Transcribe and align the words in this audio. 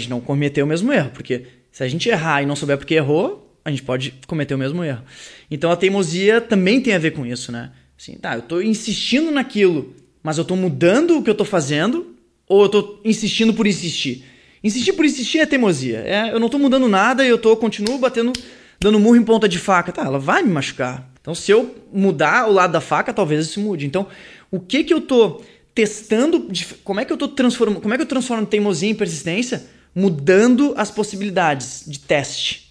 gente 0.00 0.10
não 0.10 0.20
cometer 0.20 0.62
o 0.62 0.66
mesmo 0.66 0.92
erro, 0.92 1.10
porque 1.10 1.46
se 1.70 1.84
a 1.84 1.88
gente 1.88 2.08
errar 2.08 2.42
e 2.42 2.46
não 2.46 2.56
souber 2.56 2.76
porque 2.76 2.94
errou, 2.94 3.56
a 3.64 3.70
gente 3.70 3.82
pode 3.82 4.14
cometer 4.26 4.54
o 4.54 4.58
mesmo 4.58 4.82
erro. 4.82 5.02
Então 5.50 5.70
a 5.70 5.76
teimosia 5.76 6.40
também 6.40 6.80
tem 6.80 6.94
a 6.94 6.98
ver 6.98 7.12
com 7.12 7.24
isso, 7.24 7.52
né? 7.52 7.70
Assim, 7.98 8.14
tá, 8.14 8.34
eu 8.34 8.42
tô 8.42 8.60
insistindo 8.60 9.30
naquilo, 9.30 9.94
mas 10.22 10.38
eu 10.38 10.44
tô 10.44 10.56
mudando 10.56 11.18
o 11.18 11.22
que 11.22 11.30
eu 11.30 11.34
tô 11.34 11.44
fazendo, 11.44 12.16
ou 12.48 12.62
eu 12.62 12.68
tô 12.68 13.00
insistindo 13.04 13.54
por 13.54 13.66
insistir? 13.66 14.24
Insistir 14.62 14.92
por 14.92 15.04
insistir 15.04 15.38
é 15.38 15.46
teimosia. 15.46 16.02
É, 16.06 16.32
eu 16.32 16.40
não 16.40 16.48
tô 16.48 16.58
mudando 16.58 16.88
nada 16.88 17.24
e 17.24 17.28
eu 17.28 17.38
tô 17.38 17.56
continuo 17.56 17.98
batendo, 17.98 18.32
dando 18.80 18.98
murro 18.98 19.16
em 19.16 19.22
ponta 19.22 19.48
de 19.48 19.58
faca. 19.58 19.92
Tá, 19.92 20.04
ela 20.04 20.18
vai 20.18 20.42
me 20.42 20.50
machucar. 20.50 21.10
Então, 21.20 21.34
se 21.34 21.50
eu 21.50 21.74
mudar 21.92 22.48
o 22.48 22.52
lado 22.52 22.72
da 22.72 22.80
faca, 22.80 23.12
talvez 23.12 23.46
isso 23.46 23.60
mude. 23.60 23.86
Então, 23.86 24.06
o 24.50 24.58
que 24.58 24.84
que 24.84 24.92
eu 24.92 25.00
tô 25.00 25.42
testando, 25.74 26.48
como 26.84 27.00
é 27.00 27.04
que 27.04 27.12
eu 27.12 27.16
tô 27.16 27.28
transformando, 27.28 27.80
como 27.80 27.94
é 27.94 27.96
que 27.96 28.02
eu 28.02 28.08
transformo 28.08 28.44
teimosia 28.44 28.90
em 28.90 28.94
persistência? 28.94 29.66
Mudando 29.94 30.72
as 30.76 30.88
possibilidades 30.88 31.82
de 31.84 31.98
teste. 31.98 32.70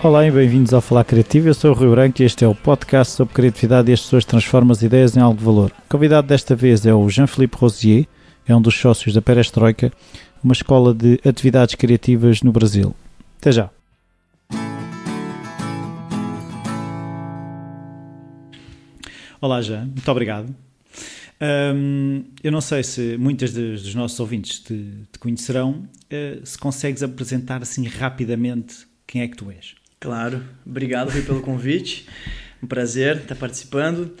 Olá 0.00 0.24
e 0.24 0.30
bem-vindos 0.30 0.72
ao 0.72 0.80
Falar 0.80 1.02
Criativo. 1.02 1.48
Eu 1.48 1.54
sou 1.54 1.72
o 1.72 1.74
Rui 1.74 1.90
Branco 1.90 2.22
e 2.22 2.24
este 2.24 2.44
é 2.44 2.48
o 2.48 2.54
podcast 2.54 3.14
sobre 3.14 3.34
criatividade 3.34 3.90
e 3.90 3.94
as 3.94 4.00
pessoas 4.00 4.24
transformam 4.24 4.70
as 4.70 4.82
ideias 4.82 5.16
em 5.16 5.20
algo 5.20 5.36
de 5.36 5.44
valor. 5.44 5.72
O 5.86 5.88
convidado 5.90 6.28
desta 6.28 6.54
vez 6.54 6.86
é 6.86 6.94
o 6.94 7.10
Jean-Philippe 7.10 7.56
Rosier, 7.56 8.06
é 8.46 8.54
um 8.54 8.62
dos 8.62 8.78
sócios 8.78 9.12
da 9.12 9.20
Perestroika, 9.20 9.92
uma 10.44 10.52
escola 10.52 10.94
de 10.94 11.20
atividades 11.26 11.74
criativas 11.74 12.40
no 12.40 12.52
Brasil. 12.52 12.94
Até 13.40 13.50
já! 13.50 13.77
Olá, 19.40 19.62
Jean, 19.62 19.84
muito 19.84 20.10
obrigado. 20.10 20.52
Um, 21.40 22.24
eu 22.42 22.50
não 22.50 22.60
sei 22.60 22.82
se 22.82 23.16
muitas 23.16 23.52
dos 23.52 23.94
nossos 23.94 24.18
ouvintes 24.18 24.58
te, 24.58 25.06
te 25.12 25.18
conhecerão, 25.20 25.88
uh, 26.12 26.44
se 26.44 26.58
consegues 26.58 27.04
apresentar 27.04 27.62
assim 27.62 27.86
rapidamente 27.86 28.84
quem 29.06 29.22
é 29.22 29.28
que 29.28 29.36
tu 29.36 29.48
és. 29.48 29.76
Claro, 30.00 30.42
obrigado 30.66 31.10
Rui, 31.10 31.22
pelo 31.22 31.40
convite. 31.40 32.08
Um 32.60 32.66
prazer 32.66 33.18
estar 33.18 33.36
participando. 33.36 34.12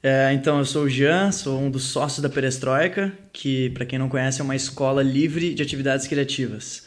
É, 0.00 0.32
então, 0.32 0.58
eu 0.58 0.64
sou 0.64 0.84
o 0.84 0.88
Jean, 0.88 1.32
sou 1.32 1.60
um 1.60 1.68
dos 1.68 1.82
sócios 1.82 2.22
da 2.22 2.28
Perestroika, 2.28 3.12
que, 3.32 3.70
para 3.70 3.84
quem 3.84 3.98
não 3.98 4.08
conhece, 4.08 4.40
é 4.40 4.44
uma 4.44 4.54
escola 4.54 5.02
livre 5.02 5.52
de 5.52 5.62
atividades 5.64 6.06
criativas. 6.06 6.86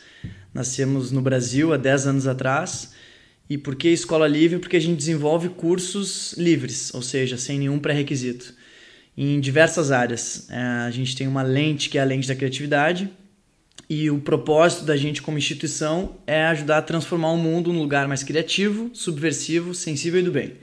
Nascemos 0.53 1.11
no 1.11 1.21
Brasil 1.21 1.73
há 1.73 1.77
10 1.77 2.07
anos 2.07 2.27
atrás. 2.27 2.93
E 3.49 3.57
por 3.57 3.75
que 3.75 3.89
escola 3.89 4.27
livre? 4.27 4.59
Porque 4.59 4.77
a 4.77 4.81
gente 4.81 4.97
desenvolve 4.97 5.49
cursos 5.49 6.33
livres, 6.37 6.93
ou 6.93 7.01
seja, 7.01 7.37
sem 7.37 7.59
nenhum 7.59 7.77
pré-requisito, 7.77 8.53
em 9.17 9.39
diversas 9.39 9.91
áreas. 9.91 10.47
É, 10.49 10.57
a 10.57 10.91
gente 10.91 11.15
tem 11.15 11.27
uma 11.27 11.43
lente 11.43 11.89
que 11.89 11.97
é 11.97 12.01
a 12.01 12.05
lente 12.05 12.27
da 12.27 12.35
criatividade, 12.35 13.09
e 13.89 14.09
o 14.09 14.19
propósito 14.19 14.85
da 14.85 14.95
gente 14.95 15.21
como 15.21 15.37
instituição 15.37 16.15
é 16.25 16.45
ajudar 16.45 16.77
a 16.77 16.81
transformar 16.81 17.31
o 17.31 17.37
mundo 17.37 17.73
num 17.73 17.79
lugar 17.79 18.07
mais 18.07 18.23
criativo, 18.23 18.89
subversivo, 18.93 19.73
sensível 19.73 20.21
e 20.21 20.23
do 20.23 20.31
bem. 20.31 20.53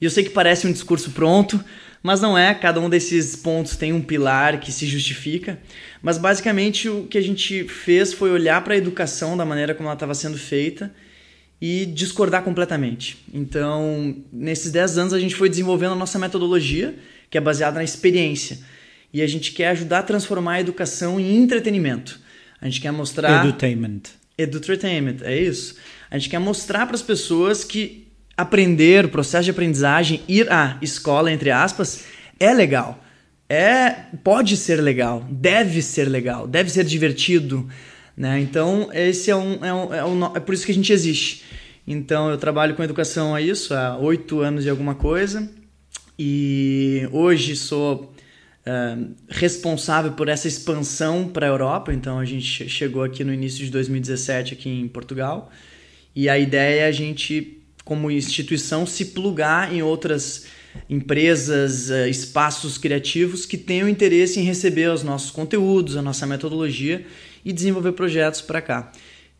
E 0.00 0.04
eu 0.04 0.10
sei 0.10 0.22
que 0.22 0.30
parece 0.30 0.66
um 0.66 0.72
discurso 0.72 1.12
pronto, 1.12 1.62
mas 2.02 2.20
não 2.20 2.36
é. 2.36 2.54
Cada 2.54 2.80
um 2.80 2.90
desses 2.90 3.34
pontos 3.36 3.76
tem 3.76 3.92
um 3.92 4.02
pilar 4.02 4.60
que 4.60 4.70
se 4.70 4.86
justifica. 4.86 5.58
Mas 6.02 6.18
basicamente 6.18 6.88
o 6.88 7.06
que 7.06 7.16
a 7.16 7.22
gente 7.22 7.64
fez 7.64 8.12
foi 8.12 8.30
olhar 8.30 8.62
para 8.62 8.74
a 8.74 8.76
educação 8.76 9.36
da 9.36 9.44
maneira 9.44 9.74
como 9.74 9.88
ela 9.88 9.94
estava 9.94 10.14
sendo 10.14 10.36
feita 10.36 10.92
e 11.62 11.86
discordar 11.86 12.42
completamente. 12.42 13.16
Então, 13.32 14.16
nesses 14.32 14.72
10 14.72 14.98
anos, 14.98 15.12
a 15.12 15.20
gente 15.20 15.36
foi 15.36 15.48
desenvolvendo 15.48 15.92
a 15.92 15.94
nossa 15.94 16.18
metodologia, 16.18 16.92
que 17.30 17.38
é 17.38 17.40
baseada 17.40 17.76
na 17.76 17.84
experiência. 17.84 18.58
E 19.14 19.22
a 19.22 19.26
gente 19.28 19.52
quer 19.52 19.68
ajudar 19.68 20.00
a 20.00 20.02
transformar 20.02 20.54
a 20.54 20.60
educação 20.60 21.20
em 21.20 21.36
entretenimento. 21.36 22.18
A 22.60 22.64
gente 22.64 22.80
quer 22.80 22.90
mostrar. 22.90 23.44
Edutainment. 23.46 24.00
Edutainment, 24.36 25.18
é 25.22 25.40
isso. 25.40 25.76
A 26.10 26.18
gente 26.18 26.30
quer 26.30 26.40
mostrar 26.40 26.84
para 26.84 26.96
as 26.96 27.02
pessoas 27.02 27.62
que 27.62 28.08
aprender, 28.36 29.04
o 29.04 29.08
processo 29.08 29.44
de 29.44 29.52
aprendizagem, 29.52 30.20
ir 30.26 30.50
à 30.50 30.78
escola, 30.82 31.30
entre 31.30 31.52
aspas, 31.52 32.06
é 32.40 32.52
legal. 32.52 33.00
É, 33.48 34.06
pode 34.24 34.56
ser 34.56 34.80
legal, 34.80 35.24
deve 35.30 35.80
ser 35.80 36.08
legal, 36.08 36.48
deve 36.48 36.70
ser 36.70 36.82
divertido. 36.82 37.68
Né? 38.16 38.40
Então, 38.40 38.90
esse 38.92 39.30
é, 39.30 39.36
um, 39.36 39.64
é, 39.64 39.72
um, 39.72 39.94
é, 39.94 40.04
um, 40.04 40.36
é 40.36 40.40
por 40.40 40.54
isso 40.54 40.66
que 40.66 40.72
a 40.72 40.74
gente 40.74 40.92
existe. 40.92 41.44
Então, 41.86 42.30
eu 42.30 42.38
trabalho 42.38 42.74
com 42.74 42.82
educação 42.82 43.34
a 43.34 43.40
isso 43.40 43.74
há 43.74 43.96
oito 43.98 44.40
anos 44.40 44.64
e 44.64 44.70
alguma 44.70 44.94
coisa. 44.94 45.50
E 46.18 47.08
hoje 47.10 47.56
sou 47.56 48.12
responsável 49.28 50.12
por 50.12 50.28
essa 50.28 50.46
expansão 50.46 51.28
para 51.28 51.46
a 51.46 51.48
Europa. 51.48 51.92
Então 51.92 52.18
a 52.18 52.24
gente 52.24 52.68
chegou 52.68 53.02
aqui 53.02 53.24
no 53.24 53.32
início 53.34 53.64
de 53.64 53.70
2017 53.70 54.54
aqui 54.54 54.70
em 54.70 54.86
Portugal 54.86 55.50
e 56.14 56.28
a 56.28 56.38
ideia 56.38 56.82
é 56.82 56.86
a 56.86 56.92
gente, 56.92 57.60
como 57.84 58.10
instituição, 58.10 58.86
se 58.86 59.06
plugar 59.06 59.74
em 59.74 59.82
outras 59.82 60.46
empresas, 60.88 61.90
uh, 61.90 62.06
espaços 62.08 62.78
criativos 62.78 63.44
que 63.44 63.58
tenham 63.58 63.88
interesse 63.88 64.40
em 64.40 64.42
receber 64.42 64.90
os 64.90 65.02
nossos 65.02 65.30
conteúdos, 65.30 65.96
a 65.96 66.02
nossa 66.02 66.26
metodologia 66.26 67.04
e 67.44 67.52
desenvolver 67.52 67.92
projetos 67.92 68.40
para 68.40 68.60
cá. 68.60 68.92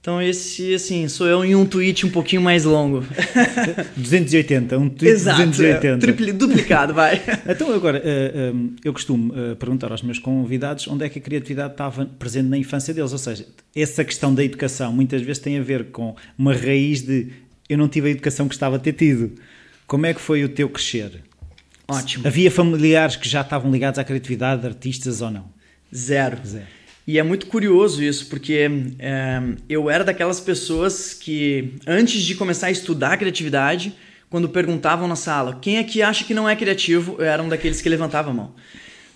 Então 0.02 0.20
esse, 0.20 0.74
assim, 0.74 1.06
sou 1.06 1.28
eu 1.28 1.44
em 1.44 1.54
um 1.54 1.64
tweet 1.64 2.04
um 2.04 2.10
pouquinho 2.10 2.42
mais 2.42 2.64
longo. 2.64 3.06
280, 3.96 4.76
um 4.76 4.88
tweet 4.88 5.14
Exato, 5.14 5.46
280. 5.46 5.86
É, 5.86 5.96
tripli, 5.96 6.32
duplicado, 6.32 6.92
vai. 6.92 7.22
então 7.48 7.72
agora, 7.72 8.02
uh, 8.04 8.52
um, 8.52 8.74
eu 8.84 8.92
costumo 8.92 9.32
uh, 9.32 9.54
perguntar 9.54 9.92
aos 9.92 10.02
meus 10.02 10.18
convidados 10.18 10.88
onde 10.88 11.04
é 11.04 11.08
que 11.08 11.20
a 11.20 11.22
criatividade 11.22 11.74
estava 11.74 12.04
presente 12.18 12.48
na 12.48 12.58
infância 12.58 12.92
deles, 12.92 13.12
ou 13.12 13.18
seja, 13.18 13.46
essa 13.76 14.04
questão 14.04 14.34
da 14.34 14.42
educação 14.42 14.92
muitas 14.92 15.22
vezes 15.22 15.40
tem 15.40 15.56
a 15.56 15.62
ver 15.62 15.92
com 15.92 16.16
uma 16.36 16.52
raiz 16.52 17.02
de 17.02 17.28
eu 17.68 17.78
não 17.78 17.86
tive 17.86 18.08
a 18.08 18.10
educação 18.10 18.48
que 18.48 18.54
estava 18.54 18.74
a 18.74 18.78
ter 18.80 18.94
tido. 18.94 19.30
Como 19.86 20.04
é 20.04 20.12
que 20.12 20.20
foi 20.20 20.42
o 20.42 20.48
teu 20.48 20.68
crescer? 20.68 21.22
Ótimo. 21.86 22.26
Havia 22.26 22.50
familiares 22.50 23.14
que 23.14 23.28
já 23.28 23.42
estavam 23.42 23.70
ligados 23.70 24.00
à 24.00 24.04
criatividade, 24.04 24.66
artistas 24.66 25.20
ou 25.20 25.30
não? 25.30 25.44
Zero. 25.94 26.38
Zero. 26.44 26.66
E 27.06 27.18
é 27.18 27.22
muito 27.22 27.46
curioso 27.46 28.02
isso, 28.02 28.26
porque 28.26 28.70
é, 28.98 29.40
eu 29.68 29.90
era 29.90 30.04
daquelas 30.04 30.38
pessoas 30.38 31.12
que, 31.14 31.74
antes 31.86 32.22
de 32.22 32.34
começar 32.34 32.68
a 32.68 32.70
estudar 32.70 33.16
criatividade, 33.16 33.92
quando 34.30 34.48
perguntavam 34.48 35.08
na 35.08 35.16
sala 35.16 35.58
quem 35.60 35.78
é 35.78 35.84
que 35.84 36.00
acha 36.00 36.24
que 36.24 36.32
não 36.32 36.48
é 36.48 36.54
criativo, 36.54 37.16
eu 37.18 37.24
era 37.24 37.42
um 37.42 37.48
daqueles 37.48 37.82
que 37.82 37.88
levantava 37.88 38.30
a 38.30 38.34
mão. 38.34 38.54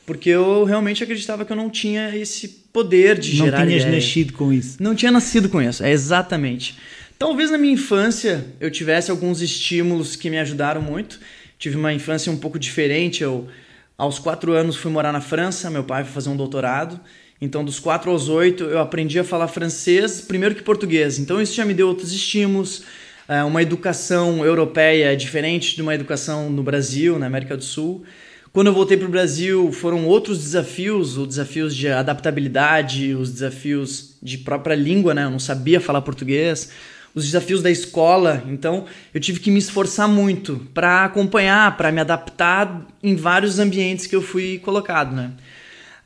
Porque 0.04 0.30
eu 0.30 0.64
realmente 0.64 1.02
acreditava 1.02 1.44
que 1.44 1.52
eu 1.52 1.56
não 1.56 1.70
tinha 1.70 2.14
esse 2.16 2.48
poder 2.72 3.18
de 3.18 3.36
não 3.36 3.44
gerar 3.46 3.60
Não 3.60 3.66
tinhas 3.66 3.82
ideia. 3.82 3.96
nascido 3.96 4.32
com 4.32 4.52
isso. 4.52 4.76
Não 4.80 4.94
tinha 4.94 5.10
nascido 5.10 5.48
com 5.48 5.60
isso, 5.62 5.82
é 5.82 5.90
exatamente. 5.90 6.76
Talvez 7.18 7.50
na 7.50 7.58
minha 7.58 7.72
infância 7.72 8.44
eu 8.60 8.70
tivesse 8.70 9.10
alguns 9.10 9.40
estímulos 9.40 10.14
que 10.14 10.28
me 10.28 10.38
ajudaram 10.38 10.82
muito. 10.82 11.18
Tive 11.58 11.76
uma 11.76 11.92
infância 11.92 12.30
um 12.30 12.36
pouco 12.36 12.58
diferente. 12.58 13.22
Eu, 13.22 13.48
aos 13.96 14.18
quatro 14.18 14.52
anos, 14.52 14.76
fui 14.76 14.90
morar 14.90 15.12
na 15.12 15.20
França. 15.20 15.70
Meu 15.70 15.82
pai 15.82 16.04
foi 16.04 16.12
fazer 16.12 16.28
um 16.28 16.36
doutorado. 16.36 17.00
Então, 17.40 17.64
dos 17.64 17.78
4 17.78 18.10
aos 18.10 18.28
8, 18.28 18.64
eu 18.64 18.78
aprendi 18.78 19.18
a 19.18 19.24
falar 19.24 19.48
francês 19.48 20.20
primeiro 20.20 20.54
que 20.54 20.62
português. 20.62 21.18
Então, 21.18 21.40
isso 21.40 21.54
já 21.54 21.64
me 21.64 21.74
deu 21.74 21.88
outros 21.88 22.12
estímulos. 22.12 22.82
É, 23.28 23.42
uma 23.42 23.60
educação 23.60 24.44
europeia 24.44 25.12
é 25.12 25.16
diferente 25.16 25.74
de 25.74 25.82
uma 25.82 25.94
educação 25.94 26.48
no 26.48 26.62
Brasil, 26.62 27.18
na 27.18 27.26
América 27.26 27.56
do 27.56 27.64
Sul. 27.64 28.04
Quando 28.52 28.68
eu 28.68 28.72
voltei 28.72 28.96
para 28.96 29.06
o 29.06 29.10
Brasil, 29.10 29.70
foram 29.70 30.06
outros 30.06 30.38
desafios, 30.38 31.18
os 31.18 31.28
desafios 31.28 31.76
de 31.76 31.88
adaptabilidade, 31.88 33.14
os 33.14 33.30
desafios 33.30 34.16
de 34.22 34.38
própria 34.38 34.74
língua, 34.74 35.12
né? 35.12 35.24
Eu 35.24 35.30
não 35.30 35.38
sabia 35.38 35.78
falar 35.78 36.00
português, 36.00 36.70
os 37.14 37.26
desafios 37.26 37.60
da 37.62 37.70
escola. 37.70 38.42
Então, 38.48 38.86
eu 39.12 39.20
tive 39.20 39.40
que 39.40 39.50
me 39.50 39.58
esforçar 39.58 40.08
muito 40.08 40.66
para 40.72 41.04
acompanhar, 41.04 41.76
para 41.76 41.92
me 41.92 42.00
adaptar 42.00 42.86
em 43.02 43.14
vários 43.14 43.58
ambientes 43.58 44.06
que 44.06 44.16
eu 44.16 44.22
fui 44.22 44.58
colocado, 44.60 45.14
né? 45.14 45.32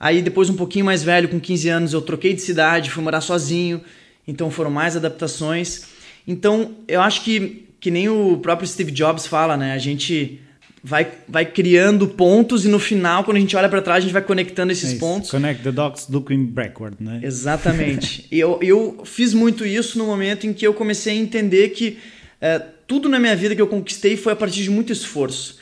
Aí 0.01 0.23
depois 0.23 0.49
um 0.49 0.57
pouquinho 0.57 0.87
mais 0.87 1.05
velho, 1.05 1.29
com 1.29 1.39
15 1.39 1.69
anos, 1.69 1.93
eu 1.93 2.01
troquei 2.01 2.33
de 2.33 2.41
cidade, 2.41 2.91
fui 2.91 3.05
morar 3.05 3.21
sozinho, 3.21 3.83
então 4.27 4.51
foram 4.51 4.71
mais 4.71 4.97
adaptações. 4.97 5.85
Então, 6.27 6.73
eu 6.89 7.03
acho 7.03 7.23
que 7.23 7.69
que 7.81 7.91
nem 7.91 8.09
o 8.09 8.37
próprio 8.37 8.69
Steve 8.69 8.91
Jobs 8.91 9.27
fala, 9.27 9.57
né? 9.57 9.73
A 9.73 9.79
gente 9.79 10.39
vai, 10.85 11.11
vai 11.27 11.47
criando 11.47 12.07
pontos 12.07 12.65
e 12.67 12.69
no 12.69 12.79
final, 12.79 13.25
quando 13.25 13.39
a 13.39 13.41
gente 13.41 13.57
olha 13.57 13.69
para 13.69 13.81
trás, 13.81 13.99
a 13.99 14.01
gente 14.03 14.13
vai 14.13 14.23
conectando 14.23 14.71
esses 14.71 14.93
é 14.93 14.97
pontos. 14.97 15.31
Connect 15.31 15.63
the 15.63 15.73
dots 15.73 16.07
looking 16.09 16.45
backward, 16.45 16.97
né? 17.01 17.21
Exatamente. 17.23 18.27
e 18.31 18.39
eu, 18.39 18.59
eu 18.63 19.03
fiz 19.05 19.33
muito 19.33 19.65
isso 19.65 19.99
no 19.99 20.05
momento 20.05 20.47
em 20.47 20.53
que 20.53 20.67
eu 20.67 20.75
comecei 20.75 21.15
a 21.15 21.17
entender 21.17 21.71
que 21.71 21.99
é, 22.39 22.59
tudo 22.87 23.09
na 23.09 23.19
minha 23.19 23.35
vida 23.35 23.57
que 23.57 23.63
eu 23.63 23.67
conquistei 23.67 24.17
foi 24.17 24.35
a 24.35 24.37
partir 24.37 24.63
de 24.63 24.71
muito 24.71 24.93
esforço. 24.93 25.59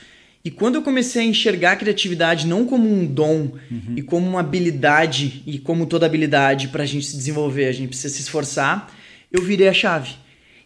E 0.48 0.50
quando 0.50 0.76
eu 0.76 0.82
comecei 0.82 1.20
a 1.20 1.26
enxergar 1.26 1.72
a 1.72 1.76
criatividade 1.76 2.46
não 2.46 2.64
como 2.64 2.90
um 2.90 3.04
dom 3.04 3.52
uhum. 3.70 3.92
e 3.94 4.00
como 4.00 4.26
uma 4.26 4.40
habilidade, 4.40 5.42
e 5.46 5.58
como 5.58 5.84
toda 5.84 6.06
habilidade 6.06 6.68
para 6.68 6.84
a 6.84 6.86
gente 6.86 7.04
se 7.04 7.14
desenvolver, 7.18 7.66
a 7.66 7.72
gente 7.72 7.88
precisa 7.88 8.14
se 8.14 8.22
esforçar, 8.22 8.90
eu 9.30 9.42
virei 9.42 9.68
a 9.68 9.74
chave. 9.74 10.14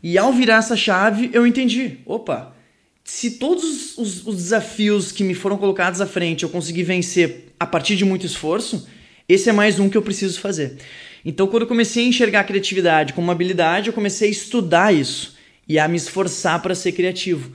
E 0.01 0.17
ao 0.17 0.33
virar 0.33 0.59
essa 0.59 0.77
chave, 0.77 1.31
eu 1.33 1.45
entendi: 1.45 1.99
opa, 2.07 2.55
se 3.03 3.33
todos 3.33 3.99
os, 3.99 4.25
os, 4.25 4.37
desafios 4.37 5.11
que 5.11 5.25
me 5.25 5.35
foram 5.35 5.57
colocados 5.57 6.01
à 6.01 6.07
frente 6.07 6.45
eu 6.45 6.49
conseguir 6.49 6.85
vencer 6.85 7.53
a 7.59 7.67
partir 7.67 7.97
de 7.97 8.05
muito 8.05 8.25
esforço, 8.25 8.87
esse 9.29 9.51
é 9.51 9.53
mais 9.53 9.81
um 9.81 9.89
que 9.89 9.97
eu 9.97 10.03
preciso 10.03 10.39
fazer. 10.39 10.77
Então, 11.25 11.49
quando 11.49 11.63
eu 11.63 11.69
comecei 11.69 12.05
a 12.05 12.09
enxergar 12.09 12.39
a 12.39 12.45
criatividade 12.45 13.15
como 13.15 13.27
uma 13.27 13.33
habilidade, 13.33 13.89
eu 13.89 13.93
comecei 13.93 14.29
a 14.29 14.31
estudar 14.31 14.95
isso 14.95 15.35
e 15.69 15.77
a 15.77 15.89
me 15.89 15.97
esforçar 15.97 16.63
para 16.63 16.73
ser 16.73 16.93
criativo. 16.93 17.51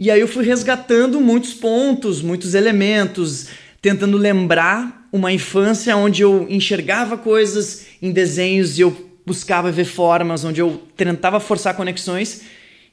E 0.00 0.10
aí 0.10 0.18
eu 0.18 0.26
fui 0.26 0.46
resgatando 0.46 1.20
muitos 1.20 1.52
pontos, 1.52 2.22
muitos 2.22 2.54
elementos, 2.54 3.48
tentando 3.82 4.16
lembrar 4.16 5.06
uma 5.12 5.30
infância 5.30 5.94
onde 5.94 6.22
eu 6.22 6.46
enxergava 6.48 7.18
coisas 7.18 7.84
em 8.00 8.10
desenhos 8.10 8.78
e 8.78 8.80
eu 8.80 9.10
buscava 9.26 9.70
ver 9.70 9.84
formas, 9.84 10.42
onde 10.42 10.58
eu 10.58 10.82
tentava 10.96 11.38
forçar 11.38 11.76
conexões 11.76 12.40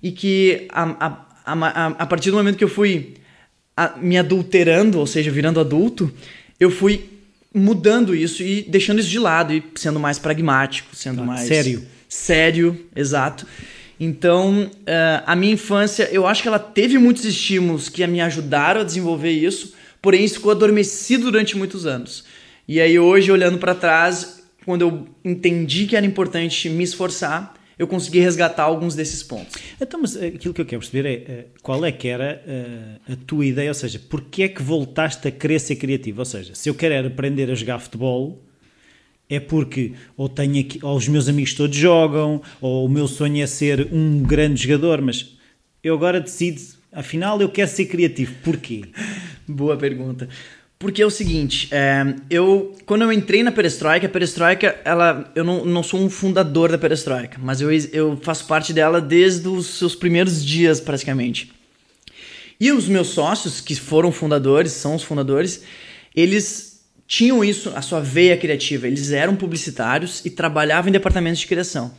e 0.03 0.11
que 0.11 0.67
a, 0.67 0.83
a, 0.83 1.25
a, 1.45 1.87
a 1.87 2.05
partir 2.05 2.29
do 2.29 2.35
momento 2.35 2.57
que 2.57 2.63
eu 2.65 2.69
fui 2.69 3.13
me 4.01 4.17
adulterando, 4.17 4.99
ou 4.99 5.07
seja, 5.07 5.31
virando 5.31 5.61
adulto, 5.61 6.11
eu 6.59 6.69
fui 6.69 7.05
mudando 7.53 8.13
isso 8.13 8.43
e 8.43 8.63
deixando 8.63 8.99
isso 8.99 9.09
de 9.09 9.19
lado 9.19 9.53
e 9.53 9.63
sendo 9.75 9.97
mais 9.97 10.19
pragmático, 10.19 10.93
sendo 10.93 11.23
mais 11.23 11.47
sério. 11.47 11.83
Sério, 12.09 12.85
exato. 12.93 13.47
Então, 13.99 14.63
uh, 14.63 15.23
a 15.25 15.35
minha 15.35 15.53
infância, 15.53 16.07
eu 16.11 16.27
acho 16.27 16.41
que 16.41 16.47
ela 16.47 16.59
teve 16.59 16.97
muitos 16.97 17.25
estímulos 17.25 17.89
que 17.89 18.05
me 18.05 18.21
ajudaram 18.21 18.81
a 18.81 18.83
desenvolver 18.83 19.31
isso, 19.31 19.73
porém 20.01 20.23
isso 20.23 20.35
ficou 20.35 20.51
adormecido 20.51 21.25
durante 21.25 21.57
muitos 21.57 21.85
anos. 21.85 22.23
E 22.67 22.79
aí 22.79 22.99
hoje, 22.99 23.31
olhando 23.31 23.57
para 23.57 23.73
trás, 23.73 24.43
quando 24.65 24.81
eu 24.81 25.07
entendi 25.25 25.87
que 25.87 25.95
era 25.95 26.05
importante 26.05 26.69
me 26.69 26.83
esforçar, 26.83 27.55
eu 27.79 27.87
consegui 27.87 28.19
resgatar 28.19 28.63
alguns 28.63 28.95
desses 28.95 29.21
pontos. 29.23 29.55
Então, 29.79 30.01
mas 30.01 30.15
eh, 30.15 30.27
aquilo 30.27 30.53
que 30.53 30.61
eu 30.61 30.65
quero 30.65 30.81
perceber 30.81 31.07
é 31.07 31.13
eh, 31.13 31.45
qual 31.61 31.85
é 31.85 31.91
que 31.91 32.07
era 32.07 32.43
a, 33.07 33.15
tua 33.25 33.45
ideia, 33.45 33.69
ou 33.69 33.73
seja, 33.73 33.99
porquê 34.09 34.43
é 34.43 34.47
que 34.47 34.61
voltaste 34.63 35.27
a 35.27 35.31
querer 35.31 35.59
ser 35.59 35.75
criativo? 35.75 36.19
Ou 36.19 36.25
seja, 36.25 36.55
se 36.55 36.69
eu 36.69 36.75
quero 36.75 37.07
aprender 37.07 37.49
a 37.51 37.55
jogar 37.55 37.77
futebol, 37.79 38.43
é 39.29 39.39
porque 39.39 39.93
ou 40.15 40.29
tenho 40.29 40.59
aqui, 40.59 40.79
ou 40.81 40.95
os 40.95 41.07
meus 41.07 41.27
amigos 41.27 41.53
todos 41.53 41.75
jogam, 41.75 42.41
ou 42.61 42.85
o 42.85 42.89
meu 42.89 43.07
sonho 43.07 43.43
é 43.43 43.47
ser 43.47 43.89
um 43.91 44.23
grande 44.23 44.63
jogador, 44.63 45.01
mas 45.01 45.37
eu 45.83 45.95
agora 45.95 46.19
decido, 46.19 46.61
afinal 46.91 47.39
eu 47.41 47.49
quero 47.49 47.69
ser 47.69 47.85
criativo. 47.85 48.33
Porquê? 48.43 48.83
Boa 49.47 49.77
pergunta. 49.77 50.27
Porque 50.79 51.01
é 51.01 51.05
o 51.05 51.09
seguinte, 51.09 51.69
é, 51.71 52.13
eu 52.29 52.75
quando 52.85 53.01
eu 53.01 53.11
entrei 53.11 53.41
na 53.41 53.51
Perestroika, 53.51 54.05
a 54.05 54.09
Perestroika, 54.09 54.79
ela, 54.85 55.31
eu 55.33 55.43
não, 55.43 55.65
não 55.65 55.81
sou 55.81 55.99
um 55.99 56.09
fundador 56.09 56.71
da 56.71 56.77
Perestroika, 56.77 57.39
mas 57.41 57.61
eu, 57.61 57.71
eu 57.71 58.15
faço 58.21 58.45
parte 58.45 58.73
dela 58.73 59.01
desde 59.01 59.47
os 59.47 59.65
seus 59.65 59.95
primeiros 59.95 60.45
dias, 60.45 60.79
praticamente. 60.79 61.51
E 62.59 62.71
os 62.71 62.87
meus 62.87 63.07
sócios, 63.07 63.59
que 63.59 63.75
foram 63.75 64.11
fundadores, 64.11 64.71
são 64.71 64.93
os 64.93 65.03
fundadores, 65.03 65.63
eles 66.15 66.76
tinham 67.07 67.43
isso, 67.43 67.71
a 67.73 67.81
sua 67.81 68.01
veia 68.01 68.35
criativa. 68.35 68.85
Eles 68.85 69.11
eram 69.11 69.35
publicitários 69.35 70.23
e 70.25 70.29
trabalhavam 70.29 70.89
em 70.89 70.91
departamentos 70.91 71.39
de 71.39 71.47
criação. 71.47 71.91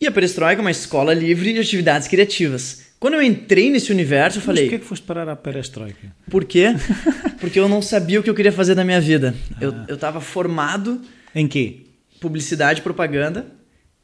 E 0.00 0.06
a 0.06 0.12
Perestroika 0.12 0.60
é 0.60 0.64
uma 0.64 0.70
escola 0.70 1.12
livre 1.12 1.52
de 1.52 1.58
atividades 1.58 2.06
criativas. 2.06 2.86
Quando 3.00 3.14
eu 3.14 3.22
entrei 3.22 3.68
nesse 3.68 3.90
universo, 3.90 4.38
eu 4.38 4.42
falei. 4.42 4.64
Mas 4.64 4.70
por 4.70 4.76
que, 4.76 4.82
que 4.82 4.88
foste 4.88 5.04
parar 5.04 5.28
a 5.28 5.34
Perestroika? 5.34 6.14
Por 6.30 6.44
quê? 6.44 6.68
Porque 7.40 7.58
eu 7.58 7.68
não 7.68 7.82
sabia 7.82 8.20
o 8.20 8.22
que 8.22 8.30
eu 8.30 8.34
queria 8.34 8.52
fazer 8.52 8.76
da 8.76 8.84
minha 8.84 9.00
vida. 9.00 9.34
Ah. 9.54 9.56
Eu, 9.60 9.74
eu 9.88 9.96
tava 9.96 10.20
formado. 10.20 11.00
Em 11.34 11.48
quê? 11.48 11.80
Publicidade 12.20 12.78
e 12.78 12.82
propaganda. 12.82 13.46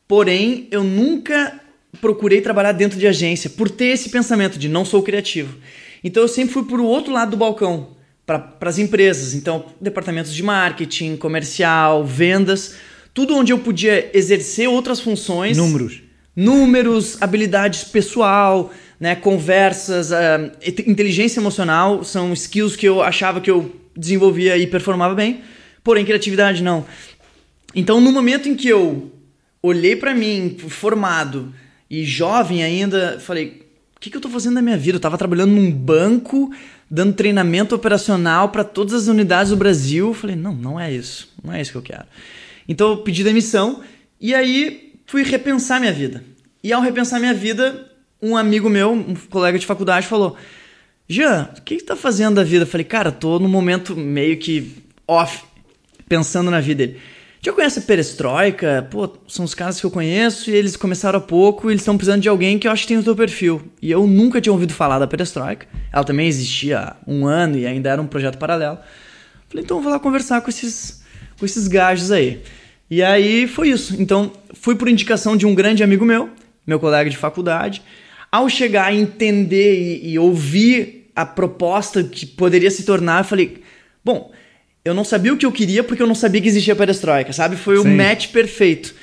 Porém, 0.07 0.67
eu 0.71 0.83
nunca 0.83 1.61
procurei 2.01 2.41
trabalhar 2.41 2.73
dentro 2.73 2.99
de 2.99 3.07
agência 3.07 3.49
por 3.51 3.71
ter 3.71 3.87
esse 3.87 4.11
pensamento 4.11 4.59
de 4.59 4.69
não 4.69 4.85
sou 4.85 5.03
criativo. 5.03 5.57
Então 6.03 6.23
eu 6.23 6.29
sempre 6.29 6.53
fui 6.53 6.65
para 6.65 6.81
o 6.81 6.85
outro 6.85 7.13
lado 7.13 7.31
do 7.31 7.37
balcão 7.37 7.94
para 8.27 8.57
as 8.63 8.79
empresas. 8.79 9.35
Então, 9.35 9.67
departamentos 9.81 10.35
de 10.35 10.43
marketing, 10.43 11.17
comercial, 11.17 12.05
vendas, 12.05 12.77
tudo 13.13 13.37
onde 13.37 13.53
eu 13.53 13.59
podia 13.59 14.11
exercer 14.17 14.69
outras 14.69 15.01
funções. 15.01 15.57
Números. 15.57 16.03
Números, 16.35 17.23
habilidades 17.23 17.85
pessoal, 17.85 18.73
né, 18.99 19.15
conversas, 19.15 20.11
uh, 20.11 20.51
inteligência 20.87 21.39
emocional 21.39 22.03
são 22.03 22.33
skills 22.33 22.75
que 22.75 22.89
eu 22.89 23.03
achava 23.03 23.41
que 23.41 23.51
eu 23.51 23.75
desenvolvia 23.97 24.57
e 24.57 24.67
performava 24.67 25.15
bem, 25.15 25.43
porém 25.85 26.05
criatividade 26.05 26.63
não. 26.63 26.85
Então, 27.75 28.01
no 28.01 28.11
momento 28.11 28.49
em 28.49 28.57
que 28.57 28.69
eu 28.69 29.13
olhei 29.63 29.95
para 29.95 30.15
mim, 30.15 30.57
formado 30.69 31.55
e 31.89 32.05
jovem 32.05 32.65
ainda, 32.65 33.19
falei: 33.21 33.63
o 33.97 34.01
que, 34.01 34.11
que 34.11 34.17
eu 34.17 34.19
estou 34.19 34.31
fazendo 34.31 34.55
na 34.55 34.63
minha 34.63 34.77
vida? 34.77 34.97
Eu 34.97 34.99
estava 34.99 35.17
trabalhando 35.17 35.53
num 35.53 35.71
banco, 35.71 36.51
dando 36.95 37.13
treinamento 37.13 37.75
operacional 37.75 38.51
para 38.51 38.63
todas 38.63 38.95
as 38.95 39.07
unidades 39.09 39.51
do 39.51 39.57
Brasil. 39.57 40.09
Eu 40.09 40.15
falei, 40.15 40.37
não, 40.37 40.55
não 40.55 40.79
é 40.79 40.93
isso. 40.93 41.29
Não 41.43 41.53
é 41.53 41.61
isso 41.61 41.73
que 41.73 41.79
eu 41.79 41.83
quero. 41.83 42.05
Então 42.69 42.91
eu 42.91 42.99
pedi 42.99 43.25
demissão 43.25 43.83
e 44.21 44.33
aí 44.33 44.93
fui 45.05 45.25
repensar 45.25 45.81
minha 45.81 45.93
vida. 45.93 46.23
E 46.63 46.73
ao 46.73 46.81
repensar 46.81 47.19
minha 47.19 47.35
vida, 47.35 47.91
um 48.23 48.37
amigo 48.37 48.71
meu, 48.71 48.93
um 48.93 49.17
colega 49.29 49.59
de 49.59 49.67
faculdade, 49.67 50.07
falou: 50.07 50.37
Jean, 51.09 51.51
o 51.59 51.63
que 51.63 51.81
você 51.81 51.85
tá 51.85 51.97
fazendo 51.97 52.37
da 52.37 52.45
vida? 52.45 52.63
Eu 52.63 52.69
falei, 52.69 52.85
cara, 52.85 53.11
tô 53.11 53.41
num 53.41 53.49
momento 53.49 53.97
meio 53.97 54.39
que 54.39 54.77
off, 55.07 55.43
pensando 56.09 56.49
na 56.49 56.61
vida 56.61 56.87
dele. 56.87 57.01
Já 57.45 57.53
conhece 57.53 57.79
a 57.79 57.83
Perestroika? 57.83 58.89
Pô, 58.91 59.07
são 59.29 59.45
os 59.45 59.55
caras 59.55 59.79
que 59.79 59.85
eu 59.85 59.91
conheço 59.91 60.51
e 60.51 60.55
eles 60.55 60.77
começaram 60.77 61.19
há 61.19 61.21
pouco 61.21 61.69
e 61.69 61.75
eles 61.75 61.83
estão 61.83 61.95
precisando 61.95 62.23
de 62.23 62.29
alguém 62.31 62.59
que 62.59 62.67
eu 62.67 62.73
acho 62.73 62.85
que 62.85 62.89
tem 62.89 62.97
o 62.97 63.03
teu 63.03 63.15
perfil. 63.15 63.71
E 63.83 63.91
eu 63.91 64.07
nunca 64.07 64.41
tinha 64.41 64.51
ouvido 64.51 64.73
falar 64.73 64.99
da 64.99 65.07
Perestroika. 65.07 65.67
Ela 65.93 66.05
também 66.05 66.27
existia 66.27 66.79
há 66.79 66.97
um 67.07 67.27
ano 67.27 67.59
e 67.59 67.67
ainda 67.67 67.91
era 67.91 68.01
um 68.01 68.07
projeto 68.07 68.39
paralelo. 68.39 68.79
Falei, 69.47 69.63
então 69.63 69.83
vou 69.83 69.93
lá 69.93 69.99
conversar 69.99 70.41
com 70.41 70.49
esses, 70.49 71.05
com 71.39 71.45
esses 71.45 71.69
gajos 71.69 72.11
aí. 72.11 72.41
E 72.89 73.03
aí 73.03 73.47
foi 73.47 73.69
isso. 73.69 73.95
Então 74.01 74.33
fui 74.55 74.75
por 74.75 74.89
indicação 74.89 75.37
de 75.37 75.45
um 75.45 75.55
grande 75.55 75.85
amigo 75.85 76.03
meu, 76.03 76.31
meu 76.67 76.81
colega 76.81 77.11
de 77.11 77.17
faculdade. 77.19 77.83
Ao 78.33 78.49
chegar 78.49 78.87
a 78.87 78.95
entender 78.95 80.01
e, 80.03 80.13
e 80.13 80.19
ouvir 80.19 81.11
a 81.15 81.27
proposta 81.27 82.03
que 82.03 82.25
poderia 82.25 82.71
se 82.71 82.85
tornar, 82.85 83.21
eu 83.21 83.25
falei, 83.25 83.63
bom 84.03 84.33
eu 84.85 84.93
não 84.93 85.05
sabia 85.05 85.33
o 85.33 85.37
que 85.37 85.47
eu 85.47 85.53
queria 85.53 85.83
porque 85.83 86.03
eu 86.03 86.07
não 86.07 86.15
sabia 86.15 86.43
que 86.43 86.49
existia 86.49 86.77
perestroika, 86.77 87.33
sabe? 87.33 87.57
Foi 87.57 87.79
o 87.79 87.85
match 87.87 88.29
perfeito. 88.29 88.95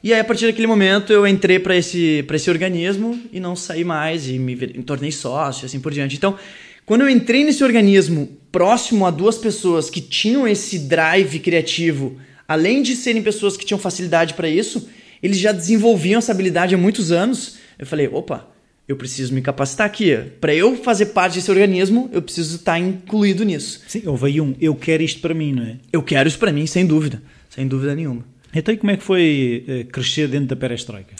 E 0.00 0.12
aí, 0.12 0.20
a 0.20 0.24
partir 0.24 0.46
daquele 0.46 0.66
momento, 0.66 1.12
eu 1.12 1.26
entrei 1.26 1.58
para 1.58 1.74
esse, 1.74 2.22
pra 2.26 2.36
esse 2.36 2.48
organismo 2.48 3.20
e 3.32 3.40
não 3.40 3.56
saí 3.56 3.82
mais 3.82 4.28
e 4.28 4.38
me, 4.38 4.54
me 4.54 4.82
tornei 4.84 5.10
sócio 5.10 5.64
e 5.64 5.66
assim 5.66 5.80
por 5.80 5.92
diante. 5.92 6.14
Então, 6.14 6.38
quando 6.86 7.00
eu 7.00 7.08
entrei 7.08 7.42
nesse 7.42 7.64
organismo 7.64 8.28
próximo 8.52 9.06
a 9.06 9.10
duas 9.10 9.36
pessoas 9.36 9.90
que 9.90 10.00
tinham 10.00 10.46
esse 10.46 10.78
drive 10.78 11.40
criativo, 11.40 12.16
além 12.46 12.82
de 12.82 12.94
serem 12.94 13.22
pessoas 13.22 13.56
que 13.56 13.64
tinham 13.64 13.78
facilidade 13.78 14.34
para 14.34 14.48
isso, 14.48 14.88
eles 15.20 15.38
já 15.38 15.50
desenvolviam 15.50 16.18
essa 16.18 16.30
habilidade 16.30 16.74
há 16.74 16.78
muitos 16.78 17.10
anos. 17.10 17.56
Eu 17.76 17.86
falei, 17.86 18.06
opa, 18.06 18.46
eu 18.86 18.96
preciso 18.96 19.34
me 19.34 19.40
capacitar 19.40 19.86
aqui. 19.86 20.16
Para 20.40 20.54
eu 20.54 20.76
fazer 20.76 21.06
parte 21.06 21.34
desse 21.34 21.50
organismo, 21.50 22.10
eu 22.12 22.20
preciso 22.20 22.56
estar 22.56 22.78
incluído 22.78 23.44
nisso. 23.44 23.80
Sim, 23.86 24.02
houve 24.06 24.26
aí 24.26 24.40
um 24.40 24.54
eu 24.60 24.74
quero 24.74 25.02
isto 25.02 25.20
para 25.20 25.34
mim, 25.34 25.52
não 25.52 25.62
é? 25.62 25.76
Eu 25.92 26.02
quero 26.02 26.28
isso 26.28 26.38
para 26.38 26.52
mim, 26.52 26.66
sem 26.66 26.86
dúvida. 26.86 27.22
Sem 27.48 27.66
dúvida 27.66 27.94
nenhuma. 27.94 28.24
Então, 28.54 28.74
e 28.74 28.76
como 28.76 28.92
é 28.92 28.96
que 28.96 29.02
foi 29.02 29.64
eh, 29.66 29.84
crescer 29.84 30.28
dentro 30.28 30.48
da 30.48 30.56
perestroika? 30.56 31.14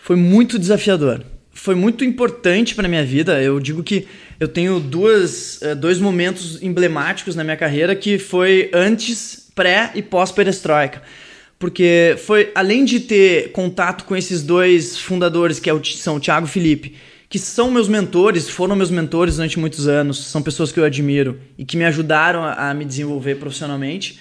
Foi 0.00 0.16
muito 0.16 0.58
desafiador. 0.58 1.24
Foi 1.54 1.74
muito 1.74 2.04
importante 2.04 2.74
para 2.74 2.88
minha 2.88 3.04
vida. 3.04 3.40
Eu 3.40 3.60
digo 3.60 3.82
que 3.82 4.06
eu 4.40 4.48
tenho 4.48 4.80
duas, 4.80 5.62
eh, 5.62 5.74
dois 5.74 5.98
momentos 5.98 6.62
emblemáticos 6.62 7.36
na 7.36 7.44
minha 7.44 7.56
carreira 7.56 7.94
que 7.94 8.18
foi 8.18 8.70
antes, 8.74 9.50
pré 9.54 9.92
e 9.94 10.02
pós 10.02 10.32
perestroika 10.32 11.02
porque 11.62 12.16
foi 12.18 12.50
além 12.56 12.84
de 12.84 12.98
ter 12.98 13.52
contato 13.52 14.02
com 14.04 14.16
esses 14.16 14.42
dois 14.42 14.98
fundadores 14.98 15.60
que 15.60 15.70
é 15.70 15.82
são 15.94 16.16
o 16.16 16.20
Thiago 16.20 16.44
e 16.44 16.50
Felipe, 16.50 16.96
que 17.28 17.38
são 17.38 17.70
meus 17.70 17.86
mentores, 17.86 18.48
foram 18.48 18.74
meus 18.74 18.90
mentores 18.90 19.36
durante 19.36 19.60
muitos 19.60 19.86
anos, 19.86 20.26
são 20.26 20.42
pessoas 20.42 20.72
que 20.72 20.80
eu 20.80 20.84
admiro 20.84 21.38
e 21.56 21.64
que 21.64 21.76
me 21.76 21.84
ajudaram 21.84 22.42
a, 22.42 22.70
a 22.70 22.74
me 22.74 22.84
desenvolver 22.84 23.36
profissionalmente. 23.36 24.18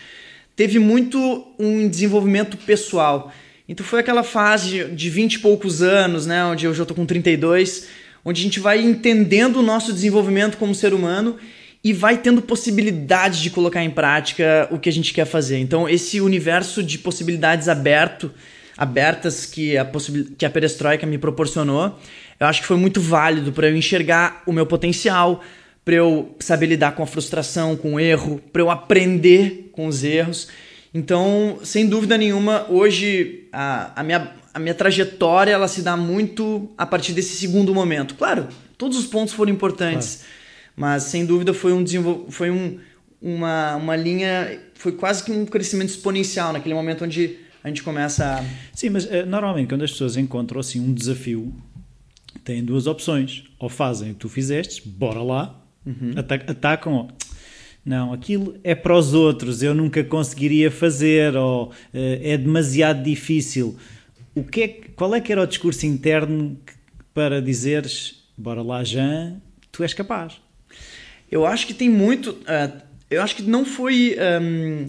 Teve 0.55 0.77
muito 0.77 1.47
um 1.57 1.89
desenvolvimento 1.89 2.57
pessoal. 2.57 3.33
Então 3.67 3.83
foi 3.83 4.01
aquela 4.01 4.21
fase 4.21 4.83
de 4.89 5.09
20 5.09 5.33
e 5.33 5.39
poucos 5.39 5.81
anos, 5.81 6.27
né, 6.27 6.45
onde 6.45 6.65
eu 6.65 6.75
já 6.75 6.83
estou 6.83 6.95
com 6.95 7.07
32, 7.07 7.87
onde 8.23 8.39
a 8.39 8.43
gente 8.43 8.59
vai 8.59 8.79
entendendo 8.79 9.55
o 9.55 9.63
nosso 9.63 9.91
desenvolvimento 9.91 10.57
como 10.57 10.75
ser 10.75 10.93
humano 10.93 11.37
e 11.83 11.93
vai 11.93 12.17
tendo 12.17 12.41
possibilidade 12.41 13.41
de 13.41 13.49
colocar 13.49 13.83
em 13.83 13.89
prática 13.89 14.67
o 14.71 14.77
que 14.77 14.87
a 14.87 14.91
gente 14.91 15.13
quer 15.13 15.25
fazer. 15.25 15.57
Então, 15.57 15.89
esse 15.89 16.21
universo 16.21 16.83
de 16.83 16.99
possibilidades 16.99 17.67
aberto, 17.67 18.31
abertas 18.77 19.45
que 19.45 19.77
a, 19.77 19.89
que 20.37 20.45
a 20.45 20.49
perestroika 20.49 21.07
me 21.07 21.17
proporcionou, 21.17 21.99
eu 22.39 22.47
acho 22.47 22.61
que 22.61 22.67
foi 22.67 22.77
muito 22.77 23.01
válido 23.01 23.51
para 23.51 23.67
eu 23.67 23.75
enxergar 23.75 24.43
o 24.45 24.53
meu 24.53 24.65
potencial, 24.65 25.43
para 25.83 25.95
eu 25.95 26.35
saber 26.39 26.67
lidar 26.67 26.91
com 26.91 27.01
a 27.01 27.07
frustração, 27.07 27.75
com 27.75 27.95
o 27.95 27.99
erro, 27.99 28.39
para 28.53 28.61
eu 28.61 28.69
aprender 28.69 29.69
com 29.71 29.87
os 29.87 30.03
erros. 30.03 30.47
Então, 30.93 31.59
sem 31.63 31.87
dúvida 31.87 32.17
nenhuma, 32.17 32.67
hoje 32.69 33.47
a, 33.51 33.99
a, 34.01 34.03
minha, 34.03 34.31
a 34.53 34.59
minha 34.59 34.75
trajetória 34.75 35.51
ela 35.51 35.67
se 35.67 35.81
dá 35.81 35.97
muito 35.97 36.69
a 36.77 36.85
partir 36.85 37.13
desse 37.13 37.35
segundo 37.35 37.73
momento. 37.73 38.13
Claro, 38.15 38.47
todos 38.77 38.97
os 38.97 39.07
pontos 39.07 39.33
foram 39.33 39.51
importantes, 39.51 40.17
claro. 40.17 40.40
Mas 40.81 41.03
sem 41.03 41.27
dúvida 41.27 41.53
foi 41.53 41.73
um 41.73 41.85
foi 42.27 42.49
um, 42.49 42.79
uma, 43.21 43.75
uma 43.75 43.95
linha, 43.95 44.59
foi 44.73 44.93
quase 44.93 45.23
que 45.23 45.31
um 45.31 45.45
crescimento 45.45 45.89
exponencial 45.89 46.51
naquele 46.51 46.73
momento 46.73 47.05
onde 47.05 47.37
a 47.63 47.67
gente 47.67 47.83
começa 47.83 48.39
a... 48.39 48.43
Sim, 48.73 48.89
mas 48.89 49.05
uh, 49.05 49.23
normalmente 49.27 49.67
quando 49.67 49.83
as 49.83 49.91
pessoas 49.91 50.17
encontram 50.17 50.59
assim 50.59 50.79
um 50.79 50.91
desafio, 50.91 51.53
têm 52.43 52.65
duas 52.65 52.87
opções. 52.87 53.43
Ou 53.59 53.69
fazem 53.69 54.09
o 54.09 54.13
que 54.15 54.21
tu 54.21 54.27
fizeste, 54.27 54.81
bora 54.89 55.21
lá, 55.21 55.63
uhum. 55.85 56.13
atacam, 56.47 57.09
não, 57.85 58.11
aquilo 58.11 58.55
é 58.63 58.73
para 58.73 58.97
os 58.97 59.13
outros, 59.13 59.61
eu 59.61 59.75
nunca 59.75 60.03
conseguiria 60.03 60.71
fazer, 60.71 61.35
ou 61.35 61.67
uh, 61.67 61.73
é 61.93 62.35
demasiado 62.39 63.03
difícil. 63.03 63.77
O 64.33 64.43
que 64.43 64.63
é, 64.63 64.67
qual 64.95 65.13
é 65.13 65.21
que 65.21 65.31
era 65.31 65.43
o 65.43 65.45
discurso 65.45 65.85
interno 65.85 66.57
para 67.13 67.39
dizeres, 67.39 68.23
bora 68.35 68.63
lá, 68.63 68.83
Jean, 68.83 69.39
tu 69.71 69.83
és 69.83 69.93
capaz? 69.93 70.40
Eu 71.31 71.45
acho 71.45 71.65
que 71.65 71.73
tem 71.73 71.89
muito. 71.89 72.31
Uh, 72.31 72.81
eu 73.09 73.21
acho 73.21 73.35
que 73.35 73.43
não 73.43 73.65
foi 73.65 74.17
um, 74.41 74.85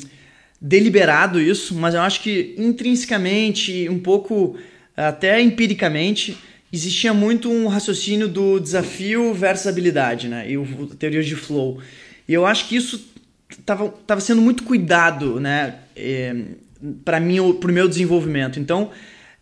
deliberado 0.61 1.41
isso, 1.41 1.75
mas 1.75 1.95
eu 1.95 2.01
acho 2.01 2.21
que 2.21 2.55
intrinsecamente, 2.59 3.89
um 3.89 3.99
pouco 3.99 4.57
até 4.97 5.41
empiricamente, 5.41 6.37
existia 6.73 7.13
muito 7.13 7.51
um 7.51 7.67
raciocínio 7.67 8.29
do 8.29 8.59
desafio 8.59 9.35
versus 9.35 9.67
habilidade, 9.67 10.29
né? 10.29 10.51
E 10.51 10.57
o, 10.57 10.87
teoria 10.87 11.23
de 11.23 11.37
flow. 11.37 11.81
E 12.29 12.33
eu 12.35 12.47
acho 12.47 12.69
que 12.69 12.77
isso 12.77 13.13
estava 13.51 13.89
tava 14.07 14.21
sendo 14.21 14.41
muito 14.41 14.63
cuidado, 14.63 15.41
né? 15.41 15.77
É, 15.97 16.35
para 17.05 17.21
mim, 17.21 17.53
para 17.55 17.71
o 17.71 17.75
meu 17.75 17.89
desenvolvimento. 17.89 18.59
Então, 18.59 18.91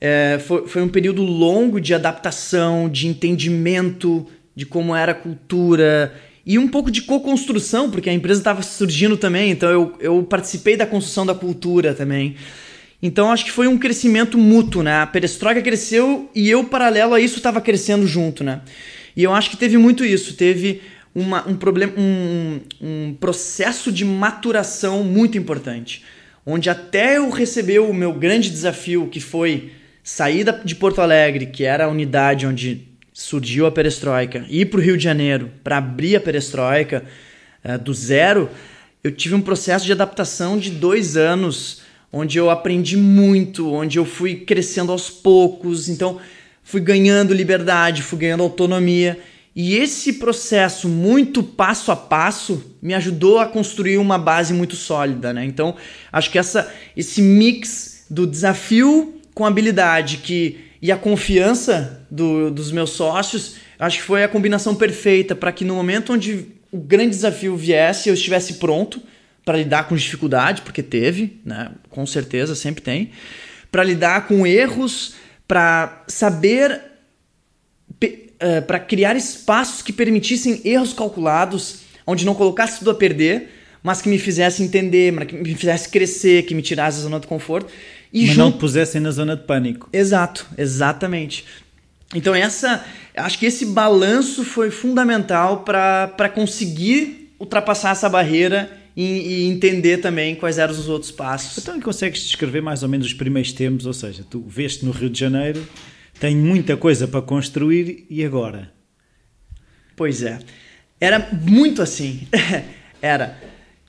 é, 0.00 0.38
foi, 0.38 0.66
foi 0.66 0.82
um 0.82 0.88
período 0.88 1.22
longo 1.22 1.80
de 1.80 1.94
adaptação, 1.94 2.88
de 2.88 3.06
entendimento 3.06 4.26
de 4.54 4.66
como 4.66 4.94
era 4.94 5.12
a 5.12 5.14
cultura 5.14 6.12
e 6.50 6.58
um 6.58 6.66
pouco 6.66 6.90
de 6.90 7.02
co-construção, 7.02 7.88
porque 7.88 8.10
a 8.10 8.12
empresa 8.12 8.40
estava 8.40 8.60
surgindo 8.60 9.16
também, 9.16 9.52
então 9.52 9.70
eu, 9.70 9.94
eu 10.00 10.20
participei 10.24 10.76
da 10.76 10.84
construção 10.84 11.24
da 11.24 11.32
cultura 11.32 11.94
também. 11.94 12.34
Então 13.00 13.30
acho 13.30 13.44
que 13.44 13.52
foi 13.52 13.68
um 13.68 13.78
crescimento 13.78 14.36
mútuo, 14.36 14.82
né? 14.82 15.00
A 15.00 15.06
perestroika 15.06 15.62
cresceu 15.62 16.28
e 16.34 16.50
eu, 16.50 16.64
paralelo 16.64 17.14
a 17.14 17.20
isso, 17.20 17.36
estava 17.36 17.60
crescendo 17.60 18.04
junto, 18.04 18.42
né? 18.42 18.62
E 19.16 19.22
eu 19.22 19.32
acho 19.32 19.48
que 19.48 19.56
teve 19.56 19.78
muito 19.78 20.04
isso, 20.04 20.34
teve 20.34 20.82
uma, 21.14 21.48
um 21.48 21.54
problema, 21.54 21.92
um, 21.96 22.58
um 22.80 23.14
processo 23.20 23.92
de 23.92 24.04
maturação 24.04 25.04
muito 25.04 25.38
importante, 25.38 26.04
onde 26.44 26.68
até 26.68 27.18
eu 27.18 27.30
receber 27.30 27.78
o 27.78 27.94
meu 27.94 28.12
grande 28.12 28.50
desafio, 28.50 29.06
que 29.06 29.20
foi 29.20 29.70
sair 30.02 30.44
de 30.64 30.74
Porto 30.74 31.00
Alegre, 31.00 31.46
que 31.46 31.62
era 31.62 31.84
a 31.84 31.88
unidade 31.88 32.44
onde 32.44 32.89
surgiu 33.12 33.66
a 33.66 33.72
perestroika, 33.72 34.44
ir 34.48 34.66
para 34.66 34.78
o 34.78 34.82
Rio 34.82 34.96
de 34.96 35.04
Janeiro 35.04 35.50
para 35.62 35.78
abrir 35.78 36.16
a 36.16 36.20
perestroika 36.20 37.04
uh, 37.64 37.78
do 37.78 37.92
zero, 37.92 38.48
eu 39.02 39.10
tive 39.10 39.34
um 39.34 39.40
processo 39.40 39.86
de 39.86 39.92
adaptação 39.92 40.58
de 40.58 40.70
dois 40.70 41.16
anos, 41.16 41.82
onde 42.12 42.38
eu 42.38 42.50
aprendi 42.50 42.96
muito, 42.96 43.72
onde 43.72 43.98
eu 43.98 44.04
fui 44.04 44.36
crescendo 44.36 44.92
aos 44.92 45.08
poucos, 45.08 45.88
então 45.88 46.20
fui 46.62 46.80
ganhando 46.80 47.32
liberdade, 47.32 48.02
fui 48.02 48.18
ganhando 48.18 48.42
autonomia. 48.42 49.18
E 49.56 49.74
esse 49.74 50.14
processo 50.14 50.88
muito 50.88 51.42
passo 51.42 51.90
a 51.90 51.96
passo 51.96 52.76
me 52.80 52.94
ajudou 52.94 53.38
a 53.38 53.46
construir 53.46 53.98
uma 53.98 54.18
base 54.18 54.52
muito 54.54 54.76
sólida, 54.76 55.32
né? 55.32 55.44
Então, 55.44 55.74
acho 56.12 56.30
que 56.30 56.38
essa, 56.38 56.72
esse 56.96 57.20
mix 57.20 58.04
do 58.08 58.26
desafio 58.26 59.20
com 59.34 59.44
habilidade 59.44 60.18
que, 60.18 60.60
e 60.82 60.90
a 60.90 60.96
confiança 60.96 62.06
do, 62.10 62.50
dos 62.50 62.72
meus 62.72 62.90
sócios, 62.90 63.56
acho 63.78 63.98
que 63.98 64.04
foi 64.04 64.24
a 64.24 64.28
combinação 64.28 64.74
perfeita 64.74 65.34
para 65.34 65.52
que 65.52 65.64
no 65.64 65.74
momento 65.74 66.12
onde 66.12 66.46
o 66.72 66.78
grande 66.78 67.10
desafio 67.10 67.56
viesse, 67.56 68.08
eu 68.08 68.14
estivesse 68.14 68.54
pronto 68.54 69.00
para 69.44 69.58
lidar 69.58 69.88
com 69.88 69.96
dificuldade, 69.96 70.62
porque 70.62 70.82
teve, 70.82 71.40
né? 71.44 71.72
Com 71.88 72.06
certeza, 72.06 72.54
sempre 72.54 72.82
tem. 72.82 73.10
Para 73.70 73.82
lidar 73.82 74.26
com 74.26 74.46
erros, 74.46 75.14
para 75.46 76.04
saber 76.06 76.90
para 78.66 78.78
criar 78.78 79.16
espaços 79.16 79.82
que 79.82 79.92
permitissem 79.92 80.62
erros 80.64 80.92
calculados, 80.92 81.80
onde 82.06 82.24
não 82.24 82.34
colocasse 82.34 82.78
tudo 82.78 82.90
a 82.90 82.94
perder, 82.94 83.50
mas 83.82 84.00
que 84.00 84.08
me 84.08 84.18
fizesse 84.18 84.62
entender, 84.62 85.26
que 85.26 85.36
me 85.36 85.54
fizesse 85.54 85.88
crescer, 85.88 86.44
que 86.44 86.54
me 86.54 86.62
tirasse 86.62 86.98
da 86.98 87.02
zona 87.04 87.20
de 87.20 87.26
conforto. 87.26 87.70
E 88.12 88.26
mas 88.26 88.36
não 88.36 88.50
pusessem 88.50 89.00
na 89.00 89.10
zona 89.10 89.36
de 89.36 89.44
pânico. 89.44 89.88
Exato, 89.92 90.46
exatamente. 90.58 91.44
Então 92.14 92.34
essa, 92.34 92.84
acho 93.16 93.38
que 93.38 93.46
esse 93.46 93.66
balanço 93.66 94.44
foi 94.44 94.70
fundamental 94.70 95.60
para 95.60 96.28
conseguir 96.34 97.32
ultrapassar 97.38 97.92
essa 97.92 98.08
barreira 98.08 98.70
e, 98.96 99.04
e, 99.04 99.46
entender 99.46 99.98
também 99.98 100.34
quais 100.34 100.58
eram 100.58 100.72
os 100.72 100.88
outros 100.88 101.12
passos. 101.12 101.58
Então 101.58 101.80
consegues 101.80 102.22
descrever 102.22 102.60
mais 102.60 102.82
ou 102.82 102.88
menos 102.88 103.06
os 103.06 103.14
primeiros 103.14 103.52
tempos, 103.52 103.86
ou 103.86 103.92
seja, 103.92 104.24
tu 104.28 104.44
veste 104.46 104.84
no 104.84 104.90
Rio 104.90 105.08
de 105.08 105.18
Janeiro, 105.18 105.66
tenho 106.18 106.38
muita 106.38 106.76
coisa 106.76 107.06
para 107.06 107.22
construir 107.22 108.04
e 108.10 108.24
agora? 108.24 108.72
Pois 109.96 110.22
é. 110.22 110.38
Era 111.00 111.30
muito 111.32 111.80
assim. 111.80 112.26
Era. 113.00 113.38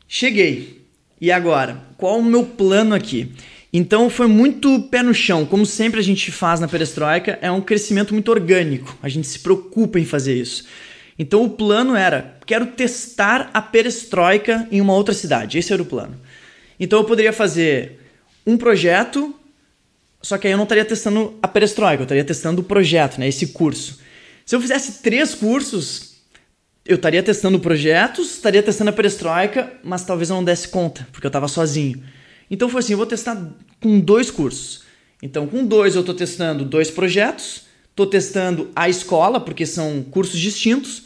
Cheguei. 0.08 0.82
E 1.20 1.32
agora? 1.32 1.82
Qual 1.98 2.20
o 2.20 2.24
meu 2.24 2.46
plano 2.46 2.96
aqui? 2.96 3.34
Então 3.74 4.10
foi 4.10 4.28
muito 4.28 4.82
pé 4.84 5.01
no 5.01 5.13
chão, 5.13 5.46
como 5.46 5.66
sempre 5.66 6.00
a 6.00 6.04
gente 6.04 6.32
faz 6.32 6.60
na 6.60 6.68
perestroika, 6.68 7.40
é 7.42 7.50
um 7.50 7.62
crescimento 7.62 8.13
muito 8.13 8.30
orgânico. 8.30 8.98
A 9.01 9.08
gente 9.08 9.28
se 9.28 9.40
preocupa 9.40 10.00
em 10.00 10.06
fazer 10.06 10.36
isso. 10.36 10.66
Então 11.18 11.44
o 11.44 11.50
plano 11.50 11.96
era, 11.96 12.38
quero 12.46 12.68
testar 12.68 13.50
a 13.54 13.62
perestroika 13.62 14.68
em 14.72 14.82
uma 14.82 14.94
outra 14.94 15.13
cidade. 15.13 15.58
Esse 15.58 15.72
era 15.72 15.82
o 15.82 15.86
plano. 15.86 16.20
Então 16.80 17.00
eu 17.00 17.06
poderia 17.06 17.32
fazer 17.32 18.00
um 18.46 18.58
projeto 18.58 19.36
só 20.22 20.38
que 20.38 20.48
aí 20.48 20.54
eu 20.54 20.58
não 20.58 20.63
estaria 20.63 20.86
testando 20.86 21.38
a 21.42 21.48
perestroika, 21.48 22.01
eu 22.01 22.06
estaria 22.06 22.24
testando 22.24 22.62
o 22.62 22.63
projeto, 22.63 23.20
né? 23.20 23.28
Esse 23.28 23.48
curso. 23.48 24.00
Se 24.46 24.56
eu 24.56 24.62
fizesse 24.62 25.01
três 25.01 25.34
cursos, 25.34 26.18
eu 26.86 26.96
estaria 26.96 27.24
testando 27.24 27.60
projetos, 27.60 28.36
estaria 28.36 28.62
testando 28.62 28.92
a 28.92 28.94
perestroika, 28.94 29.72
mas 29.84 30.06
talvez 30.06 30.30
eu 30.30 30.36
não 30.36 30.44
desse 30.44 30.68
conta, 30.68 31.08
porque 31.12 31.25
eu 31.25 31.30
estava 31.30 31.48
sozinho. 31.48 32.04
Então 32.51 32.70
foi 32.70 32.79
assim, 32.79 32.93
eu 32.93 32.98
vou 32.98 33.08
testar 33.08 33.41
com 33.81 34.00
dois 34.00 34.29
cursos. 34.29 34.84
Então 35.24 35.48
com 35.48 35.65
dois 35.65 35.96
eu 35.96 36.01
estou 36.01 36.13
testando 36.13 36.63
dois 36.65 36.91
projetos, 36.91 37.63
estou 37.89 38.05
testando 38.05 38.70
a 38.75 38.89
escola, 38.89 39.39
porque 39.39 39.65
são 39.65 40.03
cursos 40.03 40.39
distintos, 40.39 41.05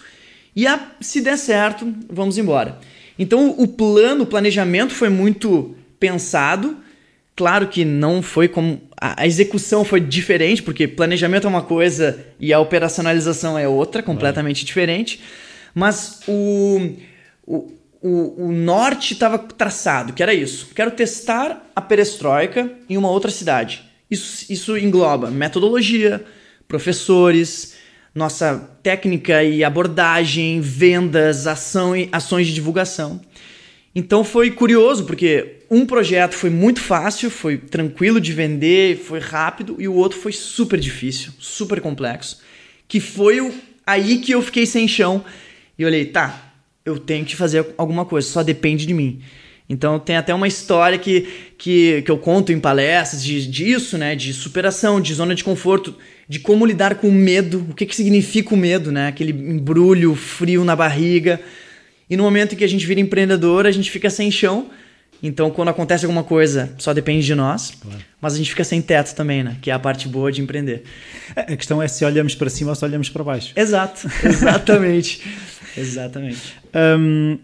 e 0.56 0.66
a, 0.68 0.92
se 1.00 1.22
der 1.22 1.38
certo, 1.38 1.94
vamos 2.10 2.38
embora. 2.38 2.80
Então 3.18 3.56
o 3.58 3.68
plano, 3.68 4.24
o 4.24 4.28
planejamento 4.28 4.94
foi 4.94 5.10
muito 5.10 5.76
pensado, 6.00 6.78
Claro 7.36 7.68
que 7.68 7.84
não 7.84 8.22
foi 8.22 8.48
como. 8.48 8.82
A 9.00 9.28
execução 9.28 9.84
foi 9.84 10.00
diferente, 10.00 10.64
porque 10.64 10.88
planejamento 10.88 11.46
é 11.46 11.50
uma 11.50 11.62
coisa 11.62 12.26
e 12.40 12.54
a 12.54 12.60
operacionalização 12.60 13.60
é 13.60 13.68
outra, 13.68 14.02
completamente 14.02 14.64
diferente. 14.64 15.22
Mas 15.74 16.22
o, 16.26 16.94
o, 17.46 17.74
o, 18.08 18.50
o 18.50 18.52
norte 18.52 19.14
estava 19.14 19.40
traçado, 19.40 20.14
que 20.14 20.22
era 20.22 20.32
isso. 20.32 20.70
Quero 20.76 20.92
testar 20.92 21.68
a 21.76 21.82
perestroika 21.82 22.72
em 22.88 22.98
uma 22.98 23.10
outra 23.10 23.32
cidade. 23.32 23.84
Isso, 24.12 24.46
isso 24.54 24.78
engloba 24.78 25.32
metodologia, 25.32 26.24
professores, 26.68 27.74
nossa 28.14 28.78
técnica 28.84 29.44
e 29.44 29.64
abordagem, 29.64 30.62
vendas, 30.62 31.48
ação 31.48 31.98
e 31.98 32.08
ações 32.12 32.46
de 32.46 32.54
divulgação. 32.54 33.20
Então 33.96 34.24
foi 34.24 34.52
curioso, 34.52 35.06
porque 35.06 35.62
um 35.72 35.84
projeto 35.84 36.36
foi 36.36 36.52
muito 36.52 36.82
fácil, 36.82 37.32
foi 37.32 37.58
tranquilo 37.58 38.22
de 38.22 38.34
vender, 38.34 38.98
foi 38.98 39.20
rápido, 39.20 39.78
e 39.80 39.88
o 39.88 39.96
outro 39.96 40.20
foi 40.20 40.32
super 40.32 40.80
difícil, 40.80 41.32
super 41.40 41.82
complexo. 41.82 42.40
Que 42.88 43.00
foi 43.00 43.42
o, 43.42 43.52
aí 43.84 44.20
que 44.20 44.32
eu 44.32 44.44
fiquei 44.44 44.68
sem 44.68 44.88
chão 44.88 45.26
e 45.76 45.84
olhei, 45.84 46.06
tá, 46.06 46.45
eu 46.86 47.00
tenho 47.00 47.26
que 47.26 47.36
fazer 47.36 47.66
alguma 47.78 48.06
coisa, 48.06 48.28
só 48.28 48.44
depende 48.44 48.86
de 48.86 48.94
mim. 48.94 49.20
Então 49.68 49.98
tem 49.98 50.16
até 50.16 50.34
uma 50.34 50.48
história 50.48 50.98
que, 50.98 51.28
que, 51.58 52.04
que 52.04 52.12
eu 52.12 52.18
conto 52.20 52.52
em 52.52 52.60
palestras 52.60 53.24
de, 53.24 53.48
disso, 53.48 53.98
né? 53.98 54.16
De 54.16 54.32
superação, 54.32 55.02
de 55.02 55.14
zona 55.14 55.34
de 55.34 55.44
conforto, 55.44 55.96
de 56.30 56.40
como 56.40 56.66
lidar 56.66 56.96
com 56.96 57.10
o 57.10 57.12
medo, 57.12 57.66
o 57.72 57.74
que, 57.74 57.86
que 57.86 57.96
significa 57.96 58.54
o 58.54 58.58
medo, 58.58 58.92
né? 58.92 59.08
Aquele 59.08 59.32
embrulho 59.32 60.14
frio 60.14 60.64
na 60.64 60.76
barriga. 60.76 61.42
E 62.08 62.16
no 62.16 62.24
momento 62.24 62.54
em 62.54 62.58
que 62.58 62.64
a 62.64 62.70
gente 62.70 62.86
vira 62.86 63.00
empreendedor, 63.00 63.66
a 63.66 63.72
gente 63.72 63.90
fica 63.90 64.10
sem 64.12 64.30
chão. 64.30 64.70
Então, 65.24 65.50
quando 65.50 65.70
acontece 65.70 66.06
alguma 66.06 66.24
coisa, 66.24 66.76
só 66.78 66.94
depende 66.94 67.26
de 67.26 67.34
nós. 67.34 67.72
Claro. 67.82 68.00
Mas 68.22 68.34
a 68.36 68.38
gente 68.38 68.50
fica 68.52 68.64
sem 68.64 68.80
teto 68.82 69.16
também, 69.16 69.44
né? 69.44 69.58
Que 69.62 69.72
é 69.72 69.74
a 69.74 69.80
parte 69.80 70.08
boa 70.08 70.32
de 70.32 70.42
empreender. 70.42 70.84
A 71.36 71.56
questão 71.56 71.82
é 71.82 71.88
se 71.88 72.06
olhamos 72.06 72.36
para 72.36 72.50
cima 72.50 72.72
ou 72.72 72.76
se 72.76 72.86
olhamos 72.86 73.10
para 73.10 73.24
baixo. 73.24 73.54
Exato, 73.56 74.08
exatamente. 74.24 75.24
exatamente. 75.78 76.56
Um, 76.74 77.40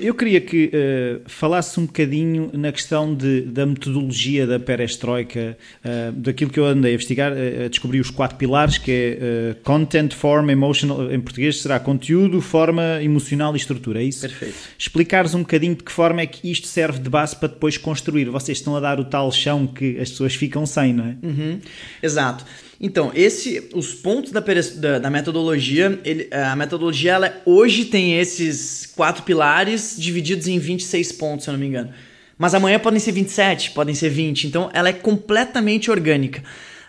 eu 0.00 0.14
queria 0.14 0.40
que 0.40 0.66
uh, 0.66 1.20
falasse 1.26 1.78
um 1.78 1.86
bocadinho 1.86 2.50
na 2.52 2.70
questão 2.72 3.14
de, 3.14 3.42
da 3.42 3.66
metodologia 3.66 4.46
da 4.46 4.58
perestroika, 4.58 5.56
uh, 5.84 6.12
daquilo 6.12 6.50
que 6.50 6.60
eu 6.60 6.66
andei 6.66 6.92
a 6.92 6.94
investigar, 6.94 7.32
uh, 7.32 7.64
a 7.66 7.68
descobrir 7.68 8.00
os 8.00 8.10
quatro 8.10 8.36
pilares, 8.36 8.78
que 8.78 8.90
é 8.90 9.54
content, 9.62 10.12
form, 10.12 10.50
emotional, 10.50 11.12
em 11.12 11.20
português 11.20 11.60
será 11.60 11.78
conteúdo, 11.80 12.40
forma, 12.40 13.02
emocional 13.02 13.54
e 13.54 13.56
estrutura, 13.56 14.00
é 14.00 14.04
isso? 14.04 14.20
Perfeito. 14.20 14.54
Explicares 14.78 15.34
um 15.34 15.40
bocadinho 15.40 15.74
de 15.74 15.82
que 15.82 15.92
forma 15.92 16.20
é 16.20 16.26
que 16.26 16.50
isto 16.50 16.66
serve 16.66 16.98
de 16.98 17.08
base 17.08 17.36
para 17.36 17.48
depois 17.48 17.76
construir. 17.76 18.26
Vocês 18.26 18.58
estão 18.58 18.76
a 18.76 18.80
dar 18.80 19.00
o 19.00 19.04
tal 19.04 19.30
chão 19.32 19.66
que 19.66 19.98
as 19.98 20.10
pessoas 20.10 20.34
ficam 20.34 20.66
sem, 20.66 20.92
não 20.92 21.06
é? 21.06 21.16
Uhum. 21.22 21.60
Exato. 22.02 22.44
Então, 22.80 23.10
esse, 23.14 23.70
os 23.72 23.94
pontos 23.94 24.30
da, 24.30 24.40
da, 24.40 24.98
da 24.98 25.10
metodologia, 25.10 25.98
ele, 26.04 26.28
a 26.30 26.54
metodologia 26.54 27.12
ela 27.12 27.42
hoje 27.46 27.86
tem 27.86 28.18
esses 28.18 28.84
quatro 28.94 29.22
pilares 29.22 29.73
divididos 29.96 30.46
em 30.48 30.58
26 30.58 31.12
pontos, 31.12 31.44
se 31.44 31.50
eu 31.50 31.52
não 31.52 31.60
me 31.60 31.66
engano. 31.66 31.92
Mas 32.36 32.54
amanhã 32.54 32.78
podem 32.78 32.98
ser 32.98 33.12
27, 33.12 33.70
podem 33.70 33.94
ser 33.94 34.08
20. 34.08 34.46
Então, 34.46 34.70
ela 34.72 34.88
é 34.88 34.92
completamente 34.92 35.90
orgânica. 35.90 36.42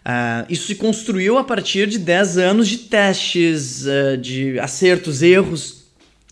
Uh, 0.05 0.45
isso 0.49 0.67
se 0.67 0.75
construiu 0.75 1.37
a 1.37 1.43
partir 1.43 1.87
de 1.87 1.97
10 1.97 2.37
anos 2.37 2.67
de 2.67 2.77
testes, 2.77 3.85
uh, 3.85 4.17
de 4.17 4.59
acertos, 4.59 5.21
erros. 5.21 5.85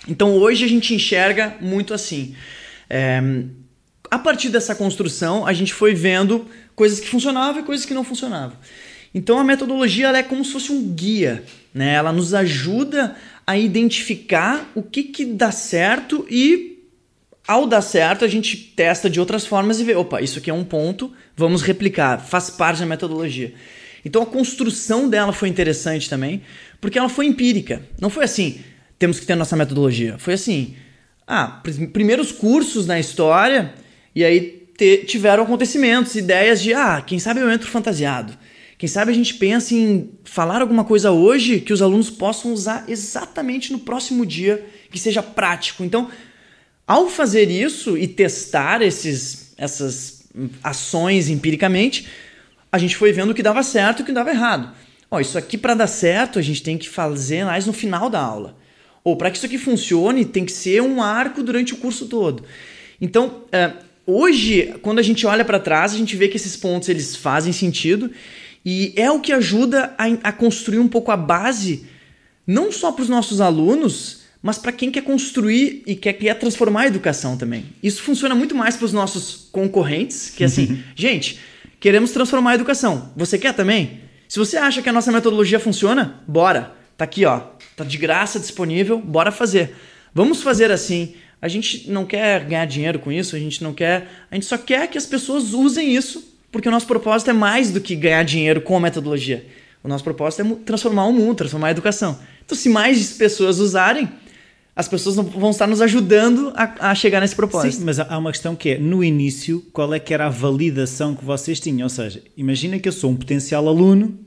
Então, 0.07 0.35
hoje 0.35 0.65
a 0.65 0.67
gente 0.67 0.93
enxerga 0.93 1.55
muito 1.61 1.93
assim. 1.93 2.35
É, 2.89 3.21
a 4.11 4.19
partir 4.19 4.49
dessa 4.49 4.75
construção, 4.75 5.45
a 5.45 5.53
gente 5.53 5.73
foi 5.73 5.95
vendo 5.95 6.45
coisas 6.75 6.99
que 6.99 7.07
funcionavam 7.07 7.61
e 7.61 7.65
coisas 7.65 7.85
que 7.85 7.93
não 7.93 8.03
funcionavam. 8.03 8.57
Então 9.13 9.37
a 9.37 9.43
metodologia 9.43 10.09
é 10.09 10.23
como 10.23 10.43
se 10.43 10.51
fosse 10.51 10.71
um 10.71 10.93
guia, 10.93 11.43
né? 11.73 11.93
Ela 11.93 12.11
nos 12.11 12.33
ajuda 12.33 13.15
a 13.45 13.57
identificar 13.57 14.71
o 14.73 14.81
que, 14.81 15.03
que 15.03 15.25
dá 15.25 15.51
certo 15.51 16.25
e 16.29 16.73
ao 17.47 17.67
dar 17.67 17.81
certo 17.81 18.23
a 18.23 18.27
gente 18.27 18.55
testa 18.55 19.09
de 19.09 19.19
outras 19.19 19.45
formas 19.45 19.79
e 19.79 19.83
vê, 19.83 19.95
opa, 19.95 20.21
isso 20.21 20.39
aqui 20.39 20.49
é 20.49 20.53
um 20.53 20.63
ponto, 20.63 21.11
vamos 21.35 21.61
replicar, 21.61 22.19
faz 22.19 22.49
parte 22.49 22.79
da 22.79 22.85
metodologia. 22.85 23.53
Então 24.05 24.21
a 24.23 24.25
construção 24.25 25.09
dela 25.09 25.33
foi 25.33 25.49
interessante 25.49 26.09
também, 26.09 26.41
porque 26.79 26.97
ela 26.97 27.09
foi 27.09 27.25
empírica. 27.25 27.83
Não 27.99 28.09
foi 28.09 28.25
assim, 28.25 28.61
temos 28.97 29.19
que 29.19 29.25
ter 29.25 29.35
nossa 29.35 29.55
metodologia. 29.55 30.17
Foi 30.17 30.33
assim, 30.33 30.75
ah, 31.27 31.61
primeiros 31.91 32.31
cursos 32.31 32.85
na 32.85 32.99
história 32.99 33.73
e 34.15 34.23
aí 34.23 34.63
tiveram 35.05 35.43
acontecimentos, 35.43 36.15
ideias 36.15 36.61
de, 36.61 36.73
ah, 36.73 37.01
quem 37.05 37.19
sabe 37.19 37.39
eu 37.39 37.51
entro 37.51 37.69
fantasiado. 37.69 38.37
Quem 38.83 38.87
sabe 38.89 39.13
a 39.13 39.15
gente 39.15 39.35
pensa 39.35 39.73
em 39.73 40.09
falar 40.25 40.59
alguma 40.59 40.83
coisa 40.83 41.09
hoje 41.09 41.61
que 41.61 41.71
os 41.71 41.81
alunos 41.81 42.09
possam 42.09 42.51
usar 42.51 42.83
exatamente 42.89 43.71
no 43.71 43.79
próximo 43.79 44.25
dia, 44.25 44.61
que 44.91 44.99
seja 44.99 45.23
prático. 45.23 45.85
Então, 45.85 46.09
ao 46.85 47.07
fazer 47.07 47.49
isso 47.49 47.97
e 47.97 48.09
testar 48.09 48.81
esses, 48.81 49.53
essas 49.57 50.23
ações 50.61 51.29
empiricamente, 51.29 52.09
a 52.69 52.77
gente 52.77 52.97
foi 52.97 53.13
vendo 53.13 53.29
o 53.29 53.33
que 53.33 53.41
dava 53.41 53.63
certo 53.63 53.99
e 53.99 54.03
o 54.03 54.05
que 54.05 54.11
dava 54.11 54.31
errado. 54.31 54.75
Ó, 55.09 55.17
isso 55.17 55.37
aqui 55.37 55.57
para 55.57 55.75
dar 55.75 55.87
certo 55.87 56.37
a 56.37 56.41
gente 56.41 56.61
tem 56.61 56.77
que 56.77 56.89
fazer 56.89 57.45
mais 57.45 57.65
no 57.65 57.71
final 57.71 58.09
da 58.09 58.19
aula. 58.19 58.57
Ou 59.01 59.15
para 59.15 59.31
que 59.31 59.37
isso 59.37 59.45
aqui 59.45 59.57
funcione, 59.57 60.25
tem 60.25 60.43
que 60.43 60.51
ser 60.51 60.81
um 60.81 61.01
arco 61.01 61.41
durante 61.41 61.73
o 61.73 61.77
curso 61.77 62.07
todo. 62.07 62.43
Então, 62.99 63.45
é, 63.49 63.71
hoje, 64.05 64.75
quando 64.81 64.99
a 64.99 65.03
gente 65.03 65.25
olha 65.25 65.45
para 65.45 65.57
trás, 65.57 65.93
a 65.93 65.97
gente 65.97 66.17
vê 66.17 66.27
que 66.27 66.35
esses 66.35 66.57
pontos 66.57 66.89
eles 66.89 67.15
fazem 67.15 67.53
sentido 67.53 68.11
e 68.65 68.93
é 68.95 69.11
o 69.11 69.19
que 69.19 69.33
ajuda 69.33 69.93
a, 69.97 70.05
a 70.29 70.31
construir 70.31 70.79
um 70.79 70.87
pouco 70.87 71.11
a 71.11 71.17
base, 71.17 71.85
não 72.47 72.71
só 72.71 72.91
para 72.91 73.03
os 73.03 73.09
nossos 73.09 73.41
alunos, 73.41 74.21
mas 74.41 74.57
para 74.57 74.71
quem 74.71 74.91
quer 74.91 75.03
construir 75.03 75.83
e 75.85 75.95
quer, 75.95 76.13
quer 76.13 76.33
transformar 76.35 76.81
a 76.81 76.87
educação 76.87 77.37
também. 77.37 77.65
Isso 77.81 78.01
funciona 78.01 78.35
muito 78.35 78.55
mais 78.55 78.75
para 78.75 78.85
os 78.85 78.93
nossos 78.93 79.47
concorrentes, 79.51 80.29
que 80.29 80.43
é 80.43 80.47
assim, 80.47 80.83
gente, 80.95 81.39
queremos 81.79 82.11
transformar 82.11 82.51
a 82.51 82.55
educação. 82.55 83.11
Você 83.15 83.37
quer 83.37 83.53
também? 83.53 84.01
Se 84.27 84.39
você 84.39 84.57
acha 84.57 84.81
que 84.81 84.89
a 84.89 84.93
nossa 84.93 85.11
metodologia 85.11 85.59
funciona, 85.59 86.21
bora. 86.27 86.75
Tá 86.97 87.05
aqui, 87.05 87.25
ó. 87.25 87.41
Tá 87.75 87.83
de 87.83 87.97
graça 87.97 88.39
disponível, 88.39 88.97
bora 88.99 89.31
fazer. 89.31 89.75
Vamos 90.13 90.41
fazer 90.41 90.71
assim. 90.71 91.15
A 91.41 91.47
gente 91.47 91.89
não 91.89 92.05
quer 92.05 92.45
ganhar 92.45 92.65
dinheiro 92.65 92.99
com 92.99 93.11
isso, 93.11 93.35
a 93.35 93.39
gente 93.39 93.61
não 93.61 93.73
quer, 93.73 94.07
a 94.31 94.35
gente 94.35 94.45
só 94.45 94.57
quer 94.57 94.87
que 94.87 94.97
as 94.97 95.05
pessoas 95.05 95.53
usem 95.53 95.93
isso 95.93 96.32
porque 96.53 96.69
o 96.69 96.71
nosso 96.71 96.85
propósito 96.85 97.31
é 97.31 97.33
mais 97.33 97.71
do 97.71 97.81
que 97.81 97.95
ganhar 97.95 98.23
dinheiro 98.23 98.61
com 98.61 98.77
a 98.77 98.79
metodologia. 98.79 99.43
O 99.83 99.87
nosso 99.87 100.03
propósito 100.03 100.43
é 100.43 100.55
transformar 100.63 101.07
o 101.07 101.11
mundo, 101.11 101.35
transformar 101.35 101.69
a 101.69 101.71
educação. 101.71 102.17
Então, 102.45 102.55
se 102.55 102.69
mais 102.69 103.13
pessoas 103.13 103.57
usarem, 103.57 104.07
as 104.75 104.87
pessoas 104.87 105.15
vão 105.15 105.49
estar 105.49 105.65
nos 105.65 105.81
ajudando 105.81 106.53
a, 106.55 106.91
a, 106.91 106.95
chegar 106.95 107.21
nesse 107.21 107.35
propósito. 107.35 107.77
Sim, 107.77 107.83
mas 107.83 107.99
há 107.99 108.17
uma 108.17 108.31
questão 108.31 108.55
que 108.55 108.69
é, 108.69 108.77
no 108.77 109.03
início, 109.03 109.65
qual 109.73 109.91
é 109.95 109.99
que 109.99 110.13
era 110.13 110.27
a 110.27 110.29
validação 110.29 111.15
que 111.15 111.25
vocês 111.25 111.59
tinham? 111.59 111.85
Ou 111.85 111.89
seja, 111.89 112.21
imagina 112.37 112.77
que 112.77 112.87
eu 112.87 112.93
sou 112.93 113.09
um 113.09 113.15
potencial 113.15 113.67
aluno, 113.67 114.17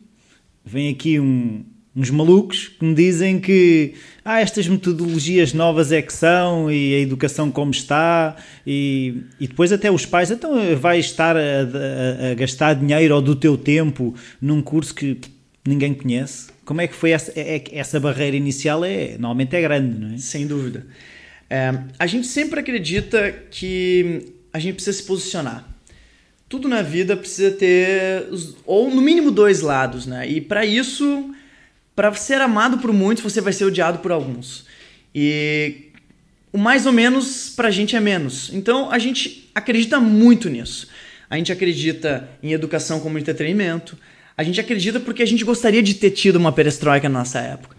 vem 0.64 0.90
aqui 0.90 1.20
um, 1.20 1.64
uns 1.96 2.10
malucos 2.10 2.68
que 2.68 2.84
me 2.84 2.94
dizem 2.94 3.40
que 3.40 3.94
ah, 4.22 4.40
estas 4.40 4.68
metodologias 4.68 5.54
novas 5.54 5.90
é 5.90 6.02
que 6.02 6.12
são 6.12 6.70
e 6.70 6.94
a 6.94 6.98
educação 6.98 7.50
como 7.50 7.70
está 7.70 8.36
e, 8.66 9.22
e 9.40 9.48
depois 9.48 9.72
até 9.72 9.90
os 9.90 10.04
pais 10.04 10.30
então 10.30 10.60
eh, 10.60 10.74
vai 10.74 10.98
estar 10.98 11.34
a, 11.36 11.40
a, 11.40 12.32
a, 12.32 12.34
gastar 12.34 12.74
dinheiro 12.74 13.14
ou 13.14 13.22
do 13.22 13.34
teu 13.34 13.56
tempo 13.56 14.14
num 14.40 14.60
curso 14.60 14.94
que 14.94 15.18
ninguém 15.66 15.94
conhece? 15.94 16.48
Como 16.66 16.82
é 16.82 16.86
que 16.86 16.94
foi 16.94 17.12
essa, 17.12 17.32
é, 17.34 17.56
é 17.56 17.78
essa 17.78 17.98
barreira 17.98 18.36
inicial 18.36 18.84
é 18.84 19.12
normalmente 19.12 19.56
é 19.56 19.62
grande 19.62 19.98
não 19.98 20.14
é? 20.14 20.18
sem 20.18 20.46
dúvida. 20.46 20.86
É, 21.48 21.72
a 21.98 22.06
gente 22.06 22.26
sempre 22.26 22.60
acredita 22.60 23.32
que 23.50 24.34
a 24.52 24.58
gente 24.58 24.74
precisa 24.74 24.98
se 24.98 25.04
posicionar. 25.04 25.66
Tudo 26.46 26.68
na 26.68 26.82
vida 26.82 27.16
precisa 27.16 27.52
ter 27.52 28.28
ou 28.66 28.90
no 28.90 29.00
mínimo 29.00 29.30
dois 29.30 29.62
lados 29.62 30.04
né? 30.04 30.28
E 30.28 30.42
para 30.42 30.66
isso 30.66 31.34
para 31.96 32.12
ser 32.12 32.42
amado 32.42 32.76
por 32.78 32.92
muitos, 32.92 33.24
você 33.24 33.40
vai 33.40 33.54
ser 33.54 33.64
odiado 33.64 33.98
por 33.98 34.12
alguns. 34.12 34.66
E 35.14 35.86
o 36.52 36.58
mais 36.58 36.84
ou 36.84 36.92
menos 36.92 37.48
pra 37.56 37.70
gente 37.70 37.96
é 37.96 38.00
menos. 38.00 38.50
Então 38.52 38.92
a 38.92 38.98
gente 38.98 39.50
acredita 39.54 39.98
muito 39.98 40.50
nisso. 40.50 40.88
A 41.28 41.38
gente 41.38 41.50
acredita 41.50 42.28
em 42.42 42.52
educação 42.52 43.00
como 43.00 43.18
entretenimento. 43.18 43.96
A 44.36 44.44
gente 44.44 44.60
acredita 44.60 45.00
porque 45.00 45.22
a 45.22 45.26
gente 45.26 45.42
gostaria 45.42 45.82
de 45.82 45.94
ter 45.94 46.10
tido 46.10 46.36
uma 46.36 46.52
perestroika 46.52 47.08
na 47.08 47.20
nossa 47.20 47.40
época. 47.40 47.74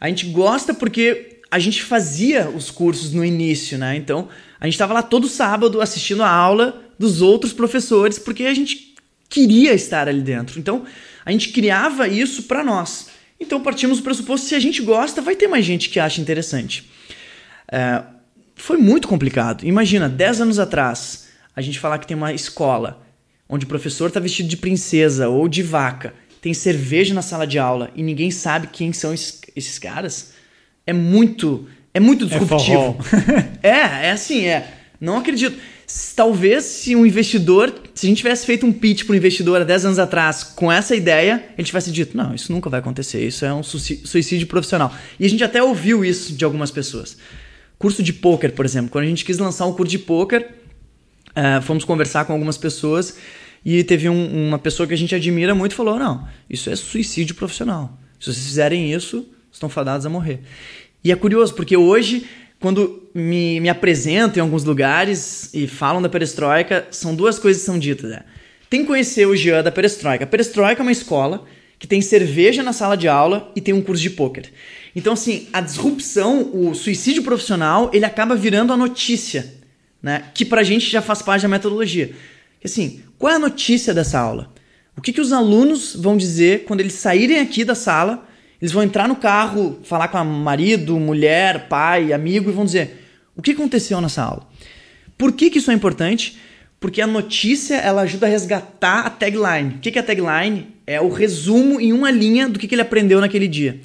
A 0.00 0.08
gente 0.08 0.26
gosta 0.26 0.72
porque 0.72 1.40
a 1.50 1.58
gente 1.58 1.82
fazia 1.82 2.48
os 2.48 2.70
cursos 2.70 3.12
no 3.12 3.24
início, 3.24 3.76
né? 3.76 3.96
Então 3.96 4.28
a 4.58 4.64
gente 4.64 4.74
estava 4.74 4.94
lá 4.94 5.02
todo 5.02 5.28
sábado 5.28 5.82
assistindo 5.82 6.22
a 6.22 6.30
aula 6.30 6.82
dos 6.98 7.20
outros 7.20 7.52
professores 7.52 8.18
porque 8.18 8.44
a 8.44 8.54
gente 8.54 8.94
queria 9.28 9.74
estar 9.74 10.08
ali 10.08 10.22
dentro. 10.22 10.58
Então 10.58 10.86
a 11.24 11.30
gente 11.30 11.50
criava 11.50 12.08
isso 12.08 12.44
para 12.44 12.64
nós. 12.64 13.17
Então 13.40 13.60
partimos 13.60 13.98
do 13.98 14.04
pressuposto 14.04 14.44
que 14.44 14.48
se 14.50 14.54
a 14.54 14.60
gente 14.60 14.82
gosta, 14.82 15.22
vai 15.22 15.36
ter 15.36 15.46
mais 15.46 15.64
gente 15.64 15.88
que 15.88 16.00
acha 16.00 16.20
interessante. 16.20 16.90
É, 17.70 18.02
foi 18.56 18.76
muito 18.76 19.06
complicado. 19.06 19.64
Imagina, 19.64 20.08
10 20.08 20.40
anos 20.42 20.58
atrás, 20.58 21.28
a 21.54 21.60
gente 21.60 21.78
falar 21.78 21.98
que 21.98 22.06
tem 22.06 22.16
uma 22.16 22.32
escola 22.32 23.06
onde 23.48 23.64
o 23.64 23.68
professor 23.68 24.08
está 24.08 24.20
vestido 24.20 24.48
de 24.48 24.56
princesa 24.56 25.28
ou 25.28 25.48
de 25.48 25.62
vaca, 25.62 26.12
tem 26.40 26.52
cerveja 26.52 27.14
na 27.14 27.22
sala 27.22 27.46
de 27.46 27.58
aula 27.58 27.90
e 27.94 28.02
ninguém 28.02 28.30
sabe 28.30 28.68
quem 28.68 28.92
são 28.92 29.14
esses, 29.14 29.40
esses 29.56 29.78
caras, 29.78 30.32
é 30.86 30.92
muito, 30.92 31.66
é 31.94 32.00
muito 32.00 32.26
é 32.26 32.28
disruptivo. 32.28 32.96
É, 33.62 33.68
é, 33.70 34.06
é 34.06 34.10
assim, 34.10 34.46
é. 34.46 34.74
Não 35.00 35.16
acredito 35.18 35.58
talvez 36.14 36.64
se 36.64 36.94
um 36.94 37.06
investidor, 37.06 37.72
se 37.94 38.06
a 38.06 38.08
gente 38.08 38.18
tivesse 38.18 38.44
feito 38.44 38.66
um 38.66 38.72
pitch 38.72 39.04
para 39.04 39.14
um 39.14 39.16
investidor 39.16 39.60
há 39.60 39.64
10 39.64 39.86
anos 39.86 39.98
atrás 39.98 40.42
com 40.44 40.70
essa 40.70 40.94
ideia, 40.94 41.44
ele 41.56 41.66
tivesse 41.66 41.90
dito: 41.90 42.16
não, 42.16 42.34
isso 42.34 42.52
nunca 42.52 42.68
vai 42.68 42.80
acontecer, 42.80 43.26
isso 43.26 43.44
é 43.44 43.52
um 43.52 43.62
suicídio 43.62 44.46
profissional. 44.46 44.94
E 45.18 45.24
a 45.24 45.28
gente 45.28 45.42
até 45.42 45.62
ouviu 45.62 46.04
isso 46.04 46.34
de 46.34 46.44
algumas 46.44 46.70
pessoas. 46.70 47.16
Curso 47.78 48.02
de 48.02 48.12
poker, 48.12 48.52
por 48.52 48.64
exemplo, 48.64 48.90
quando 48.90 49.04
a 49.04 49.08
gente 49.08 49.24
quis 49.24 49.38
lançar 49.38 49.64
um 49.66 49.72
curso 49.72 49.90
de 49.90 49.98
poker, 49.98 50.50
uh, 51.30 51.62
fomos 51.62 51.84
conversar 51.84 52.24
com 52.24 52.32
algumas 52.32 52.58
pessoas 52.58 53.16
e 53.64 53.82
teve 53.84 54.08
um, 54.08 54.48
uma 54.48 54.58
pessoa 54.58 54.86
que 54.86 54.94
a 54.94 54.96
gente 54.96 55.14
admira 55.14 55.54
muito 55.54 55.74
falou: 55.74 55.98
não, 55.98 56.28
isso 56.50 56.68
é 56.68 56.76
suicídio 56.76 57.34
profissional. 57.34 57.98
Se 58.20 58.26
vocês 58.26 58.46
fizerem 58.46 58.92
isso, 58.92 59.26
estão 59.50 59.68
fadados 59.68 60.04
a 60.04 60.10
morrer. 60.10 60.40
E 61.02 61.12
é 61.12 61.16
curioso, 61.16 61.54
porque 61.54 61.76
hoje 61.76 62.26
quando 62.60 63.08
me, 63.14 63.60
me 63.60 63.68
apresentam 63.68 64.38
em 64.38 64.40
alguns 64.40 64.64
lugares 64.64 65.50
e 65.54 65.66
falam 65.66 66.02
da 66.02 66.08
perestroika, 66.08 66.86
são 66.90 67.14
duas 67.14 67.38
coisas 67.38 67.62
que 67.62 67.66
são 67.66 67.78
ditas. 67.78 68.10
Né? 68.10 68.22
Tem 68.68 68.80
que 68.80 68.86
conhecer 68.86 69.26
o 69.26 69.36
Jean 69.36 69.62
da 69.62 69.70
perestroika. 69.70 70.24
A 70.24 70.26
perestroika 70.26 70.82
é 70.82 70.84
uma 70.84 70.92
escola 70.92 71.44
que 71.78 71.86
tem 71.86 72.02
cerveja 72.02 72.62
na 72.62 72.72
sala 72.72 72.96
de 72.96 73.06
aula 73.06 73.52
e 73.54 73.60
tem 73.60 73.72
um 73.72 73.80
curso 73.80 74.02
de 74.02 74.10
pôquer. 74.10 74.50
Então, 74.96 75.12
assim, 75.12 75.46
a 75.52 75.60
disrupção, 75.60 76.50
o 76.52 76.74
suicídio 76.74 77.22
profissional, 77.22 77.90
ele 77.92 78.04
acaba 78.04 78.34
virando 78.34 78.72
a 78.72 78.76
notícia, 78.76 79.54
né? 80.02 80.24
Que 80.34 80.44
pra 80.44 80.64
gente 80.64 80.90
já 80.90 81.00
faz 81.00 81.22
parte 81.22 81.42
da 81.42 81.48
metodologia. 81.48 82.10
Assim, 82.64 83.02
qual 83.16 83.32
é 83.32 83.36
a 83.36 83.38
notícia 83.38 83.94
dessa 83.94 84.18
aula? 84.18 84.52
O 84.96 85.00
que, 85.00 85.12
que 85.12 85.20
os 85.20 85.32
alunos 85.32 85.94
vão 85.94 86.16
dizer 86.16 86.64
quando 86.64 86.80
eles 86.80 86.94
saírem 86.94 87.38
aqui 87.38 87.64
da 87.64 87.76
sala 87.76 88.27
eles 88.60 88.72
vão 88.72 88.82
entrar 88.82 89.06
no 89.06 89.16
carro, 89.16 89.78
falar 89.84 90.08
com 90.08 90.18
a 90.18 90.24
marido, 90.24 90.98
mulher, 90.98 91.68
pai, 91.68 92.12
amigo 92.12 92.50
e 92.50 92.52
vão 92.52 92.64
dizer: 92.64 93.04
O 93.36 93.42
que 93.42 93.52
aconteceu 93.52 94.00
nessa 94.00 94.22
aula? 94.22 94.48
Por 95.16 95.32
que, 95.32 95.50
que 95.50 95.58
isso 95.58 95.70
é 95.70 95.74
importante? 95.74 96.36
Porque 96.80 97.00
a 97.00 97.06
notícia 97.06 97.76
ela 97.76 98.02
ajuda 98.02 98.26
a 98.26 98.30
resgatar 98.30 99.00
a 99.00 99.10
tagline. 99.10 99.74
O 99.76 99.78
que, 99.78 99.90
que 99.90 99.98
é 99.98 100.02
a 100.02 100.04
tagline? 100.04 100.68
É 100.86 101.00
o 101.00 101.08
resumo 101.08 101.80
em 101.80 101.92
uma 101.92 102.10
linha 102.10 102.48
do 102.48 102.58
que, 102.58 102.68
que 102.68 102.74
ele 102.74 102.82
aprendeu 102.82 103.20
naquele 103.20 103.48
dia. 103.48 103.80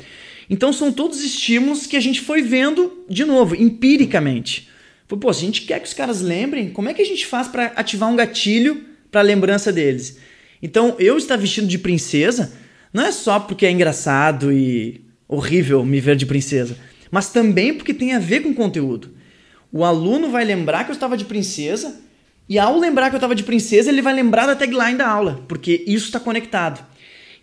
Então 0.50 0.72
são 0.72 0.92
todos 0.92 1.24
estímulos 1.24 1.88
que 1.88 1.98
a 1.98 2.00
gente 2.00 2.22
foi 2.22 2.42
vendo 2.42 3.04
de 3.10 3.26
novo, 3.26 3.56
empiricamente. 3.56 4.70
Pô, 5.08 5.32
se 5.32 5.44
a 5.44 5.46
gente 5.46 5.62
quer 5.62 5.80
que 5.80 5.88
os 5.88 5.94
caras 5.94 6.22
lembrem, 6.22 6.70
como 6.70 6.90
é 6.90 6.94
que 6.94 7.02
a 7.02 7.06
gente 7.06 7.26
faz 7.26 7.48
para 7.48 7.66
ativar 7.76 8.10
um 8.10 8.16
gatilho 8.16 8.84
para 9.12 9.22
a 9.22 9.24
lembrança 9.24 9.72
deles? 9.72 10.18
Então, 10.62 10.96
eu 10.98 11.18
estar 11.18 11.36
vestido 11.36 11.68
de 11.68 11.78
princesa 11.78 12.54
não 12.94 13.04
é 13.04 13.12
só 13.12 13.40
porque 13.40 13.66
é 13.66 13.72
engraçado 13.72 14.52
e 14.52 15.04
horrível 15.28 15.84
me 15.84 16.00
ver 16.00 16.16
de 16.16 16.26
princesa, 16.26 16.78
mas 17.10 17.32
também 17.32 17.74
porque 17.74 17.94
tem 17.94 18.14
a 18.14 18.20
ver 18.20 18.42
com 18.42 18.54
conteúdo. 18.54 19.12
O 19.72 19.84
aluno 19.84 20.30
vai 20.30 20.46
lembrar 20.46 20.84
que 20.84 20.92
eu 20.92 20.94
estava 20.94 21.18
de 21.18 21.26
princesa 21.26 22.00
e 22.48 22.60
ao 22.60 22.78
lembrar 22.78 23.10
que 23.10 23.16
eu 23.16 23.18
estava 23.18 23.34
de 23.34 23.44
princesa, 23.44 23.90
ele 23.90 24.02
vai 24.02 24.14
lembrar 24.14 24.46
da 24.46 24.56
tagline 24.56 24.98
da 24.98 25.08
aula, 25.08 25.44
porque 25.48 25.84
isso 25.88 26.06
está 26.06 26.20
conectado. 26.20 26.86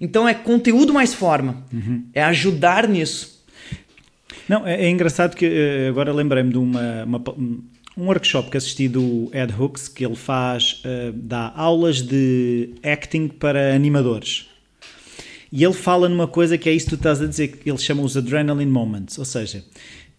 Então 0.00 0.28
é 0.28 0.32
conteúdo 0.32 0.94
mais 0.94 1.12
forma, 1.12 1.64
uhum. 1.72 2.04
é 2.14 2.22
ajudar 2.22 2.86
nisso. 2.86 3.44
Não, 4.48 4.66
é, 4.66 4.84
é 4.84 4.90
engraçado 4.90 5.36
que 5.36 5.46
eh, 5.46 5.88
agora 5.88 6.12
lembrei-me 6.12 6.50
de 6.50 6.58
uma, 6.58 7.04
uma, 7.04 7.22
um 7.96 8.06
workshop 8.06 8.50
que 8.50 8.56
assisti 8.56 8.88
do 8.88 9.30
Ed 9.32 9.54
Hooks, 9.58 9.88
que 9.88 10.04
ele 10.04 10.16
faz, 10.16 10.82
uh, 10.84 11.12
dá 11.12 11.52
aulas 11.54 12.02
de 12.02 12.74
acting 12.82 13.28
para 13.28 13.74
animadores. 13.74 14.49
E 15.52 15.64
ele 15.64 15.74
fala 15.74 16.08
numa 16.08 16.28
coisa 16.28 16.56
que 16.56 16.68
é 16.68 16.72
isso 16.72 16.86
que 16.86 16.90
tu 16.90 16.96
estás 16.96 17.20
a 17.20 17.26
dizer, 17.26 17.48
que 17.48 17.68
ele 17.68 17.78
chama 17.78 18.02
os 18.02 18.16
adrenaline 18.16 18.70
moments, 18.70 19.18
ou 19.18 19.24
seja, 19.24 19.58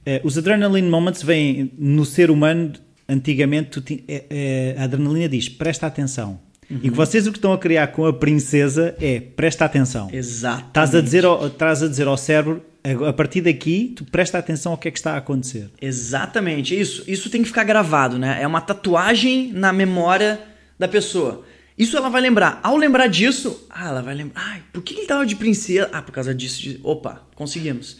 uh, 0.05 0.25
os 0.25 0.37
adrenaline 0.37 0.89
moments 0.89 1.23
vêm 1.23 1.71
no 1.77 2.03
ser 2.05 2.29
humano, 2.29 2.73
antigamente 3.07 3.81
tu, 3.81 3.93
uh, 3.93 4.79
a 4.79 4.83
adrenalina 4.83 5.29
diz, 5.29 5.47
presta 5.47 5.87
atenção, 5.87 6.39
Uhum. 6.69 6.79
E 6.83 6.89
que 6.89 6.95
vocês 6.95 7.27
o 7.27 7.31
que 7.33 7.37
estão 7.37 7.51
a 7.51 7.57
criar 7.57 7.87
com 7.87 8.05
a 8.05 8.13
princesa 8.13 8.95
é 9.01 9.19
presta 9.19 9.65
atenção. 9.65 10.09
Exato. 10.11 10.67
Estás 10.67 10.95
a 10.95 11.01
dizer 11.01 11.25
ao, 11.25 11.47
estás 11.47 11.83
a 11.83 11.87
dizer 11.89 12.07
ao 12.07 12.15
cérebro 12.15 12.63
a 13.07 13.13
partir 13.13 13.41
daqui, 13.41 13.93
tu 13.95 14.05
presta 14.05 14.37
atenção 14.37 14.71
ao 14.71 14.77
que 14.77 14.87
é 14.87 14.91
que 14.91 14.97
está 14.97 15.13
a 15.13 15.17
acontecer. 15.17 15.69
Exatamente, 15.79 16.79
isso. 16.79 17.03
Isso 17.07 17.29
tem 17.29 17.41
que 17.41 17.47
ficar 17.47 17.63
gravado, 17.63 18.17
né? 18.17 18.41
É 18.41 18.47
uma 18.47 18.61
tatuagem 18.61 19.51
na 19.53 19.71
memória 19.71 20.39
da 20.79 20.87
pessoa. 20.87 21.43
Isso 21.81 21.97
ela 21.97 22.09
vai 22.09 22.21
lembrar. 22.21 22.59
Ao 22.61 22.77
lembrar 22.77 23.07
disso, 23.07 23.65
ah, 23.67 23.87
ela 23.87 24.03
vai 24.03 24.13
lembrar. 24.13 24.39
Ai, 24.39 24.61
por 24.71 24.83
que 24.83 24.93
ele 24.93 25.01
estava 25.01 25.25
de 25.25 25.35
princesa? 25.35 25.89
Ah, 25.91 25.99
por 25.99 26.11
causa 26.11 26.31
disso. 26.31 26.79
Opa, 26.83 27.27
conseguimos. 27.33 27.97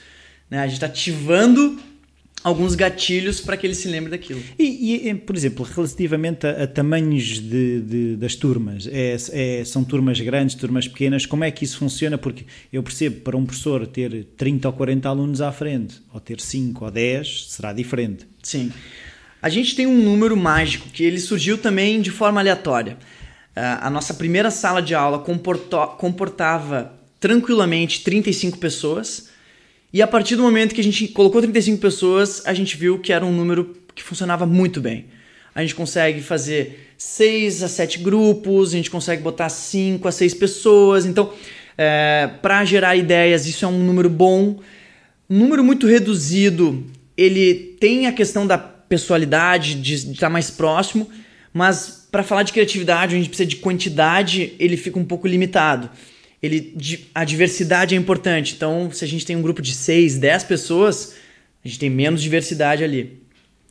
Né? 0.51 0.59
A 0.59 0.67
gente 0.67 0.75
está 0.75 0.85
ativando 0.85 1.79
alguns 2.43 2.75
gatilhos 2.75 3.41
para 3.41 3.57
que 3.57 3.65
ele 3.65 3.73
se 3.73 3.87
lembre 3.87 4.11
daquilo. 4.11 4.39
E, 4.59 5.09
e 5.09 5.15
por 5.15 5.35
exemplo, 5.35 5.65
relativamente 5.65 6.45
a, 6.45 6.65
a 6.65 6.67
tamanhos 6.67 7.39
de, 7.39 7.81
de, 7.81 8.15
das 8.17 8.35
turmas, 8.35 8.87
é, 8.87 9.15
é, 9.31 9.65
são 9.65 9.83
turmas 9.83 10.19
grandes, 10.19 10.53
turmas 10.53 10.87
pequenas, 10.87 11.25
como 11.25 11.43
é 11.43 11.49
que 11.49 11.65
isso 11.65 11.79
funciona? 11.79 12.19
Porque 12.19 12.45
eu 12.71 12.83
percebo, 12.83 13.21
para 13.21 13.35
um 13.35 13.47
professor 13.47 13.87
ter 13.87 14.25
30 14.37 14.67
ou 14.67 14.73
40 14.75 15.09
alunos 15.09 15.41
à 15.41 15.51
frente, 15.51 15.99
ou 16.13 16.19
ter 16.19 16.39
5 16.39 16.85
ou 16.85 16.91
10, 16.91 17.47
será 17.49 17.73
diferente. 17.73 18.27
Sim. 18.43 18.71
A 19.41 19.49
gente 19.49 19.75
tem 19.75 19.87
um 19.87 20.03
número 20.03 20.37
mágico 20.37 20.87
que 20.89 21.03
ele 21.03 21.19
surgiu 21.19 21.57
também 21.57 21.99
de 21.99 22.11
forma 22.11 22.39
aleatória. 22.39 22.95
Uh, 23.55 23.81
a 23.81 23.89
nossa 23.89 24.13
primeira 24.13 24.49
sala 24.49 24.81
de 24.81 24.95
aula 24.95 25.19
comportava 25.19 26.93
tranquilamente 27.19 28.03
35 28.03 28.57
pessoas 28.57 29.29
e 29.93 30.01
a 30.01 30.07
partir 30.07 30.37
do 30.37 30.43
momento 30.43 30.73
que 30.73 30.79
a 30.79 30.83
gente 30.83 31.07
colocou 31.09 31.41
35 31.41 31.81
pessoas, 31.81 32.41
a 32.45 32.53
gente 32.53 32.77
viu 32.77 32.99
que 32.99 33.11
era 33.11 33.25
um 33.25 33.31
número 33.31 33.75
que 33.93 34.01
funcionava 34.01 34.45
muito 34.45 34.79
bem. 34.79 35.07
A 35.53 35.61
gente 35.61 35.75
consegue 35.75 36.21
fazer 36.21 36.93
6 36.97 37.61
a 37.63 37.67
7 37.67 37.99
grupos, 37.99 38.73
a 38.73 38.77
gente 38.77 38.89
consegue 38.89 39.21
botar 39.21 39.49
5 39.49 40.07
a 40.07 40.11
6 40.11 40.33
pessoas. 40.35 41.05
Então, 41.05 41.33
é, 41.77 42.29
para 42.41 42.63
gerar 42.63 42.95
ideias, 42.95 43.45
isso 43.45 43.65
é 43.65 43.67
um 43.67 43.83
número 43.83 44.09
bom. 44.09 44.59
Um 45.29 45.39
número 45.39 45.61
muito 45.61 45.87
reduzido, 45.87 46.85
ele 47.17 47.75
tem 47.79 48.07
a 48.07 48.13
questão 48.13 48.47
da 48.47 48.57
pessoalidade, 48.57 49.75
de 49.75 49.95
estar 49.95 50.27
tá 50.27 50.29
mais 50.29 50.49
próximo, 50.49 51.09
mas 51.53 52.00
para 52.11 52.23
falar 52.23 52.43
de 52.43 52.51
criatividade, 52.51 53.15
a 53.15 53.17
gente 53.17 53.29
precisa 53.29 53.47
de 53.47 53.55
quantidade, 53.55 54.53
ele 54.59 54.75
fica 54.75 54.99
um 54.99 55.05
pouco 55.05 55.27
limitado 55.27 55.89
ele, 56.41 56.73
a 57.13 57.23
diversidade 57.23 57.93
é 57.93 57.97
importante. 57.97 58.55
Então, 58.55 58.89
se 58.91 59.05
a 59.05 59.07
gente 59.07 59.25
tem 59.25 59.35
um 59.35 59.41
grupo 59.41 59.61
de 59.61 59.73
6, 59.73 60.17
10 60.17 60.43
pessoas, 60.45 61.13
a 61.63 61.67
gente 61.67 61.79
tem 61.79 61.89
menos 61.89 62.21
diversidade 62.21 62.83
ali. 62.83 63.21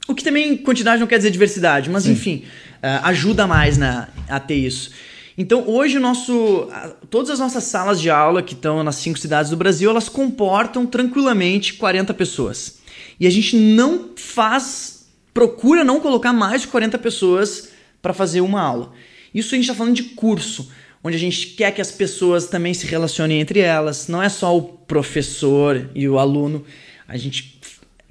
O 0.07 0.15
que 0.15 0.23
também, 0.23 0.57
quantidade 0.57 1.01
não 1.01 1.07
quer 1.07 1.19
dizer 1.19 1.31
diversidade, 1.31 1.91
mas 1.91 2.05
Sim. 2.05 2.13
enfim, 2.13 2.45
uh, 2.77 3.05
ajuda 3.07 3.47
mais 3.47 3.77
na, 3.77 4.09
a 4.29 4.39
ter 4.39 4.55
isso. 4.55 4.93
Então, 5.37 5.69
hoje, 5.69 5.97
o 5.97 6.01
nosso, 6.01 6.69
todas 7.09 7.31
as 7.31 7.39
nossas 7.39 7.65
salas 7.65 8.01
de 8.01 8.11
aula 8.11 8.43
que 8.43 8.55
estão 8.55 8.83
nas 8.85 8.97
cinco 8.97 9.19
cidades 9.19 9.51
do 9.51 9.57
Brasil, 9.57 9.91
elas 9.91 10.09
comportam 10.09 10.87
tranquilamente 10.87 11.75
40 11.75 12.13
pessoas. 12.15 12.79
E 13.19 13.27
a 13.27 13.31
gente 13.31 13.57
não 13.57 14.11
faz, 14.17 15.09
procura 15.33 15.83
não 15.83 15.99
colocar 15.99 16.33
mais 16.33 16.63
de 16.63 16.69
40 16.69 16.99
pessoas 16.99 17.70
para 18.01 18.13
fazer 18.13 18.41
uma 18.41 18.61
aula. 18.61 18.93
Isso 19.35 19.55
a 19.55 19.57
gente 19.57 19.65
está 19.65 19.75
falando 19.75 19.95
de 19.95 20.03
curso 20.03 20.71
onde 21.03 21.17
a 21.17 21.19
gente 21.19 21.49
quer 21.49 21.73
que 21.73 21.81
as 21.81 21.91
pessoas 21.91 22.47
também 22.47 22.75
se 22.75 22.87
relacionem 22.87 23.41
entre 23.41 23.61
elas. 23.61 24.09
Não 24.09 24.23
é 24.23 24.29
só 24.29 24.57
o 24.57 24.63
professor 24.63 25.89
e 25.95 26.09
o 26.09 26.19
aluno. 26.19 26.65
A 27.09 27.17
gente 27.17 27.59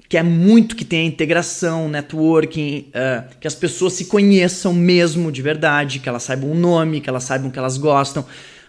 quer 0.07 0.23
muito 0.23 0.75
que 0.75 0.83
tenha 0.83 1.05
integração, 1.05 1.87
networking, 1.87 2.87
uh, 2.89 3.37
que 3.39 3.47
as 3.47 3.53
pessoas 3.53 3.93
se 3.93 4.05
conheçam 4.05 4.73
mesmo 4.73 5.31
de 5.31 5.41
verdade, 5.41 5.99
que 5.99 6.09
elas 6.09 6.23
saibam 6.23 6.51
o 6.51 6.55
nome, 6.55 6.99
que 6.99 7.09
elas 7.09 7.23
saibam 7.23 7.51
que 7.51 7.59
elas 7.59 7.77
gostam. 7.77 8.25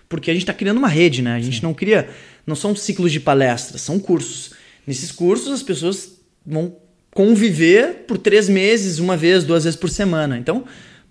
Porque 0.09 0.31
a 0.31 0.35
gente 0.35 0.43
está 0.43 0.53
criando 0.53 0.79
uma 0.79 0.89
rede, 0.89 1.23
né? 1.23 1.35
A 1.35 1.41
gente 1.41 1.61
Sim. 1.61 1.63
não 1.63 1.73
cria. 1.73 2.09
Não 2.47 2.55
são 2.55 2.77
ciclos 2.77 3.13
de 3.13 3.21
palestras, 3.21 3.81
são 3.81 3.99
cursos. 3.99 4.53
Nesses 4.87 5.13
cursos 5.13 5.53
as 5.53 5.63
pessoas 5.63 6.21
vão 6.45 6.75
conviver 7.13 8.05
por 8.07 8.19
três 8.19 8.49
meses, 8.49 8.99
uma 8.99 9.17
vez, 9.17 9.45
duas 9.45 9.65
vezes 9.65 9.79
por 9.79 9.89
semana. 9.89 10.37
Então, 10.37 10.65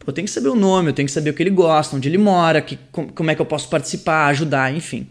eu 0.05 0.13
tenho 0.13 0.25
que 0.25 0.31
saber 0.31 0.49
o 0.49 0.55
nome, 0.55 0.89
eu 0.89 0.93
tenho 0.93 1.05
que 1.05 1.11
saber 1.11 1.29
o 1.29 1.33
que 1.33 1.43
ele 1.43 1.49
gosta, 1.49 1.95
onde 1.95 2.07
ele 2.07 2.17
mora, 2.17 2.61
que, 2.61 2.77
como 2.91 3.29
é 3.29 3.35
que 3.35 3.41
eu 3.41 3.45
posso 3.45 3.69
participar, 3.69 4.27
ajudar, 4.27 4.73
enfim. 4.73 5.07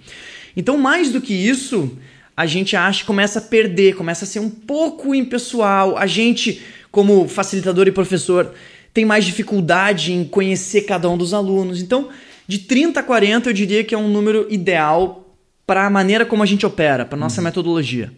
Então, 0.56 0.76
mais 0.76 1.12
do 1.12 1.20
que 1.20 1.32
isso, 1.32 1.96
a 2.36 2.46
gente 2.46 2.74
acha 2.74 3.00
que 3.00 3.06
começa 3.06 3.38
a 3.38 3.42
perder, 3.42 3.94
começa 3.94 4.24
a 4.24 4.28
ser 4.28 4.40
um 4.40 4.50
pouco 4.50 5.14
impessoal. 5.14 5.96
A 5.96 6.06
gente, 6.06 6.62
como 6.90 7.28
facilitador 7.28 7.86
e 7.86 7.92
professor, 7.92 8.52
tem 8.94 9.04
mais 9.04 9.24
dificuldade 9.24 10.12
em 10.12 10.24
conhecer 10.24 10.82
cada 10.82 11.08
um 11.08 11.16
dos 11.16 11.34
alunos. 11.34 11.80
Então, 11.80 12.08
de 12.46 12.58
30 12.60 13.00
a 13.00 13.02
40, 13.02 13.50
eu 13.50 13.52
diria 13.52 13.84
que 13.84 13.94
é 13.94 13.98
um 13.98 14.08
número 14.08 14.46
ideal 14.50 15.36
para 15.66 15.86
a 15.86 15.90
maneira 15.90 16.24
como 16.24 16.42
a 16.42 16.46
gente 16.46 16.64
opera, 16.64 17.04
para 17.04 17.18
nossa 17.18 17.40
uhum. 17.40 17.44
metodologia. 17.44 18.12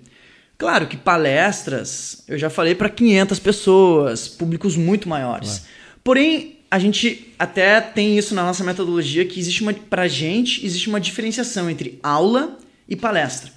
Claro 0.57 0.87
que 0.87 0.97
palestras, 0.97 2.23
eu 2.29 2.39
já 2.39 2.49
falei 2.49 2.75
para 2.75 2.89
500 2.89 3.39
pessoas, 3.39 4.29
públicos 4.29 4.77
muito 4.77 5.09
maiores. 5.09 5.65
Porém, 6.05 6.60
a 6.71 6.79
gente 6.79 7.35
até 7.37 7.81
tem 7.81 8.17
isso 8.17 8.35
na 8.35 8.45
nossa 8.45 8.63
metodologia 8.63 9.25
que 9.25 9.41
existe 9.41 9.63
uma 9.63 9.75
pra 9.75 10.07
gente 10.07 10.65
existe 10.65 10.89
uma 10.89 11.01
diferenciação 11.01 11.69
entre 11.69 11.99
aula 12.03 12.59
e 12.89 12.95
palestra. 12.95 13.51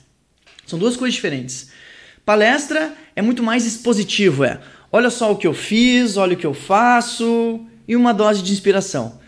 São 0.66 0.80
duas 0.80 0.98
coisas 0.98 1.14
diferentes. 1.14 1.70
Palestra 2.26 2.94
é 3.16 3.22
muito 3.22 3.44
mais 3.44 3.66
expositivo, 3.66 4.44
é. 4.44 4.60
Olha 4.92 5.10
só 5.10 5.32
o 5.32 5.36
que 5.36 5.46
eu 5.46 5.54
fiz, 5.54 6.18
olha 6.18 6.34
o 6.34 6.38
que 6.38 6.46
eu 6.46 6.54
faço 6.54 7.60
e 7.88 7.96
uma 7.96 8.14
dose 8.14 8.42
de 8.42 8.52
inspiração. 8.52 9.20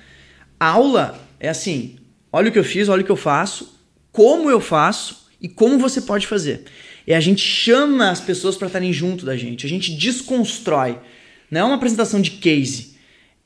Aula 0.59 1.19
é 1.39 1.49
assim, 1.49 1.97
olha 2.31 2.49
o 2.49 2.51
que 2.51 2.59
eu 2.59 2.63
fiz, 2.63 2.89
olha 2.89 3.01
o 3.01 3.05
que 3.05 3.11
eu 3.11 3.17
faço, 3.17 3.79
como 4.11 4.49
eu 4.49 4.61
faço 4.61 5.27
e 5.39 5.47
como 5.47 5.77
você 5.77 6.01
pode 6.01 6.25
fazer. 6.25 6.63
E 7.05 7.13
a 7.13 7.19
gente 7.19 7.41
chama 7.41 8.09
as 8.09 8.21
pessoas 8.21 8.55
para 8.55 8.67
estarem 8.67 8.93
junto 8.93 9.25
da 9.25 9.35
gente, 9.35 9.65
a 9.65 9.69
gente 9.69 9.93
desconstrói. 9.93 10.97
Não 11.51 11.61
é 11.61 11.63
uma 11.65 11.75
apresentação 11.75 12.19
de 12.19 12.31
case 12.31 12.94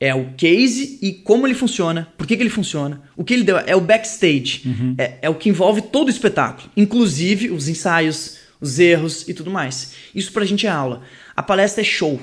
é 0.00 0.14
o 0.14 0.32
case 0.32 0.98
e 1.02 1.12
como 1.12 1.46
ele 1.46 1.54
funciona, 1.54 2.08
por 2.16 2.26
que, 2.26 2.34
que 2.34 2.42
ele 2.42 2.48
funciona, 2.48 3.02
o 3.14 3.22
que 3.22 3.34
ele 3.34 3.44
deu, 3.44 3.58
é 3.58 3.76
o 3.76 3.80
backstage, 3.82 4.62
uhum. 4.64 4.94
é, 4.96 5.18
é, 5.20 5.28
o 5.28 5.34
que 5.34 5.50
envolve 5.50 5.82
todo 5.82 6.08
o 6.08 6.10
espetáculo, 6.10 6.70
inclusive 6.74 7.50
os 7.50 7.68
ensaios, 7.68 8.38
os 8.58 8.78
erros 8.78 9.28
e 9.28 9.34
tudo 9.34 9.50
mais. 9.50 9.92
Isso 10.14 10.32
pra 10.32 10.46
gente 10.46 10.66
é 10.66 10.70
aula. 10.70 11.02
A 11.36 11.42
palestra 11.42 11.82
é 11.82 11.84
show, 11.84 12.18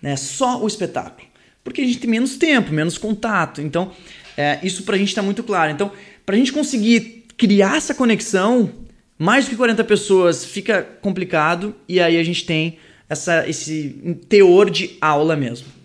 né? 0.00 0.14
só 0.14 0.62
o 0.62 0.66
espetáculo, 0.68 1.26
porque 1.64 1.80
a 1.80 1.84
gente 1.84 1.98
tem 1.98 2.08
menos 2.08 2.36
tempo, 2.36 2.72
menos 2.72 2.96
contato, 2.96 3.60
então 3.60 3.90
é, 4.36 4.60
isso 4.62 4.84
pra 4.84 4.96
gente 4.96 5.12
tá 5.12 5.20
muito 5.20 5.42
claro. 5.42 5.72
Então, 5.72 5.90
pra 6.24 6.36
gente 6.36 6.52
conseguir 6.52 7.24
criar 7.36 7.78
essa 7.78 7.94
conexão, 7.94 8.70
mais 9.18 9.44
do 9.44 9.50
que 9.50 9.56
40 9.56 9.82
pessoas 9.82 10.44
fica 10.44 10.82
complicado 11.02 11.74
e 11.88 12.00
aí 12.00 12.16
a 12.16 12.22
gente 12.22 12.44
tem 12.46 12.78
essa, 13.08 13.48
esse 13.48 14.16
teor 14.28 14.70
de 14.70 14.96
aula 15.00 15.34
mesmo. 15.34 15.77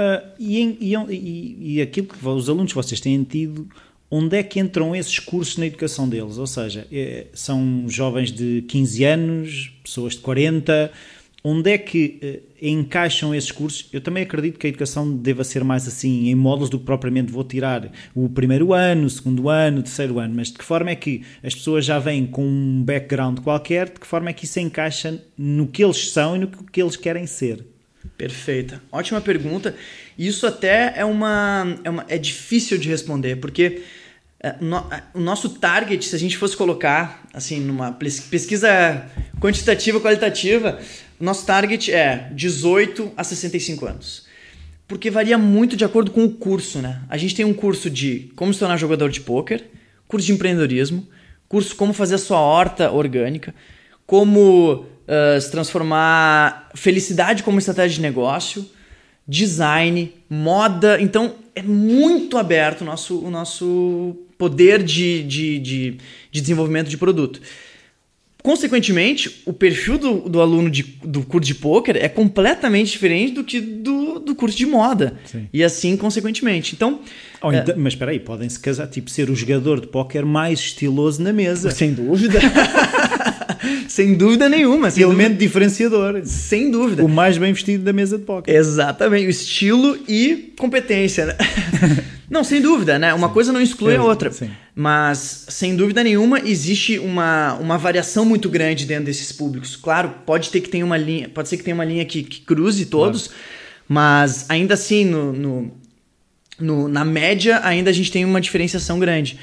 Uh, 0.00 0.26
e, 0.38 0.78
e, 0.80 1.74
e, 1.74 1.82
aquilo 1.82 2.06
que 2.06 2.26
os 2.26 2.48
alunos 2.48 2.72
que 2.72 2.76
vocês 2.76 2.98
têm 3.00 3.22
tido, 3.22 3.68
onde 4.10 4.34
é 4.34 4.42
que 4.42 4.58
entram 4.58 4.96
esses 4.96 5.18
cursos 5.18 5.58
na 5.58 5.66
educação 5.66 6.08
deles? 6.08 6.38
Ou 6.38 6.46
seja, 6.46 6.86
é, 6.90 7.26
são 7.34 7.84
jovens 7.86 8.32
de 8.32 8.62
15 8.66 9.04
anos, 9.04 9.72
pessoas 9.84 10.14
de 10.14 10.20
40, 10.20 10.90
onde 11.44 11.70
é 11.70 11.76
que 11.76 12.18
uh, 12.22 12.66
encaixam 12.66 13.34
esses 13.34 13.52
cursos? 13.52 13.90
Eu 13.92 14.00
também 14.00 14.22
acredito 14.22 14.58
que 14.58 14.66
a 14.66 14.70
educação 14.70 15.14
deva 15.14 15.44
ser 15.44 15.64
mais 15.64 15.86
assim, 15.86 16.30
em 16.30 16.34
módulos 16.34 16.70
do 16.70 16.78
que 16.78 16.86
propriamente 16.86 17.30
vou 17.30 17.44
tirar 17.44 17.92
o 18.14 18.26
primeiro 18.26 18.72
ano, 18.72 19.04
o 19.04 19.10
segundo 19.10 19.50
ano, 19.50 19.80
o 19.80 19.82
terceiro 19.82 20.18
ano, 20.18 20.34
mas 20.34 20.48
de 20.48 20.56
que 20.56 20.64
forma 20.64 20.88
é 20.92 20.96
que 20.96 21.24
as 21.42 21.54
pessoas 21.54 21.84
já 21.84 21.98
vêm 21.98 22.26
com 22.26 22.46
um 22.46 22.82
background 22.82 23.40
qualquer, 23.40 23.90
de 23.90 24.00
que 24.00 24.06
forma 24.06 24.30
é 24.30 24.32
que 24.32 24.46
isso 24.46 24.58
encaixa 24.60 25.22
no 25.36 25.66
que 25.66 25.84
eles 25.84 26.10
são 26.10 26.36
e 26.36 26.38
no 26.38 26.48
que 26.48 26.80
eles 26.80 26.96
querem 26.96 27.26
ser? 27.26 27.66
Perfeita. 28.16 28.82
Ótima 28.90 29.20
pergunta. 29.20 29.74
Isso 30.18 30.46
até 30.46 30.94
é 30.96 31.04
uma, 31.04 31.78
é, 31.84 31.90
uma, 31.90 32.04
é 32.08 32.18
difícil 32.18 32.78
de 32.78 32.88
responder, 32.88 33.36
porque 33.36 33.82
é, 34.42 34.54
o 35.14 35.20
nosso 35.20 35.50
target, 35.50 36.04
se 36.04 36.16
a 36.16 36.18
gente 36.18 36.36
fosse 36.36 36.56
colocar 36.56 37.26
assim 37.32 37.60
numa 37.60 37.92
pesquisa 37.92 39.06
quantitativa 39.40 40.00
qualitativa, 40.00 40.80
o 41.20 41.24
nosso 41.24 41.44
target 41.44 41.92
é 41.92 42.30
18 42.32 43.12
a 43.16 43.22
65 43.22 43.86
anos. 43.86 44.26
Porque 44.88 45.10
varia 45.10 45.38
muito 45.38 45.76
de 45.76 45.84
acordo 45.84 46.10
com 46.10 46.24
o 46.24 46.30
curso, 46.30 46.80
né? 46.80 47.02
A 47.08 47.16
gente 47.16 47.34
tem 47.34 47.44
um 47.44 47.54
curso 47.54 47.88
de 47.88 48.32
como 48.34 48.52
se 48.52 48.58
tornar 48.58 48.76
jogador 48.76 49.10
de 49.10 49.20
pôquer, 49.20 49.64
curso 50.08 50.26
de 50.26 50.32
empreendedorismo, 50.32 51.06
curso 51.48 51.76
como 51.76 51.92
fazer 51.92 52.16
a 52.16 52.18
sua 52.18 52.40
horta 52.40 52.90
orgânica, 52.90 53.54
como 54.06 54.86
uh, 55.10 55.40
se 55.40 55.50
transformar 55.50 56.70
felicidade 56.74 57.42
como 57.42 57.58
estratégia 57.58 57.96
de 57.96 58.00
negócio, 58.00 58.64
design, 59.26 60.12
moda. 60.28 61.00
Então 61.00 61.34
é 61.54 61.62
muito 61.62 62.38
aberto 62.38 62.82
o 62.82 62.84
nosso, 62.84 63.18
o 63.18 63.30
nosso 63.30 64.16
poder 64.38 64.82
de, 64.82 65.22
de, 65.24 65.58
de, 65.58 65.98
de 66.30 66.40
desenvolvimento 66.40 66.88
de 66.88 66.96
produto. 66.96 67.40
Consequentemente, 68.42 69.42
o 69.44 69.52
perfil 69.52 69.98
do, 69.98 70.14
do 70.28 70.40
aluno 70.40 70.70
de, 70.70 70.82
do 71.04 71.22
curso 71.22 71.46
de 71.46 71.54
poker 71.54 71.96
é 71.96 72.08
completamente 72.08 72.90
diferente 72.90 73.32
do 73.34 73.44
que 73.44 73.60
do, 73.60 74.18
do 74.18 74.34
curso 74.34 74.56
de 74.56 74.64
moda. 74.64 75.18
Sim. 75.26 75.46
E 75.52 75.62
assim, 75.62 75.94
consequentemente. 75.94 76.74
Então. 76.74 77.00
Oh, 77.42 77.52
é... 77.52 77.62
Mas 77.76 77.92
espera 77.92 78.12
aí, 78.12 78.18
podem 78.18 78.48
se 78.48 78.58
casar, 78.58 78.86
tipo, 78.86 79.10
ser 79.10 79.28
o 79.28 79.36
jogador 79.36 79.80
de 79.80 79.88
póquer 79.88 80.24
mais 80.24 80.58
estiloso 80.58 81.22
na 81.22 81.34
mesa. 81.34 81.70
Sem 81.70 81.92
dúvida. 81.92 82.38
sem 83.88 84.14
dúvida 84.14 84.48
nenhuma. 84.48 84.90
Sem 84.90 85.02
Elemento 85.02 85.30
dúvida. 85.30 85.44
diferenciador. 85.44 86.20
Sem 86.24 86.70
dúvida. 86.70 87.04
O 87.04 87.08
mais 87.08 87.38
bem 87.38 87.52
vestido 87.52 87.84
da 87.84 87.92
mesa 87.92 88.18
de 88.18 88.24
póquer. 88.24 88.54
Exatamente. 88.54 89.26
O 89.26 89.30
estilo 89.30 89.98
e 90.08 90.52
competência. 90.58 91.26
Né? 91.26 91.36
não, 92.30 92.44
sem 92.44 92.60
dúvida, 92.60 92.98
né? 92.98 93.12
Uma 93.14 93.28
sim. 93.28 93.34
coisa 93.34 93.52
não 93.52 93.60
exclui 93.60 93.96
a 93.96 94.02
outra. 94.02 94.30
Sim. 94.30 94.50
Mas, 94.74 95.46
sem 95.48 95.76
dúvida 95.76 96.02
nenhuma, 96.02 96.40
existe 96.40 96.98
uma, 96.98 97.54
uma 97.54 97.76
variação 97.76 98.24
muito 98.24 98.48
grande 98.48 98.86
dentro 98.86 99.04
desses 99.04 99.32
públicos. 99.32 99.76
Claro, 99.76 100.14
pode 100.24 100.50
ter 100.50 100.60
que 100.60 100.68
ter 100.68 100.82
uma 100.82 100.96
linha, 100.96 101.28
pode 101.28 101.48
ser 101.48 101.56
que 101.56 101.64
tenha 101.64 101.74
uma 101.74 101.84
linha 101.84 102.04
que, 102.04 102.22
que 102.22 102.40
cruze 102.40 102.86
todos, 102.86 103.28
claro. 103.28 103.42
mas 103.88 104.46
ainda 104.48 104.74
assim, 104.74 105.04
no, 105.04 105.32
no, 105.32 105.72
no, 106.58 106.88
na 106.88 107.04
média, 107.04 107.60
ainda 107.62 107.90
a 107.90 107.92
gente 107.92 108.10
tem 108.10 108.24
uma 108.24 108.40
diferenciação 108.40 108.98
grande. 108.98 109.38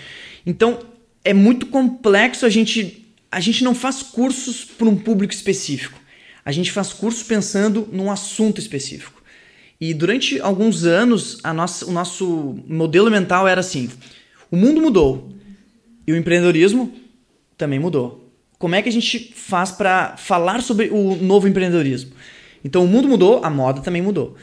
Então, 0.45 0.79
é 1.23 1.33
muito 1.33 1.65
complexo 1.65 2.45
a 2.45 2.49
gente 2.49 3.06
a 3.37 3.39
gente 3.39 3.63
não 3.63 3.75
faz 3.75 4.01
cursos 4.01 4.65
para 4.65 4.87
um 4.87 4.95
público 4.95 5.31
específico. 5.31 5.99
A 6.43 6.51
gente 6.51 6.71
faz 6.71 6.91
cursos 6.91 7.21
pensando 7.21 7.87
num 7.91 8.09
assunto 8.09 8.59
específico. 8.59 9.21
E 9.79 9.93
durante 9.93 10.41
alguns 10.41 10.85
anos, 10.85 11.37
a 11.43 11.53
nossa, 11.53 11.85
o 11.85 11.91
nosso 11.91 12.57
modelo 12.67 13.11
mental 13.11 13.47
era 13.47 13.61
assim: 13.61 13.91
o 14.49 14.57
mundo 14.57 14.81
mudou 14.81 15.31
e 16.07 16.11
o 16.11 16.15
empreendedorismo 16.17 16.91
também 17.55 17.77
mudou. 17.77 18.27
Como 18.57 18.73
é 18.73 18.81
que 18.81 18.89
a 18.89 18.91
gente 18.91 19.33
faz 19.35 19.69
para 19.69 20.17
falar 20.17 20.63
sobre 20.63 20.89
o 20.89 21.15
novo 21.17 21.47
empreendedorismo? 21.47 22.13
Então, 22.65 22.83
o 22.83 22.87
mundo 22.87 23.07
mudou, 23.07 23.43
a 23.43 23.51
moda 23.51 23.81
também 23.81 24.01
mudou. 24.01 24.35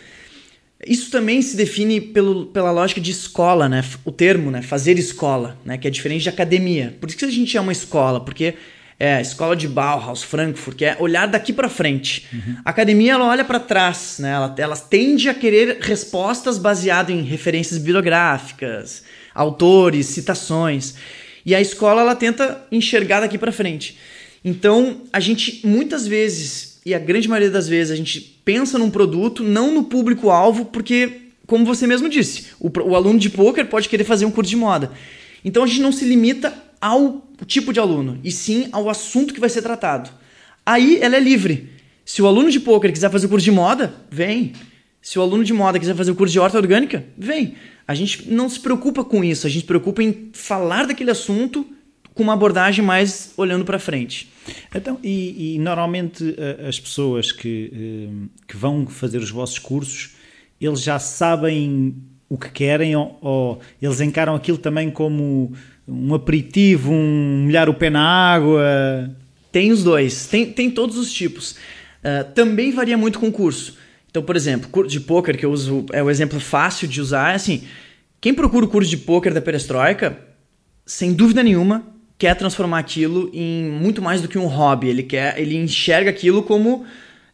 Isso 0.87 1.11
também 1.11 1.43
se 1.43 1.57
define 1.57 2.01
pelo, 2.01 2.47
pela 2.47 2.71
lógica 2.71 3.01
de 3.01 3.11
escola, 3.11 3.69
né? 3.69 3.85
O 4.05 4.13
termo, 4.13 4.53
né? 4.53 4.63
Fazer 4.63 4.97
escola, 5.01 5.59
né? 5.65 5.77
Que 5.77 5.89
é 5.89 5.91
diferente 5.91 6.23
de 6.23 6.29
academia. 6.29 6.97
Por 7.01 7.09
isso 7.09 7.19
que 7.19 7.25
a 7.25 7.31
gente 7.31 7.51
chama 7.51 7.73
escola, 7.73 8.21
porque 8.21 8.55
é 8.99 9.21
escola 9.21 9.57
de 9.57 9.67
Bauhaus, 9.67 10.23
Frankfurt, 10.23 10.77
que 10.77 10.85
é 10.85 10.97
olhar 11.01 11.27
daqui 11.27 11.53
para 11.53 11.69
frente. 11.69 12.27
Uhum. 12.33 12.57
A 12.65 12.71
academia 12.71 13.13
ela 13.13 13.27
olha 13.27 13.45
para 13.45 13.59
trás, 13.59 14.17
né? 14.21 14.31
Ela, 14.31 14.55
ela 14.57 14.77
tende 14.77 15.29
a 15.29 15.35
querer 15.35 15.79
respostas 15.81 16.59
baseadas 16.59 17.15
em 17.15 17.23
referências 17.23 17.79
bibliográficas, 17.79 19.03
autores, 19.35 20.07
citações. 20.07 20.95
E 21.45 21.55
a 21.55 21.61
escola 21.61 22.03
ela 22.03 22.15
tenta 22.15 22.63
enxergar 22.71 23.21
daqui 23.21 23.37
para 23.37 23.53
frente. 23.53 23.99
Então, 24.45 25.03
a 25.13 25.19
gente 25.21 25.67
muitas 25.67 26.07
vezes, 26.07 26.81
e 26.87 26.95
a 26.95 26.99
grande 26.99 27.29
maioria 27.29 27.51
das 27.51 27.67
vezes, 27.67 27.93
a 27.93 27.97
gente 27.97 28.21
pensa 28.45 28.79
num 28.79 28.91
produto, 28.91 29.43
não 29.43 29.73
no 29.73 29.85
público-alvo, 29.85 30.67
porque, 30.67 31.23
como 31.47 31.65
você 31.65 31.87
mesmo 31.87 32.09
disse, 32.09 32.47
o, 32.61 32.71
o 32.91 32.95
aluno 32.95 33.19
de 33.19 33.31
poker 33.31 33.67
pode 33.67 33.89
querer 33.89 34.05
fazer 34.05 34.25
um 34.25 34.31
curso 34.31 34.51
de 34.51 34.57
moda. 34.57 34.93
Então, 35.45 35.65
a 35.65 35.67
gente 35.67 35.81
não 35.81 35.93
se 35.93 36.05
limita 36.05 36.55
ao 36.81 37.27
tipo 37.47 37.73
de 37.73 37.81
aluno, 37.81 38.19
e 38.23 38.31
sim 38.31 38.69
ao 38.73 38.89
assunto 38.89 39.35
que 39.35 39.41
vai 39.41 39.49
ser 39.49 39.63
tratado. 39.63 40.11
Aí 40.65 40.99
ela 41.01 41.17
é 41.17 41.21
livre. 41.21 41.71
Se 42.05 42.21
o 42.23 42.27
aluno 42.27 42.51
de 42.51 42.61
poker 42.61 42.93
quiser 42.93 43.11
fazer 43.11 43.27
o 43.27 43.29
curso 43.29 43.45
de 43.45 43.51
moda, 43.51 43.95
vem. 44.11 44.53
Se 45.01 45.19
o 45.19 45.23
aluno 45.23 45.45
de 45.45 45.53
moda 45.53 45.79
quiser 45.79 45.95
fazer 45.95 46.11
o 46.11 46.15
curso 46.15 46.33
de 46.33 46.39
horta 46.39 46.59
orgânica, 46.59 47.05
vem. 47.17 47.55
A 47.87 47.95
gente 47.95 48.31
não 48.31 48.49
se 48.49 48.59
preocupa 48.59 49.05
com 49.05 49.23
isso, 49.23 49.47
a 49.47 49.51
gente 49.51 49.63
se 49.63 49.67
preocupa 49.67 50.03
em 50.03 50.31
falar 50.33 50.87
daquele 50.87 51.11
assunto 51.11 51.67
com 52.15 52.23
uma 52.23 52.33
abordagem 52.33 52.85
mais 52.85 53.33
olhando 53.37 53.65
para 53.65 53.79
frente. 53.79 54.33
Então, 54.75 54.99
e, 55.03 55.55
e, 55.55 55.59
normalmente 55.59 56.35
eh, 56.39 56.67
as 56.69 56.79
pessoas 56.79 57.33
que, 57.33 57.71
eh, 57.75 58.29
que 58.47 58.57
vão 58.57 58.87
fazer 58.87 59.19
os 59.19 59.31
vossos 59.31 59.59
cursos, 59.59 60.15
eles 60.61 60.83
já 60.83 60.99
sabem 60.99 61.97
o 62.29 62.39
que 62.39 62.51
querem 62.51 62.95
ou, 62.95 63.19
ou 63.21 63.61
eles 63.83 64.01
encaram 64.01 64.35
aquilo 64.35 64.59
também 64.59 64.91
como 64.91 65.53
um 65.87 66.15
aperitivo, 66.15 66.93
um 66.93 67.45
molhar 67.45 67.69
o 67.69 67.75
pé 67.75 67.91
na 67.91 68.03
água? 68.03 69.15
Tem 69.53 69.71
os 69.71 69.85
dois, 69.85 70.27
tem, 70.27 70.47
tem 70.53 70.71
todos 70.71 70.97
os 70.97 71.13
tipos. 71.13 71.53
Uh, 72.03 72.33
também 72.35 72.73
varia 72.73 72.99
muito 72.99 73.19
com 73.19 73.29
o 73.29 73.33
curso. 73.33 73.77
Então, 74.11 74.23
por 74.23 74.37
exemplo, 74.37 74.69
curso 74.69 74.91
de 74.91 75.01
poker 75.01 75.37
que 75.37 75.45
eu 75.45 75.51
uso 75.51 75.87
é 75.93 76.03
o 76.03 76.11
exemplo 76.11 76.39
fácil 76.39 76.87
de 76.87 77.01
usar, 77.01 77.33
é 77.33 77.35
assim, 77.35 77.65
quem 78.21 78.33
procura 78.33 78.65
o 78.65 78.69
curso 78.69 78.89
de 78.89 78.97
poker 78.97 79.35
da 79.35 79.41
Perestroika, 79.41 80.19
sem 80.87 81.13
dúvida 81.13 81.43
nenhuma, 81.43 81.85
quer 82.19 82.35
transformar 82.35 82.79
aquilo 82.79 83.31
em 83.33 83.65
muito 83.71 84.01
mais 84.01 84.23
do 84.23 84.29
que 84.29 84.39
um 84.39 84.47
hobby. 84.47 84.89
Ele 84.89 85.03
quer, 85.03 85.39
ele 85.39 85.57
enxerga 85.57 86.11
aquilo 86.11 86.43
como 86.43 86.85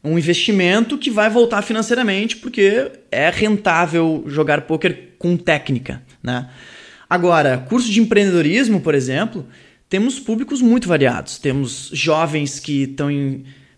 um 0.02 0.18
investimento 0.18 0.96
que 0.96 1.10
vai 1.10 1.28
voltar 1.28 1.62
financeiramente, 1.62 2.36
porque 2.36 2.90
é 3.10 3.30
rentável 3.30 4.24
jogar 4.26 4.62
poker 4.62 5.10
com 5.18 5.36
técnica, 5.36 6.02
né? 6.22 6.48
Agora, 7.10 7.66
curso 7.68 7.90
de 7.90 8.00
empreendedorismo, 8.00 8.80
por 8.80 8.94
exemplo, 8.94 9.44
temos 9.88 10.20
públicos 10.20 10.62
muito 10.62 10.86
variados. 10.86 11.38
Temos 11.38 11.90
jovens 11.92 12.60
que 12.60 12.84
estão 12.84 13.10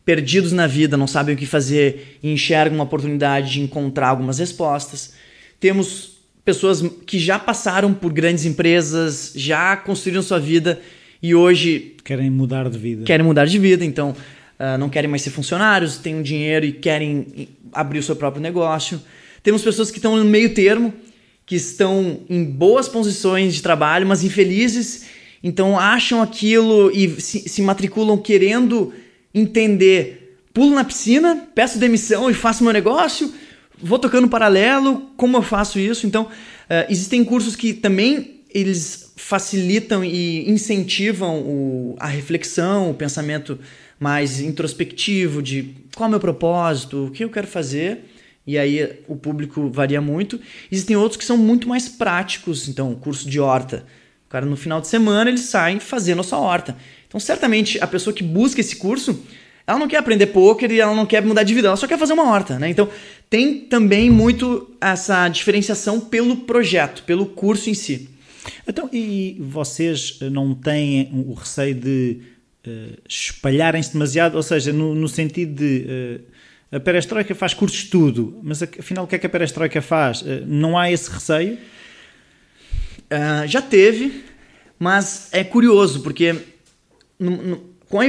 perdidos 0.04 0.52
na 0.52 0.66
vida, 0.66 0.98
não 0.98 1.06
sabem 1.06 1.34
o 1.34 1.38
que 1.38 1.46
fazer 1.46 2.18
e 2.22 2.30
enxergam 2.30 2.76
uma 2.76 2.84
oportunidade 2.84 3.52
de 3.52 3.60
encontrar 3.62 4.08
algumas 4.08 4.38
respostas. 4.38 5.14
Temos 5.58 6.18
pessoas 6.44 6.82
que 7.06 7.18
já 7.18 7.38
passaram 7.38 7.94
por 7.94 8.12
grandes 8.12 8.44
empresas, 8.44 9.32
já 9.34 9.76
construíram 9.78 10.20
sua 10.20 10.38
vida 10.38 10.78
e 11.22 11.34
hoje 11.34 11.96
querem 12.04 12.28
mudar 12.28 12.68
de 12.68 12.76
vida. 12.76 13.04
Querem 13.04 13.24
mudar 13.24 13.46
de 13.46 13.58
vida, 13.58 13.82
então 13.82 14.10
uh, 14.10 14.76
não 14.78 14.90
querem 14.90 15.08
mais 15.08 15.22
ser 15.22 15.30
funcionários, 15.30 15.96
têm 15.96 16.16
um 16.16 16.22
dinheiro 16.22 16.66
e 16.66 16.72
querem 16.72 17.48
abrir 17.72 18.00
o 18.00 18.02
seu 18.02 18.16
próprio 18.16 18.42
negócio. 18.42 19.00
Temos 19.42 19.62
pessoas 19.62 19.90
que 19.90 19.98
estão 19.98 20.16
no 20.16 20.24
meio 20.24 20.52
termo, 20.52 20.92
que 21.44 21.56
estão 21.56 22.20
em 22.28 22.44
boas 22.44 22.88
posições 22.88 23.54
de 23.54 23.62
trabalho, 23.62 24.06
mas 24.06 24.22
infelizes, 24.22 25.06
então 25.42 25.78
acham 25.78 26.22
aquilo 26.22 26.90
e 26.92 27.20
se, 27.20 27.48
se 27.48 27.62
matriculam 27.62 28.16
querendo 28.16 28.92
entender. 29.34 30.38
Pulo 30.54 30.74
na 30.74 30.84
piscina, 30.84 31.48
peço 31.54 31.78
demissão 31.78 32.30
e 32.30 32.34
faço 32.34 32.62
meu 32.62 32.72
negócio, 32.72 33.32
vou 33.80 33.98
tocando 33.98 34.28
paralelo, 34.28 35.10
como 35.16 35.36
eu 35.36 35.42
faço 35.42 35.78
isso? 35.78 36.06
Então, 36.06 36.24
uh, 36.24 36.90
existem 36.90 37.24
cursos 37.24 37.56
que 37.56 37.72
também 37.72 38.42
eles 38.54 39.12
facilitam 39.16 40.04
e 40.04 40.48
incentivam 40.48 41.40
o, 41.40 41.96
a 41.98 42.06
reflexão, 42.06 42.90
o 42.90 42.94
pensamento 42.94 43.58
mais 43.98 44.40
introspectivo 44.40 45.42
de 45.42 45.74
qual 45.94 46.06
é 46.06 46.08
o 46.08 46.10
meu 46.10 46.20
propósito, 46.20 47.06
o 47.06 47.10
que 47.10 47.24
eu 47.24 47.30
quero 47.30 47.46
fazer 47.46 48.11
e 48.46 48.58
aí 48.58 48.98
o 49.06 49.16
público 49.16 49.70
varia 49.70 50.00
muito. 50.00 50.40
Existem 50.70 50.96
outros 50.96 51.16
que 51.16 51.24
são 51.24 51.36
muito 51.36 51.68
mais 51.68 51.88
práticos, 51.88 52.68
então, 52.68 52.94
curso 52.94 53.28
de 53.28 53.38
horta. 53.38 53.84
O 54.26 54.30
cara 54.30 54.46
no 54.46 54.56
final 54.56 54.80
de 54.80 54.88
semana 54.88 55.30
ele 55.30 55.38
sai 55.38 55.78
fazendo 55.78 56.20
a 56.20 56.24
sua 56.24 56.38
horta. 56.38 56.76
Então, 57.06 57.20
certamente 57.20 57.78
a 57.80 57.86
pessoa 57.86 58.14
que 58.14 58.22
busca 58.22 58.60
esse 58.60 58.76
curso, 58.76 59.22
ela 59.66 59.78
não 59.78 59.86
quer 59.86 59.98
aprender 59.98 60.26
poker 60.26 60.70
e 60.72 60.80
ela 60.80 60.94
não 60.94 61.06
quer 61.06 61.22
mudar 61.22 61.42
de 61.42 61.54
vida, 61.54 61.68
ela 61.68 61.76
só 61.76 61.86
quer 61.86 61.98
fazer 61.98 62.14
uma 62.14 62.28
horta, 62.30 62.58
né? 62.58 62.68
Então, 62.68 62.88
tem 63.30 63.60
também 63.60 64.10
muito 64.10 64.70
essa 64.80 65.28
diferenciação 65.28 66.00
pelo 66.00 66.38
projeto, 66.38 67.04
pelo 67.04 67.26
curso 67.26 67.70
em 67.70 67.74
si. 67.74 68.08
Então, 68.66 68.88
e 68.92 69.36
vocês 69.38 70.18
não 70.20 70.54
têm 70.54 71.10
o 71.12 71.34
receio 71.34 71.74
de 71.74 72.20
uh, 72.66 72.98
espalharem-se 73.08 73.92
demasiado, 73.92 74.34
ou 74.34 74.42
seja, 74.42 74.72
no, 74.72 74.94
no 74.94 75.08
sentido 75.08 75.54
de 75.54 75.86
uh, 75.86 76.31
a 76.72 76.80
perestroika 76.80 77.34
faz 77.34 77.54
cursos 77.54 77.80
de 77.80 77.90
tudo, 77.90 78.40
mas 78.42 78.62
afinal 78.62 79.04
o 79.04 79.06
que 79.06 79.14
é 79.14 79.18
que 79.18 79.26
a 79.26 79.30
perestroika 79.30 79.80
faz? 79.80 80.22
Uh, 80.22 80.44
não 80.46 80.76
há 80.76 80.90
esse 80.90 81.10
receio? 81.10 81.58
já 83.46 83.60
teve, 83.60 84.24
mas 84.78 85.28
é 85.32 85.44
curioso, 85.44 86.00
porque 86.00 86.34
no, 87.18 87.30
no, 87.30 87.56
com, 87.86 88.00
a, 88.00 88.04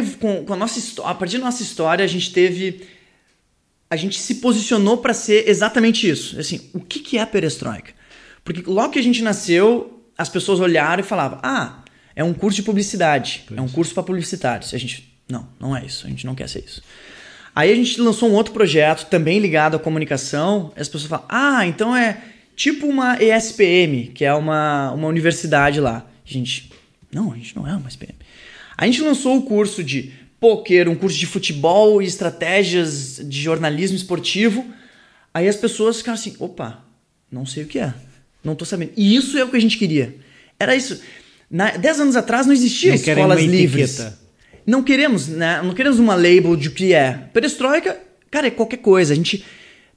com 0.46 0.54
a, 0.54 0.56
nossa, 0.56 1.04
a 1.04 1.14
partir 1.14 1.40
da 1.40 1.44
nossa 1.44 1.62
história 1.62 2.06
a 2.06 2.08
gente 2.08 2.32
teve 2.32 2.88
a 3.90 3.96
gente 3.96 4.18
se 4.20 4.36
posicionou 4.36 4.98
para 4.98 5.14
ser 5.14 5.48
exatamente 5.48 6.10
isso. 6.10 6.40
Assim, 6.40 6.70
o 6.74 6.80
que, 6.80 7.00
que 7.00 7.18
é 7.18 7.22
a 7.22 7.28
perestroika? 7.28 7.94
Porque 8.44 8.64
logo 8.66 8.94
que 8.94 9.00
a 9.00 9.04
gente 9.04 9.22
nasceu, 9.22 10.04
as 10.18 10.30
pessoas 10.30 10.60
olharam 10.60 11.04
e 11.04 11.06
falavam: 11.06 11.40
ah, 11.44 11.84
é 12.16 12.24
um 12.24 12.34
curso 12.34 12.56
de 12.56 12.64
publicidade, 12.64 13.44
pois. 13.48 13.58
é 13.58 13.62
um 13.62 13.70
curso 13.70 13.94
para 13.94 14.02
publicitários. 14.02 14.74
A 14.74 14.78
gente, 14.78 15.16
não, 15.30 15.48
não 15.60 15.78
é 15.78 15.86
isso, 15.86 16.08
a 16.08 16.10
gente 16.10 16.26
não 16.26 16.34
quer 16.34 16.50
ser 16.50 16.64
isso. 16.66 16.82
Aí 17.56 17.72
a 17.72 17.76
gente 17.76 18.02
lançou 18.02 18.30
um 18.30 18.34
outro 18.34 18.54
projeto 18.54 19.08
também 19.10 19.40
ligado 19.40 19.76
à 19.76 19.80
comunicação. 19.80 20.72
as 20.76 20.88
pessoas 20.88 21.10
falam: 21.10 21.26
ah, 21.30 21.66
então 21.66 21.96
é 21.96 22.18
tipo 22.56 22.88
uma 22.88 23.18
ESPM, 23.22 24.12
que 24.14 24.26
é 24.26 24.34
uma, 24.34 24.92
uma 24.92 25.08
universidade 25.08 25.80
lá. 25.80 26.06
A 26.26 26.32
gente, 26.32 26.72
não, 27.12 27.32
a 27.32 27.36
gente 27.36 27.56
não 27.56 27.68
é 27.68 27.76
uma 27.76 27.88
ESPM. 27.88 28.16
A 28.76 28.86
gente 28.86 29.02
lançou 29.02 29.38
o 29.38 29.44
curso 29.44 29.84
de 29.84 30.12
poker, 30.40 30.90
um 30.90 30.96
curso 30.96 31.18
de 31.18 31.28
futebol 31.28 32.02
e 32.02 32.06
estratégias 32.06 33.22
de 33.24 33.42
jornalismo 33.42 33.96
esportivo. 33.96 34.66
Aí 35.34 35.48
as 35.48 35.56
pessoas 35.56 35.98
ficaram 35.98 36.16
assim: 36.16 36.36
opa, 36.40 36.84
não 37.32 37.46
sei 37.46 37.64
o 37.64 37.68
que 37.68 37.78
é, 37.78 37.94
não 38.44 38.56
tô 38.56 38.66
sabendo. 38.66 38.94
E 38.98 39.16
isso 39.16 39.38
é 39.38 39.44
o 39.44 39.50
que 39.50 39.58
a 39.58 39.62
gente 39.62 39.78
queria. 39.78 40.16
Era 40.60 40.76
isso. 40.76 41.02
Na, 41.52 41.78
dez 41.78 42.00
anos 42.00 42.16
atrás 42.16 42.48
não 42.48 42.54
existia 42.54 42.90
não 42.90 42.96
escolas 42.96 43.44
livres. 43.44 44.00
Etiqueta. 44.00 44.23
Não 44.66 44.82
queremos, 44.82 45.28
né? 45.28 45.62
Não 45.62 45.74
queremos 45.74 46.00
uma 46.00 46.16
label 46.16 46.56
de 46.56 46.70
que 46.70 46.94
é. 46.94 47.30
Perestroika, 47.34 48.00
cara, 48.32 48.48
é 48.48 48.52
qualquer 48.52 48.78
coisa. 48.78 49.14
A 49.14 49.16
gente, 49.16 49.44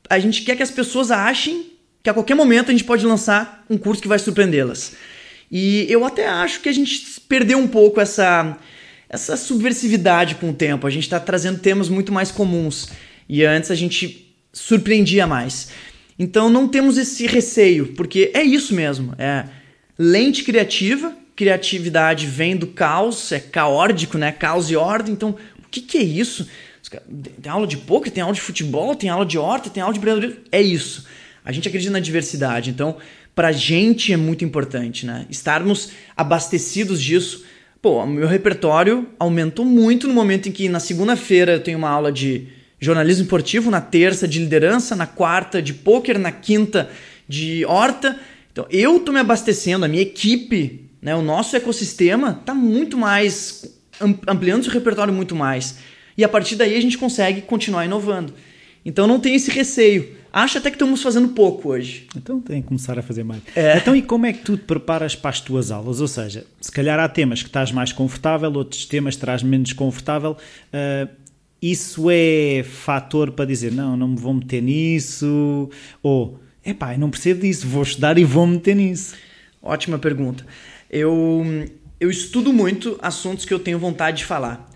a 0.08 0.18
gente 0.18 0.42
quer 0.42 0.56
que 0.56 0.62
as 0.62 0.70
pessoas 0.70 1.10
achem 1.10 1.72
que 2.02 2.10
a 2.10 2.14
qualquer 2.14 2.34
momento 2.34 2.68
a 2.68 2.72
gente 2.72 2.84
pode 2.84 3.04
lançar 3.04 3.64
um 3.68 3.76
curso 3.76 4.00
que 4.00 4.06
vai 4.08 4.18
surpreendê-las. 4.18 4.94
E 5.50 5.86
eu 5.88 6.04
até 6.04 6.28
acho 6.28 6.60
que 6.60 6.68
a 6.68 6.72
gente 6.72 7.20
perdeu 7.28 7.58
um 7.58 7.66
pouco 7.66 8.00
essa, 8.00 8.56
essa 9.08 9.36
subversividade 9.36 10.36
com 10.36 10.50
o 10.50 10.54
tempo. 10.54 10.86
A 10.86 10.90
gente 10.90 11.04
está 11.04 11.18
trazendo 11.18 11.58
temas 11.58 11.88
muito 11.88 12.12
mais 12.12 12.30
comuns. 12.30 12.90
E 13.28 13.44
antes 13.44 13.70
a 13.70 13.74
gente 13.74 14.36
surpreendia 14.52 15.26
mais. 15.26 15.70
Então 16.18 16.48
não 16.48 16.68
temos 16.68 16.96
esse 16.96 17.26
receio, 17.26 17.94
porque 17.94 18.30
é 18.34 18.42
isso 18.42 18.74
mesmo. 18.74 19.14
É 19.18 19.44
lente 19.98 20.44
criativa 20.44 21.12
criatividade 21.36 22.26
vem 22.26 22.56
do 22.56 22.66
caos, 22.66 23.30
é 23.30 23.38
caórdico, 23.38 24.16
né? 24.16 24.32
Caos 24.32 24.70
e 24.70 24.76
ordem. 24.76 25.12
Então, 25.12 25.36
o 25.58 25.68
que, 25.70 25.82
que 25.82 25.98
é 25.98 26.02
isso? 26.02 26.48
Tem 27.42 27.52
aula 27.52 27.66
de 27.66 27.76
poker, 27.76 28.10
tem 28.10 28.22
aula 28.22 28.34
de 28.34 28.40
futebol, 28.40 28.94
tem 28.94 29.10
aula 29.10 29.26
de 29.26 29.36
horta, 29.36 29.68
tem 29.68 29.82
aula 29.82 29.92
de 29.92 29.98
empreendedorismo. 29.98 30.42
É 30.50 30.62
isso. 30.62 31.06
A 31.44 31.52
gente 31.52 31.68
acredita 31.68 31.92
na 31.92 32.00
diversidade. 32.00 32.70
Então, 32.70 32.96
pra 33.34 33.52
gente 33.52 34.12
é 34.12 34.16
muito 34.16 34.44
importante, 34.44 35.04
né? 35.04 35.26
Estarmos 35.28 35.90
abastecidos 36.16 37.02
disso. 37.02 37.44
Pô, 37.82 38.04
meu 38.06 38.26
repertório 38.26 39.06
aumentou 39.18 39.64
muito 39.64 40.08
no 40.08 40.14
momento 40.14 40.48
em 40.48 40.52
que 40.52 40.68
na 40.68 40.80
segunda-feira 40.80 41.52
eu 41.52 41.60
tenho 41.60 41.76
uma 41.76 41.90
aula 41.90 42.10
de 42.10 42.48
jornalismo 42.80 43.24
esportivo, 43.24 43.70
na 43.70 43.80
terça 43.80 44.26
de 44.26 44.38
liderança, 44.38 44.96
na 44.96 45.06
quarta 45.06 45.60
de 45.60 45.74
poker, 45.74 46.18
na 46.18 46.32
quinta 46.32 46.88
de 47.28 47.64
horta. 47.66 48.18
Então, 48.52 48.66
eu 48.70 49.00
tô 49.00 49.12
me 49.12 49.20
abastecendo, 49.20 49.84
a 49.84 49.88
minha 49.88 50.02
equipe 50.02 50.85
né? 51.06 51.14
O 51.14 51.22
nosso 51.22 51.54
ecossistema 51.54 52.36
está 52.40 52.52
muito 52.52 52.98
mais 52.98 53.64
ampliando 54.26 54.64
seu 54.64 54.72
repertório 54.72 55.14
muito 55.14 55.36
mais. 55.36 55.78
E 56.18 56.24
a 56.24 56.28
partir 56.28 56.56
daí 56.56 56.76
a 56.76 56.80
gente 56.80 56.98
consegue 56.98 57.42
continuar 57.42 57.84
inovando. 57.84 58.34
Então 58.84 59.06
não 59.06 59.20
tem 59.20 59.36
esse 59.36 59.48
receio. 59.48 60.16
Acho 60.32 60.58
até 60.58 60.68
que 60.68 60.74
estamos 60.74 61.00
fazendo 61.00 61.28
pouco 61.28 61.68
hoje. 61.68 62.08
Então 62.16 62.40
tem 62.40 62.60
que 62.60 62.66
começar 62.66 62.98
a 62.98 63.02
fazer 63.02 63.22
mais. 63.22 63.40
É. 63.54 63.76
Então, 63.76 63.94
e 63.94 64.02
como 64.02 64.26
é 64.26 64.32
que 64.32 64.40
tu 64.40 64.56
te 64.56 64.64
preparas 64.64 65.14
para 65.14 65.30
as 65.30 65.40
tuas 65.40 65.70
aulas? 65.70 66.00
Ou 66.00 66.08
seja, 66.08 66.44
se 66.60 66.72
calhar 66.72 66.98
há 66.98 67.08
temas 67.08 67.40
que 67.40 67.48
estás 67.48 67.70
mais 67.70 67.92
confortável, 67.92 68.52
outros 68.52 68.84
temas 68.84 69.14
estás 69.14 69.44
menos 69.44 69.72
confortável. 69.72 70.36
Uh, 70.72 71.08
isso 71.62 72.08
é 72.10 72.64
fator 72.68 73.30
para 73.30 73.44
dizer, 73.44 73.70
não, 73.70 73.96
não 73.96 74.08
me 74.08 74.16
vou 74.16 74.34
meter 74.34 74.60
nisso? 74.60 75.70
Ou, 76.02 76.40
epá, 76.64 76.98
não 76.98 77.10
percebo 77.10 77.42
disso, 77.42 77.64
vou 77.68 77.84
estudar 77.84 78.18
e 78.18 78.24
vou 78.24 78.44
meter 78.44 78.74
nisso? 78.74 79.14
Ótima 79.62 80.00
pergunta 80.00 80.44
eu, 80.90 81.44
eu 81.98 82.10
estudo 82.10 82.52
muito 82.52 82.98
assuntos 83.02 83.44
que 83.44 83.52
eu 83.52 83.58
tenho 83.58 83.78
vontade 83.78 84.18
de 84.18 84.24
falar, 84.24 84.68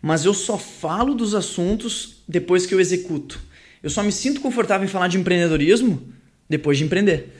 mas 0.00 0.24
eu 0.24 0.34
só 0.34 0.56
falo 0.58 1.14
dos 1.14 1.34
assuntos 1.34 2.22
depois 2.26 2.66
que 2.66 2.74
eu 2.74 2.80
executo. 2.80 3.40
Eu 3.82 3.90
só 3.90 4.02
me 4.02 4.12
sinto 4.12 4.40
confortável 4.40 4.86
em 4.86 4.90
falar 4.90 5.08
de 5.08 5.18
empreendedorismo 5.18 6.12
depois 6.48 6.78
de 6.78 6.84
empreender. 6.84 7.34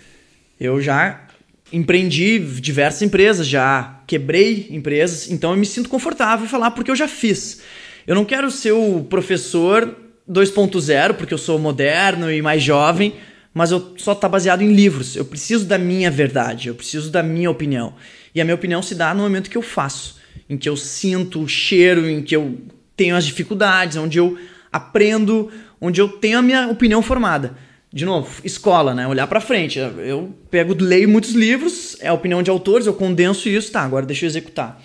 Eu 0.58 0.80
já 0.80 1.26
empreendi 1.72 2.38
diversas 2.38 3.02
empresas, 3.02 3.46
já 3.46 4.00
quebrei 4.06 4.68
empresas, 4.70 5.30
então 5.30 5.52
eu 5.52 5.56
me 5.56 5.66
sinto 5.66 5.88
confortável 5.88 6.46
em 6.46 6.48
falar 6.48 6.72
porque 6.72 6.90
eu 6.90 6.96
já 6.96 7.06
fiz. 7.06 7.62
Eu 8.06 8.14
não 8.14 8.24
quero 8.24 8.50
ser 8.50 8.72
o 8.72 9.04
professor 9.04 9.96
2.0 10.28 11.14
porque 11.14 11.34
eu 11.34 11.38
sou 11.38 11.58
moderno 11.58 12.30
e 12.30 12.42
mais 12.42 12.62
jovem 12.62 13.14
mas 13.52 13.70
eu 13.70 13.94
só 13.96 14.14
tá 14.14 14.28
baseado 14.28 14.62
em 14.62 14.72
livros. 14.72 15.16
Eu 15.16 15.24
preciso 15.24 15.64
da 15.64 15.78
minha 15.78 16.10
verdade, 16.10 16.68
eu 16.68 16.74
preciso 16.74 17.10
da 17.10 17.22
minha 17.22 17.50
opinião. 17.50 17.94
E 18.34 18.40
a 18.40 18.44
minha 18.44 18.54
opinião 18.54 18.82
se 18.82 18.94
dá 18.94 19.12
no 19.12 19.22
momento 19.22 19.50
que 19.50 19.56
eu 19.56 19.62
faço, 19.62 20.18
em 20.48 20.56
que 20.56 20.68
eu 20.68 20.76
sinto 20.76 21.42
o 21.42 21.48
cheiro, 21.48 22.08
em 22.08 22.22
que 22.22 22.34
eu 22.34 22.58
tenho 22.96 23.16
as 23.16 23.24
dificuldades, 23.24 23.96
onde 23.96 24.18
eu 24.18 24.38
aprendo, 24.72 25.50
onde 25.80 26.00
eu 26.00 26.08
tenho 26.08 26.38
a 26.38 26.42
minha 26.42 26.68
opinião 26.68 27.02
formada. 27.02 27.56
De 27.92 28.04
novo, 28.04 28.40
escola, 28.44 28.94
né? 28.94 29.06
Olhar 29.08 29.26
para 29.26 29.40
frente. 29.40 29.78
Eu 29.78 30.32
pego, 30.48 30.76
leio 30.78 31.08
muitos 31.08 31.32
livros, 31.32 31.96
é 32.00 32.08
a 32.08 32.12
opinião 32.12 32.42
de 32.42 32.50
autores, 32.50 32.86
eu 32.86 32.94
condenso 32.94 33.48
isso, 33.48 33.72
tá, 33.72 33.82
agora 33.82 34.06
deixa 34.06 34.24
eu 34.24 34.28
executar. 34.28 34.80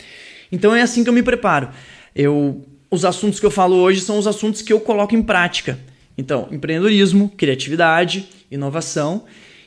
Então 0.51 0.75
é 0.75 0.81
assim 0.81 1.03
que 1.03 1.09
eu 1.09 1.13
me 1.13 1.21
preparo. 1.21 1.69
Eu 2.15 2.65
os 2.89 3.03
assuntos 3.03 3.39
que 3.39 3.45
eu 3.45 3.51
falo 3.51 3.75
hoje 3.75 3.99
são 3.99 4.17
os 4.17 4.25
assuntos 4.25 4.61
que 4.61 4.71
eu 4.71 4.79
coloco 4.79 5.15
em 5.15 5.21
prática. 5.21 5.77
Então, 6.17 6.47
empreendedorismo, 6.51 7.29
criatividade, 7.35 8.27
inovação 8.49 9.25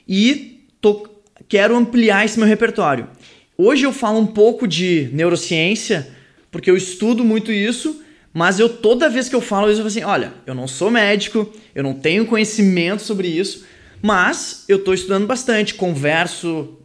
e 0.09 0.65
tô, 0.81 1.09
quero 1.49 1.77
ampliar 1.77 2.25
esse 2.25 2.39
meu 2.39 2.49
repertório. 2.49 3.09
Hoje 3.57 3.85
eu 3.85 3.93
falo 3.93 4.19
um 4.19 4.27
pouco 4.27 4.67
de 4.67 5.11
neurociência, 5.13 6.09
porque 6.51 6.71
eu 6.71 6.77
estudo 6.77 7.25
muito 7.25 7.51
isso, 7.51 8.03
mas 8.33 8.61
eu 8.61 8.69
toda 8.69 9.11
vez 9.11 9.29
que 9.29 9.35
eu 9.35 9.41
falo 9.41 9.71
isso, 9.71 9.81
eu 9.81 9.85
falo 9.85 9.89
assim: 9.89 10.05
olha, 10.05 10.33
eu 10.47 10.55
não 10.55 10.69
sou 10.69 10.91
médico, 10.91 11.53
eu 11.75 11.83
não 11.83 11.95
tenho 11.95 12.27
conhecimento 12.27 13.03
sobre 13.03 13.29
isso, 13.29 13.67
mas 14.01 14.65
eu 14.69 14.77
estou 14.77 14.95
estudando 14.95 15.27
bastante, 15.27 15.75
converso, 15.75 16.79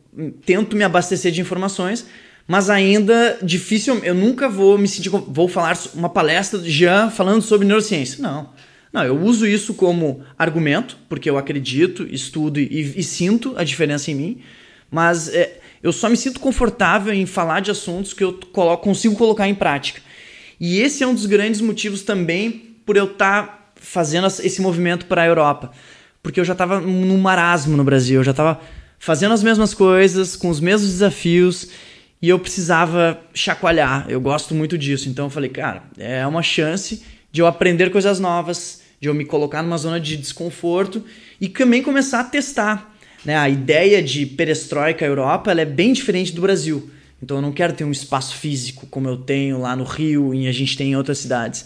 tento 0.46 0.76
me 0.76 0.84
abastecer 0.84 1.32
de 1.32 1.42
informações, 1.42 2.06
mas 2.48 2.70
ainda 2.70 3.38
difícil, 3.42 4.00
eu 4.04 4.16
nunca 4.16 4.50
vou 4.50 4.78
me 4.78 4.88
sentir, 4.88 5.10
vou 5.10 5.48
falar 5.48 5.78
uma 5.94 6.10
palestra 6.10 6.60
de 6.60 6.70
Jean 6.70 7.10
falando 7.10 7.42
sobre 7.42 7.68
neurociência. 7.68 8.22
Não. 8.22 8.50
Não, 8.94 9.04
eu 9.04 9.20
uso 9.20 9.48
isso 9.48 9.74
como 9.74 10.24
argumento, 10.38 10.96
porque 11.10 11.28
eu 11.28 11.36
acredito, 11.36 12.04
estudo 12.04 12.60
e, 12.60 12.94
e 12.96 13.04
sinto 13.04 13.56
a 13.58 13.64
diferença 13.64 14.12
em 14.12 14.16
mim, 14.16 14.42
mas 14.92 15.30
é, 15.30 15.60
eu 15.82 15.92
só 15.92 16.08
me 16.08 16.16
sinto 16.16 16.40
confortável 16.40 17.12
em 17.12 17.26
falar 17.26 17.60
de 17.60 17.72
assuntos 17.72 18.14
que 18.14 18.24
eu 18.24 18.40
coloco, 18.54 18.84
consigo 18.84 19.16
colocar 19.16 19.50
em 19.50 19.56
prática. 19.56 20.00
E 20.60 20.80
esse 20.80 21.04
é 21.04 21.08
um 21.08 21.16
dos 21.16 21.26
grandes 21.26 21.60
motivos 21.60 22.04
também 22.04 22.76
por 22.86 22.96
eu 22.96 23.06
estar 23.06 23.48
tá 23.48 23.72
fazendo 23.76 24.28
esse 24.28 24.62
movimento 24.62 25.08
para 25.08 25.24
a 25.24 25.26
Europa. 25.26 25.72
Porque 26.22 26.40
eu 26.40 26.46
já 26.46 26.54
estava 26.54 26.80
num 26.80 27.18
marasmo 27.18 27.76
no 27.76 27.84
Brasil, 27.84 28.20
eu 28.20 28.24
já 28.24 28.32
estava 28.32 28.62
fazendo 29.00 29.34
as 29.34 29.42
mesmas 29.42 29.74
coisas, 29.74 30.36
com 30.36 30.50
os 30.50 30.60
mesmos 30.60 30.92
desafios, 30.92 31.68
e 32.22 32.30
eu 32.30 32.38
precisava 32.38 33.20
chacoalhar. 33.34 34.06
Eu 34.08 34.22
gosto 34.22 34.54
muito 34.54 34.78
disso. 34.78 35.10
Então 35.10 35.26
eu 35.26 35.30
falei, 35.32 35.50
cara, 35.50 35.84
é 35.98 36.26
uma 36.28 36.44
chance 36.44 37.04
de 37.32 37.42
eu 37.42 37.48
aprender 37.48 37.90
coisas 37.90 38.20
novas, 38.20 38.83
de 39.04 39.10
eu 39.10 39.14
me 39.14 39.26
colocar 39.26 39.62
numa 39.62 39.78
zona 39.78 40.00
de 40.00 40.16
desconforto 40.16 41.04
e 41.42 41.50
também 41.50 41.84
começar 41.84 42.22
a 42.22 42.24
testar. 42.24 42.96
Né? 43.26 43.36
A 43.36 43.50
ideia 43.50 44.02
de 44.02 44.26
perestroika 44.26 45.04
Europa 45.04 45.52
é 45.52 45.66
bem 45.66 45.92
diferente 45.92 46.32
do 46.32 46.42
Brasil. 46.42 46.90
Então 47.22 47.36
eu 47.36 47.42
não 47.42 47.52
quero 47.52 47.74
ter 47.74 47.84
um 47.84 47.92
espaço 47.92 48.38
físico 48.38 48.88
como 48.88 49.10
eu 49.10 49.18
tenho 49.18 49.60
lá 49.60 49.76
no 49.76 49.84
Rio 49.84 50.34
e 50.34 50.48
a 50.48 50.54
gente 50.54 50.78
tem 50.78 50.92
em 50.92 50.96
outras 50.96 51.18
cidades. 51.18 51.66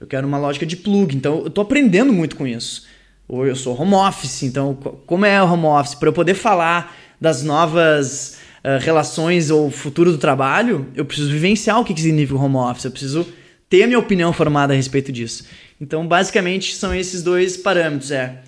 Eu 0.00 0.06
quero 0.06 0.24
uma 0.24 0.38
lógica 0.38 0.64
de 0.64 0.76
plug. 0.76 1.16
Então 1.16 1.40
eu 1.40 1.48
estou 1.48 1.62
aprendendo 1.62 2.12
muito 2.12 2.36
com 2.36 2.46
isso. 2.46 2.86
Ou 3.26 3.44
eu 3.44 3.56
sou 3.56 3.76
home 3.76 3.94
office, 3.94 4.44
então 4.44 4.72
como 5.04 5.26
é 5.26 5.42
o 5.42 5.52
home 5.52 5.64
office? 5.64 5.96
Para 5.96 6.10
eu 6.10 6.12
poder 6.12 6.34
falar 6.34 6.96
das 7.20 7.42
novas 7.42 8.38
uh, 8.62 8.78
relações 8.80 9.50
ou 9.50 9.68
futuro 9.68 10.12
do 10.12 10.18
trabalho, 10.18 10.86
eu 10.94 11.04
preciso 11.04 11.28
vivenciar 11.28 11.80
o 11.80 11.84
que 11.84 12.00
significa 12.00 12.38
o 12.38 12.44
home 12.44 12.54
office. 12.54 12.84
Eu 12.84 12.92
preciso 12.92 13.26
ter 13.68 13.82
a 13.82 13.86
minha 13.86 13.98
opinião 13.98 14.32
formada 14.32 14.72
a 14.72 14.76
respeito 14.76 15.12
disso. 15.12 15.46
Então, 15.80 16.06
basicamente, 16.06 16.74
são 16.74 16.94
esses 16.94 17.22
dois 17.22 17.56
parâmetros: 17.56 18.10
é 18.10 18.42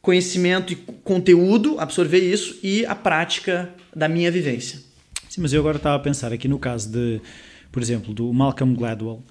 conhecimento 0.00 0.72
e 0.72 0.76
conteúdo, 0.76 1.78
absorver 1.78 2.20
isso, 2.20 2.58
e 2.62 2.86
a 2.86 2.94
prática 2.94 3.70
da 3.94 4.08
minha 4.08 4.30
vivência. 4.30 4.78
Sim, 5.28 5.42
mas 5.42 5.52
eu 5.52 5.60
agora 5.60 5.76
estava 5.76 5.96
a 5.96 6.00
pensar 6.00 6.32
aqui 6.32 6.48
no 6.48 6.58
caso 6.58 6.90
de 6.90 7.20
por 7.70 7.82
exemplo, 7.82 8.12
do 8.12 8.32
Malcolm 8.32 8.74
Gladwell, 8.74 9.22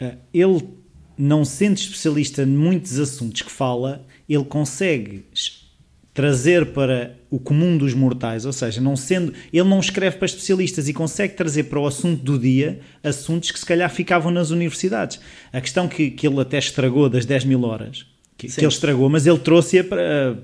uh, 0.00 0.16
ele, 0.32 0.68
não 1.16 1.44
sendo 1.44 1.76
especialista 1.76 2.42
em 2.42 2.46
muitos 2.46 2.98
assuntos 2.98 3.42
que 3.42 3.50
fala, 3.50 4.04
ele 4.28 4.44
consegue 4.44 5.24
trazer 6.16 6.72
para 6.72 7.14
o 7.30 7.38
comum 7.38 7.76
dos 7.76 7.92
mortais, 7.92 8.46
ou 8.46 8.52
seja, 8.52 8.80
não 8.80 8.96
sendo, 8.96 9.34
ele 9.52 9.68
não 9.68 9.78
escreve 9.78 10.16
para 10.16 10.24
especialistas 10.24 10.88
e 10.88 10.94
consegue 10.94 11.34
trazer 11.34 11.64
para 11.64 11.78
o 11.78 11.86
assunto 11.86 12.22
do 12.22 12.38
dia 12.38 12.80
assuntos 13.04 13.50
que 13.50 13.58
se 13.58 13.66
calhar 13.66 13.90
ficavam 13.90 14.32
nas 14.32 14.48
universidades. 14.48 15.20
A 15.52 15.60
questão 15.60 15.86
que, 15.86 16.10
que 16.10 16.26
ele 16.26 16.40
até 16.40 16.56
estragou 16.56 17.10
das 17.10 17.26
10 17.26 17.44
mil 17.44 17.62
horas, 17.64 18.06
que, 18.38 18.48
que 18.48 18.60
ele 18.60 18.66
estragou, 18.66 19.10
mas 19.10 19.26
ele 19.26 19.38
trouxe-a 19.38 19.84
para, 19.84 20.38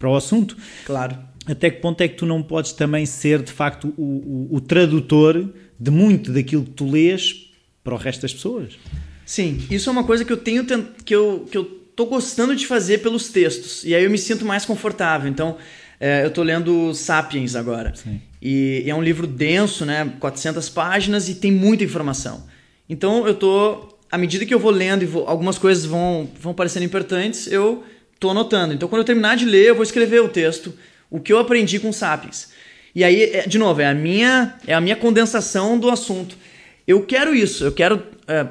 para 0.00 0.10
o 0.10 0.16
assunto. 0.16 0.56
Claro. 0.84 1.16
Até 1.46 1.70
que 1.70 1.80
ponto 1.80 2.00
é 2.00 2.08
que 2.08 2.16
tu 2.16 2.26
não 2.26 2.42
podes 2.42 2.72
também 2.72 3.06
ser, 3.06 3.40
de 3.40 3.52
facto, 3.52 3.94
o, 3.96 4.02
o, 4.02 4.56
o 4.56 4.60
tradutor 4.60 5.48
de 5.78 5.90
muito 5.92 6.32
daquilo 6.32 6.64
que 6.64 6.70
tu 6.70 6.90
lês 6.90 7.52
para 7.84 7.94
o 7.94 7.96
resto 7.96 8.22
das 8.22 8.34
pessoas? 8.34 8.76
Sim, 9.24 9.64
isso 9.70 9.88
é 9.88 9.92
uma 9.92 10.02
coisa 10.02 10.24
que 10.24 10.32
eu 10.32 10.38
tenho 10.38 10.66
que 11.04 11.14
eu, 11.14 11.46
que 11.48 11.56
eu 11.56 11.83
tô 11.96 12.06
gostando 12.06 12.54
de 12.54 12.66
fazer 12.66 12.98
pelos 12.98 13.28
textos. 13.28 13.84
E 13.84 13.94
aí 13.94 14.04
eu 14.04 14.10
me 14.10 14.18
sinto 14.18 14.44
mais 14.44 14.64
confortável. 14.64 15.30
Então, 15.30 15.56
é, 16.00 16.24
eu 16.24 16.30
tô 16.30 16.42
lendo 16.42 16.92
Sapiens 16.94 17.54
agora. 17.54 17.94
Sim. 17.94 18.20
E, 18.42 18.82
e 18.84 18.90
é 18.90 18.94
um 18.94 19.02
livro 19.02 19.26
denso, 19.26 19.84
né? 19.84 20.12
400 20.18 20.68
páginas 20.68 21.28
e 21.28 21.34
tem 21.34 21.52
muita 21.52 21.84
informação. 21.84 22.44
Então, 22.88 23.26
eu 23.26 23.34
tô... 23.34 23.94
À 24.10 24.18
medida 24.18 24.46
que 24.46 24.54
eu 24.54 24.60
vou 24.60 24.70
lendo 24.70 25.02
e 25.02 25.06
vou, 25.06 25.26
algumas 25.26 25.58
coisas 25.58 25.84
vão, 25.84 26.28
vão 26.38 26.54
parecendo 26.54 26.84
importantes, 26.84 27.50
eu 27.50 27.82
tô 28.20 28.30
anotando. 28.30 28.72
Então, 28.72 28.88
quando 28.88 29.00
eu 29.00 29.04
terminar 29.04 29.36
de 29.36 29.44
ler, 29.44 29.66
eu 29.66 29.74
vou 29.74 29.82
escrever 29.82 30.20
o 30.20 30.28
texto, 30.28 30.72
o 31.10 31.18
que 31.18 31.32
eu 31.32 31.38
aprendi 31.38 31.80
com 31.80 31.92
Sapiens. 31.92 32.50
E 32.94 33.02
aí, 33.02 33.22
é, 33.22 33.46
de 33.46 33.58
novo, 33.58 33.80
é 33.80 33.86
a 33.86 33.94
minha, 33.94 34.54
é 34.68 34.74
a 34.74 34.80
minha 34.80 34.94
condensação 34.94 35.76
do 35.78 35.90
assunto. 35.90 36.36
Eu 36.86 37.04
quero 37.04 37.34
isso, 37.34 37.64
eu 37.64 37.72
quero... 37.72 38.04
É, 38.28 38.46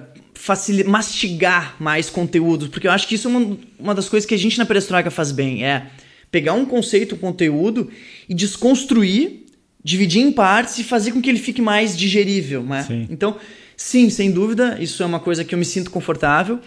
mastigar 0.85 1.75
mais 1.79 2.09
conteúdos, 2.09 2.67
porque 2.67 2.87
eu 2.87 2.91
acho 2.91 3.07
que 3.07 3.15
isso 3.15 3.27
é 3.27 3.31
uma, 3.31 3.57
uma 3.79 3.95
das 3.95 4.09
coisas 4.09 4.27
que 4.27 4.35
a 4.35 4.37
gente 4.37 4.57
na 4.57 4.65
Perestroika 4.65 5.09
faz 5.09 5.31
bem, 5.31 5.65
é 5.65 5.87
pegar 6.31 6.53
um 6.53 6.65
conceito, 6.65 7.15
um 7.15 7.17
conteúdo 7.17 7.89
e 8.27 8.33
desconstruir, 8.33 9.45
dividir 9.83 10.21
em 10.21 10.31
partes 10.31 10.77
e 10.79 10.83
fazer 10.83 11.11
com 11.11 11.21
que 11.21 11.29
ele 11.29 11.39
fique 11.39 11.61
mais 11.61 11.95
digerível, 11.97 12.63
né? 12.63 12.83
Sim. 12.83 13.07
Então, 13.09 13.37
sim, 13.77 14.09
sem 14.09 14.31
dúvida, 14.31 14.77
isso 14.81 15.03
é 15.03 15.05
uma 15.05 15.19
coisa 15.19 15.43
que 15.43 15.53
eu 15.53 15.59
me 15.59 15.65
sinto 15.65 15.91
confortável. 15.91 16.59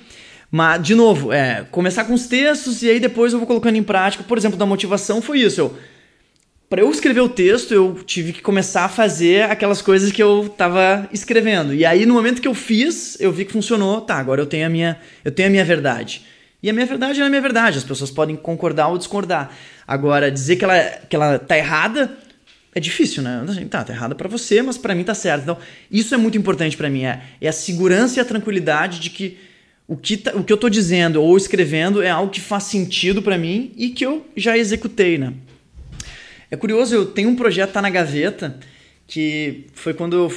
Mas, 0.50 0.82
de 0.82 0.94
novo, 0.94 1.32
é 1.32 1.66
começar 1.70 2.04
com 2.04 2.14
os 2.14 2.26
textos 2.26 2.82
e 2.82 2.88
aí 2.88 3.00
depois 3.00 3.32
eu 3.32 3.38
vou 3.38 3.46
colocando 3.46 3.76
em 3.76 3.82
prática. 3.82 4.22
Por 4.22 4.38
exemplo, 4.38 4.56
da 4.56 4.64
motivação 4.64 5.20
foi 5.20 5.40
isso. 5.40 5.60
Eu 5.60 5.76
para 6.68 6.80
eu 6.80 6.90
escrever 6.90 7.20
o 7.20 7.28
texto, 7.28 7.72
eu 7.72 8.00
tive 8.04 8.32
que 8.32 8.42
começar 8.42 8.84
a 8.84 8.88
fazer 8.88 9.44
aquelas 9.50 9.80
coisas 9.80 10.10
que 10.10 10.22
eu 10.22 10.46
estava 10.46 11.08
escrevendo. 11.12 11.72
E 11.72 11.84
aí, 11.84 12.04
no 12.04 12.14
momento 12.14 12.42
que 12.42 12.48
eu 12.48 12.54
fiz, 12.54 13.16
eu 13.20 13.30
vi 13.30 13.44
que 13.44 13.52
funcionou. 13.52 14.00
Tá, 14.00 14.16
agora 14.16 14.40
eu 14.40 14.46
tenho 14.46 14.66
a 14.66 14.68
minha, 14.68 14.98
eu 15.24 15.30
tenho 15.30 15.48
a 15.48 15.50
minha 15.50 15.64
verdade. 15.64 16.22
E 16.60 16.68
a 16.68 16.72
minha 16.72 16.86
verdade 16.86 17.20
é 17.20 17.24
a 17.24 17.28
minha 17.28 17.40
verdade. 17.40 17.78
As 17.78 17.84
pessoas 17.84 18.10
podem 18.10 18.34
concordar 18.34 18.88
ou 18.88 18.98
discordar. 18.98 19.52
Agora, 19.86 20.30
dizer 20.30 20.56
que 20.56 20.64
ela, 20.64 20.80
que 21.08 21.14
ela 21.14 21.38
tá 21.38 21.56
errada 21.56 22.18
é 22.74 22.80
difícil, 22.80 23.22
né? 23.22 23.44
Assim, 23.48 23.66
tá, 23.68 23.84
tá 23.84 23.92
errada 23.92 24.14
para 24.14 24.28
você, 24.28 24.60
mas 24.60 24.76
para 24.76 24.94
mim 24.94 25.04
tá 25.04 25.14
certo. 25.14 25.42
Então, 25.44 25.58
isso 25.90 26.14
é 26.14 26.18
muito 26.18 26.36
importante 26.36 26.76
para 26.76 26.90
mim. 26.90 27.04
É, 27.04 27.22
é 27.40 27.48
a 27.48 27.52
segurança 27.52 28.18
e 28.18 28.20
a 28.20 28.24
tranquilidade 28.24 28.98
de 28.98 29.10
que 29.10 29.38
o 29.88 29.96
que, 29.96 30.16
tá, 30.16 30.32
o 30.34 30.42
que 30.42 30.52
eu 30.52 30.56
tô 30.56 30.68
dizendo 30.68 31.22
ou 31.22 31.36
escrevendo 31.36 32.02
é 32.02 32.10
algo 32.10 32.30
que 32.30 32.40
faz 32.40 32.64
sentido 32.64 33.22
para 33.22 33.38
mim 33.38 33.72
e 33.76 33.90
que 33.90 34.04
eu 34.04 34.26
já 34.36 34.58
executei, 34.58 35.16
né? 35.16 35.32
É 36.51 36.57
curioso, 36.57 36.94
eu 36.94 37.07
tenho 37.07 37.28
um 37.28 37.36
projeto 37.36 37.72
tá 37.72 37.82
na 37.82 37.90
gaveta 37.90 38.59
que 39.07 39.66
foi 39.74 39.94
quando 39.94 40.16
eu 40.16 40.30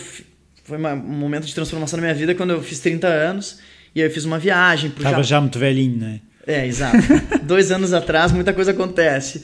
foi 0.64 0.78
um 0.78 0.96
momento 0.98 1.46
de 1.46 1.54
transformação 1.54 1.98
na 1.98 2.04
minha 2.04 2.14
vida 2.14 2.36
quando 2.36 2.52
eu 2.52 2.62
fiz 2.62 2.80
30 2.80 3.08
anos 3.08 3.60
e 3.96 4.02
aí 4.02 4.08
eu 4.08 4.12
fiz 4.12 4.26
uma 4.26 4.38
viagem 4.38 4.92
pro 4.92 5.02
Tava 5.02 5.16
Japão. 5.16 5.24
já 5.24 5.42
muito 5.42 5.58
velhinho, 5.58 5.98
né? 5.98 6.20
É, 6.46 6.66
exato. 6.66 6.98
Dois 7.44 7.72
anos 7.72 7.94
atrás 7.94 8.32
muita 8.32 8.54
coisa 8.54 8.72
acontece. 8.72 9.42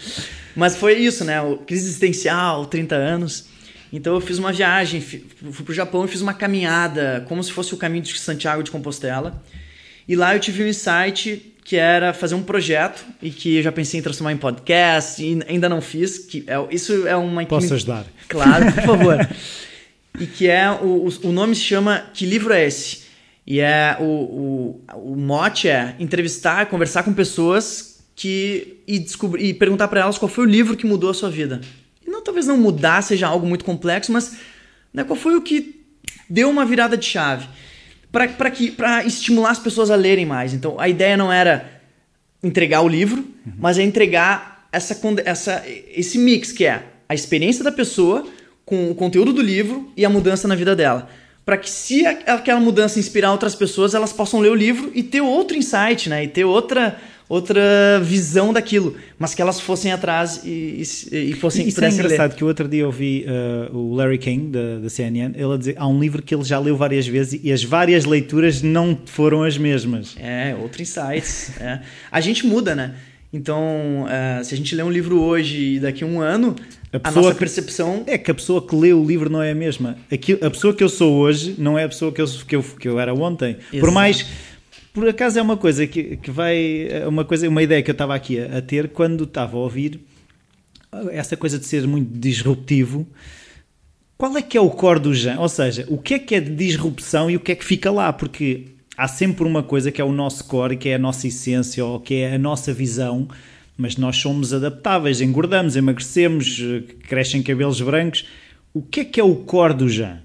Mas 0.56 0.76
foi 0.76 0.94
isso, 0.94 1.24
né? 1.24 1.42
O 1.42 1.58
crise 1.58 1.86
existencial, 1.86 2.66
30 2.66 2.96
anos. 2.96 3.48
Então 3.92 4.14
eu 4.14 4.22
fiz 4.22 4.40
uma 4.40 4.52
viagem, 4.52 5.02
fui 5.02 5.66
pro 5.66 5.74
Japão 5.74 6.06
e 6.06 6.08
fiz 6.08 6.22
uma 6.22 6.34
caminhada, 6.34 7.24
como 7.28 7.44
se 7.44 7.52
fosse 7.52 7.74
o 7.74 7.78
caminho 7.78 8.04
de 8.04 8.20
Santiago 8.20 8.64
de 8.64 8.72
Compostela. 8.72 9.42
E 10.08 10.16
lá 10.16 10.36
eu 10.36 10.40
tive 10.40 10.64
um 10.64 10.68
insight 10.68 11.54
que 11.64 11.76
era 11.76 12.14
fazer 12.14 12.36
um 12.36 12.44
projeto 12.44 13.04
e 13.22 13.32
que 13.32 13.58
eu 13.58 13.64
já 13.64 13.72
pensei 13.72 14.00
em 14.00 14.04
transformar 14.04 14.32
em 14.32 14.38
podcast 14.38 15.24
e 15.24 15.40
ainda 15.48 15.68
não 15.68 15.82
fiz. 15.82 16.20
Que 16.20 16.44
é, 16.46 16.56
isso 16.70 17.08
é 17.08 17.16
uma... 17.16 17.44
Posso 17.46 17.74
ajudar? 17.74 18.06
Claro, 18.30 18.72
por 18.72 18.84
favor. 18.86 19.30
e 20.20 20.28
que 20.28 20.48
é... 20.48 20.70
O, 20.72 21.10
o 21.24 21.32
nome 21.32 21.56
se 21.56 21.62
chama 21.62 22.06
Que 22.14 22.26
Livro 22.26 22.54
é 22.54 22.66
Esse? 22.66 23.06
E 23.48 23.60
é 23.60 23.98
o, 24.00 24.04
o, 24.04 24.82
o 24.96 25.16
mote 25.16 25.68
é 25.68 25.96
entrevistar, 26.00 26.66
conversar 26.68 27.04
com 27.04 27.14
pessoas 27.14 28.04
que 28.16 28.78
e, 28.88 28.98
descobrir, 28.98 29.46
e 29.46 29.54
perguntar 29.54 29.88
para 29.88 30.02
elas 30.02 30.18
qual 30.18 30.30
foi 30.30 30.46
o 30.46 30.50
livro 30.50 30.76
que 30.76 30.86
mudou 30.86 31.10
a 31.10 31.14
sua 31.14 31.30
vida. 31.30 31.62
E 32.06 32.10
não 32.10 32.24
talvez 32.24 32.48
não 32.48 32.58
mudar 32.58 33.02
seja 33.04 33.28
algo 33.28 33.46
muito 33.46 33.66
complexo, 33.66 34.12
mas 34.12 34.38
né, 34.94 35.04
qual 35.04 35.18
foi 35.18 35.36
o 35.36 35.42
que 35.42 35.84
deu 36.30 36.50
uma 36.50 36.66
virada 36.66 36.98
de 36.98 37.06
chave 37.06 37.48
para 38.16 39.06
estimular 39.06 39.52
as 39.52 39.60
pessoas 39.60 39.92
a 39.92 39.96
lerem 39.96 40.26
mais. 40.26 40.54
Então 40.54 40.80
a 40.80 40.88
ideia 40.88 41.18
não 41.18 41.32
era 41.32 41.70
entregar 42.42 42.82
o 42.82 42.88
livro, 42.88 43.18
uhum. 43.18 43.54
mas 43.58 43.78
é 43.78 43.84
entregar 43.84 44.68
essa, 44.72 44.98
essa, 45.26 45.64
esse 45.68 46.18
mix 46.18 46.52
que 46.52 46.66
é 46.66 46.84
a 47.08 47.14
experiência 47.14 47.64
da 47.64 47.72
pessoa 47.72 48.26
com 48.66 48.90
o 48.90 48.96
conteúdo 48.96 49.32
do 49.34 49.42
livro 49.42 49.92
e 49.96 50.06
a 50.06 50.10
mudança 50.10 50.48
na 50.48 50.56
vida 50.56 50.76
dela. 50.76 51.10
Para 51.46 51.58
que 51.58 51.70
se 51.70 52.06
aquela 52.06 52.60
mudança 52.60 52.98
inspirar 52.98 53.32
outras 53.32 53.54
pessoas, 53.54 53.94
elas 53.94 54.12
possam 54.12 54.40
ler 54.40 54.50
o 54.50 54.56
livro 54.56 54.92
e 54.96 55.04
ter 55.04 55.22
outro 55.22 55.56
insight, 55.56 56.10
né? 56.10 56.24
E 56.24 56.28
ter 56.28 56.44
outra 56.44 57.00
outra 57.28 58.00
visão 58.02 58.54
daquilo, 58.54 58.96
mas 59.18 59.34
que 59.34 59.42
elas 59.42 59.60
fossem 59.60 59.92
atrás 59.92 60.42
e, 60.44 60.84
e, 61.12 61.32
e 61.32 61.34
fossem 61.34 61.68
Isso 61.68 61.84
é 61.84 61.90
engraçado 61.90 62.32
ler. 62.32 62.38
que 62.38 62.44
o 62.44 62.48
outro 62.48 62.68
dia 62.68 62.84
eu 62.84 62.92
vi 62.92 63.26
uh, 63.26 63.76
o 63.76 63.96
Larry 63.96 64.18
King 64.18 64.52
da, 64.52 64.80
da 64.80 64.90
CNN, 64.90 65.34
ele 65.36 65.54
a 65.54 65.58
dizer, 65.58 65.76
há 65.78 65.88
um 65.88 66.00
livro 66.00 66.22
que 66.22 66.34
ele 66.34 66.44
já 66.44 66.60
leu 66.60 66.78
várias 66.78 67.08
vezes 67.08 67.40
e 67.44 67.52
as 67.52 67.64
várias 67.64 68.06
leituras 68.06 68.62
não 68.62 68.98
foram 69.06 69.44
as 69.44 69.58
mesmas. 69.58 70.16
É, 70.20 70.56
outro 70.62 70.82
insight. 70.82 71.52
é. 71.60 71.82
A 72.12 72.22
gente 72.22 72.46
muda, 72.46 72.76
né? 72.76 72.96
Então, 73.34 74.06
uh, 74.06 74.44
se 74.46 74.54
a 74.54 74.58
gente 74.58 74.74
lê 74.74 74.82
um 74.82 74.90
livro 74.90 75.20
hoje 75.20 75.76
e 75.76 75.80
daqui 75.80 76.06
a 76.06 76.08
um 76.08 76.22
ano, 76.22 76.56
a, 76.94 77.10
a 77.10 77.12
nossa 77.12 77.34
que, 77.34 77.40
percepção. 77.40 78.04
É 78.08 78.18
que 78.18 78.32
a 78.32 78.34
pessoa 78.34 78.66
que 78.66 78.74
lê 78.74 78.94
o 78.94 79.04
livro 79.04 79.30
não 79.30 79.42
é 79.42 79.52
a 79.52 79.56
mesma. 79.56 79.98
Aqui, 80.10 80.34
a 80.42 80.50
pessoa 80.50 80.74
que 80.74 80.82
eu 80.82 80.88
sou 80.88 81.14
hoje 81.14 81.56
não 81.58 81.78
é 81.78 81.84
a 81.84 81.90
pessoa 81.90 82.14
que 82.14 82.22
eu, 82.22 82.26
que 82.26 82.56
eu, 82.56 82.64
que 82.64 82.88
eu 82.88 82.98
era 82.98 83.14
ontem. 83.14 83.58
Exato. 83.60 83.80
Por 83.80 83.92
mais 83.92 84.26
por 84.96 85.10
acaso 85.10 85.38
é 85.38 85.42
uma 85.42 85.58
coisa 85.58 85.86
que, 85.86 86.16
que 86.16 86.32
vai. 86.32 86.88
É 86.90 87.06
uma, 87.06 87.26
coisa, 87.26 87.48
uma 87.50 87.62
ideia 87.62 87.84
que 87.84 87.92
eu 87.92 87.94
estava 87.94 88.16
aqui 88.16 88.40
a, 88.40 88.60
a 88.60 88.62
ter 88.62 88.88
quando 88.90 89.26
estava 89.26 89.58
a 89.58 89.60
ouvir 89.60 90.00
essa 91.12 91.36
coisa 91.36 91.60
de 91.60 91.66
ser 91.66 91.86
muito 91.86 92.18
disruptivo. 92.18 93.06
Qual 94.18 94.36
é 94.38 94.42
que 94.42 94.58
é 94.58 94.62
o 94.62 94.70
core 94.70 95.02
do 95.02 95.14
Jean? 95.14 95.38
Ou 95.40 95.50
seja, 95.50 95.86
o 95.90 95.98
que 95.98 96.14
é 96.14 96.20
que 96.20 96.34
é 96.34 96.40
de 96.40 96.56
disrupção 96.56 97.30
e 97.30 97.36
o 97.36 97.42
que 97.42 97.52
é 97.52 97.56
que 97.56 97.66
fica 97.66 97.92
lá? 97.92 98.14
Porque 98.14 98.68
há 98.98 99.06
sempre 99.06 99.46
uma 99.46 99.62
coisa 99.62 99.92
que 99.92 100.00
é 100.00 100.06
o 100.06 100.14
nosso 100.14 100.46
core, 100.46 100.78
que 100.78 100.88
é 100.88 100.96
a 100.96 101.00
nossa 101.00 101.28
essência 101.28 101.84
ou 101.84 102.00
que 102.00 102.16
é 102.16 102.36
a 102.36 102.40
nossa 102.40 102.74
visão, 102.74 103.28
mas 103.78 103.98
nós 103.98 104.16
somos 104.16 104.54
adaptáveis, 104.54 105.20
engordamos, 105.20 105.76
emagrecemos, 105.76 106.62
crescem 107.10 107.44
cabelos 107.44 107.82
brancos. 107.82 108.26
O 108.74 108.82
que 108.82 109.02
é 109.02 109.06
que 109.06 109.20
é 109.20 109.24
o 109.24 109.36
core 109.36 109.74
do 109.74 109.90
Jean? 109.90 110.22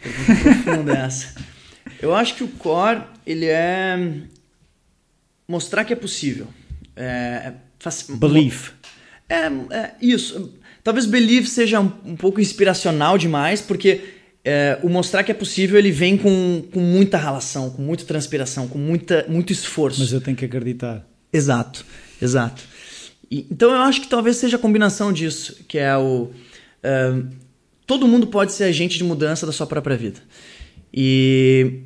Profunda 0.64 0.92
essa. 0.96 1.57
Eu 2.00 2.14
acho 2.14 2.34
que 2.34 2.44
o 2.44 2.48
core, 2.48 3.02
ele 3.26 3.46
é 3.46 4.22
mostrar 5.46 5.84
que 5.84 5.92
é 5.92 5.96
possível. 5.96 6.46
É, 6.94 7.52
faz, 7.78 8.06
belief. 8.08 8.70
É, 9.28 9.46
é, 9.46 9.94
isso. 10.00 10.54
Talvez 10.84 11.06
belief 11.06 11.46
seja 11.48 11.80
um, 11.80 11.92
um 12.04 12.16
pouco 12.16 12.40
inspiracional 12.40 13.18
demais, 13.18 13.60
porque 13.60 14.14
é, 14.44 14.78
o 14.82 14.88
mostrar 14.88 15.24
que 15.24 15.30
é 15.30 15.34
possível 15.34 15.78
ele 15.78 15.90
vem 15.90 16.16
com, 16.16 16.64
com 16.72 16.80
muita 16.80 17.18
relação, 17.18 17.70
com 17.70 17.82
muita 17.82 18.04
transpiração, 18.04 18.68
com 18.68 18.78
muita, 18.78 19.26
muito 19.28 19.52
esforço. 19.52 20.00
Mas 20.00 20.12
eu 20.12 20.20
tenho 20.20 20.36
que 20.36 20.44
acreditar. 20.44 21.06
Exato, 21.32 21.84
exato. 22.20 22.62
E, 23.30 23.46
então 23.50 23.70
eu 23.70 23.82
acho 23.82 24.00
que 24.00 24.08
talvez 24.08 24.36
seja 24.36 24.56
a 24.56 24.60
combinação 24.60 25.12
disso, 25.12 25.56
que 25.66 25.78
é 25.78 25.96
o. 25.96 26.30
Uh, 26.82 27.28
todo 27.86 28.08
mundo 28.08 28.26
pode 28.26 28.52
ser 28.52 28.64
agente 28.64 28.96
de 28.96 29.04
mudança 29.04 29.44
da 29.44 29.52
sua 29.52 29.66
própria 29.66 29.96
vida. 29.96 30.20
E 30.92 31.82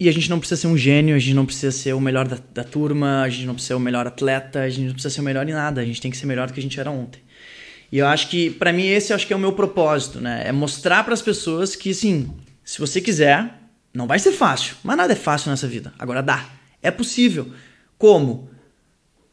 e 0.00 0.08
a 0.08 0.12
gente 0.12 0.30
não 0.30 0.38
precisa 0.38 0.60
ser 0.60 0.66
um 0.68 0.76
gênio, 0.76 1.16
a 1.16 1.18
gente 1.18 1.34
não 1.34 1.44
precisa 1.44 1.72
ser 1.72 1.92
o 1.92 2.00
melhor 2.00 2.28
da, 2.28 2.38
da, 2.54 2.62
turma, 2.62 3.22
a 3.22 3.28
gente 3.28 3.46
não 3.46 3.54
precisa 3.54 3.74
ser 3.74 3.74
o 3.74 3.80
melhor 3.80 4.06
atleta, 4.06 4.60
a 4.60 4.68
gente 4.68 4.86
não 4.86 4.92
precisa 4.92 5.14
ser 5.14 5.20
o 5.20 5.24
melhor 5.24 5.48
em 5.48 5.52
nada, 5.52 5.80
a 5.80 5.84
gente 5.84 6.00
tem 6.00 6.10
que 6.10 6.16
ser 6.16 6.26
melhor 6.26 6.46
do 6.46 6.52
que 6.52 6.60
a 6.60 6.62
gente 6.62 6.78
era 6.78 6.90
ontem. 6.90 7.20
E 7.90 7.98
eu 7.98 8.06
acho 8.06 8.28
que, 8.28 8.50
para 8.50 8.72
mim, 8.72 8.86
esse 8.86 9.12
acho 9.12 9.26
que 9.26 9.32
é 9.32 9.36
o 9.36 9.40
meu 9.40 9.52
propósito, 9.52 10.20
né? 10.20 10.42
É 10.46 10.52
mostrar 10.52 11.02
para 11.04 11.14
as 11.14 11.22
pessoas 11.22 11.74
que, 11.74 11.92
sim, 11.92 12.30
se 12.62 12.78
você 12.78 13.00
quiser, 13.00 13.52
não 13.92 14.06
vai 14.06 14.18
ser 14.18 14.32
fácil, 14.32 14.76
mas 14.84 14.96
nada 14.96 15.12
é 15.12 15.16
fácil 15.16 15.50
nessa 15.50 15.66
vida. 15.66 15.92
Agora 15.98 16.22
dá, 16.22 16.48
é 16.82 16.90
possível. 16.90 17.50
Como? 17.96 18.50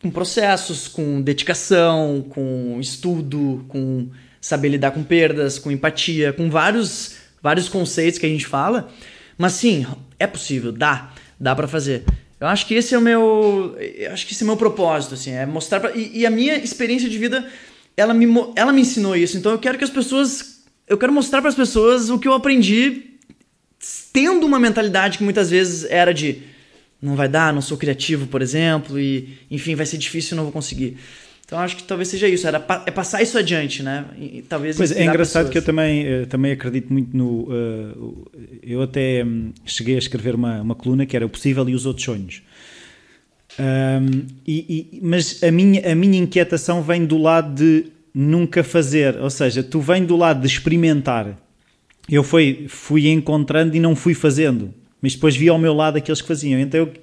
Com 0.02 0.10
processos, 0.10 0.88
com 0.88 1.22
dedicação, 1.22 2.26
com 2.30 2.80
estudo, 2.80 3.66
com 3.68 4.10
saber 4.40 4.70
lidar 4.70 4.92
com 4.92 5.04
perdas, 5.04 5.60
com 5.60 5.70
empatia, 5.70 6.32
com 6.32 6.50
vários 6.50 7.18
vários 7.42 7.70
conceitos 7.70 8.18
que 8.18 8.26
a 8.26 8.30
gente 8.30 8.48
fala. 8.48 8.90
Mas 9.38 9.54
sim, 9.54 9.86
é 10.20 10.28
possível, 10.28 10.72
dá, 10.72 11.12
dá 11.40 11.56
para 11.56 11.68
fazer. 11.68 12.04
Eu 12.40 12.48
acho 12.48 12.66
que 12.66 12.74
esse 12.74 12.94
é 12.94 12.98
o 12.98 13.02
meu, 13.02 13.76
eu 13.80 14.12
acho 14.12 14.26
que 14.28 14.34
esse 14.34 14.44
é 14.44 14.46
o 14.46 14.48
meu 14.48 14.58
propósito, 14.58 15.14
assim, 15.14 15.32
é 15.32 15.46
mostrar 15.46 15.80
pra, 15.80 15.96
e, 15.96 16.20
e, 16.20 16.26
a 16.26 16.30
minha 16.30 16.56
experiência 16.56 17.10
de 17.10 17.18
vida, 17.18 17.50
ela 17.96 18.14
me, 18.14 18.26
ela 18.56 18.74
me 18.74 18.82
ensinou 18.82 19.16
isso. 19.16 19.38
Então 19.38 19.52
eu 19.52 19.60
quero 19.60 19.78
que 19.78 19.84
as 19.84 19.90
pessoas, 19.90 20.64
eu 20.88 20.98
quero 20.98 21.14
mostrar 21.14 21.42
para 21.42 21.50
as 21.50 21.56
pessoas 21.56 22.10
o 22.10 22.20
que 22.20 22.28
eu 22.28 22.34
aprendi 22.34 23.16
tendo 24.12 24.46
uma 24.46 24.60
mentalidade 24.60 25.18
que 25.18 25.24
muitas 25.24 25.50
vezes 25.50 25.86
era 25.90 26.14
de 26.14 26.42
não 27.02 27.16
vai 27.16 27.28
dar, 27.28 27.54
não 27.54 27.62
sou 27.62 27.78
criativo, 27.78 28.28
por 28.28 28.42
exemplo, 28.42 29.00
e 29.00 29.38
enfim, 29.52 29.76
vai 29.76 29.86
ser 29.86 29.98
difícil, 29.98 30.36
não 30.36 30.44
vou 30.44 30.52
conseguir. 30.52 30.98
Então 31.46 31.60
acho 31.60 31.78
que 31.78 31.84
talvez 31.84 32.10
seja 32.10 32.28
isso, 32.28 32.48
era 32.48 32.58
é 32.88 32.92
passar 32.92 33.22
isso 33.22 33.38
adiante, 33.38 33.84
né? 33.84 34.06
E, 34.18 34.42
talvez 34.42 34.76
pois 34.78 34.92
é 34.92 35.04
engraçado 35.04 35.46
pessoas. 35.46 35.50
que 35.52 35.58
eu 35.60 35.62
também, 35.62 36.06
eh, 36.06 36.26
também 36.26 36.52
acredito 36.52 36.92
muito 36.92 37.16
no. 37.16 37.44
Uh, 37.44 38.32
eu 38.64 38.82
até 38.82 39.24
um, 39.24 39.54
cheguei 39.64 39.94
a 39.94 40.00
escrever 40.00 40.34
uma, 40.34 40.60
uma 40.62 40.74
coluna 40.74 41.06
que 41.06 41.16
era 41.16 41.24
o 41.24 41.30
possível 41.30 41.70
e 41.70 41.76
os 41.76 41.86
outros 41.86 42.04
sonhos. 42.04 42.42
Um, 43.60 44.26
e, 44.46 44.90
e, 44.94 45.00
mas 45.04 45.44
a 45.44 45.52
minha, 45.52 45.92
a 45.92 45.94
minha 45.94 46.18
inquietação 46.18 46.82
vem 46.82 47.06
do 47.06 47.18
lado 47.18 47.54
de 47.54 47.92
nunca 48.12 48.64
fazer, 48.64 49.18
ou 49.18 49.30
seja, 49.30 49.62
tu 49.62 49.80
vem 49.80 50.04
do 50.04 50.16
lado 50.16 50.42
de 50.42 50.48
experimentar. 50.48 51.38
Eu 52.10 52.24
fui, 52.24 52.66
fui 52.68 53.08
encontrando 53.08 53.76
e 53.76 53.80
não 53.80 53.96
fui 53.96 54.16
fazendo, 54.16 54.74
mas 55.00 55.14
depois 55.14 55.36
vi 55.36 55.48
ao 55.48 55.60
meu 55.60 55.76
lado 55.76 55.98
aqueles 55.98 56.22
que 56.22 56.28
faziam. 56.28 56.60
Então 56.60 56.80
eu 56.82 56.94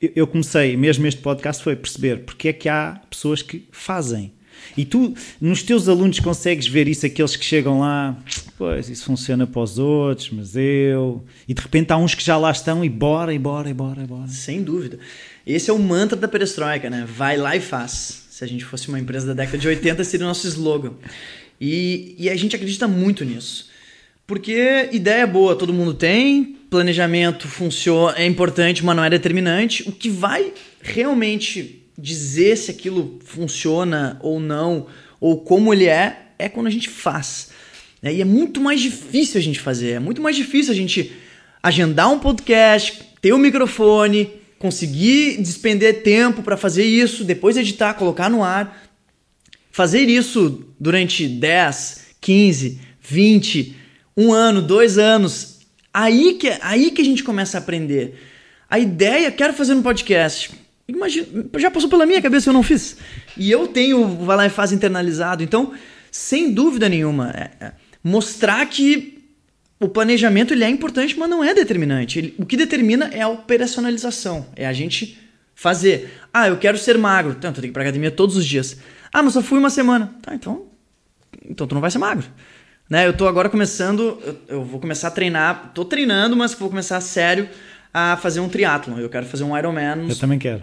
eu 0.00 0.26
comecei, 0.26 0.76
mesmo 0.76 1.06
este 1.06 1.20
podcast, 1.20 1.62
foi 1.62 1.74
perceber 1.74 2.18
porque 2.24 2.48
é 2.48 2.52
que 2.52 2.68
há 2.68 3.00
pessoas 3.10 3.42
que 3.42 3.66
fazem. 3.72 4.32
E 4.76 4.84
tu, 4.84 5.14
nos 5.40 5.62
teus 5.62 5.88
alunos, 5.88 6.20
consegues 6.20 6.66
ver 6.66 6.88
isso, 6.88 7.06
aqueles 7.06 7.36
que 7.36 7.44
chegam 7.44 7.80
lá, 7.80 8.16
pois, 8.56 8.88
isso 8.88 9.04
funciona 9.04 9.46
para 9.46 9.60
os 9.60 9.78
outros, 9.78 10.30
mas 10.30 10.54
eu. 10.56 11.24
E 11.48 11.54
de 11.54 11.60
repente 11.60 11.92
há 11.92 11.96
uns 11.96 12.14
que 12.14 12.22
já 12.22 12.36
lá 12.36 12.50
estão 12.50 12.84
e 12.84 12.88
bora, 12.88 13.32
e 13.32 13.38
bora, 13.38 13.70
e 13.70 13.74
bora, 13.74 14.02
e 14.02 14.06
bora. 14.06 14.28
Sem 14.28 14.62
dúvida. 14.62 14.98
Esse 15.46 15.70
é 15.70 15.72
o 15.72 15.78
mantra 15.78 16.16
da 16.16 16.28
perestroika, 16.28 16.90
né? 16.90 17.06
Vai 17.08 17.36
lá 17.36 17.56
e 17.56 17.60
faz. 17.60 18.26
Se 18.30 18.44
a 18.44 18.46
gente 18.46 18.64
fosse 18.64 18.88
uma 18.88 19.00
empresa 19.00 19.26
da 19.26 19.34
década 19.34 19.58
de 19.58 19.66
80, 19.66 20.04
seria 20.04 20.26
o 20.26 20.28
nosso 20.28 20.46
slogan. 20.46 20.92
E, 21.60 22.14
e 22.18 22.30
a 22.30 22.36
gente 22.36 22.54
acredita 22.54 22.86
muito 22.86 23.24
nisso. 23.24 23.68
Porque 24.26 24.90
ideia 24.92 25.26
boa 25.26 25.56
todo 25.56 25.72
mundo 25.72 25.94
tem, 25.94 26.57
planejamento 26.70 27.48
funciona, 27.48 28.16
é 28.18 28.26
importante, 28.26 28.84
mas 28.84 28.96
não 28.96 29.04
é 29.04 29.10
determinante. 29.10 29.88
O 29.88 29.92
que 29.92 30.08
vai 30.08 30.52
realmente 30.80 31.84
dizer 31.96 32.56
se 32.56 32.70
aquilo 32.70 33.18
funciona 33.24 34.18
ou 34.22 34.38
não, 34.38 34.86
ou 35.20 35.40
como 35.40 35.72
ele 35.72 35.86
é, 35.86 36.28
é 36.38 36.48
quando 36.48 36.68
a 36.68 36.70
gente 36.70 36.88
faz. 36.88 37.50
Né? 38.00 38.14
E 38.14 38.20
é 38.20 38.24
muito 38.24 38.60
mais 38.60 38.80
difícil 38.80 39.38
a 39.38 39.42
gente 39.42 39.58
fazer, 39.58 39.92
é 39.92 39.98
muito 39.98 40.22
mais 40.22 40.36
difícil 40.36 40.72
a 40.72 40.76
gente 40.76 41.12
agendar 41.62 42.10
um 42.12 42.18
podcast, 42.18 43.02
ter 43.20 43.32
um 43.32 43.38
microfone, 43.38 44.30
conseguir 44.58 45.40
despender 45.42 46.02
tempo 46.02 46.42
para 46.42 46.56
fazer 46.56 46.84
isso, 46.84 47.24
depois 47.24 47.56
editar, 47.56 47.94
colocar 47.94 48.28
no 48.28 48.44
ar. 48.44 48.84
Fazer 49.70 50.08
isso 50.08 50.74
durante 50.78 51.26
10, 51.26 52.06
15, 52.20 52.80
20, 53.00 53.76
um 54.16 54.32
ano, 54.32 54.60
dois 54.60 54.98
anos, 54.98 55.57
Aí 55.92 56.34
que, 56.34 56.48
aí 56.60 56.90
que 56.90 57.02
a 57.02 57.04
gente 57.04 57.24
começa 57.24 57.58
a 57.58 57.60
aprender. 57.60 58.18
A 58.70 58.78
ideia, 58.78 59.30
quero 59.30 59.52
fazer 59.54 59.74
um 59.74 59.82
podcast. 59.82 60.50
Imagina, 60.86 61.26
já 61.56 61.70
passou 61.70 61.88
pela 61.88 62.06
minha 62.06 62.20
cabeça 62.22 62.48
eu 62.48 62.54
não 62.54 62.62
fiz. 62.62 62.96
E 63.36 63.50
eu 63.50 63.68
tenho 63.68 64.06
Vai 64.24 64.36
lá 64.36 64.46
e 64.46 64.50
faz 64.50 64.72
internalizado. 64.72 65.42
Então, 65.42 65.72
sem 66.10 66.52
dúvida 66.52 66.88
nenhuma, 66.88 67.30
é, 67.30 67.50
é, 67.60 67.72
mostrar 68.02 68.64
que 68.66 69.18
o 69.80 69.88
planejamento 69.88 70.52
ele 70.52 70.64
é 70.64 70.68
importante, 70.68 71.18
mas 71.18 71.28
não 71.28 71.42
é 71.42 71.54
determinante. 71.54 72.18
Ele, 72.18 72.34
o 72.38 72.46
que 72.46 72.56
determina 72.56 73.10
é 73.12 73.20
a 73.20 73.28
operacionalização. 73.28 74.46
É 74.56 74.66
a 74.66 74.72
gente 74.72 75.18
fazer. 75.54 76.12
Ah, 76.32 76.48
eu 76.48 76.58
quero 76.58 76.78
ser 76.78 76.96
magro. 76.98 77.34
Então, 77.38 77.50
eu 77.50 77.54
tenho 77.54 77.62
que 77.62 77.68
ir 77.68 77.72
pra 77.72 77.82
academia 77.82 78.10
todos 78.10 78.36
os 78.36 78.46
dias. 78.46 78.78
Ah, 79.12 79.22
mas 79.22 79.32
só 79.32 79.42
fui 79.42 79.58
uma 79.58 79.70
semana. 79.70 80.14
Tá, 80.22 80.34
então. 80.34 80.66
Então 81.48 81.66
tu 81.66 81.74
não 81.74 81.80
vai 81.80 81.90
ser 81.90 81.98
magro. 81.98 82.26
Né? 82.88 83.06
Eu 83.06 83.12
tô 83.12 83.28
agora 83.28 83.48
começando, 83.48 84.18
eu, 84.48 84.64
vou 84.64 84.80
começar 84.80 85.08
a 85.08 85.10
treinar, 85.10 85.72
tô 85.74 85.84
treinando, 85.84 86.36
mas 86.36 86.54
vou 86.54 86.70
começar 86.70 86.96
a 86.96 87.00
sério 87.00 87.48
a 87.92 88.16
fazer 88.16 88.40
um 88.40 88.48
triatlon. 88.48 88.98
Eu 88.98 89.10
quero 89.10 89.26
fazer 89.26 89.44
um 89.44 89.56
Ironman. 89.56 90.08
Eu 90.08 90.16
também 90.16 90.38
quero. 90.38 90.62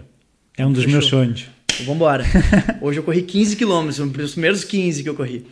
É 0.56 0.66
um 0.66 0.72
dos 0.72 0.84
Fechou. 0.84 0.98
meus 0.98 1.06
sonhos. 1.06 1.46
Então, 1.80 1.94
embora. 1.94 2.24
Hoje 2.80 2.98
eu 2.98 3.02
corri 3.02 3.22
15 3.22 3.56
quilômetros, 3.56 3.98
os 3.98 4.32
primeiros 4.32 4.64
15 4.64 5.02
que 5.02 5.08
eu 5.08 5.14
corri. 5.14 5.46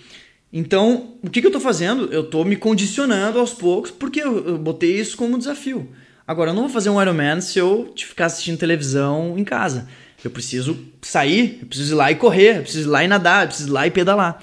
Então, 0.53 1.15
o 1.23 1.29
que, 1.29 1.41
que 1.41 1.47
eu 1.47 1.51
tô 1.51 1.61
fazendo? 1.61 2.13
Eu 2.13 2.25
tô 2.25 2.45
me 2.45 2.57
condicionando 2.57 3.39
aos 3.39 3.53
poucos, 3.53 3.91
porque 3.91 4.21
eu, 4.23 4.49
eu 4.49 4.59
botei 4.59 4.99
isso 4.99 5.17
como 5.17 5.39
desafio. 5.39 5.91
Agora, 6.27 6.51
eu 6.51 6.55
não 6.55 6.63
vou 6.63 6.71
fazer 6.71 6.91
um 6.91 7.01
Ironman 7.01 7.41
se 7.41 7.59
eu 7.59 7.93
ficar 7.97 8.27
assistindo 8.27 8.57
televisão 8.57 9.35
em 9.37 9.45
casa. 9.45 9.89
Eu 10.25 10.31
preciso 10.31 10.79
sair, 11.03 11.59
eu 11.61 11.67
preciso 11.67 11.95
ir 11.95 11.97
lá 11.97 12.11
e 12.11 12.15
correr, 12.15 12.59
eu 12.59 12.63
preciso 12.63 12.89
ir 12.89 12.91
lá 12.91 13.05
e 13.05 13.09
nadar, 13.09 13.43
eu 13.43 13.49
preciso 13.49 13.69
ir 13.69 13.73
lá 13.73 13.87
e 13.87 13.91
pedalar. 13.91 14.43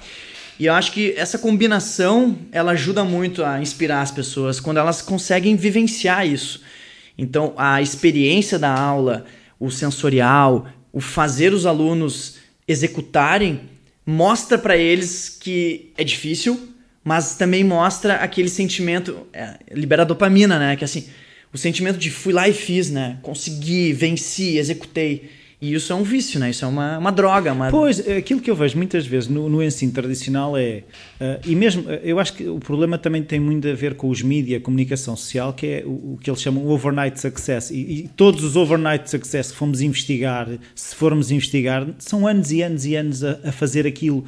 E 0.58 0.66
eu 0.66 0.74
acho 0.74 0.92
que 0.92 1.14
essa 1.16 1.38
combinação 1.38 2.38
ela 2.52 2.72
ajuda 2.72 3.04
muito 3.04 3.44
a 3.44 3.60
inspirar 3.60 4.02
as 4.02 4.10
pessoas 4.10 4.60
quando 4.60 4.78
elas 4.78 5.02
conseguem 5.02 5.56
vivenciar 5.56 6.26
isso. 6.26 6.62
Então, 7.16 7.52
a 7.56 7.80
experiência 7.82 8.58
da 8.58 8.72
aula, 8.72 9.24
o 9.58 9.70
sensorial, 9.70 10.68
o 10.92 11.00
fazer 11.00 11.52
os 11.52 11.66
alunos 11.66 12.36
executarem, 12.66 13.60
mostra 14.04 14.58
para 14.58 14.76
eles 14.76 15.28
que 15.28 15.92
é 15.96 16.04
difícil, 16.04 16.68
mas 17.04 17.36
também 17.36 17.64
mostra 17.64 18.16
aquele 18.16 18.48
sentimento, 18.48 19.26
é, 19.32 19.56
libera 19.72 20.04
dopamina, 20.04 20.58
né? 20.58 20.76
Que 20.76 20.84
assim, 20.84 21.08
o 21.52 21.58
sentimento 21.58 21.98
de 21.98 22.10
fui 22.10 22.32
lá 22.32 22.48
e 22.48 22.52
fiz, 22.52 22.90
né? 22.90 23.18
Consegui, 23.22 23.92
venci, 23.92 24.56
executei. 24.58 25.30
E 25.62 25.74
isso 25.74 25.92
é 25.92 25.94
um 25.94 26.02
vício, 26.02 26.40
né? 26.40 26.50
isso 26.50 26.64
é 26.64 26.68
uma, 26.68 26.98
uma 26.98 27.12
droga. 27.12 27.52
Uma... 27.52 27.70
Pois, 27.70 28.00
aquilo 28.08 28.40
que 28.40 28.50
eu 28.50 28.56
vejo 28.56 28.76
muitas 28.76 29.06
vezes 29.06 29.28
no, 29.28 29.48
no 29.48 29.62
ensino 29.62 29.92
tradicional 29.92 30.56
é. 30.56 30.82
Uh, 31.20 31.38
e 31.46 31.54
mesmo, 31.54 31.88
eu 32.02 32.18
acho 32.18 32.32
que 32.32 32.48
o 32.48 32.58
problema 32.58 32.98
também 32.98 33.22
tem 33.22 33.38
muito 33.38 33.68
a 33.68 33.72
ver 33.72 33.94
com 33.94 34.08
os 34.08 34.22
mídias, 34.22 34.60
a 34.60 34.64
comunicação 34.64 35.14
social, 35.14 35.52
que 35.52 35.66
é 35.68 35.84
o, 35.86 36.14
o, 36.14 36.18
que 36.20 36.28
eles 36.28 36.42
chamam 36.42 36.66
overnight 36.66 37.20
success. 37.20 37.70
E, 37.70 37.76
e, 37.76 38.10
todos 38.16 38.42
os 38.42 38.56
overnight 38.56 39.08
success 39.08 39.52
que 39.52 39.56
fomos 39.56 39.80
investigar, 39.80 40.48
se 40.74 40.96
formos 40.96 41.30
investigar, 41.30 41.86
são 41.96 42.26
anos 42.26 42.50
e 42.50 42.60
anos 42.60 42.84
e 42.84 42.96
anos 42.96 43.22
a, 43.22 43.38
a 43.44 43.52
fazer 43.52 43.86
aquilo. 43.86 44.24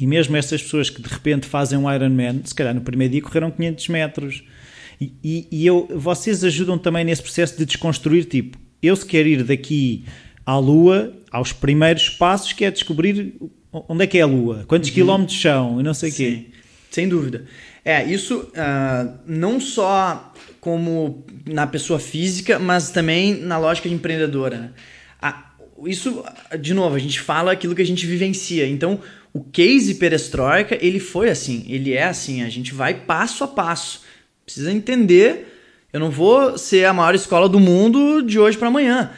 E 0.00 0.06
mesmo 0.06 0.34
essas 0.34 0.62
pessoas 0.62 0.88
que 0.88 1.02
de 1.02 1.08
repente 1.10 1.46
fazem 1.46 1.78
um 1.78 1.92
Ironman, 1.92 2.40
se 2.42 2.54
calhar 2.54 2.74
no 2.74 2.80
primeiro 2.80 3.12
dia 3.12 3.20
correram 3.20 3.50
500 3.50 3.88
metros. 3.88 4.44
E, 4.98 5.12
e, 5.22 5.48
e 5.52 5.66
eu, 5.66 5.86
vocês 5.94 6.42
ajudam 6.42 6.78
também 6.78 7.04
nesse 7.04 7.20
processo 7.20 7.58
de 7.58 7.66
desconstruir, 7.66 8.24
tipo, 8.24 8.56
eu 8.82 8.96
se 8.96 9.04
quero 9.04 9.28
ir 9.28 9.42
daqui 9.42 10.04
à 10.48 10.58
Lua, 10.58 11.12
aos 11.30 11.52
primeiros 11.52 12.08
passos, 12.08 12.54
que 12.54 12.64
é 12.64 12.70
descobrir 12.70 13.34
onde 13.70 14.04
é 14.04 14.06
que 14.06 14.16
é 14.16 14.22
a 14.22 14.26
Lua, 14.26 14.64
quantos 14.66 14.88
uhum. 14.88 14.94
quilómetros 14.94 15.38
são 15.38 15.78
e 15.78 15.82
não 15.82 15.92
sei 15.92 16.08
o 16.08 16.14
quê. 16.14 16.46
Sem 16.90 17.06
dúvida. 17.06 17.44
É, 17.84 18.02
isso 18.02 18.38
uh, 18.38 19.18
não 19.26 19.60
só 19.60 20.32
como 20.58 21.22
na 21.46 21.66
pessoa 21.66 21.98
física, 21.98 22.58
mas 22.58 22.90
também 22.90 23.34
na 23.34 23.58
lógica 23.58 23.90
de 23.90 23.94
empreendedora. 23.94 24.56
Né? 24.56 24.70
Ah, 25.20 25.50
isso, 25.84 26.24
de 26.58 26.72
novo, 26.72 26.96
a 26.96 26.98
gente 26.98 27.20
fala 27.20 27.52
aquilo 27.52 27.74
que 27.74 27.82
a 27.82 27.86
gente 27.86 28.06
vivencia. 28.06 28.66
Então, 28.66 29.00
o 29.34 29.44
case 29.44 29.96
perestroika, 29.96 30.78
ele 30.80 30.98
foi 30.98 31.28
assim, 31.28 31.66
ele 31.68 31.92
é 31.92 32.04
assim, 32.04 32.42
a 32.42 32.48
gente 32.48 32.72
vai 32.72 32.94
passo 32.94 33.44
a 33.44 33.48
passo. 33.48 34.00
Precisa 34.46 34.72
entender, 34.72 35.46
eu 35.92 36.00
não 36.00 36.10
vou 36.10 36.56
ser 36.56 36.86
a 36.86 36.94
maior 36.94 37.14
escola 37.14 37.50
do 37.50 37.60
mundo 37.60 38.22
de 38.22 38.38
hoje 38.38 38.56
para 38.56 38.68
amanhã. 38.68 39.10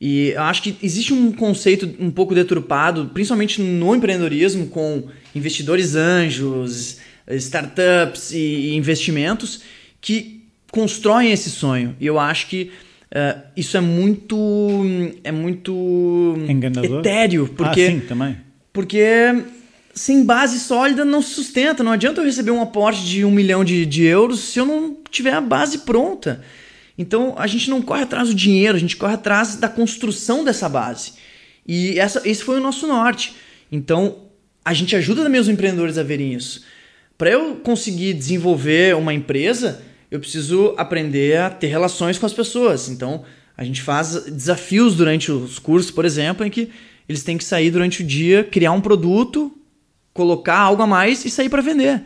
E 0.00 0.30
eu 0.30 0.42
acho 0.42 0.62
que 0.62 0.76
existe 0.82 1.12
um 1.12 1.32
conceito 1.32 1.88
um 1.98 2.10
pouco 2.10 2.34
deturpado, 2.34 3.10
principalmente 3.14 3.60
no 3.60 3.94
empreendedorismo, 3.94 4.66
com 4.66 5.04
investidores 5.34 5.94
anjos, 5.94 6.98
startups 7.28 8.30
e 8.32 8.74
investimentos, 8.74 9.62
que 10.00 10.44
constroem 10.70 11.32
esse 11.32 11.50
sonho. 11.50 11.96
E 11.98 12.06
eu 12.06 12.18
acho 12.18 12.48
que 12.48 12.70
uh, 13.10 13.40
isso 13.56 13.76
é 13.76 13.80
muito 13.80 14.82
é 15.24 15.32
muito 15.32 16.34
Enganador? 16.48 17.00
etéreo, 17.00 17.48
porque 17.48 17.80
ah, 17.80 17.90
sim, 17.90 18.00
também. 18.00 18.36
porque 18.72 19.44
sem 19.94 20.24
base 20.24 20.60
sólida 20.60 21.04
não 21.04 21.22
se 21.22 21.30
sustenta. 21.30 21.82
Não 21.82 21.92
adianta 21.92 22.20
eu 22.20 22.24
receber 22.24 22.50
um 22.50 22.60
aporte 22.60 23.02
de 23.04 23.24
um 23.24 23.30
milhão 23.30 23.64
de, 23.64 23.86
de 23.86 24.04
euros 24.04 24.40
se 24.40 24.58
eu 24.58 24.66
não 24.66 24.98
tiver 25.10 25.32
a 25.32 25.40
base 25.40 25.78
pronta. 25.78 26.42
Então 26.98 27.34
a 27.36 27.46
gente 27.46 27.68
não 27.68 27.82
corre 27.82 28.02
atrás 28.02 28.28
do 28.28 28.34
dinheiro, 28.34 28.76
a 28.76 28.80
gente 28.80 28.96
corre 28.96 29.14
atrás 29.14 29.56
da 29.56 29.68
construção 29.68 30.44
dessa 30.44 30.68
base. 30.68 31.12
E 31.66 31.98
essa, 31.98 32.22
esse 32.24 32.42
foi 32.42 32.58
o 32.58 32.62
nosso 32.62 32.86
norte. 32.86 33.34
Então 33.70 34.18
a 34.64 34.72
gente 34.72 34.96
ajuda 34.96 35.22
também 35.22 35.40
os 35.40 35.48
empreendedores 35.48 35.98
a 35.98 36.02
verem 36.02 36.34
isso. 36.34 36.64
Para 37.18 37.30
eu 37.30 37.56
conseguir 37.56 38.12
desenvolver 38.14 38.96
uma 38.96 39.14
empresa, 39.14 39.82
eu 40.10 40.20
preciso 40.20 40.74
aprender 40.76 41.38
a 41.38 41.50
ter 41.50 41.68
relações 41.68 42.18
com 42.18 42.26
as 42.26 42.32
pessoas. 42.32 42.88
Então 42.88 43.24
a 43.56 43.64
gente 43.64 43.82
faz 43.82 44.24
desafios 44.24 44.94
durante 44.94 45.32
os 45.32 45.58
cursos, 45.58 45.90
por 45.90 46.04
exemplo, 46.04 46.44
em 46.44 46.50
que 46.50 46.70
eles 47.08 47.22
têm 47.22 47.38
que 47.38 47.44
sair 47.44 47.70
durante 47.70 48.02
o 48.02 48.06
dia, 48.06 48.44
criar 48.44 48.72
um 48.72 48.80
produto, 48.80 49.52
colocar 50.12 50.58
algo 50.58 50.82
a 50.82 50.86
mais 50.86 51.24
e 51.24 51.30
sair 51.30 51.48
para 51.48 51.62
vender. 51.62 52.02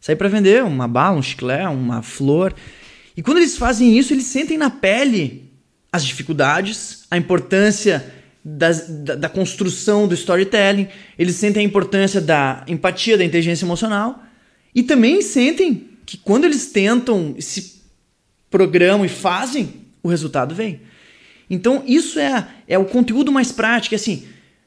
sair 0.00 0.16
para 0.16 0.28
vender 0.28 0.62
uma 0.64 0.86
bala, 0.86 1.16
um 1.16 1.22
chiclete, 1.22 1.66
uma 1.66 2.02
flor. 2.02 2.54
E 3.16 3.22
quando 3.22 3.38
eles 3.38 3.56
fazem 3.56 3.96
isso, 3.98 4.12
eles 4.12 4.26
sentem 4.26 4.56
na 4.56 4.70
pele 4.70 5.50
as 5.92 6.04
dificuldades, 6.04 7.04
a 7.10 7.18
importância 7.18 8.12
das, 8.44 8.88
da, 8.88 9.14
da, 9.14 9.28
construção 9.28 10.08
do 10.08 10.14
storytelling, 10.14 10.88
eles 11.18 11.36
sentem 11.36 11.62
a 11.62 11.66
importância 11.66 12.20
da 12.20 12.64
empatia, 12.66 13.16
da 13.16 13.24
inteligência 13.24 13.64
emocional 13.64 14.22
e 14.74 14.82
também 14.82 15.22
sentem 15.22 15.90
que 16.04 16.16
quando 16.16 16.44
eles 16.44 16.66
tentam, 16.66 17.36
se 17.38 17.82
programam 18.50 19.04
e 19.04 19.08
fazem, 19.08 19.82
o 20.02 20.08
resultado 20.08 20.54
vem. 20.54 20.80
Então 21.48 21.84
isso 21.86 22.18
é, 22.18 22.48
é 22.66 22.78
o 22.78 22.86
conteúdo 22.86 23.30
mais 23.30 23.52
prático, 23.52 23.94
é 23.94 23.96
assim, 23.96 24.26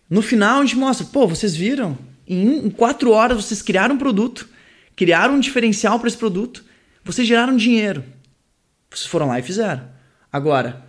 no 0.09 0.21
final 0.21 0.61
a 0.61 0.65
gente 0.65 0.77
mostra, 0.77 1.05
pô, 1.07 1.27
vocês 1.27 1.55
viram? 1.55 1.97
Em, 2.27 2.67
em 2.67 2.69
quatro 2.69 3.11
horas 3.11 3.43
vocês 3.43 3.61
criaram 3.61 3.95
um 3.95 3.97
produto, 3.97 4.47
criaram 4.95 5.35
um 5.35 5.39
diferencial 5.39 5.99
para 5.99 6.07
esse 6.07 6.17
produto, 6.17 6.63
vocês 7.03 7.27
geraram 7.27 7.57
dinheiro. 7.57 8.03
Vocês 8.95 9.09
foram 9.09 9.27
lá 9.27 9.39
e 9.39 9.43
fizeram. 9.43 9.83
Agora, 10.31 10.85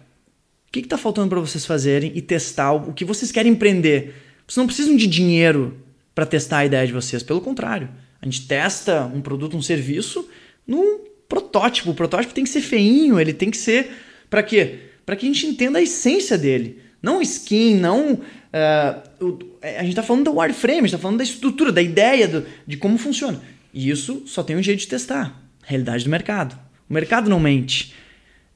o 0.68 0.72
que 0.72 0.80
está 0.80 0.96
faltando 0.96 1.28
para 1.28 1.40
vocês 1.40 1.66
fazerem 1.66 2.12
e 2.14 2.22
testar 2.22 2.72
o 2.72 2.92
que 2.92 3.04
vocês 3.04 3.32
querem 3.32 3.52
empreender? 3.52 4.14
Vocês 4.46 4.58
não 4.58 4.66
precisam 4.66 4.96
de 4.96 5.06
dinheiro 5.06 5.76
para 6.14 6.24
testar 6.24 6.58
a 6.58 6.66
ideia 6.66 6.86
de 6.86 6.92
vocês, 6.92 7.22
pelo 7.22 7.40
contrário. 7.40 7.88
A 8.20 8.24
gente 8.24 8.46
testa 8.46 9.04
um 9.06 9.20
produto, 9.20 9.56
um 9.56 9.62
serviço 9.62 10.28
num 10.66 11.00
protótipo. 11.28 11.90
O 11.90 11.94
protótipo 11.94 12.32
tem 12.32 12.44
que 12.44 12.50
ser 12.50 12.60
feinho, 12.60 13.20
ele 13.20 13.32
tem 13.32 13.50
que 13.50 13.56
ser 13.56 13.90
para 14.30 14.42
quê? 14.42 14.78
Para 15.04 15.16
que 15.16 15.26
a 15.26 15.28
gente 15.28 15.46
entenda 15.46 15.78
a 15.78 15.82
essência 15.82 16.38
dele. 16.38 16.80
Não 17.02 17.20
skin, 17.22 17.76
não. 17.76 18.14
Uh, 18.14 19.38
a 19.62 19.82
gente 19.82 19.90
está 19.90 20.02
falando 20.02 20.24
do 20.24 20.38
wireframe, 20.38 20.78
a 20.78 20.80
gente 20.82 20.86
está 20.86 20.98
falando 20.98 21.18
da 21.18 21.24
estrutura, 21.24 21.70
da 21.70 21.82
ideia 21.82 22.26
do, 22.26 22.46
de 22.66 22.76
como 22.76 22.98
funciona. 22.98 23.40
E 23.72 23.90
isso 23.90 24.22
só 24.26 24.42
tem 24.42 24.56
um 24.56 24.62
jeito 24.62 24.80
de 24.80 24.88
testar 24.88 25.42
realidade 25.62 26.04
do 26.04 26.10
mercado. 26.10 26.58
O 26.88 26.94
mercado 26.94 27.28
não 27.28 27.40
mente. 27.40 27.94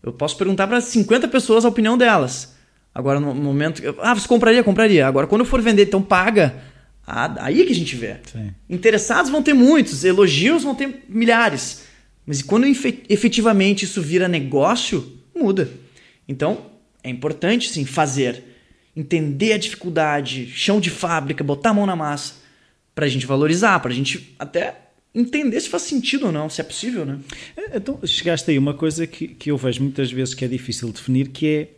Eu 0.02 0.12
posso 0.12 0.36
perguntar 0.36 0.66
para 0.66 0.80
50 0.80 1.28
pessoas 1.28 1.64
a 1.64 1.68
opinião 1.68 1.98
delas. 1.98 2.54
Agora, 2.94 3.20
no 3.20 3.34
momento. 3.34 3.82
Ah, 4.00 4.14
você 4.14 4.26
compraria? 4.26 4.64
Compraria. 4.64 5.06
Agora, 5.06 5.26
quando 5.26 5.42
eu 5.42 5.46
for 5.46 5.60
vender, 5.60 5.84
então 5.84 6.02
paga. 6.02 6.54
Ah, 7.06 7.34
aí 7.44 7.64
que 7.64 7.72
a 7.72 7.74
gente 7.74 7.96
vê. 7.96 8.16
Sim. 8.30 8.52
Interessados 8.68 9.30
vão 9.30 9.42
ter 9.42 9.52
muitos, 9.52 10.04
elogios 10.04 10.62
vão 10.62 10.74
ter 10.74 11.04
milhares. 11.08 11.82
Mas 12.26 12.42
quando 12.42 12.66
efetivamente 13.08 13.84
isso 13.84 14.00
vira 14.00 14.28
negócio, 14.28 15.18
muda. 15.34 15.68
Então, 16.28 16.66
é 17.02 17.10
importante 17.10 17.68
sim 17.68 17.84
fazer. 17.84 18.44
Entender 18.94 19.54
a 19.54 19.58
dificuldade, 19.58 20.46
chão 20.46 20.80
de 20.80 20.90
fábrica, 20.90 21.42
botar 21.42 21.70
a 21.70 21.74
mão 21.74 21.86
na 21.86 21.96
massa, 21.96 22.34
para 22.94 23.06
a 23.06 23.08
gente 23.08 23.26
valorizar, 23.26 23.78
para 23.80 23.90
a 23.90 23.94
gente 23.94 24.34
até 24.38 24.89
entender 25.14 25.60
se 25.60 25.68
faz 25.68 25.82
sentido 25.84 26.26
ou 26.26 26.32
não, 26.32 26.48
se 26.48 26.60
é 26.60 26.64
possível, 26.64 27.04
né? 27.04 27.18
É, 27.56 27.76
então, 27.76 27.98
chegaste 28.04 28.50
aí 28.50 28.58
uma 28.58 28.74
coisa 28.74 29.06
que, 29.06 29.28
que 29.28 29.50
eu 29.50 29.56
vejo 29.56 29.82
muitas 29.82 30.10
vezes 30.10 30.34
que 30.34 30.44
é 30.44 30.48
difícil 30.48 30.90
definir, 30.92 31.28
que 31.28 31.46
é 31.46 31.68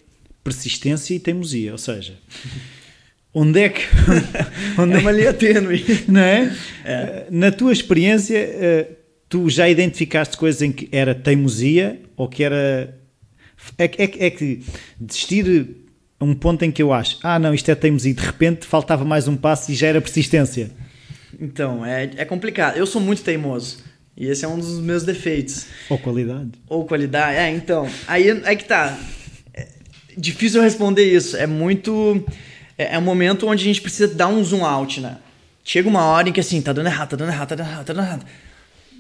persistência 0.45 1.15
e 1.15 1.19
teimosia, 1.19 1.73
ou 1.73 1.79
seja, 1.79 2.15
onde 3.33 3.61
é 3.61 3.69
que... 3.69 3.83
Onde 4.79 4.95
é 4.95 4.99
uma 4.99 5.13
linha 5.13 5.33
tênue. 5.33 5.85
Não 6.09 6.21
é? 6.21 6.55
é? 6.85 7.27
Na 7.31 7.51
tua 7.51 7.73
experiência, 7.73 8.37
eh, 8.37 8.89
tu 9.29 9.49
já 9.49 9.69
identificaste 9.69 10.37
coisas 10.37 10.61
em 10.61 10.73
que 10.73 10.89
era 10.93 11.15
teimosia 11.15 12.01
ou 12.17 12.29
que 12.29 12.45
era... 12.45 12.99
É, 13.79 13.85
é, 13.85 14.27
é 14.27 14.31
que 14.31 14.61
desistir 15.01 15.77
a 16.19 16.25
um 16.25 16.35
ponto 16.35 16.65
em 16.65 16.71
que 16.71 16.83
eu 16.83 16.93
acho, 16.93 17.19
ah 17.23 17.39
não, 17.39 17.55
isto 17.55 17.71
é 17.71 17.75
teimosia, 17.75 18.13
de 18.13 18.21
repente 18.21 18.67
faltava 18.67 19.05
mais 19.05 19.29
um 19.29 19.37
passo 19.37 19.71
e 19.71 19.75
já 19.75 19.87
era 19.87 20.01
persistência. 20.01 20.71
Então, 21.41 21.85
é, 21.85 22.11
é 22.17 22.25
complicado. 22.25 22.77
Eu 22.77 22.87
sou 22.87 23.01
muito 23.01 23.23
teimoso. 23.23 23.79
E 24.17 24.27
esse 24.27 24.45
é 24.45 24.49
um 24.49 24.59
dos 24.59 24.79
meus 24.79 25.05
defeitos. 25.05 25.67
Ou 25.89 25.99
qualidade. 25.99 26.51
Ou 26.69 26.85
qualidade, 26.85 27.37
é, 27.37 27.51
então. 27.51 27.89
Aí 28.07 28.29
é 28.29 28.55
que 28.55 28.65
tá. 28.65 28.97
É 29.55 29.67
difícil 30.17 30.61
responder 30.61 31.05
isso. 31.05 31.37
É 31.37 31.47
muito. 31.47 32.25
É, 32.77 32.95
é 32.95 32.99
um 32.99 33.03
momento 33.03 33.47
onde 33.47 33.63
a 33.63 33.67
gente 33.67 33.81
precisa 33.81 34.13
dar 34.13 34.29
um 34.29 34.45
zoom 34.45 34.65
out, 34.65 35.01
né? 35.01 35.19
Chega 35.65 35.89
uma 35.89 36.05
hora 36.05 36.29
em 36.29 36.33
que 36.33 36.41
assim, 36.41 36.61
tá 36.61 36.73
dando 36.73 36.87
errado, 36.87 37.11
tá 37.11 37.17
dando 37.17 37.31
errado, 37.31 37.49
tá 37.49 37.55
dando 37.55 37.69
errado, 37.69 37.87
tá 37.87 37.93
dando 37.93 38.05
errado. 38.05 38.27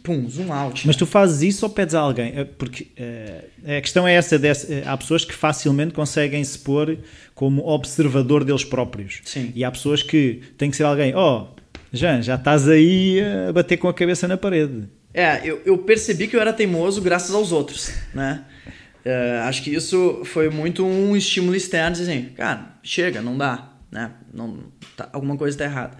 Pum, 0.02 0.28
zoom 0.28 0.52
out. 0.52 0.86
Mas 0.86 0.96
né? 0.96 0.98
tu 0.98 1.06
fazes 1.06 1.42
isso 1.42 1.66
ou 1.66 1.70
pedes 1.70 1.94
a 1.94 2.00
alguém? 2.00 2.32
É, 2.34 2.44
porque 2.44 2.88
é, 2.96 3.44
a 3.78 3.80
questão 3.80 4.08
é 4.08 4.14
essa: 4.14 4.38
dessa, 4.38 4.66
há 4.86 4.96
pessoas 4.96 5.24
que 5.24 5.34
facilmente 5.34 5.92
conseguem 5.92 6.42
se 6.42 6.58
pôr 6.58 6.98
como 7.34 7.66
observador 7.68 8.44
deles 8.44 8.64
próprios. 8.64 9.20
Sim. 9.24 9.52
E 9.54 9.62
há 9.62 9.70
pessoas 9.70 10.02
que 10.02 10.42
têm 10.56 10.70
que 10.70 10.76
ser 10.76 10.84
alguém, 10.84 11.14
oh, 11.14 11.46
Jean, 11.92 12.22
já 12.22 12.36
estás 12.36 12.68
aí 12.68 13.20
a 13.48 13.52
bater 13.52 13.76
com 13.76 13.88
a 13.88 13.94
cabeça 13.94 14.26
na 14.26 14.36
parede. 14.36 14.88
É, 15.12 15.40
eu, 15.44 15.60
eu 15.64 15.78
percebi 15.78 16.26
que 16.26 16.34
eu 16.34 16.40
era 16.40 16.52
teimoso 16.52 17.02
graças 17.02 17.34
aos 17.34 17.52
outros, 17.52 17.92
né? 18.14 18.44
É, 19.04 19.40
acho 19.44 19.62
que 19.62 19.74
isso 19.74 20.22
foi 20.24 20.48
muito 20.48 20.86
um 20.86 21.16
estímulo 21.16 21.54
externo, 21.54 21.96
assim, 21.96 22.30
cara, 22.36 22.76
chega, 22.82 23.20
não 23.20 23.36
dá, 23.36 23.72
né? 23.90 24.12
Não, 24.32 24.58
tá, 24.96 25.08
alguma 25.12 25.36
coisa 25.36 25.54
está 25.54 25.64
errada. 25.64 25.96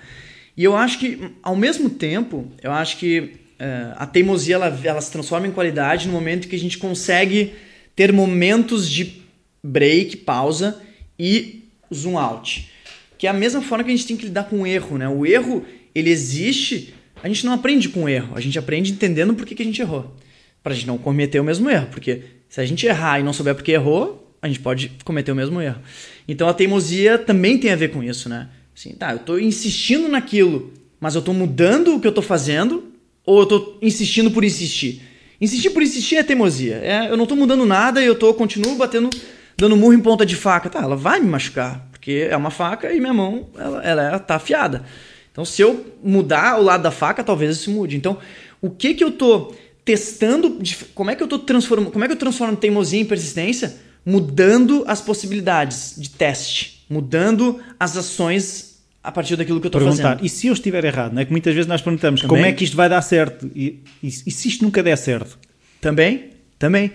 E 0.57 0.64
eu 0.64 0.76
acho 0.76 0.99
que, 0.99 1.32
ao 1.43 1.57
mesmo 1.57 1.90
tempo, 1.90 2.51
eu 2.62 2.72
acho 2.72 2.97
que 2.97 3.40
é, 3.59 3.93
a 3.97 4.07
teimosia 4.07 4.55
ela, 4.55 4.80
ela 4.82 5.01
se 5.01 5.11
transforma 5.11 5.47
em 5.47 5.53
qualidade 5.53 6.07
no 6.07 6.12
momento 6.12 6.49
que 6.49 6.57
a 6.57 6.59
gente 6.59 6.78
consegue 6.78 7.55
ter 7.95 8.12
momentos 8.12 8.88
de 8.88 9.22
break, 9.62 10.18
pausa 10.18 10.80
e 11.18 11.64
zoom 11.93 12.18
out. 12.18 12.70
Que 13.18 13.26
é 13.26 13.30
a 13.30 13.34
mesma 13.34 13.62
forma 13.62 13.84
que 13.84 13.90
a 13.90 13.97
gente 13.97 14.07
tem 14.07 14.16
que 14.16 14.24
lidar 14.24 14.45
com 14.45 14.62
o 14.62 14.66
erro, 14.66 14.99
né? 14.99 15.09
O 15.09 15.24
erro, 15.24 15.64
ele 15.95 16.11
existe, 16.11 16.95
a 17.22 17.28
gente 17.28 17.45
não 17.47 17.53
aprende 17.53 17.88
com 17.88 18.09
erro, 18.09 18.32
a 18.34 18.40
gente 18.40 18.59
aprende 18.59 18.93
entendendo 18.93 19.34
por 19.34 19.47
que, 19.47 19.55
que 19.55 19.62
a 19.62 19.66
gente 19.66 19.80
errou. 19.80 20.14
Para 20.62 20.72
a 20.72 20.76
gente 20.76 20.86
não 20.86 20.99
cometer 20.99 21.40
o 21.40 21.45
mesmo 21.45 21.68
erro, 21.68 21.88
porque 21.90 22.22
se 22.49 22.61
a 22.61 22.66
gente 22.66 22.86
errar 22.86 23.18
e 23.18 23.22
não 23.22 23.32
souber 23.32 23.55
por 23.55 23.62
que 23.62 23.72
errou, 23.72 24.36
a 24.40 24.49
gente 24.49 24.61
pode 24.61 24.93
cometer 25.05 25.32
o 25.32 25.36
mesmo 25.36 25.61
erro. 25.61 25.80
Então 26.26 26.49
a 26.49 26.55
teimosia 26.55 27.16
também 27.18 27.59
tem 27.59 27.70
a 27.70 27.76
ver 27.76 27.90
com 27.90 28.03
isso, 28.03 28.28
né? 28.28 28.49
Assim, 28.74 28.93
tá, 28.95 29.12
eu 29.12 29.16
estou 29.16 29.38
insistindo 29.38 30.09
naquilo, 30.09 30.72
mas 30.99 31.14
eu 31.14 31.20
estou 31.20 31.34
mudando 31.34 31.95
o 31.95 32.01
que 32.01 32.07
eu 32.07 32.11
estou 32.11 32.22
fazendo 32.22 32.84
ou 33.24 33.38
eu 33.38 33.43
estou 33.45 33.78
insistindo 33.80 34.30
por 34.30 34.45
insistir? 34.45 35.03
Insistir 35.40 35.70
por 35.70 35.82
insistir 35.82 36.16
é 36.16 36.22
teimosia. 36.22 36.76
É, 36.76 37.11
eu 37.11 37.16
não 37.16 37.24
estou 37.24 37.36
mudando 37.36 37.66
nada 37.66 38.03
e 38.03 38.07
eu 38.07 38.14
tô, 38.14 38.32
continuo 38.34 38.76
batendo, 38.76 39.11
dando 39.57 39.76
murro 39.76 39.93
em 39.93 40.01
ponta 40.01 40.24
de 40.24 40.36
faca. 40.36 40.70
Tá, 40.70 40.80
ela 40.80 40.97
vai 40.97 41.20
me 41.20 41.26
machucar, 41.26 41.88
porque 41.90 42.26
é 42.30 42.36
uma 42.36 42.51
faca 42.51 42.93
e 42.93 43.01
minha 43.01 43.12
mão 43.12 43.49
ela, 43.57 43.82
ela 43.84 44.18
tá 44.18 44.36
afiada. 44.36 44.84
Então, 45.32 45.44
se 45.44 45.62
eu 45.62 45.94
mudar 46.04 46.60
o 46.60 46.62
lado 46.62 46.82
da 46.82 46.90
faca, 46.90 47.24
talvez 47.24 47.56
isso 47.56 47.70
mude. 47.70 47.96
Então, 47.96 48.18
o 48.60 48.70
que 48.70 48.94
que 48.94 49.02
eu 49.02 49.10
tô 49.10 49.54
testando, 49.84 50.58
como 50.94 51.10
é 51.10 51.16
que 51.16 51.22
eu 51.22 51.26
tô 51.26 51.38
transformando, 51.38 51.90
como 51.90 52.04
é 52.04 52.06
que 52.06 52.12
eu 52.12 52.18
transformo 52.18 52.56
teimosia 52.56 53.00
em 53.00 53.04
persistência? 53.04 53.76
Mudando 54.04 54.84
as 54.86 55.00
possibilidades 55.00 55.94
de 55.96 56.10
teste, 56.10 56.84
mudando 56.88 57.60
as 57.80 57.96
ações 57.96 58.72
a 59.02 59.10
partir 59.10 59.36
daquilo 59.36 59.60
que 59.60 59.66
eu 59.66 59.68
estou 59.68 59.80
fazendo. 59.80 60.24
E 60.24 60.28
se 60.28 60.46
eu 60.46 60.52
estiver 60.52 60.84
errado, 60.84 61.12
não 61.12 61.22
é 61.22 61.24
que 61.24 61.30
muitas 61.32 61.54
vezes 61.54 61.66
nós 61.66 61.80
perguntamos 61.80 62.20
também. 62.20 62.36
como 62.36 62.46
é 62.46 62.52
que 62.52 62.62
isto 62.62 62.76
vai 62.76 62.88
dar 62.88 63.02
certo? 63.02 63.50
E, 63.54 63.80
e, 64.02 64.08
e, 64.08 64.30
se 64.30 64.48
isto 64.48 64.64
nunca 64.64 64.82
der 64.82 64.96
certo? 64.96 65.38
Também, 65.80 66.30
também. 66.58 66.92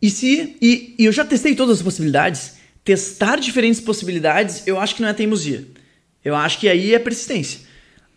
E 0.00 0.08
se 0.08 0.56
e, 0.62 0.94
e 0.98 1.04
eu 1.04 1.12
já 1.12 1.24
testei 1.24 1.54
todas 1.54 1.78
as 1.78 1.82
possibilidades, 1.82 2.54
testar 2.84 3.38
diferentes 3.38 3.80
possibilidades, 3.80 4.66
eu 4.66 4.78
acho 4.80 4.94
que 4.94 5.02
não 5.02 5.08
é 5.08 5.12
teimosia. 5.12 5.66
Eu 6.24 6.34
acho 6.34 6.58
que 6.58 6.68
aí 6.68 6.94
é 6.94 6.98
persistência. 6.98 7.71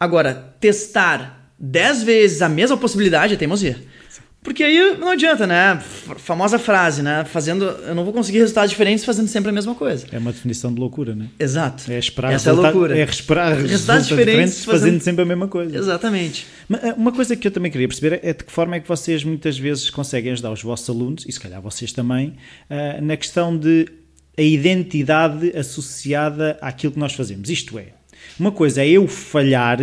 Agora, 0.06 0.56
testar 0.60 1.52
10 1.58 2.04
vezes 2.04 2.42
a 2.44 2.48
mesma 2.48 2.78
possibilidade 2.78 3.34
é 3.34 3.38
teimosia. 3.38 3.76
Porque 4.44 4.64
aí 4.64 4.96
não 5.00 5.10
adianta, 5.10 5.48
né? 5.48 5.82
Famosa 6.18 6.60
frase, 6.60 7.02
né? 7.02 7.26
Fazendo, 7.26 7.66
eu 7.66 7.96
não 7.96 8.04
vou 8.04 8.14
conseguir 8.14 8.38
resultados 8.38 8.70
diferentes 8.70 9.04
fazendo 9.04 9.28
sempre 9.28 9.50
a 9.50 9.52
mesma 9.52 9.74
coisa. 9.74 10.06
É 10.12 10.20
uma 10.20 10.32
definição 10.32 10.72
de 10.72 10.80
loucura, 10.80 11.16
né? 11.16 11.30
Exato. 11.40 11.92
É 11.92 11.98
esperar 11.98 12.32
Essa 12.32 12.52
é 12.52 12.54
loucura. 12.54 12.96
É 12.96 13.02
esperar 13.02 13.54
resultados, 13.54 13.72
resultados 13.72 14.08
diferentes, 14.08 14.64
fazendo... 14.64 14.82
fazendo... 14.82 15.02
sempre 15.02 15.24
a 15.24 15.26
mesma 15.26 15.48
coisa. 15.48 15.76
Exatamente. 15.76 16.46
Eh, 16.72 16.94
uma 16.96 17.12
coisa 17.12 17.36
que 17.36 17.48
eu 17.48 17.52
também 17.52 17.72
queria 17.72 17.88
perceber 17.88 18.20
é 18.22 18.34
de 18.34 18.44
que 18.44 18.52
forma 18.52 18.76
é 18.76 18.80
que 18.80 18.88
vocês 18.88 19.24
muitas 19.24 19.58
vezes 19.58 19.90
conseguem 19.90 20.32
ajudar 20.34 20.52
os 20.52 20.62
vossos 20.62 20.88
alunos, 20.88 21.26
e 21.28 21.32
se 21.32 21.40
calhar 21.40 21.60
vocês 21.60 21.92
também, 21.92 22.36
eh, 22.70 23.02
na 23.02 23.18
questão 23.18 23.58
de 23.58 23.88
a 24.38 24.42
identidade 24.44 25.58
associada 25.58 26.56
àquilo 26.62 26.94
que 26.94 27.00
nós 27.00 27.14
fazemos. 27.14 27.50
Isto 27.50 27.80
é, 27.80 27.94
uma 28.40 28.52
coisa 28.52 28.82
é 28.82 28.90
eu 28.90 29.08
falhar 29.08 29.80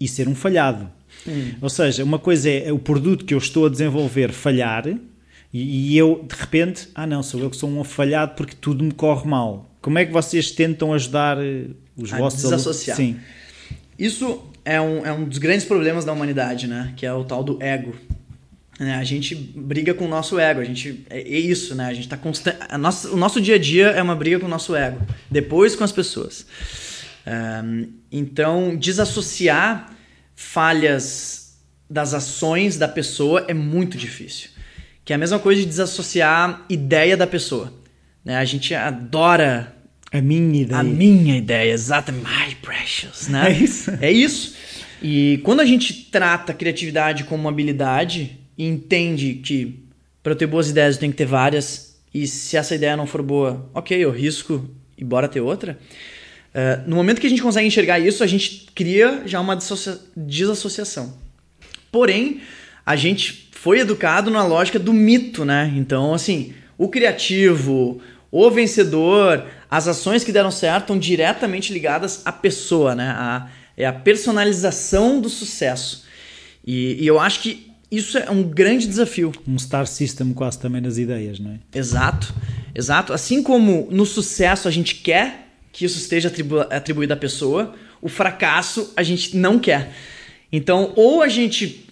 e 0.00 0.08
ser 0.08 0.28
um 0.28 0.34
falhado. 0.34 0.90
Hum. 1.26 1.52
Ou 1.60 1.68
seja, 1.68 2.04
uma 2.04 2.18
coisa 2.18 2.48
é 2.48 2.72
o 2.72 2.78
produto 2.78 3.24
que 3.24 3.34
eu 3.34 3.38
estou 3.38 3.66
a 3.66 3.68
desenvolver 3.68 4.32
falhar 4.32 4.86
e, 4.86 5.92
e, 5.92 5.96
eu, 5.96 6.24
de 6.28 6.34
repente, 6.38 6.88
ah 6.94 7.06
não, 7.06 7.22
sou 7.22 7.40
eu 7.40 7.50
que 7.50 7.56
sou 7.56 7.70
um 7.70 7.82
falhado 7.82 8.34
porque 8.36 8.54
tudo 8.54 8.84
me 8.84 8.92
corre 8.92 9.26
mal. 9.26 9.70
Como 9.80 9.98
é 9.98 10.04
que 10.04 10.12
vocês 10.12 10.50
tentam 10.50 10.92
ajudar 10.92 11.38
eh, 11.38 11.66
os 11.98 12.12
a 12.12 12.18
vossos 12.18 12.42
desassociar. 12.42 12.96
Sim. 12.96 13.16
Isso 13.98 14.42
é 14.64 14.80
um, 14.80 15.04
é 15.04 15.12
um 15.12 15.24
dos 15.24 15.38
grandes 15.38 15.64
problemas 15.64 16.04
da 16.04 16.12
humanidade, 16.12 16.66
né? 16.66 16.92
Que 16.96 17.04
é 17.04 17.12
o 17.12 17.24
tal 17.24 17.42
do 17.42 17.60
ego. 17.60 17.94
É, 18.78 18.94
a 18.94 19.02
gente 19.02 19.34
briga 19.34 19.92
com 19.92 20.04
o 20.04 20.08
nosso 20.08 20.38
ego, 20.38 20.60
a 20.60 20.64
gente 20.64 21.04
é, 21.10 21.18
é 21.18 21.38
isso, 21.38 21.74
né? 21.74 21.86
A 21.86 21.94
gente 21.94 22.08
tá 22.08 22.16
constante, 22.16 22.58
o 23.10 23.16
nosso 23.16 23.40
dia 23.40 23.56
a 23.56 23.58
dia 23.58 23.88
é 23.88 24.00
uma 24.00 24.14
briga 24.14 24.38
com 24.38 24.46
o 24.46 24.48
nosso 24.48 24.76
ego, 24.76 25.00
depois 25.28 25.74
com 25.74 25.82
as 25.82 25.90
pessoas. 25.90 26.46
Um, 27.28 27.92
então, 28.10 28.74
desassociar 28.76 29.94
falhas 30.34 31.58
das 31.90 32.14
ações 32.14 32.78
da 32.78 32.88
pessoa 32.88 33.44
é 33.48 33.54
muito 33.54 33.98
difícil. 33.98 34.50
Que 35.04 35.12
é 35.12 35.16
a 35.16 35.18
mesma 35.18 35.38
coisa 35.38 35.60
de 35.60 35.66
desassociar 35.66 36.64
ideia 36.68 37.16
da 37.16 37.26
pessoa. 37.26 37.72
Né? 38.24 38.36
A 38.36 38.44
gente 38.44 38.74
adora 38.74 39.74
a 40.10 40.20
minha 40.20 40.62
ideia. 40.62 40.80
A 40.80 40.82
minha 40.82 41.36
ideia, 41.36 41.72
exatamente. 41.72 42.24
My 42.24 42.54
precious, 42.56 43.28
né? 43.28 43.50
É 43.50 43.52
isso. 43.52 43.90
É 44.00 44.10
isso. 44.10 44.54
E 45.02 45.40
quando 45.44 45.60
a 45.60 45.64
gente 45.64 45.92
trata 46.10 46.52
a 46.52 46.54
criatividade 46.54 47.24
como 47.24 47.42
uma 47.42 47.50
habilidade 47.50 48.38
e 48.56 48.66
entende 48.66 49.34
que 49.34 49.84
para 50.22 50.32
eu 50.32 50.36
ter 50.36 50.46
boas 50.46 50.68
ideias 50.68 50.96
eu 50.96 51.00
tenho 51.00 51.12
que 51.12 51.18
ter 51.18 51.26
várias, 51.26 51.96
e 52.12 52.26
se 52.26 52.56
essa 52.56 52.74
ideia 52.74 52.96
não 52.96 53.06
for 53.06 53.22
boa, 53.22 53.70
ok, 53.72 53.96
eu 53.96 54.10
risco 54.10 54.68
e 54.96 55.04
bora 55.04 55.28
ter 55.28 55.40
outra. 55.40 55.78
Uh, 56.54 56.88
no 56.88 56.96
momento 56.96 57.20
que 57.20 57.26
a 57.26 57.30
gente 57.30 57.42
consegue 57.42 57.66
enxergar 57.66 57.98
isso, 57.98 58.24
a 58.24 58.26
gente 58.26 58.68
cria 58.74 59.22
já 59.26 59.40
uma 59.40 59.56
desassociação. 60.16 61.14
Porém, 61.92 62.40
a 62.84 62.96
gente 62.96 63.48
foi 63.52 63.80
educado 63.80 64.30
na 64.30 64.44
lógica 64.44 64.78
do 64.78 64.92
mito, 64.92 65.44
né? 65.44 65.72
Então, 65.76 66.14
assim, 66.14 66.54
o 66.76 66.88
criativo, 66.88 68.00
o 68.30 68.50
vencedor, 68.50 69.44
as 69.70 69.88
ações 69.88 70.24
que 70.24 70.32
deram 70.32 70.50
certo 70.50 70.82
estão 70.84 70.98
diretamente 70.98 71.72
ligadas 71.72 72.22
à 72.24 72.32
pessoa, 72.32 72.94
né? 72.94 73.08
A, 73.10 73.48
é 73.76 73.86
a 73.86 73.92
personalização 73.92 75.20
do 75.20 75.28
sucesso. 75.28 76.04
E, 76.66 77.02
e, 77.02 77.06
eu 77.06 77.18
acho 77.18 77.40
que 77.40 77.70
isso 77.90 78.18
é 78.18 78.30
um 78.30 78.42
grande 78.42 78.86
desafio. 78.86 79.32
Um 79.46 79.58
star 79.58 79.86
system 79.86 80.32
quase 80.32 80.58
também 80.58 80.80
nas 80.80 80.98
ideias, 80.98 81.38
não 81.38 81.52
é? 81.52 81.58
Exato, 81.74 82.34
exato. 82.74 83.12
Assim 83.12 83.42
como 83.42 83.88
no 83.90 84.04
sucesso 84.04 84.68
a 84.68 84.70
gente 84.70 84.96
quer 84.96 85.47
que 85.78 85.84
isso 85.84 85.96
esteja 85.96 86.26
atribu 86.26 86.58
atribuído 86.58 87.14
à 87.14 87.16
pessoa, 87.16 87.72
o 88.02 88.08
fracasso 88.08 88.92
a 88.96 89.02
gente 89.04 89.36
não 89.36 89.60
quer. 89.60 89.92
Então, 90.50 90.92
ou 90.96 91.22
a 91.22 91.28
gente 91.28 91.88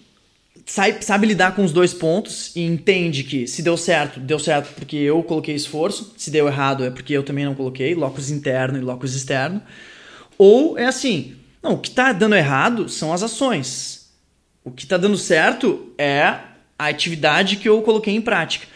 sabe, 0.65 1.05
sabe 1.05 1.25
lidar 1.25 1.55
com 1.55 1.63
os 1.63 1.71
dois 1.71 1.93
pontos 1.93 2.53
e 2.53 2.65
entende 2.65 3.23
que 3.23 3.47
se 3.47 3.61
deu 3.61 3.77
certo, 3.77 4.19
deu 4.19 4.37
certo 4.39 4.75
porque 4.75 4.97
eu 4.97 5.23
coloquei 5.23 5.55
esforço, 5.55 6.13
se 6.17 6.29
deu 6.29 6.47
errado 6.47 6.83
é 6.83 6.89
porque 6.89 7.13
eu 7.13 7.23
também 7.23 7.45
não 7.45 7.55
coloquei, 7.55 7.95
locus 7.95 8.29
interno 8.29 8.77
e 8.77 8.81
locus 8.81 9.15
externo. 9.15 9.61
Ou 10.37 10.77
é 10.77 10.87
assim, 10.87 11.37
não, 11.63 11.75
o 11.75 11.77
que 11.77 11.87
está 11.87 12.11
dando 12.11 12.35
errado 12.35 12.89
são 12.89 13.13
as 13.13 13.23
ações. 13.23 14.09
O 14.65 14.71
que 14.71 14.83
está 14.83 14.97
dando 14.97 15.17
certo 15.17 15.93
é 15.97 16.23
a 16.77 16.87
atividade 16.87 17.55
que 17.55 17.69
eu 17.69 17.81
coloquei 17.83 18.13
em 18.13 18.21
prática. 18.21 18.67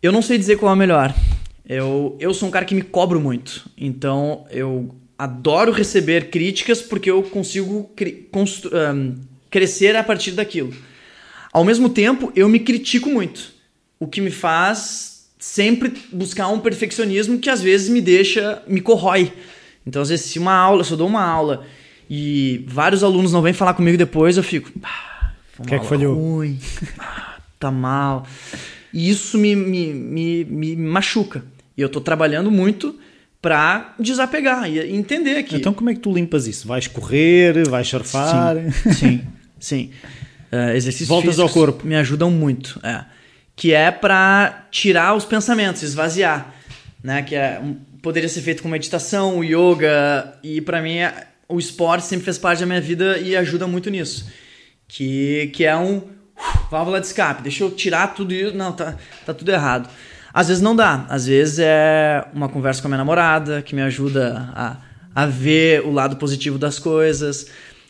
Eu 0.00 0.12
não 0.12 0.22
sei 0.22 0.38
dizer 0.38 0.56
qual 0.56 0.70
é 0.70 0.74
a 0.74 0.76
melhor. 0.76 1.12
Eu, 1.68 2.16
eu 2.18 2.32
sou 2.32 2.48
um 2.48 2.50
cara 2.50 2.64
que 2.64 2.74
me 2.74 2.82
cobro 2.82 3.20
muito. 3.20 3.68
Então 3.76 4.46
eu 4.50 4.94
adoro 5.18 5.70
receber 5.70 6.30
críticas 6.30 6.80
porque 6.80 7.10
eu 7.10 7.22
consigo 7.22 7.90
um, 8.32 9.14
crescer 9.50 9.94
a 9.96 10.02
partir 10.02 10.32
daquilo. 10.32 10.72
Ao 11.52 11.64
mesmo 11.64 11.88
tempo, 11.88 12.32
eu 12.36 12.48
me 12.48 12.60
critico 12.60 13.10
muito, 13.10 13.52
o 13.98 14.06
que 14.06 14.20
me 14.20 14.30
faz 14.30 15.28
sempre 15.38 15.92
buscar 16.12 16.48
um 16.48 16.60
perfeccionismo 16.60 17.38
que 17.38 17.50
às 17.50 17.62
vezes 17.62 17.88
me 17.88 18.00
deixa, 18.00 18.62
me 18.66 18.80
corrói. 18.80 19.32
Então, 19.86 20.02
às 20.02 20.08
vezes, 20.08 20.26
se 20.26 20.38
uma 20.38 20.52
aula, 20.52 20.84
se 20.84 20.92
eu 20.92 20.96
dou 20.96 21.06
uma 21.06 21.24
aula 21.24 21.66
e 22.08 22.64
vários 22.68 23.02
alunos 23.02 23.32
não 23.32 23.42
vêm 23.42 23.52
falar 23.52 23.74
comigo 23.74 23.96
depois, 23.96 24.36
eu 24.36 24.42
fico. 24.42 24.70
Ah, 24.82 25.32
o 25.58 25.62
que 25.62 25.74
é 25.74 25.78
que 25.78 25.86
falhou? 25.86 26.14
Ruim, 26.14 26.58
ah, 26.98 27.38
tá 27.58 27.70
mal. 27.70 28.26
E 28.92 29.08
isso 29.08 29.38
me, 29.38 29.56
me, 29.56 29.92
me, 29.92 30.44
me 30.44 30.76
machuca. 30.76 31.44
E 31.78 31.80
eu 31.80 31.88
tô 31.88 32.00
trabalhando 32.00 32.50
muito 32.50 32.98
para 33.40 33.94
desapegar 34.00 34.68
e 34.68 34.80
entender 34.92 35.44
que. 35.44 35.54
Então, 35.54 35.72
como 35.72 35.88
é 35.88 35.94
que 35.94 36.00
tu 36.00 36.12
limpas 36.12 36.48
isso? 36.48 36.66
Vais 36.66 36.88
correr, 36.88 37.68
vais 37.68 37.86
surfar? 37.86 38.56
Sim. 38.56 38.92
sim. 38.92 39.22
Sim. 39.60 39.90
Uh, 40.52 40.70
exercícios 40.74 41.08
Voltas 41.08 41.38
ao 41.38 41.48
corpo. 41.48 41.86
me 41.86 41.94
ajudam 41.94 42.30
muito. 42.30 42.80
É. 42.82 43.04
Que 43.54 43.72
é 43.72 43.90
para 43.90 44.66
tirar 44.70 45.14
os 45.14 45.24
pensamentos, 45.24 45.82
esvaziar. 45.82 46.52
Né? 47.02 47.22
Que 47.22 47.36
é, 47.36 47.60
poderia 48.02 48.28
ser 48.28 48.40
feito 48.40 48.62
com 48.62 48.68
meditação, 48.68 49.44
yoga. 49.44 50.36
E 50.42 50.60
para 50.60 50.82
mim, 50.82 50.98
o 51.48 51.60
esporte 51.60 52.06
sempre 52.06 52.24
fez 52.24 52.38
parte 52.38 52.60
da 52.60 52.66
minha 52.66 52.80
vida 52.80 53.18
e 53.18 53.36
ajuda 53.36 53.66
muito 53.68 53.88
nisso. 53.88 54.28
Que, 54.88 55.50
que 55.54 55.64
é 55.64 55.76
um 55.76 55.98
uh, 55.98 56.08
válvula 56.70 57.00
de 57.00 57.06
escape. 57.06 57.42
Deixa 57.42 57.62
eu 57.62 57.70
tirar 57.70 58.14
tudo 58.14 58.32
isso. 58.34 58.56
Não, 58.56 58.72
tá, 58.72 58.96
tá 59.24 59.32
tudo 59.32 59.50
errado. 59.52 59.88
Às 60.38 60.48
vezes 60.48 60.62
não 60.62 60.76
dá. 60.76 61.04
Às 61.08 61.26
vezes 61.26 61.58
é 61.58 62.24
uma 62.32 62.48
conversa 62.48 62.80
com 62.80 62.86
a 62.86 62.90
minha 62.90 62.98
namorada 62.98 63.60
que 63.62 63.74
me 63.74 63.82
ajuda 63.82 64.50
a, 64.54 64.76
a 65.14 65.26
ver 65.26 65.84
o 65.84 65.90
lado 65.90 66.16
positivo 66.16 66.58
das 66.58 66.78
coisas 66.78 67.46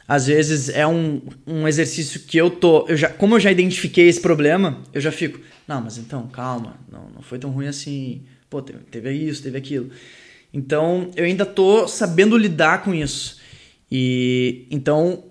às 0.08 0.26
vezes 0.26 0.70
é 0.70 0.86
um, 0.86 1.20
um 1.46 1.68
exercício 1.68 2.20
que 2.20 2.38
eu 2.38 2.48
tô. 2.48 2.86
Eu 2.88 2.96
já, 2.96 3.10
como 3.10 3.34
eu 3.34 3.40
já 3.40 3.52
identifiquei 3.52 4.08
esse 4.08 4.18
problema, 4.18 4.78
eu 4.94 5.02
já 5.02 5.12
fico. 5.12 5.38
Não, 5.66 5.82
mas 5.82 5.98
então, 5.98 6.26
calma, 6.28 6.78
não, 6.90 7.10
não 7.14 7.20
foi 7.20 7.38
tão 7.38 7.50
ruim 7.50 7.66
assim. 7.66 8.22
Pô, 8.48 8.62
teve, 8.62 8.78
teve 8.90 9.12
isso, 9.12 9.42
teve 9.42 9.58
aquilo. 9.58 9.90
Então, 10.50 11.10
eu 11.14 11.26
ainda 11.26 11.44
tô 11.44 11.86
sabendo 11.86 12.38
lidar 12.38 12.82
com 12.82 12.94
isso. 12.94 13.38
E 13.92 14.66
então 14.70 15.24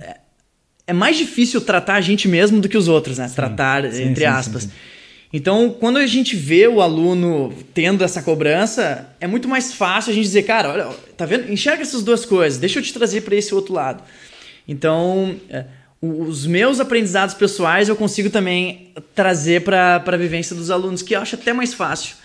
é, 0.00 0.16
é 0.88 0.92
mais 0.92 1.16
difícil 1.16 1.60
tratar 1.60 1.94
a 1.94 2.00
gente 2.00 2.26
mesmo 2.26 2.60
do 2.60 2.68
que 2.68 2.76
os 2.76 2.88
outros, 2.88 3.18
né? 3.18 3.28
Sim, 3.28 3.34
tratar, 3.36 3.92
sim, 3.92 4.02
entre 4.02 4.22
sim, 4.22 4.26
aspas. 4.26 4.68
Então, 5.32 5.70
quando 5.70 5.98
a 5.98 6.06
gente 6.06 6.36
vê 6.36 6.66
o 6.68 6.80
aluno 6.80 7.52
tendo 7.74 8.04
essa 8.04 8.22
cobrança, 8.22 9.08
é 9.20 9.26
muito 9.26 9.48
mais 9.48 9.74
fácil 9.74 10.12
a 10.12 10.14
gente 10.14 10.24
dizer, 10.24 10.44
cara, 10.44 10.70
olha, 10.70 10.88
tá 11.16 11.26
vendo? 11.26 11.50
Enxerga 11.50 11.82
essas 11.82 12.02
duas 12.02 12.24
coisas, 12.24 12.58
deixa 12.58 12.78
eu 12.78 12.82
te 12.82 12.92
trazer 12.92 13.22
para 13.22 13.34
esse 13.34 13.54
outro 13.54 13.74
lado. 13.74 14.02
Então, 14.68 15.36
é, 15.50 15.64
os 16.00 16.46
meus 16.46 16.80
aprendizados 16.80 17.34
pessoais 17.34 17.88
eu 17.88 17.96
consigo 17.96 18.30
também 18.30 18.92
trazer 19.14 19.62
para 19.62 20.02
a 20.04 20.16
vivência 20.16 20.54
dos 20.54 20.70
alunos, 20.70 21.02
que 21.02 21.14
eu 21.14 21.20
acho 21.20 21.34
até 21.34 21.52
mais 21.52 21.74
fácil. 21.74 22.16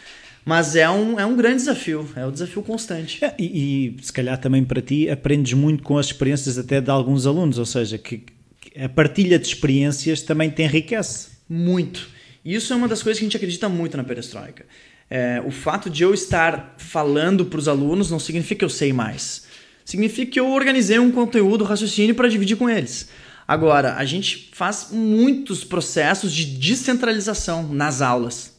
Mas 0.43 0.75
é 0.75 0.89
um, 0.89 1.19
é 1.19 1.25
um 1.25 1.35
grande 1.35 1.57
desafio, 1.57 2.07
é 2.15 2.25
um 2.25 2.31
desafio 2.31 2.63
constante. 2.63 3.23
É, 3.23 3.33
e, 3.37 3.95
e, 3.99 4.03
se 4.03 4.11
calhar 4.11 4.39
também 4.39 4.63
para 4.63 4.81
ti 4.81 5.07
aprendes 5.09 5.53
muito 5.53 5.83
com 5.83 5.97
as 5.97 6.07
experiências 6.07 6.57
até 6.57 6.81
de 6.81 6.89
alguns 6.89 7.27
alunos, 7.27 7.59
ou 7.59 7.65
seja, 7.65 7.97
que, 7.97 8.23
que 8.59 8.81
a 8.81 8.89
partilha 8.89 9.37
de 9.37 9.47
experiências 9.47 10.23
também 10.23 10.49
te 10.49 10.63
enriquece. 10.63 11.29
Muito. 11.47 12.09
Isso 12.43 12.73
é 12.73 12.75
uma 12.75 12.87
das 12.87 13.03
coisas 13.03 13.19
que 13.19 13.25
a 13.25 13.27
gente 13.27 13.37
acredita 13.37 13.69
muito 13.69 13.95
na 13.95 14.03
perestroika. 14.03 14.65
É, 15.09 15.41
o 15.45 15.51
fato 15.51 15.89
de 15.89 16.03
eu 16.03 16.13
estar 16.13 16.75
falando 16.77 17.45
para 17.45 17.59
os 17.59 17.67
alunos 17.67 18.09
não 18.09 18.19
significa 18.19 18.59
que 18.59 18.65
eu 18.65 18.69
sei 18.69 18.91
mais. 18.93 19.45
Significa 19.83 20.31
que 20.31 20.39
eu 20.39 20.49
organizei 20.49 20.97
um 20.99 21.11
conteúdo, 21.11 21.63
raciocínio 21.63 22.15
para 22.15 22.29
dividir 22.29 22.55
com 22.55 22.69
eles. 22.69 23.09
Agora, 23.47 23.95
a 23.95 24.05
gente 24.05 24.49
faz 24.53 24.87
muitos 24.91 25.63
processos 25.63 26.31
de 26.31 26.45
descentralização 26.45 27.67
nas 27.67 28.01
aulas. 28.01 28.55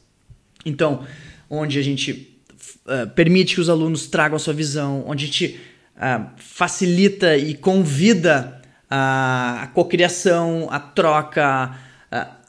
Então, 0.67 1.07
onde 1.49 1.79
a 1.79 1.83
gente 1.83 2.39
uh, 2.87 3.09
permite 3.15 3.55
que 3.55 3.61
os 3.61 3.71
alunos 3.71 4.07
tragam 4.07 4.37
a 4.37 4.39
sua 4.39 4.53
visão, 4.53 5.05
onde 5.07 5.25
a 5.25 5.27
gente 5.27 5.61
uh, 5.97 6.31
facilita 6.37 7.37
e 7.37 7.55
convida 7.55 8.61
a, 8.91 9.63
a 9.63 9.67
cocriação, 9.69 10.69
a 10.71 10.79
troca. 10.79 11.75
Uh, 12.13 12.42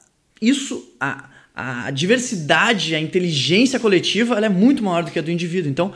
isso, 0.48 0.94
a, 1.00 1.30
a 1.54 1.90
diversidade, 1.90 2.94
a 2.94 3.00
inteligência 3.00 3.78
coletiva, 3.78 4.36
ela 4.36 4.46
é 4.46 4.50
muito 4.50 4.82
maior 4.82 5.04
do 5.04 5.10
que 5.10 5.18
a 5.18 5.22
do 5.22 5.30
indivíduo. 5.30 5.70
Então, 5.70 5.92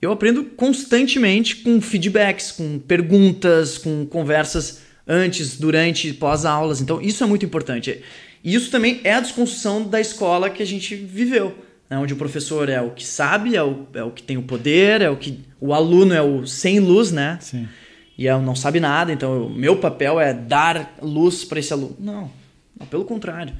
eu 0.00 0.12
aprendo 0.12 0.44
constantemente 0.44 1.56
com 1.56 1.80
feedbacks, 1.80 2.52
com 2.52 2.78
perguntas, 2.78 3.76
com 3.76 4.06
conversas 4.06 4.82
antes, 5.06 5.58
durante 5.58 6.08
e 6.08 6.12
pós-aulas. 6.12 6.80
Então, 6.80 7.00
isso 7.00 7.22
é 7.22 7.26
muito 7.26 7.44
importante. 7.44 8.00
E 8.42 8.54
isso 8.54 8.70
também 8.70 9.00
é 9.04 9.14
a 9.14 9.20
desconstrução 9.20 9.82
da 9.82 10.00
escola 10.00 10.48
que 10.48 10.62
a 10.62 10.66
gente 10.66 10.94
viveu, 10.94 11.58
né? 11.90 11.98
onde 11.98 12.14
o 12.14 12.16
professor 12.16 12.68
é 12.68 12.80
o 12.80 12.90
que 12.90 13.06
sabe, 13.06 13.54
é 13.54 13.62
o, 13.62 13.86
é 13.92 14.02
o 14.02 14.10
que 14.10 14.22
tem 14.22 14.38
o 14.38 14.42
poder, 14.42 15.02
é 15.02 15.10
o 15.10 15.16
que 15.16 15.40
o 15.60 15.74
aluno 15.74 16.14
é 16.14 16.22
o 16.22 16.46
sem 16.46 16.80
luz, 16.80 17.12
né? 17.12 17.38
Sim. 17.40 17.68
E 18.16 18.28
é, 18.28 18.38
não 18.38 18.54
sabe 18.54 18.80
nada, 18.80 19.12
então 19.12 19.46
o 19.46 19.50
meu 19.50 19.76
papel 19.76 20.20
é 20.20 20.32
dar 20.32 20.94
luz 21.02 21.44
para 21.44 21.58
esse 21.58 21.72
aluno. 21.72 21.96
Não, 21.98 22.30
não, 22.78 22.86
pelo 22.86 23.04
contrário. 23.04 23.54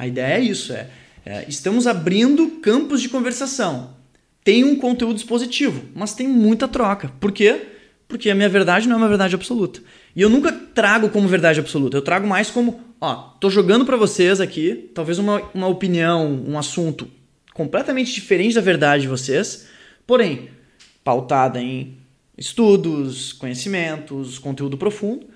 A 0.00 0.06
ideia 0.06 0.38
é 0.38 0.40
isso, 0.40 0.72
é, 0.72 0.88
é 1.26 1.44
estamos 1.46 1.86
abrindo 1.86 2.52
campos 2.62 3.02
de 3.02 3.08
conversação. 3.10 3.94
Tem 4.42 4.64
um 4.64 4.76
conteúdo 4.76 5.18
expositivo, 5.18 5.90
mas 5.94 6.14
tem 6.14 6.26
muita 6.26 6.66
troca. 6.66 7.12
Por 7.20 7.30
quê? 7.30 7.66
Porque 8.08 8.30
a 8.30 8.34
minha 8.34 8.48
verdade 8.48 8.88
não 8.88 8.94
é 8.94 8.98
uma 8.98 9.08
verdade 9.10 9.34
absoluta. 9.34 9.82
E 10.16 10.22
eu 10.22 10.30
nunca 10.30 10.50
trago 10.50 11.10
como 11.10 11.28
verdade 11.28 11.60
absoluta. 11.60 11.98
Eu 11.98 12.00
trago 12.00 12.26
mais 12.26 12.50
como, 12.50 12.80
ó, 12.98 13.14
tô 13.38 13.50
jogando 13.50 13.84
para 13.84 13.98
vocês 13.98 14.40
aqui, 14.40 14.90
talvez 14.94 15.18
uma, 15.18 15.42
uma 15.52 15.66
opinião, 15.66 16.44
um 16.48 16.58
assunto 16.58 17.06
completamente 17.52 18.10
diferente 18.14 18.54
da 18.54 18.62
verdade 18.62 19.02
de 19.02 19.08
vocês, 19.08 19.68
porém, 20.06 20.48
pautada 21.04 21.60
em 21.60 21.98
estudos, 22.38 23.34
conhecimentos, 23.34 24.38
conteúdo 24.38 24.78
profundo. 24.78 25.26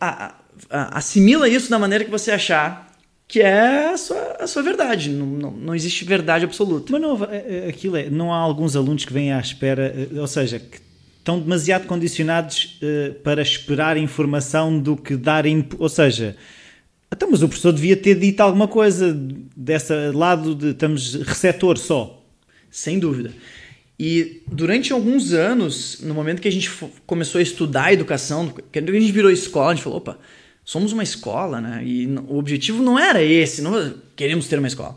A, 0.00 0.36
assimila 0.70 1.48
isso 1.48 1.70
da 1.70 1.78
maneira 1.78 2.04
que 2.04 2.10
você 2.10 2.30
achar 2.30 2.88
que 3.28 3.42
é 3.42 3.90
a 3.90 3.96
sua, 3.98 4.36
a 4.40 4.46
sua 4.46 4.62
verdade. 4.62 5.10
Não, 5.10 5.26
não, 5.26 5.50
não 5.50 5.74
existe 5.74 6.04
verdade 6.04 6.46
absoluta. 6.46 6.90
Mas 6.90 7.00
não, 7.00 7.22
é, 7.24 7.66
é, 7.66 7.68
aquilo 7.68 7.96
é, 7.96 8.08
não 8.08 8.32
há 8.32 8.38
alguns 8.38 8.74
alunos 8.74 9.04
que 9.04 9.12
vêm 9.12 9.32
à 9.32 9.38
espera, 9.38 9.94
eh, 9.94 10.18
ou 10.18 10.26
seja, 10.26 10.58
que 10.58 10.78
estão 11.18 11.38
demasiado 11.38 11.86
condicionados 11.86 12.78
uh, 12.82 13.14
para 13.16 13.42
esperar 13.42 13.98
informação 13.98 14.78
do 14.80 14.96
que 14.96 15.14
dar 15.14 15.44
input. 15.44 15.80
Ou 15.80 15.88
seja, 15.90 16.34
então, 17.12 17.30
mas 17.30 17.42
o 17.42 17.48
professor 17.48 17.72
devia 17.72 17.96
ter 17.96 18.14
dito 18.18 18.40
alguma 18.40 18.66
coisa 18.66 19.12
desse 19.54 19.92
lado 20.12 20.54
de 20.54 20.70
estamos 20.70 21.14
receptor 21.14 21.76
só. 21.76 22.24
Sem 22.70 22.98
dúvida. 22.98 23.30
E 23.98 24.42
durante 24.50 24.92
alguns 24.92 25.32
anos, 25.32 26.00
no 26.00 26.14
momento 26.14 26.40
que 26.40 26.48
a 26.48 26.52
gente 26.52 26.70
começou 27.04 27.40
a 27.40 27.42
estudar 27.42 27.86
a 27.86 27.92
educação, 27.92 28.48
que 28.70 28.78
a 28.78 28.82
gente 28.82 29.12
virou 29.12 29.30
escola, 29.30 29.72
a 29.72 29.74
gente 29.74 29.82
falou, 29.82 29.98
opa, 29.98 30.18
somos 30.68 30.92
uma 30.92 31.02
escola, 31.02 31.62
né? 31.62 31.82
E 31.82 32.06
o 32.28 32.36
objetivo 32.36 32.82
não 32.82 32.98
era 32.98 33.22
esse, 33.22 33.62
não 33.62 33.94
queremos 34.14 34.48
ter 34.48 34.58
uma 34.58 34.68
escola. 34.68 34.96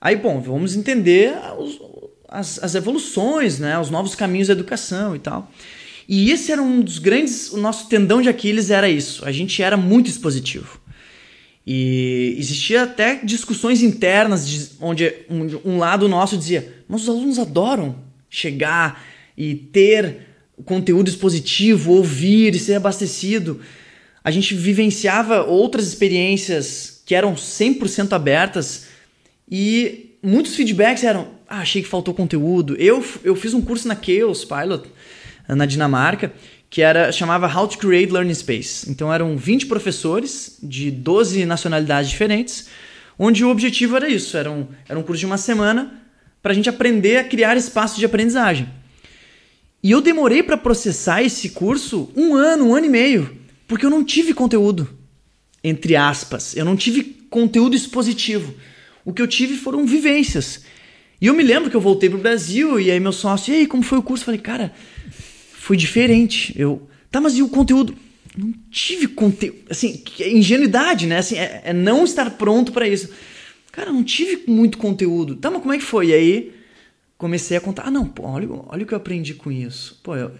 Aí, 0.00 0.16
bom, 0.16 0.40
vamos 0.40 0.74
entender 0.74 1.32
os, 1.56 1.80
as, 2.28 2.60
as 2.60 2.74
evoluções, 2.74 3.60
né? 3.60 3.78
Os 3.78 3.88
novos 3.88 4.16
caminhos 4.16 4.48
da 4.48 4.54
educação 4.54 5.14
e 5.14 5.20
tal. 5.20 5.48
E 6.08 6.32
esse 6.32 6.50
era 6.50 6.60
um 6.60 6.80
dos 6.80 6.98
grandes, 6.98 7.52
o 7.52 7.56
nosso 7.56 7.88
tendão 7.88 8.20
de 8.20 8.28
Aquiles 8.28 8.68
era 8.68 8.88
isso. 8.88 9.24
A 9.24 9.30
gente 9.30 9.62
era 9.62 9.76
muito 9.76 10.10
expositivo. 10.10 10.80
E 11.64 12.34
existia 12.36 12.82
até 12.82 13.20
discussões 13.22 13.84
internas 13.84 14.48
de, 14.48 14.70
onde 14.80 15.14
um, 15.30 15.74
um 15.74 15.78
lado 15.78 16.08
nosso 16.08 16.36
dizia: 16.36 16.82
mas 16.88 17.02
os 17.02 17.08
alunos 17.08 17.38
adoram 17.38 17.94
chegar 18.28 19.04
e 19.38 19.54
ter 19.54 20.26
conteúdo 20.64 21.08
expositivo, 21.08 21.92
ouvir 21.92 22.56
e 22.56 22.58
ser 22.58 22.74
abastecido. 22.74 23.60
A 24.26 24.32
gente 24.32 24.56
vivenciava 24.56 25.44
outras 25.44 25.86
experiências 25.86 27.00
que 27.06 27.14
eram 27.14 27.36
100% 27.36 28.12
abertas 28.12 28.86
e 29.48 30.16
muitos 30.20 30.56
feedbacks 30.56 31.04
eram: 31.04 31.28
ah, 31.48 31.60
achei 31.60 31.80
que 31.80 31.88
faltou 31.88 32.12
conteúdo. 32.12 32.74
Eu, 32.74 33.06
eu 33.22 33.36
fiz 33.36 33.54
um 33.54 33.62
curso 33.62 33.86
na 33.86 33.94
Chaos 33.94 34.44
Pilot, 34.44 34.88
na 35.46 35.64
Dinamarca, 35.64 36.32
que 36.68 36.82
era 36.82 37.12
chamava 37.12 37.46
How 37.46 37.68
to 37.68 37.78
Create 37.78 38.12
Learning 38.12 38.34
Space. 38.34 38.90
Então 38.90 39.14
eram 39.14 39.36
20 39.36 39.66
professores 39.66 40.58
de 40.60 40.90
12 40.90 41.46
nacionalidades 41.46 42.10
diferentes, 42.10 42.66
onde 43.16 43.44
o 43.44 43.48
objetivo 43.48 43.94
era 43.94 44.08
isso, 44.08 44.36
era 44.36 44.50
um, 44.50 44.66
era 44.88 44.98
um 44.98 45.04
curso 45.04 45.20
de 45.20 45.26
uma 45.26 45.38
semana 45.38 46.02
para 46.42 46.50
a 46.50 46.54
gente 46.56 46.68
aprender 46.68 47.18
a 47.18 47.22
criar 47.22 47.56
espaços 47.56 47.96
de 47.96 48.04
aprendizagem. 48.04 48.68
E 49.84 49.92
eu 49.92 50.00
demorei 50.00 50.42
para 50.42 50.56
processar 50.56 51.22
esse 51.22 51.50
curso 51.50 52.10
um 52.16 52.34
ano, 52.34 52.70
um 52.70 52.74
ano 52.74 52.86
e 52.86 52.90
meio, 52.90 53.45
porque 53.66 53.84
eu 53.84 53.90
não 53.90 54.04
tive 54.04 54.32
conteúdo, 54.32 54.88
entre 55.62 55.96
aspas, 55.96 56.56
eu 56.56 56.64
não 56.64 56.76
tive 56.76 57.02
conteúdo 57.30 57.74
expositivo. 57.74 58.54
O 59.04 59.12
que 59.12 59.22
eu 59.22 59.26
tive 59.26 59.56
foram 59.56 59.86
vivências. 59.86 60.64
E 61.20 61.26
eu 61.26 61.34
me 61.34 61.42
lembro 61.42 61.70
que 61.70 61.76
eu 61.76 61.80
voltei 61.80 62.10
pro 62.10 62.18
Brasil 62.18 62.78
e 62.78 62.90
aí 62.90 63.00
meu 63.00 63.12
sócio, 63.12 63.52
e 63.52 63.58
aí, 63.58 63.66
como 63.66 63.82
foi 63.82 63.98
o 63.98 64.02
curso? 64.02 64.22
Eu 64.22 64.26
falei, 64.26 64.40
cara, 64.40 64.72
foi 65.10 65.76
diferente. 65.76 66.54
Eu, 66.56 66.88
tá, 67.10 67.20
mas 67.20 67.36
e 67.36 67.42
o 67.42 67.48
conteúdo? 67.48 67.96
Não 68.36 68.52
tive 68.70 69.08
conteúdo. 69.08 69.58
Assim, 69.70 70.02
é 70.20 70.30
ingenuidade, 70.30 71.06
né? 71.06 71.18
Assim, 71.18 71.36
é, 71.36 71.62
é 71.64 71.72
não 71.72 72.04
estar 72.04 72.30
pronto 72.32 72.72
para 72.72 72.86
isso. 72.86 73.10
Cara, 73.72 73.92
não 73.92 74.04
tive 74.04 74.44
muito 74.46 74.78
conteúdo. 74.78 75.36
Tá, 75.36 75.50
mas 75.50 75.62
como 75.62 75.72
é 75.72 75.78
que 75.78 75.84
foi? 75.84 76.08
E 76.08 76.14
aí 76.14 76.54
comecei 77.16 77.56
a 77.56 77.60
contar. 77.60 77.84
Ah, 77.86 77.90
não, 77.90 78.06
pô, 78.06 78.24
olha, 78.24 78.48
olha 78.50 78.82
o 78.82 78.86
que 78.86 78.92
eu 78.92 78.98
aprendi 78.98 79.34
com 79.34 79.50
isso. 79.50 79.98
Pô, 80.02 80.14
eu, 80.16 80.32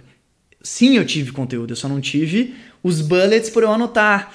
sim, 0.63 0.97
eu 0.97 1.07
tive 1.07 1.33
conteúdo, 1.33 1.73
eu 1.73 1.77
só 1.77 1.89
não 1.89 2.01
tive 2.01 2.55
os 2.87 3.01
bullets 3.01 3.51
para 3.51 3.63
eu 3.63 3.73
anotar. 3.73 4.33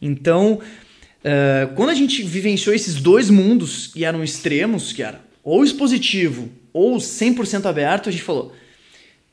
Então, 0.00 0.60
uh, 0.60 1.74
quando 1.74 1.90
a 1.90 1.94
gente 1.94 2.22
vivenciou 2.22 2.74
esses 2.74 2.94
dois 2.94 3.28
mundos 3.28 3.88
que 3.88 4.04
eram 4.04 4.22
extremos, 4.22 4.92
que 4.92 5.02
era 5.02 5.20
ou 5.42 5.64
expositivo 5.64 6.50
ou 6.72 6.98
100% 6.98 7.66
aberto, 7.66 8.08
a 8.08 8.12
gente 8.12 8.22
falou: 8.22 8.54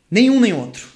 nenhum 0.10 0.40
nem 0.40 0.54
outro. 0.54 0.88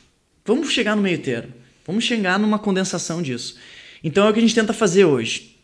Vamos 0.46 0.72
chegar 0.72 0.96
no 0.96 1.02
meio 1.02 1.20
termo. 1.20 1.54
Vamos 1.86 2.04
chegar 2.04 2.40
numa 2.40 2.58
condensação 2.58 3.22
disso. 3.22 3.58
Então 4.04 4.26
é 4.26 4.30
o 4.30 4.34
que 4.34 4.40
a 4.40 4.42
gente 4.42 4.56
tenta 4.56 4.74
fazer 4.74 5.06
hoje. 5.06 5.58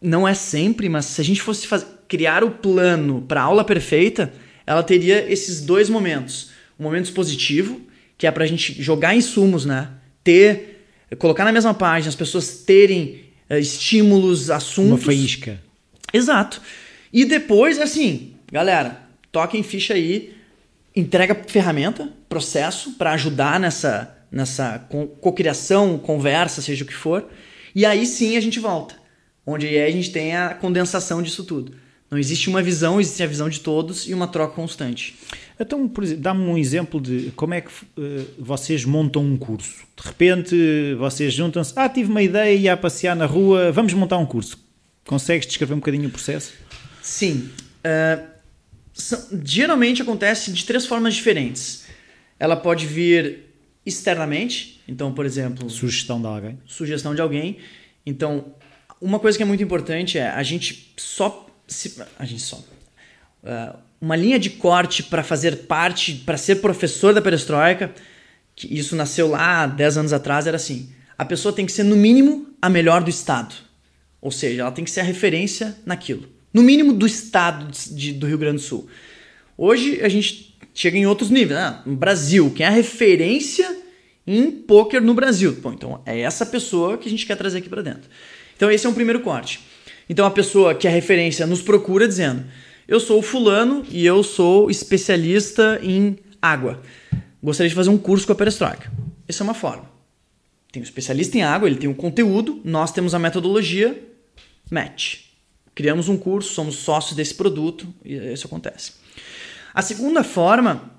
Não 0.00 0.26
é 0.26 0.34
sempre, 0.34 0.88
mas 0.88 1.04
se 1.04 1.20
a 1.20 1.24
gente 1.24 1.40
fosse 1.40 1.66
fazer, 1.66 1.86
criar 2.08 2.42
o 2.42 2.50
plano 2.50 3.22
para 3.28 3.40
a 3.40 3.44
aula 3.44 3.64
perfeita, 3.64 4.32
ela 4.66 4.82
teria 4.82 5.30
esses 5.30 5.60
dois 5.60 5.88
momentos. 5.88 6.50
O 6.78 6.82
momento 6.82 7.04
expositivo, 7.04 7.80
que 8.18 8.26
é 8.26 8.30
para 8.30 8.44
a 8.44 8.46
gente 8.46 8.82
jogar 8.82 9.14
insumos, 9.14 9.64
né? 9.64 9.88
Ter, 10.24 10.71
colocar 11.18 11.44
na 11.44 11.52
mesma 11.52 11.74
página, 11.74 12.08
as 12.08 12.16
pessoas 12.16 12.62
terem 12.64 13.24
uh, 13.50 13.54
estímulos, 13.54 14.50
assuntos. 14.50 14.90
Uma 14.90 14.98
faísca. 14.98 15.60
Exato. 16.12 16.60
E 17.12 17.24
depois, 17.24 17.78
assim, 17.78 18.34
galera, 18.50 19.02
toquem 19.30 19.62
ficha 19.62 19.94
aí, 19.94 20.34
entrega 20.94 21.34
ferramenta, 21.46 22.10
processo 22.28 22.92
para 22.92 23.12
ajudar 23.12 23.58
nessa, 23.60 24.16
nessa 24.30 24.78
cocriação, 25.20 25.98
conversa, 25.98 26.62
seja 26.62 26.84
o 26.84 26.86
que 26.86 26.94
for. 26.94 27.28
E 27.74 27.86
aí 27.86 28.06
sim 28.06 28.36
a 28.36 28.40
gente 28.40 28.60
volta. 28.60 28.94
Onde 29.46 29.66
aí 29.66 29.82
a 29.82 29.90
gente 29.90 30.10
tem 30.10 30.36
a 30.36 30.54
condensação 30.54 31.22
disso 31.22 31.44
tudo. 31.44 31.74
Não 32.10 32.18
existe 32.18 32.50
uma 32.50 32.62
visão, 32.62 33.00
existe 33.00 33.22
a 33.22 33.26
visão 33.26 33.48
de 33.48 33.60
todos 33.60 34.06
e 34.06 34.12
uma 34.12 34.28
troca 34.28 34.54
constante. 34.54 35.16
Então, 35.62 35.90
dá-me 36.18 36.44
um 36.44 36.58
exemplo 36.58 37.00
de 37.00 37.32
como 37.36 37.54
é 37.54 37.60
que 37.60 37.70
uh, 37.70 38.26
vocês 38.38 38.84
montam 38.84 39.24
um 39.24 39.36
curso. 39.36 39.84
De 39.96 40.06
repente, 40.06 40.94
vocês 40.98 41.32
juntam-se, 41.32 41.72
ah, 41.76 41.88
tive 41.88 42.10
uma 42.10 42.22
ideia, 42.22 42.54
ia 42.54 42.76
passear 42.76 43.14
na 43.14 43.26
rua, 43.26 43.70
vamos 43.70 43.92
montar 43.94 44.18
um 44.18 44.26
curso. 44.26 44.58
Consegues 45.06 45.46
descrever 45.46 45.74
um 45.74 45.78
bocadinho 45.78 46.08
o 46.08 46.10
processo? 46.10 46.52
Sim. 47.00 47.50
Uh, 47.78 48.26
são, 48.92 49.28
geralmente 49.44 50.02
acontece 50.02 50.52
de 50.52 50.64
três 50.64 50.84
formas 50.84 51.14
diferentes. 51.14 51.84
Ela 52.38 52.56
pode 52.56 52.86
vir 52.86 53.44
externamente, 53.86 54.80
então, 54.88 55.12
por 55.12 55.24
exemplo... 55.24 55.70
Sugestão 55.70 56.20
de 56.20 56.26
alguém. 56.26 56.58
Sugestão 56.66 57.14
de 57.14 57.20
alguém. 57.20 57.58
Então, 58.04 58.54
uma 59.00 59.18
coisa 59.18 59.36
que 59.36 59.42
é 59.42 59.46
muito 59.46 59.62
importante 59.62 60.18
é 60.18 60.28
a 60.28 60.42
gente 60.42 60.92
só 60.96 61.46
se, 61.66 62.00
a 62.18 62.24
gente 62.24 62.42
só. 62.42 62.56
Uh, 63.42 63.78
uma 64.02 64.16
linha 64.16 64.36
de 64.36 64.50
corte 64.50 65.04
para 65.04 65.22
fazer 65.22 65.58
parte, 65.68 66.12
para 66.26 66.36
ser 66.36 66.56
professor 66.56 67.14
da 67.14 67.22
perestroika, 67.22 67.94
que 68.56 68.66
isso 68.76 68.96
nasceu 68.96 69.28
lá 69.28 69.64
10 69.64 69.98
anos 69.98 70.12
atrás, 70.12 70.48
era 70.48 70.56
assim: 70.56 70.90
a 71.16 71.24
pessoa 71.24 71.54
tem 71.54 71.64
que 71.64 71.70
ser, 71.70 71.84
no 71.84 71.94
mínimo, 71.94 72.48
a 72.60 72.68
melhor 72.68 73.04
do 73.04 73.08
estado. 73.08 73.54
Ou 74.20 74.32
seja, 74.32 74.62
ela 74.62 74.72
tem 74.72 74.84
que 74.84 74.90
ser 74.90 75.00
a 75.00 75.04
referência 75.04 75.76
naquilo. 75.86 76.28
No 76.52 76.62
mínimo 76.62 76.92
do 76.92 77.06
estado 77.06 77.70
de, 77.92 78.12
do 78.12 78.26
Rio 78.26 78.38
Grande 78.38 78.56
do 78.56 78.62
Sul. 78.62 78.88
Hoje 79.56 80.00
a 80.02 80.08
gente 80.08 80.58
chega 80.74 80.98
em 80.98 81.06
outros 81.06 81.30
níveis. 81.30 81.58
Né? 81.58 81.80
No 81.86 81.96
Brasil, 81.96 82.52
quem 82.54 82.66
é 82.66 82.68
a 82.68 82.72
referência 82.72 83.78
em 84.26 84.50
poker 84.50 85.00
no 85.00 85.14
Brasil? 85.14 85.52
Bom, 85.60 85.72
então 85.72 86.02
é 86.04 86.20
essa 86.20 86.44
pessoa 86.44 86.98
que 86.98 87.08
a 87.08 87.10
gente 87.10 87.24
quer 87.24 87.36
trazer 87.36 87.58
aqui 87.58 87.68
para 87.68 87.82
dentro. 87.82 88.10
Então 88.56 88.70
esse 88.70 88.86
é 88.86 88.88
um 88.88 88.94
primeiro 88.94 89.20
corte. 89.20 89.60
Então 90.08 90.26
a 90.26 90.30
pessoa 90.30 90.74
que 90.74 90.86
é 90.86 90.90
referência 90.90 91.46
nos 91.46 91.62
procura 91.62 92.06
dizendo: 92.06 92.44
Eu 92.86 92.98
sou 92.98 93.20
o 93.20 93.22
fulano 93.22 93.84
e 93.88 94.04
eu 94.04 94.22
sou 94.22 94.70
especialista 94.70 95.78
em 95.82 96.18
água. 96.40 96.82
Gostaria 97.42 97.68
de 97.68 97.74
fazer 97.74 97.90
um 97.90 97.98
curso 97.98 98.26
com 98.26 98.32
a 98.32 98.36
perestroika. 98.36 98.90
Essa 99.28 99.42
é 99.42 99.44
uma 99.44 99.54
forma. 99.54 99.90
Tem 100.72 100.80
um 100.80 100.84
especialista 100.84 101.36
em 101.36 101.42
água, 101.42 101.68
ele 101.68 101.76
tem 101.76 101.88
um 101.88 101.94
conteúdo, 101.94 102.60
nós 102.64 102.92
temos 102.92 103.14
a 103.14 103.18
metodologia, 103.18 104.02
match. 104.70 105.20
Criamos 105.74 106.08
um 106.08 106.16
curso, 106.16 106.52
somos 106.52 106.76
sócios 106.76 107.14
desse 107.14 107.34
produto 107.34 107.86
e 108.04 108.14
isso 108.32 108.46
acontece. 108.46 108.92
A 109.72 109.80
segunda 109.80 110.24
forma, 110.24 110.90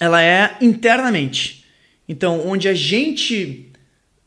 ela 0.00 0.22
é 0.22 0.56
internamente. 0.60 1.64
Então, 2.08 2.46
onde 2.46 2.68
a 2.68 2.74
gente 2.74 3.70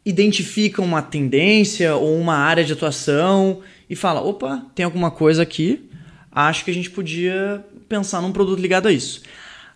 identifica 0.06 0.82
uma 0.82 1.02
tendência 1.02 1.96
ou 1.96 2.18
uma 2.18 2.36
área 2.36 2.64
de 2.64 2.74
atuação 2.74 3.62
e 3.90 3.96
fala: 3.96 4.22
opa, 4.22 4.66
tem 4.74 4.86
alguma 4.86 5.12
coisa 5.12 5.44
aqui, 5.44 5.90
acho 6.36 6.66
que 6.66 6.72
a 6.72 6.74
gente 6.74 6.90
podia 6.90 7.66
pensar 7.88 8.22
num 8.22 8.34
produto 8.34 8.60
ligado 8.60 8.90
a 8.90 8.92
isso. 8.92 9.22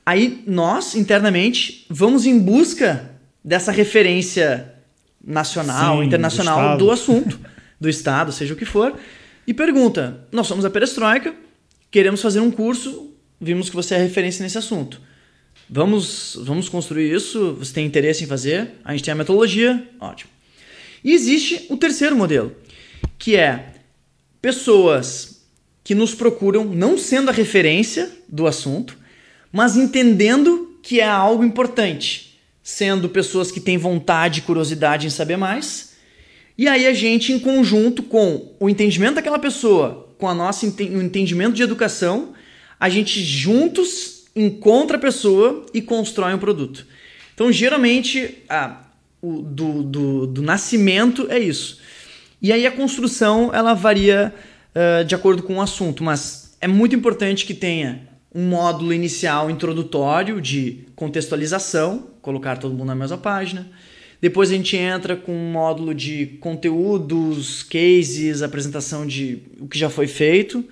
Aí 0.06 0.44
nós, 0.46 0.96
internamente, 0.96 1.86
vamos 1.90 2.26
em 2.26 2.38
busca 2.38 3.12
dessa 3.44 3.72
referência 3.72 4.74
nacional, 5.24 6.00
Sim, 6.00 6.06
internacional 6.06 6.78
do, 6.78 6.86
do 6.86 6.92
assunto, 6.92 7.40
do 7.80 7.88
Estado, 7.88 8.32
seja 8.32 8.54
o 8.54 8.58
que 8.58 8.66
for, 8.66 8.94
e 9.48 9.54
pergunta: 9.54 10.28
nós 10.32 10.48
somos 10.48 10.66
a 10.66 10.70
Perestroika, 10.70 11.34
queremos 11.90 12.22
fazer 12.22 12.42
um 12.42 12.52
curso, 12.52 13.14
vimos 13.40 13.70
que 13.70 13.76
você 13.76 13.96
é 13.96 13.98
referência 13.98 14.44
nesse 14.44 14.58
assunto. 14.58 15.00
Vamos, 15.70 16.38
vamos 16.44 16.68
construir 16.68 17.14
isso? 17.14 17.54
Você 17.54 17.74
tem 17.74 17.86
interesse 17.86 18.24
em 18.24 18.28
fazer? 18.28 18.72
A 18.84 18.92
gente 18.92 19.04
tem 19.04 19.12
a 19.12 19.16
metodologia? 19.16 19.88
Ótimo. 20.00 20.32
E 21.04 21.14
existe 21.14 21.68
o 21.70 21.78
terceiro 21.78 22.16
modelo, 22.16 22.52
que 23.18 23.36
é 23.36 23.76
pessoas 24.42 25.39
que 25.90 25.96
nos 25.96 26.14
procuram 26.14 26.66
não 26.66 27.00
sendo 27.00 27.30
a 27.30 27.34
referência 27.34 28.12
do 28.28 28.46
assunto, 28.46 28.96
mas 29.52 29.76
entendendo 29.76 30.78
que 30.84 31.00
é 31.00 31.08
algo 31.08 31.44
importante, 31.44 32.40
sendo 32.62 33.10
pessoas 33.10 33.50
que 33.50 33.60
têm 33.60 33.76
vontade 33.76 34.38
e 34.38 34.44
curiosidade 34.44 35.08
em 35.08 35.10
saber 35.10 35.36
mais. 35.36 35.96
E 36.56 36.68
aí 36.68 36.86
a 36.86 36.94
gente, 36.94 37.34
em 37.34 37.40
conjunto 37.40 38.04
com 38.04 38.54
o 38.60 38.70
entendimento 38.70 39.16
daquela 39.16 39.40
pessoa, 39.40 40.14
com 40.20 40.28
a 40.28 40.34
nossa 40.36 40.68
o 40.68 41.02
entendimento 41.02 41.56
de 41.56 41.64
educação, 41.64 42.34
a 42.80 42.88
gente 42.88 43.20
juntos 43.24 44.26
encontra 44.36 44.98
a 44.98 45.02
pessoa 45.02 45.66
e 45.74 45.82
constrói 45.82 46.36
um 46.36 46.38
produto. 46.38 46.86
Então, 47.34 47.52
geralmente, 47.52 48.44
a, 48.48 48.80
o, 49.20 49.42
do, 49.42 49.82
do, 49.82 50.28
do 50.28 50.42
nascimento 50.44 51.26
é 51.32 51.40
isso. 51.40 51.80
E 52.40 52.54
aí 52.54 52.68
a 52.68 52.72
construção 52.72 53.50
ela 53.52 53.74
varia 53.74 54.34
uh, 54.76 55.04
de 55.04 55.16
acordo 55.16 55.44
com 55.44 55.58
o 55.58 55.62
assunto, 55.62 56.04
mas 56.04 56.56
é 56.62 56.68
muito 56.68 56.96
importante 56.96 57.46
que 57.46 57.54
tenha 57.54 58.08
um 58.34 58.48
módulo 58.48 58.94
inicial 58.94 59.50
introdutório 59.50 60.40
de 60.40 60.86
contextualização, 60.96 62.08
colocar 62.22 62.58
todo 62.58 62.74
mundo 62.74 62.88
na 62.88 62.96
mesma 62.96 63.18
página. 63.18 63.68
Depois 64.22 64.52
a 64.52 64.54
gente 64.54 64.76
entra 64.76 65.16
com 65.16 65.32
um 65.32 65.52
módulo 65.52 65.96
de 65.96 66.38
conteúdos, 66.42 67.64
cases, 67.64 68.42
apresentação 68.42 69.08
de 69.08 69.44
o 69.60 69.68
que 69.68 69.80
já 69.80 69.90
foi 69.90 70.08
feito. 70.08 70.64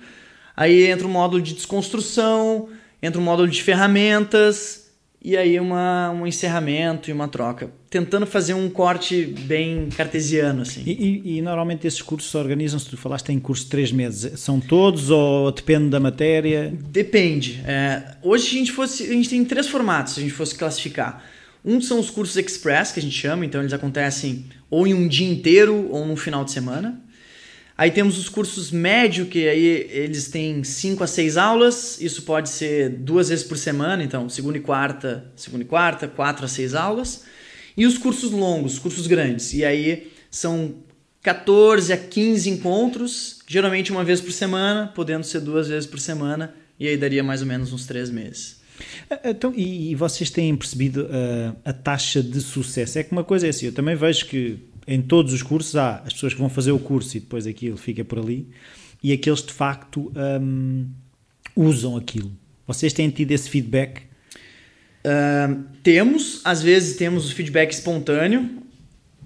Aí 0.54 0.86
entra 0.86 1.06
um 1.06 1.10
módulo 1.10 1.40
de 1.40 1.54
desconstrução, 1.54 2.68
entra 3.02 3.20
um 3.20 3.24
módulo 3.24 3.48
de 3.48 3.62
ferramentas, 3.62 4.90
e 5.22 5.36
aí 5.36 5.58
uma, 5.58 6.10
um 6.10 6.26
encerramento 6.26 7.08
e 7.08 7.12
uma 7.12 7.26
troca. 7.26 7.70
Tentando 7.90 8.26
fazer 8.26 8.52
um 8.52 8.68
corte 8.68 9.24
bem 9.24 9.88
cartesiano, 9.96 10.62
assim. 10.62 10.82
E, 10.84 10.92
e, 10.92 11.38
e 11.38 11.42
normalmente 11.42 11.86
esses 11.86 12.02
cursos 12.02 12.34
organizam-se, 12.34 12.86
tu 12.86 12.96
falaste 12.96 13.30
em 13.30 13.38
curso 13.38 13.64
de 13.64 13.70
três 13.70 13.90
meses, 13.90 14.38
são 14.40 14.60
todos 14.60 15.10
ou 15.10 15.50
depende 15.50 15.88
da 15.88 15.98
matéria? 15.98 16.72
Depende. 16.90 17.62
É, 17.66 18.16
hoje 18.22 18.46
a 18.46 18.58
gente, 18.58 18.72
fosse, 18.72 19.04
a 19.04 19.12
gente 19.12 19.30
tem 19.30 19.42
três 19.44 19.68
formatos, 19.68 20.14
se 20.14 20.20
a 20.20 20.22
gente 20.22 20.34
fosse 20.34 20.54
classificar. 20.54 21.24
Um 21.64 21.80
são 21.80 21.98
os 21.98 22.10
cursos 22.10 22.36
express, 22.36 22.92
que 22.92 23.00
a 23.00 23.02
gente 23.02 23.16
chama, 23.16 23.46
então 23.46 23.60
eles 23.60 23.72
acontecem 23.72 24.46
ou 24.70 24.86
em 24.86 24.92
um 24.94 25.08
dia 25.08 25.28
inteiro 25.28 25.88
ou 25.90 26.06
no 26.06 26.16
final 26.16 26.44
de 26.44 26.52
semana. 26.52 27.02
Aí 27.76 27.92
temos 27.92 28.18
os 28.18 28.28
cursos 28.28 28.72
médio, 28.72 29.26
que 29.26 29.48
aí 29.48 29.88
eles 29.90 30.28
têm 30.28 30.64
5 30.64 31.04
a 31.04 31.06
6 31.06 31.36
aulas, 31.36 32.00
isso 32.00 32.22
pode 32.22 32.48
ser 32.48 32.90
duas 32.90 33.28
vezes 33.28 33.44
por 33.44 33.56
semana, 33.56 34.02
então 34.02 34.28
segunda 34.28 34.58
e 34.58 34.60
quarta, 34.60 35.30
segunda 35.36 35.62
e 35.62 35.66
quarta, 35.66 36.08
4 36.08 36.44
a 36.44 36.48
6 36.48 36.74
aulas. 36.74 37.24
E 37.78 37.86
os 37.86 37.96
cursos 37.96 38.32
longos, 38.32 38.74
os 38.74 38.78
cursos 38.80 39.06
grandes, 39.06 39.54
e 39.54 39.64
aí 39.64 40.10
são 40.28 40.74
14 41.22 41.92
a 41.92 41.96
15 41.96 42.50
encontros, 42.50 43.38
geralmente 43.46 43.92
uma 43.92 44.02
vez 44.02 44.20
por 44.20 44.32
semana, 44.32 44.88
podendo 44.88 45.22
ser 45.22 45.40
duas 45.40 45.68
vezes 45.68 45.88
por 45.88 46.00
semana, 46.00 46.52
e 46.78 46.88
aí 46.88 46.96
daria 46.96 47.22
mais 47.22 47.40
ou 47.40 47.46
menos 47.46 47.72
uns 47.72 47.86
três 47.86 48.10
meses. 48.10 48.58
Então, 49.24 49.54
e, 49.54 49.94
vocês 49.94 50.28
têm 50.28 50.56
percebido 50.56 51.04
uh, 51.04 51.56
a 51.64 51.72
taxa 51.72 52.20
de 52.20 52.40
sucesso? 52.40 52.98
É 52.98 53.04
que 53.04 53.12
uma 53.12 53.22
coisa 53.22 53.46
é 53.46 53.50
assim, 53.50 53.66
eu 53.66 53.72
também 53.72 53.94
vejo 53.94 54.26
que 54.26 54.58
em 54.84 55.00
todos 55.00 55.32
os 55.32 55.42
cursos 55.42 55.76
há 55.76 56.02
as 56.04 56.12
pessoas 56.12 56.34
que 56.34 56.40
vão 56.40 56.48
fazer 56.48 56.72
o 56.72 56.80
curso 56.80 57.16
e 57.16 57.20
depois 57.20 57.46
aquilo 57.46 57.76
fica 57.76 58.04
por 58.04 58.18
ali 58.18 58.48
e 59.00 59.12
aqueles 59.12 59.42
de 59.42 59.52
facto 59.52 60.12
um, 60.40 60.88
usam 61.54 61.96
aquilo. 61.96 62.32
Vocês 62.66 62.92
têm 62.92 63.08
tido 63.08 63.30
esse 63.30 63.48
feedback? 63.48 64.07
Temos, 65.82 66.40
às 66.44 66.62
vezes 66.62 66.96
temos 66.96 67.30
o 67.30 67.34
feedback 67.34 67.72
espontâneo 67.72 68.50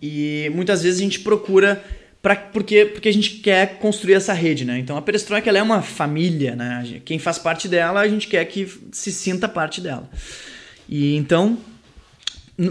e 0.00 0.50
muitas 0.54 0.82
vezes 0.82 1.00
a 1.00 1.02
gente 1.02 1.20
procura 1.20 1.82
pra, 2.20 2.36
porque, 2.36 2.84
porque 2.86 3.08
a 3.08 3.12
gente 3.12 3.36
quer 3.36 3.78
construir 3.78 4.14
essa 4.14 4.32
rede, 4.32 4.64
né? 4.64 4.78
Então 4.78 4.96
a 4.96 5.02
Perestroika 5.02 5.48
ela 5.48 5.58
é 5.58 5.62
uma 5.62 5.82
família, 5.82 6.54
né? 6.54 7.00
Quem 7.04 7.18
faz 7.18 7.38
parte 7.38 7.68
dela, 7.68 8.00
a 8.00 8.08
gente 8.08 8.28
quer 8.28 8.44
que 8.44 8.68
se 8.92 9.10
sinta 9.12 9.48
parte 9.48 9.80
dela. 9.80 10.08
E 10.88 11.16
então, 11.16 11.58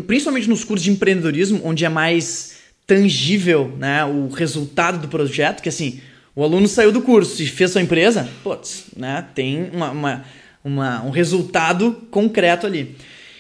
principalmente 0.07 0.49
nos 0.49 0.63
cursos 0.63 0.83
de 0.83 0.91
empreendedorismo, 0.91 1.61
onde 1.63 1.85
é 1.85 1.89
mais 1.89 2.59
tangível 2.85 3.73
né, 3.77 4.03
o 4.03 4.27
resultado 4.27 4.99
do 4.99 5.07
projeto, 5.07 5.61
que 5.61 5.69
assim, 5.69 6.01
o 6.35 6.43
aluno 6.43 6.67
saiu 6.67 6.91
do 6.91 7.01
curso 7.01 7.41
e 7.41 7.47
fez 7.47 7.71
sua 7.71 7.81
empresa, 7.81 8.27
putz, 8.43 8.85
né, 8.95 9.25
tem 9.33 9.69
uma, 9.71 9.91
uma, 9.91 10.25
uma, 10.63 11.03
um 11.03 11.09
resultado 11.09 11.93
concreto 12.09 12.65
ali. 12.65 12.95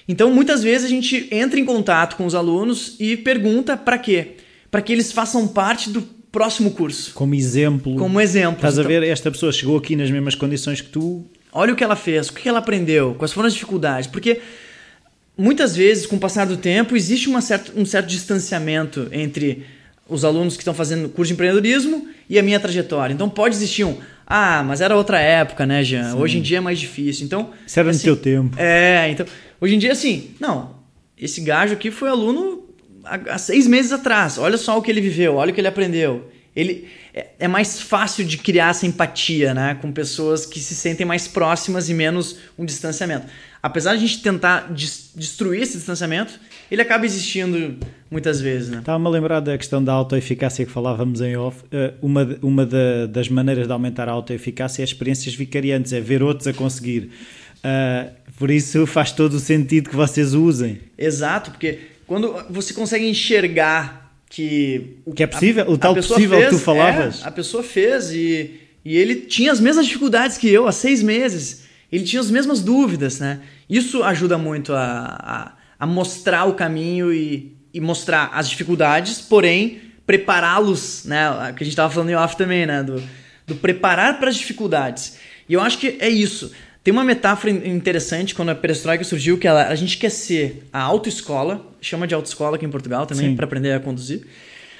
Então, 0.07 0.31
muitas 0.31 0.63
vezes 0.63 0.87
a 0.87 0.89
gente 0.89 1.27
entra 1.31 1.59
em 1.59 1.65
contato 1.65 2.15
com 2.15 2.25
os 2.25 2.35
alunos 2.35 2.95
e 2.99 3.15
pergunta 3.15 3.77
para 3.77 3.97
quê? 3.97 4.35
Para 4.69 4.81
que 4.81 4.91
eles 4.91 5.11
façam 5.11 5.47
parte 5.47 5.89
do 5.89 6.01
próximo 6.31 6.71
curso. 6.71 7.13
Como 7.13 7.35
exemplo. 7.35 7.95
Como 7.95 8.19
exemplo. 8.19 8.55
Estás 8.55 8.79
a 8.79 8.83
ver, 8.83 9.03
esta 9.03 9.29
pessoa 9.29 9.51
chegou 9.51 9.77
aqui 9.77 9.95
nas 9.95 10.09
mesmas 10.09 10.35
condições 10.35 10.81
que 10.81 10.89
tu. 10.89 11.25
Olha 11.53 11.73
o 11.73 11.75
que 11.75 11.83
ela 11.83 11.95
fez, 11.95 12.29
o 12.29 12.33
que 12.33 12.47
ela 12.47 12.59
aprendeu, 12.59 13.15
quais 13.15 13.33
foram 13.33 13.47
as 13.47 13.53
dificuldades. 13.53 14.07
Porque 14.07 14.39
muitas 15.37 15.75
vezes, 15.75 16.05
com 16.05 16.15
o 16.15 16.19
passar 16.19 16.45
do 16.45 16.57
tempo, 16.57 16.95
existe 16.95 17.27
uma 17.27 17.41
certo, 17.41 17.73
um 17.75 17.85
certo 17.85 18.07
distanciamento 18.07 19.07
entre 19.11 19.65
os 20.07 20.25
alunos 20.25 20.55
que 20.55 20.61
estão 20.61 20.73
fazendo 20.73 21.09
curso 21.09 21.29
de 21.29 21.33
empreendedorismo 21.33 22.07
e 22.29 22.39
a 22.39 22.43
minha 22.43 22.59
trajetória. 22.59 23.13
Então 23.13 23.29
pode 23.29 23.55
existir 23.55 23.83
um, 23.83 23.97
ah, 24.25 24.63
mas 24.63 24.81
era 24.81 24.95
outra 24.95 25.19
época, 25.19 25.65
né, 25.65 25.83
Jean? 25.83 26.11
Sim. 26.11 26.17
Hoje 26.17 26.37
em 26.37 26.41
dia 26.41 26.57
é 26.57 26.61
mais 26.61 26.79
difícil. 26.79 27.25
Então, 27.25 27.51
Isso 27.65 27.79
era 27.79 27.89
assim, 27.89 28.09
no 28.09 28.15
teu 28.15 28.15
tempo. 28.15 28.55
É, 28.59 29.09
então, 29.09 29.25
hoje 29.59 29.75
em 29.75 29.79
dia 29.79 29.91
assim, 29.91 30.31
não, 30.39 30.75
esse 31.17 31.41
gajo 31.41 31.73
aqui 31.73 31.91
foi 31.91 32.09
aluno 32.09 32.63
há, 33.03 33.33
há 33.33 33.37
seis 33.37 33.67
meses 33.67 33.91
atrás. 33.91 34.37
Olha 34.37 34.57
só 34.57 34.77
o 34.77 34.81
que 34.81 34.89
ele 34.89 35.01
viveu, 35.01 35.35
olha 35.35 35.51
o 35.51 35.53
que 35.53 35.61
ele 35.61 35.67
aprendeu. 35.67 36.29
Ele 36.55 36.87
é, 37.13 37.27
é 37.39 37.47
mais 37.47 37.81
fácil 37.81 38.25
de 38.25 38.37
criar 38.37 38.71
essa 38.71 38.85
empatia, 38.85 39.53
né, 39.53 39.77
com 39.81 39.91
pessoas 39.91 40.45
que 40.45 40.59
se 40.59 40.75
sentem 40.75 41.05
mais 41.05 41.27
próximas 41.27 41.89
e 41.89 41.93
menos 41.93 42.37
um 42.57 42.65
distanciamento 42.65 43.27
apesar 43.61 43.91
de 43.91 43.97
a 43.97 44.07
gente 44.07 44.21
tentar 44.21 44.73
destruir 44.73 45.61
esse 45.61 45.77
distanciamento, 45.77 46.39
ele 46.71 46.81
acaba 46.81 47.05
existindo 47.05 47.77
muitas 48.09 48.39
vezes. 48.39 48.69
Né? 48.69 48.79
Estava-me 48.79 49.05
a 49.05 49.09
lembrar 49.09 49.41
da 49.41 49.57
questão 49.57 49.83
da 49.83 49.91
autoeficácia 49.91 50.65
que 50.65 50.71
falávamos 50.71 51.19
em 51.19 51.35
off. 51.35 51.63
Eh, 51.69 51.93
uma, 52.01 52.37
uma 52.41 52.65
da, 52.65 53.07
das 53.07 53.27
maneiras 53.27 53.67
de 53.67 53.73
aumentar 53.73 54.07
a 54.07 54.13
autoeficácia 54.13 54.81
é 54.81 54.85
experiências 54.85 55.35
vicariantes, 55.35 55.91
é 55.91 55.99
ver 55.99 56.23
outros 56.23 56.47
a 56.47 56.53
conseguir. 56.53 57.11
Uh, 57.57 58.09
por 58.37 58.49
isso 58.49 58.87
faz 58.87 59.11
todo 59.11 59.33
o 59.33 59.39
sentido 59.39 59.89
que 59.89 59.95
vocês 59.95 60.33
usem. 60.33 60.79
Exato, 60.97 61.51
porque 61.51 61.77
quando 62.07 62.33
você 62.49 62.73
consegue 62.73 63.05
enxergar 63.05 64.15
que. 64.29 64.97
O 65.05 65.13
que 65.13 65.23
é 65.23 65.27
possível, 65.27 65.65
a, 65.65 65.69
o 65.69 65.77
tal 65.77 65.93
possível 65.93 66.39
fez, 66.39 66.49
que 66.49 66.55
tu 66.55 66.59
falavas. 66.59 67.21
É, 67.21 67.27
a 67.27 67.31
pessoa 67.31 67.61
fez 67.61 68.11
e, 68.11 68.61
e 68.83 68.97
ele 68.97 69.15
tinha 69.15 69.51
as 69.51 69.59
mesmas 69.59 69.85
dificuldades 69.85 70.37
que 70.37 70.49
eu 70.49 70.67
há 70.67 70.71
seis 70.71 71.03
meses 71.03 71.69
ele 71.91 72.05
tinha 72.05 72.21
as 72.21 72.31
mesmas 72.31 72.61
dúvidas, 72.61 73.19
né? 73.19 73.41
Isso 73.69 74.01
ajuda 74.01 74.37
muito 74.37 74.73
a, 74.73 75.17
a, 75.19 75.51
a 75.81 75.85
mostrar 75.87 76.45
o 76.45 76.53
caminho 76.53 77.11
e, 77.11 77.57
e 77.73 77.81
mostrar 77.81 78.29
as 78.35 78.47
dificuldades, 78.47 79.19
porém 79.19 79.81
prepará-los, 80.05 81.05
né? 81.05 81.25
Que 81.57 81.63
a 81.63 81.65
gente 81.65 81.69
estava 81.69 81.91
falando 81.91 82.11
em 82.11 82.15
off 82.15 82.37
também, 82.37 82.67
né? 82.67 82.83
Do, 82.83 83.01
do 83.47 83.55
preparar 83.55 84.19
para 84.19 84.29
as 84.29 84.35
dificuldades. 84.35 85.17
E 85.49 85.55
eu 85.55 85.59
acho 85.59 85.79
que 85.79 85.97
é 85.99 86.07
isso. 86.07 86.51
Tem 86.83 86.91
uma 86.91 87.03
metáfora 87.03 87.51
interessante 87.51 88.35
quando 88.35 88.49
a 88.49 88.55
perestroika 88.55 89.03
surgiu, 89.03 89.39
que 89.39 89.47
ela, 89.47 89.69
a 89.69 89.73
gente 89.73 89.97
quer 89.97 90.11
ser 90.11 90.67
a 90.71 90.79
autoescola, 90.79 91.65
chama 91.81 92.05
de 92.05 92.13
autoescola 92.13 92.57
aqui 92.57 92.65
em 92.65 92.69
Portugal 92.69 93.07
também, 93.07 93.35
para 93.35 93.45
aprender 93.45 93.73
a 93.73 93.79
conduzir. 93.79 94.21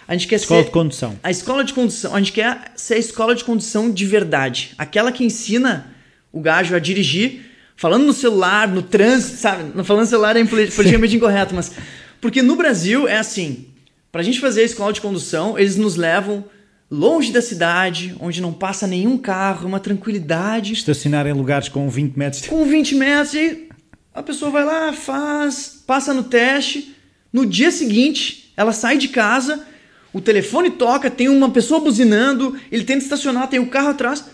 A 0.07 0.13
gente 0.13 0.27
quer 0.27 0.35
escola 0.35 0.61
ser 0.61 0.67
de 0.67 0.71
condução. 0.71 1.19
A 1.23 1.31
escola 1.31 1.63
de 1.63 1.73
condução. 1.73 2.13
A 2.13 2.19
gente 2.19 2.31
quer 2.31 2.73
ser 2.75 2.93
a 2.93 2.99
escola 2.99 3.33
de 3.33 3.43
condução 3.43 3.89
de 3.89 4.05
verdade. 4.05 4.73
Aquela 4.77 5.11
que 5.11 5.23
ensina 5.23 5.95
o 6.31 6.39
gajo 6.39 6.75
a 6.75 6.79
dirigir, 6.79 7.50
falando 7.75 8.05
no 8.05 8.13
celular, 8.13 8.67
no 8.67 8.81
trânsito, 8.81 9.37
sabe? 9.37 9.83
Falando 9.83 10.03
no 10.03 10.09
celular 10.09 10.35
é 10.35 10.43
politicamente 10.43 11.15
incorreto, 11.15 11.55
mas. 11.55 11.71
Porque 12.19 12.41
no 12.41 12.55
Brasil 12.55 13.07
é 13.07 13.17
assim: 13.17 13.67
pra 14.11 14.23
gente 14.23 14.39
fazer 14.39 14.61
a 14.61 14.65
escola 14.65 14.93
de 14.93 15.01
condução, 15.01 15.57
eles 15.57 15.75
nos 15.75 15.95
levam 15.95 16.45
longe 16.91 17.31
da 17.31 17.41
cidade, 17.41 18.13
onde 18.19 18.41
não 18.41 18.51
passa 18.51 18.85
nenhum 18.85 19.17
carro, 19.17 19.65
uma 19.65 19.79
tranquilidade. 19.79 20.73
Estacionar 20.73 21.25
em 21.25 21.33
lugares 21.33 21.69
com 21.69 21.89
20 21.89 22.17
metros. 22.17 22.47
Com 22.47 22.65
20 22.65 22.95
metros, 22.95 23.33
e 23.33 23.69
a 24.13 24.21
pessoa 24.21 24.51
vai 24.51 24.65
lá, 24.65 24.91
faz, 24.91 25.83
passa 25.87 26.13
no 26.13 26.23
teste. 26.23 26.95
No 27.31 27.45
dia 27.45 27.71
seguinte, 27.71 28.51
ela 28.57 28.73
sai 28.73 28.97
de 28.97 29.07
casa, 29.07 29.65
o 30.11 30.19
telefone 30.19 30.71
toca, 30.71 31.09
tem 31.09 31.29
uma 31.29 31.49
pessoa 31.49 31.79
buzinando, 31.79 32.59
ele 32.69 32.83
tenta 32.83 33.03
estacionar, 33.03 33.47
tem 33.47 33.59
o 33.59 33.63
um 33.63 33.67
carro 33.67 33.89
atrás. 33.89 34.25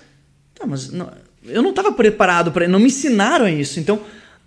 Tá, 0.56 0.66
mas 0.66 0.90
não, 0.92 1.12
eu 1.48 1.62
não 1.62 1.72
estava 1.72 1.92
preparado 1.92 2.52
para 2.52 2.68
não 2.68 2.80
me 2.80 2.88
ensinaram 2.88 3.48
isso. 3.48 3.80
Então 3.80 4.02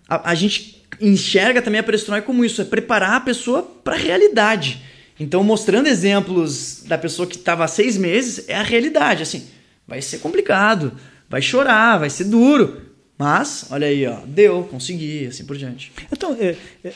a, 0.09 0.31
a 0.31 0.35
gente 0.35 0.83
enxerga 1.01 1.63
também 1.63 1.81
a 1.81 1.83
perestroika 1.83 2.27
como 2.27 2.45
isso, 2.45 2.61
é 2.61 2.65
preparar 2.65 3.15
a 3.15 3.21
pessoa 3.21 3.63
para 3.63 3.95
a 3.95 3.99
realidade. 3.99 4.83
Então 5.19 5.43
mostrando 5.45 5.87
exemplos 5.87 6.83
da 6.87 6.99
pessoa 6.99 7.27
que 7.27 7.37
estava 7.37 7.65
há 7.65 7.69
seis 7.69 7.97
meses 7.97 8.49
é 8.49 8.55
a 8.55 8.63
realidade. 8.63 9.23
Assim, 9.23 9.47
vai 9.87 10.03
ser 10.03 10.19
complicado, 10.19 10.93
vai 11.29 11.43
chorar, 11.43 11.99
vai 11.99 12.11
ser 12.11 12.25
duro, 12.25 12.83
mas 13.19 13.67
olha 13.71 13.87
aí, 13.87 14.07
ó, 14.07 14.21
deu, 14.27 14.65
consegui, 14.65 15.27
assim 15.27 15.45
por 15.45 15.57
diante. 15.57 15.93
Então 16.11 16.37
é, 16.39 16.57
é, 16.85 16.93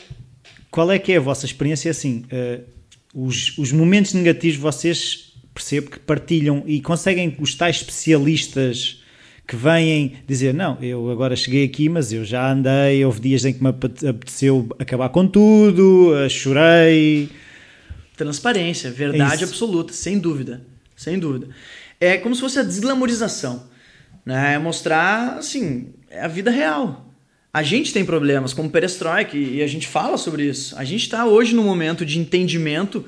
qual 0.69 0.91
é 0.91 0.99
que 0.99 1.13
é 1.13 1.17
a 1.17 1.21
vossa 1.21 1.45
experiência 1.45 1.89
assim? 1.91 2.25
É, 2.29 2.61
os, 3.13 3.57
os 3.57 3.71
momentos 3.71 4.13
negativos 4.13 4.59
vocês 4.59 5.33
percebo 5.53 5.89
que 5.89 5.99
partilham 5.99 6.63
e 6.67 6.81
conseguem 6.81 7.33
os 7.39 7.55
tais 7.55 7.77
especialistas 7.77 9.01
que 9.47 9.55
vêm 9.55 10.17
dizer: 10.27 10.53
Não, 10.53 10.77
eu 10.81 11.09
agora 11.09 11.35
cheguei 11.35 11.65
aqui, 11.65 11.87
mas 11.89 12.11
eu 12.11 12.25
já 12.25 12.51
andei, 12.51 13.03
houve 13.05 13.19
dias 13.19 13.45
em 13.45 13.53
que 13.53 13.63
me 13.63 13.69
apeteceu 13.69 14.67
acabar 14.79 15.09
com 15.09 15.27
tudo, 15.27 16.13
eh, 16.15 16.29
chorei. 16.29 17.29
Transparência, 18.17 18.91
verdade 18.91 19.43
é 19.43 19.47
absoluta, 19.47 19.93
sem 19.93 20.17
dúvida. 20.17 20.61
Sem 20.95 21.19
dúvida. 21.19 21.49
É 21.99 22.17
como 22.17 22.33
se 22.33 22.41
fosse 22.41 22.59
a 22.59 22.63
desglamorização. 22.63 23.67
Né? 24.25 24.55
É 24.55 24.57
mostrar, 24.57 25.37
assim, 25.37 25.89
é 26.09 26.21
a 26.21 26.27
vida 26.27 26.49
real. 26.49 27.13
A 27.53 27.61
gente 27.63 27.93
tem 27.93 28.03
problemas 28.03 28.53
como 28.53 28.69
perestroika 28.69 29.37
e 29.37 29.61
a 29.61 29.67
gente 29.67 29.87
fala 29.87 30.17
sobre 30.17 30.43
isso. 30.43 30.77
A 30.77 30.83
gente 30.83 31.03
está 31.03 31.25
hoje 31.25 31.55
no 31.55 31.63
momento 31.63 32.05
de 32.05 32.19
entendimento. 32.19 33.05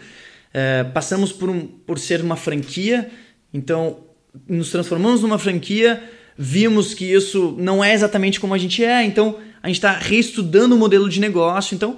É, 0.54 0.84
passamos 0.84 1.32
por, 1.32 1.50
um, 1.50 1.68
por 1.68 2.00
ser 2.00 2.22
uma 2.22 2.36
franquia, 2.36 3.10
então 3.54 4.06
nos 4.48 4.70
transformamos 4.70 5.22
numa 5.22 5.38
franquia, 5.38 6.02
vimos 6.38 6.94
que 6.94 7.06
isso 7.06 7.56
não 7.58 7.84
é 7.84 7.94
exatamente 7.94 8.40
como 8.40 8.54
a 8.54 8.58
gente 8.58 8.84
é, 8.84 9.04
então 9.04 9.38
a 9.62 9.68
gente 9.68 9.78
está 9.78 9.94
reestudando 9.94 10.76
o 10.76 10.78
modelo 10.78 11.10
de 11.10 11.20
negócio. 11.20 11.76
Então 11.76 11.98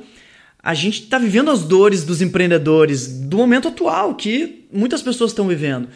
a 0.61 0.73
gente 0.73 1.03
está 1.03 1.17
vivendo 1.17 1.51
as 1.51 1.63
dores 1.63 2.03
dos 2.03 2.21
empreendedores 2.21 3.07
do 3.07 3.37
momento 3.37 3.67
atual 3.67 4.15
que 4.15 4.65
muitas 4.71 5.01
pessoas 5.01 5.31
estão 5.31 5.47
vivendo. 5.47 5.89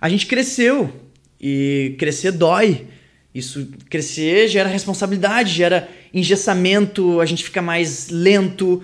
A 0.00 0.08
gente 0.08 0.26
cresceu 0.26 0.92
e 1.40 1.94
crescer 1.98 2.32
dói. 2.32 2.86
Isso 3.34 3.68
crescer 3.88 4.48
gera 4.48 4.68
responsabilidade, 4.68 5.54
gera 5.54 5.88
engessamento, 6.12 7.20
a 7.20 7.26
gente 7.26 7.44
fica 7.44 7.62
mais 7.62 8.08
lento. 8.10 8.82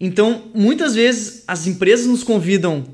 Então, 0.00 0.50
muitas 0.54 0.94
vezes 0.94 1.44
as 1.46 1.66
empresas 1.66 2.06
nos 2.06 2.24
convidam 2.24 2.86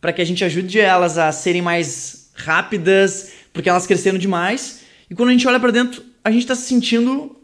para 0.00 0.12
que 0.12 0.22
a 0.22 0.24
gente 0.24 0.44
ajude 0.44 0.78
elas 0.78 1.18
a 1.18 1.32
serem 1.32 1.60
mais 1.60 2.30
rápidas, 2.34 3.32
porque 3.52 3.68
elas 3.68 3.86
cresceram 3.86 4.18
demais. 4.18 4.83
E 5.14 5.16
quando 5.16 5.28
a 5.28 5.32
gente 5.32 5.46
olha 5.46 5.60
para 5.60 5.70
dentro, 5.70 6.02
a 6.24 6.30
gente 6.32 6.42
está 6.42 6.56
se 6.56 6.62
sentindo 6.62 7.36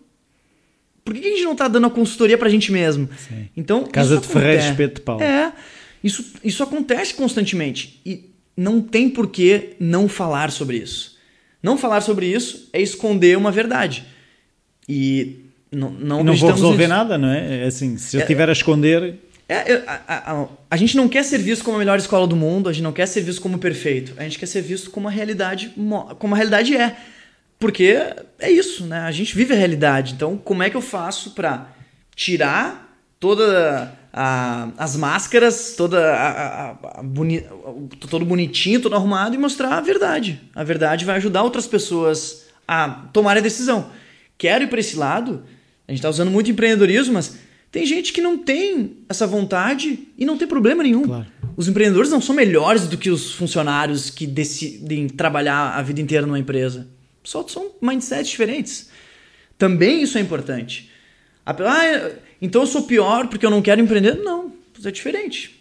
por 1.04 1.14
que 1.14 1.24
a 1.24 1.30
gente 1.30 1.44
não 1.44 1.52
está 1.52 1.68
dando 1.68 1.86
a 1.86 1.90
consultoria 1.90 2.36
para 2.36 2.48
a 2.48 2.50
gente 2.50 2.72
mesmo? 2.72 3.08
Sim. 3.16 3.48
Então, 3.56 3.84
Casa 3.84 4.18
de 4.18 4.26
Ferreira 4.26 4.68
Espeto 4.68 4.96
de 4.96 5.00
Pau. 5.02 5.20
É, 5.20 5.52
isso, 6.02 6.34
isso 6.42 6.64
acontece 6.64 7.14
constantemente. 7.14 8.00
E 8.04 8.28
não 8.56 8.80
tem 8.80 9.08
por 9.08 9.28
que 9.28 9.76
não 9.78 10.08
falar 10.08 10.50
sobre 10.50 10.78
isso. 10.78 11.16
Não 11.62 11.78
falar 11.78 12.00
sobre 12.00 12.26
isso 12.26 12.68
é 12.72 12.82
esconder 12.82 13.38
uma 13.38 13.52
verdade. 13.52 14.04
E 14.88 15.44
não, 15.70 15.92
não, 15.92 16.24
não 16.24 16.34
vou 16.34 16.50
resolver 16.50 16.88
nisso. 16.88 16.88
nada, 16.88 17.16
não 17.16 17.28
é? 17.28 17.62
é 17.62 17.66
assim, 17.66 17.96
se 17.96 18.16
eu 18.16 18.22
estiver 18.22 18.48
é, 18.48 18.50
a 18.50 18.52
esconder. 18.52 19.14
É, 19.48 19.74
a, 19.86 20.00
a, 20.08 20.42
a, 20.42 20.48
a, 20.72 20.76
gente 20.76 20.96
não 20.96 21.08
quer 21.08 21.22
ser 21.22 21.38
visto 21.38 21.64
como 21.64 21.76
a 21.76 21.78
melhor 21.78 22.00
escola 22.00 22.26
do 22.26 22.34
mundo, 22.34 22.68
a 22.68 22.72
gente 22.72 22.82
não 22.82 22.92
quer 22.92 23.06
ser 23.06 23.20
visto 23.20 23.40
como 23.40 23.58
perfeito. 23.58 24.12
A 24.16 24.24
gente 24.24 24.40
quer 24.40 24.46
ser 24.46 24.62
visto 24.62 24.90
como 24.90 25.06
a 25.06 25.10
realidade, 25.12 25.72
como 26.18 26.34
a 26.34 26.36
realidade 26.36 26.76
é. 26.76 26.96
Porque 27.60 27.94
é 28.38 28.50
isso, 28.50 28.86
né? 28.86 29.00
A 29.00 29.12
gente 29.12 29.36
vive 29.36 29.52
a 29.52 29.56
realidade. 29.56 30.14
Então, 30.14 30.36
como 30.36 30.62
é 30.62 30.70
que 30.70 30.76
eu 30.76 30.80
faço 30.80 31.32
para 31.32 31.68
tirar 32.16 32.90
toda 33.20 33.92
a, 34.12 34.70
as 34.78 34.96
máscaras, 34.96 35.74
toda 35.76 36.14
a, 36.14 36.70
a, 36.70 36.70
a 37.00 37.02
boni, 37.02 37.44
todo 38.08 38.24
bonitinho, 38.24 38.80
todo 38.80 38.96
arrumado 38.96 39.34
e 39.34 39.38
mostrar 39.38 39.76
a 39.76 39.80
verdade. 39.80 40.40
A 40.54 40.64
verdade 40.64 41.04
vai 41.04 41.16
ajudar 41.16 41.42
outras 41.42 41.66
pessoas 41.66 42.46
a 42.66 42.88
tomar 43.12 43.36
a 43.36 43.40
decisão. 43.40 43.90
Quero 44.38 44.64
ir 44.64 44.68
para 44.68 44.80
esse 44.80 44.96
lado. 44.96 45.44
A 45.86 45.92
gente 45.92 45.98
está 45.98 46.08
usando 46.08 46.30
muito 46.30 46.50
empreendedorismo, 46.50 47.14
mas 47.14 47.36
tem 47.70 47.84
gente 47.84 48.12
que 48.12 48.20
não 48.20 48.38
tem 48.38 48.96
essa 49.08 49.26
vontade 49.26 50.08
e 50.16 50.24
não 50.24 50.36
tem 50.36 50.48
problema 50.48 50.82
nenhum. 50.82 51.02
Claro. 51.02 51.26
Os 51.56 51.68
empreendedores 51.68 52.10
não 52.10 52.20
são 52.20 52.34
melhores 52.34 52.86
do 52.86 52.96
que 52.96 53.10
os 53.10 53.34
funcionários 53.34 54.08
que 54.08 54.26
decidem 54.26 55.08
trabalhar 55.08 55.76
a 55.76 55.82
vida 55.82 56.00
inteira 56.00 56.26
numa 56.26 56.38
empresa. 56.38 56.88
Só 57.22 57.46
são 57.46 57.72
mindsets 57.80 58.30
diferentes. 58.30 58.90
Também 59.58 60.02
isso 60.02 60.16
é 60.16 60.20
importante. 60.20 60.90
Ah, 61.44 62.10
então 62.40 62.62
eu 62.62 62.66
sou 62.66 62.82
pior 62.82 63.28
porque 63.28 63.44
eu 63.44 63.50
não 63.50 63.62
quero 63.62 63.80
empreender? 63.80 64.14
Não, 64.16 64.52
é 64.84 64.90
diferente. 64.90 65.60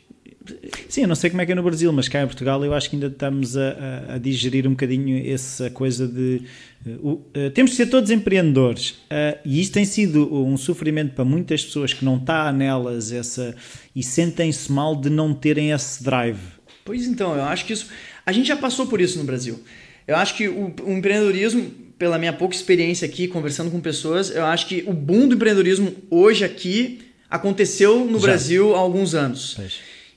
Sim, 0.88 1.02
eu 1.02 1.08
não 1.08 1.16
sei 1.16 1.30
como 1.30 1.42
é 1.42 1.46
que 1.46 1.52
é 1.52 1.56
no 1.56 1.62
Brasil, 1.62 1.92
mas 1.92 2.08
cá 2.08 2.24
em 2.24 2.26
Portugal 2.26 2.64
eu 2.64 2.74
acho 2.74 2.90
que 2.90 2.96
ainda 2.96 3.08
estamos 3.08 3.56
a, 3.56 3.70
a, 4.10 4.16
a 4.16 4.18
digerir 4.18 4.66
um 4.68 4.72
bocadinho 4.72 5.32
essa 5.32 5.70
coisa 5.70 6.08
de. 6.08 6.42
Uh, 6.86 7.12
uh, 7.12 7.52
temos 7.54 7.72
de 7.72 7.78
ser 7.78 7.88
todos 7.88 8.10
empreendedores. 8.10 8.92
Uh, 8.92 9.38
e 9.46 9.60
isto 9.62 9.74
tem 9.74 9.86
sido 9.86 10.34
um 10.34 10.58
sofrimento 10.58 11.14
para 11.14 11.26
muitas 11.26 11.64
pessoas 11.64 11.94
que 11.94 12.04
não 12.04 12.18
está 12.18 12.52
nelas 12.52 13.12
essa, 13.12 13.56
e 13.96 14.02
sentem-se 14.02 14.72
mal 14.72 14.96
de 14.96 15.10
não 15.10 15.34
terem 15.34 15.72
esse 15.72 16.04
drive. 16.04 16.40
Pois 16.84 17.06
então, 17.06 17.36
eu 17.36 17.44
acho 17.44 17.66
que 17.66 17.74
isso. 17.74 17.88
A 18.26 18.32
gente 18.32 18.48
já 18.48 18.56
passou 18.56 18.88
por 18.88 19.02
isso 19.02 19.18
no 19.18 19.26
Brasil. 19.26 19.62
Eu 20.10 20.16
acho 20.16 20.34
que 20.34 20.48
o, 20.48 20.74
o 20.86 20.92
empreendedorismo, 20.94 21.70
pela 21.96 22.18
minha 22.18 22.34
pouca 22.34 22.56
experiência 22.56 23.06
aqui, 23.06 23.28
conversando 23.28 23.70
com 23.70 23.80
pessoas, 23.80 24.36
eu 24.36 24.44
acho 24.44 24.66
que 24.66 24.84
o 24.88 24.92
boom 24.92 25.28
do 25.28 25.36
empreendedorismo 25.36 25.96
hoje 26.10 26.44
aqui 26.44 27.02
aconteceu 27.30 28.04
no 28.06 28.18
Já. 28.18 28.26
Brasil 28.26 28.76
há 28.76 28.80
alguns 28.80 29.14
anos. 29.14 29.56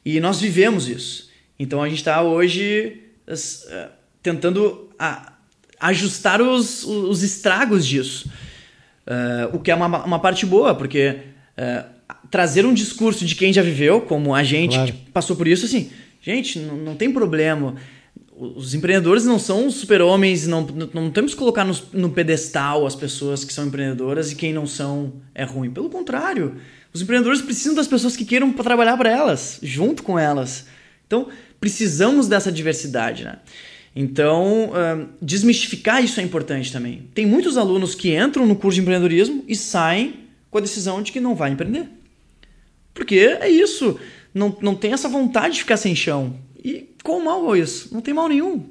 E 0.02 0.18
nós 0.18 0.40
vivemos 0.40 0.88
isso. 0.88 1.28
Então 1.58 1.82
a 1.82 1.90
gente 1.90 1.98
está 1.98 2.22
hoje 2.22 3.02
uh, 3.28 3.90
tentando 4.22 4.88
ajustar 5.78 6.40
os, 6.40 6.84
os 6.84 7.22
estragos 7.22 7.86
disso. 7.86 8.30
Uh, 9.06 9.54
o 9.54 9.60
que 9.60 9.70
é 9.70 9.74
uma, 9.74 10.04
uma 10.06 10.18
parte 10.18 10.46
boa, 10.46 10.74
porque 10.74 11.18
uh, 11.58 11.84
trazer 12.30 12.64
um 12.64 12.72
discurso 12.72 13.26
de 13.26 13.34
quem 13.34 13.52
já 13.52 13.60
viveu, 13.60 14.00
como 14.00 14.34
a 14.34 14.42
gente 14.42 14.74
claro. 14.74 14.90
que 14.90 14.98
passou 15.10 15.36
por 15.36 15.46
isso, 15.46 15.66
assim, 15.66 15.90
gente, 16.22 16.58
não, 16.60 16.78
não 16.78 16.96
tem 16.96 17.12
problema 17.12 17.74
os 18.36 18.72
empreendedores 18.74 19.24
não 19.24 19.38
são 19.38 19.70
super-homens, 19.70 20.46
não, 20.46 20.62
não 20.92 21.10
temos 21.10 21.32
que 21.32 21.38
colocar 21.38 21.64
no, 21.64 21.76
no, 21.92 22.10
pedestal 22.10 22.86
as 22.86 22.96
pessoas 22.96 23.44
que 23.44 23.52
são 23.52 23.66
empreendedoras 23.66 24.32
e 24.32 24.36
quem 24.36 24.52
não 24.52 24.66
são 24.66 25.12
é 25.34 25.44
ruim. 25.44 25.70
Pelo 25.70 25.90
contrário, 25.90 26.56
os 26.92 27.02
empreendedores 27.02 27.42
precisam 27.42 27.74
das 27.74 27.86
pessoas 27.86 28.16
que 28.16 28.24
queiram 28.24 28.52
trabalhar 28.52 28.96
para 28.96 29.10
elas, 29.10 29.58
junto 29.62 30.02
com 30.02 30.18
elas. 30.18 30.66
Então, 31.06 31.28
precisamos 31.60 32.26
dessa 32.26 32.50
diversidade, 32.50 33.24
né? 33.24 33.38
Então, 33.94 34.70
uh, 34.70 35.08
desmistificar 35.20 36.02
isso 36.02 36.18
é 36.18 36.22
importante 36.22 36.72
também. 36.72 37.10
Tem 37.14 37.26
muitos 37.26 37.58
alunos 37.58 37.94
que 37.94 38.16
entram 38.16 38.46
no 38.46 38.56
curso 38.56 38.76
de 38.76 38.80
empreendedorismo 38.80 39.44
e 39.46 39.54
saem 39.54 40.20
com 40.50 40.56
a 40.56 40.60
decisão 40.62 41.02
de 41.02 41.12
que 41.12 41.20
não 41.20 41.34
vai 41.34 41.50
empreender. 41.50 41.86
Porque 42.94 43.16
é 43.16 43.48
isso. 43.50 43.98
Não, 44.32 44.56
não 44.62 44.74
tem 44.74 44.94
essa 44.94 45.08
vontade 45.08 45.54
de 45.54 45.60
ficar 45.60 45.76
sem 45.76 45.94
chão. 45.94 46.38
E 46.64 46.88
qual 47.02 47.20
mal 47.20 47.56
isso? 47.56 47.92
Não 47.92 48.00
tem 48.00 48.14
mal 48.14 48.28
nenhum. 48.28 48.64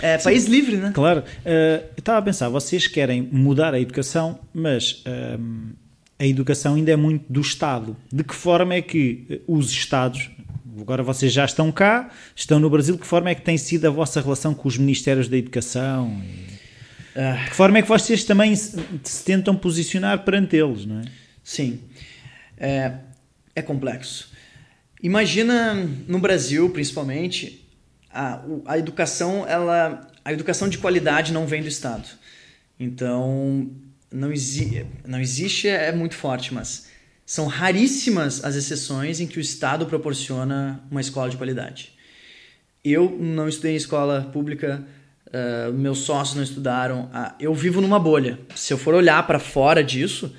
É 0.00 0.16
Sim, 0.18 0.24
país 0.24 0.46
livre, 0.46 0.76
né? 0.76 0.92
Claro. 0.94 1.20
Uh, 1.20 1.84
eu 1.96 1.98
estava 1.98 2.18
a 2.18 2.22
pensar, 2.22 2.48
vocês 2.48 2.86
querem 2.86 3.28
mudar 3.30 3.74
a 3.74 3.80
educação, 3.80 4.38
mas 4.54 5.04
uh, 5.06 5.74
a 6.18 6.26
educação 6.26 6.74
ainda 6.74 6.92
é 6.92 6.96
muito 6.96 7.30
do 7.30 7.40
Estado. 7.40 7.96
De 8.12 8.22
que 8.24 8.34
forma 8.34 8.74
é 8.74 8.82
que 8.82 9.42
os 9.46 9.70
Estados, 9.70 10.30
agora 10.80 11.02
vocês 11.02 11.32
já 11.32 11.44
estão 11.44 11.70
cá, 11.72 12.10
estão 12.34 12.58
no 12.58 12.70
Brasil, 12.70 12.94
de 12.94 13.00
que 13.00 13.06
forma 13.06 13.30
é 13.30 13.34
que 13.34 13.42
tem 13.42 13.58
sido 13.58 13.86
a 13.86 13.90
vossa 13.90 14.20
relação 14.20 14.54
com 14.54 14.68
os 14.68 14.78
Ministérios 14.78 15.28
da 15.28 15.36
Educação? 15.36 16.08
Uh, 17.14 17.44
de 17.44 17.50
que 17.50 17.56
forma 17.56 17.78
é 17.78 17.82
que 17.82 17.88
vocês 17.88 18.24
também 18.24 18.54
se, 18.54 18.78
se 19.02 19.24
tentam 19.24 19.54
posicionar 19.56 20.24
perante 20.24 20.56
eles, 20.56 20.86
não 20.86 21.00
é? 21.00 21.04
Sim. 21.42 21.80
É, 22.56 22.92
é 23.54 23.62
complexo. 23.62 24.29
Imagina 25.02 25.74
no 26.06 26.18
Brasil, 26.18 26.68
principalmente, 26.70 27.66
a, 28.12 28.42
a 28.66 28.78
educação, 28.78 29.46
ela, 29.48 30.06
a 30.24 30.32
educação 30.32 30.68
de 30.68 30.78
qualidade 30.78 31.32
não 31.32 31.46
vem 31.46 31.62
do 31.62 31.68
Estado. 31.68 32.06
Então, 32.78 33.70
não, 34.12 34.32
exi 34.32 34.86
não 35.06 35.20
existe, 35.20 35.68
é, 35.68 35.88
é 35.88 35.92
muito 35.92 36.14
forte, 36.14 36.52
mas 36.52 36.88
são 37.24 37.46
raríssimas 37.46 38.44
as 38.44 38.56
exceções 38.56 39.20
em 39.20 39.26
que 39.26 39.38
o 39.38 39.40
Estado 39.40 39.86
proporciona 39.86 40.80
uma 40.90 41.00
escola 41.00 41.30
de 41.30 41.36
qualidade. 41.36 41.92
Eu 42.84 43.16
não 43.18 43.48
estudei 43.48 43.74
em 43.74 43.76
escola 43.76 44.28
pública, 44.32 44.84
uh, 45.28 45.72
meus 45.72 45.98
sócios 45.98 46.36
não 46.36 46.42
estudaram. 46.42 47.04
Uh, 47.04 47.34
eu 47.38 47.54
vivo 47.54 47.80
numa 47.80 47.98
bolha. 47.98 48.38
Se 48.56 48.72
eu 48.72 48.78
for 48.78 48.94
olhar 48.94 49.26
para 49.26 49.38
fora 49.38 49.84
disso, 49.84 50.34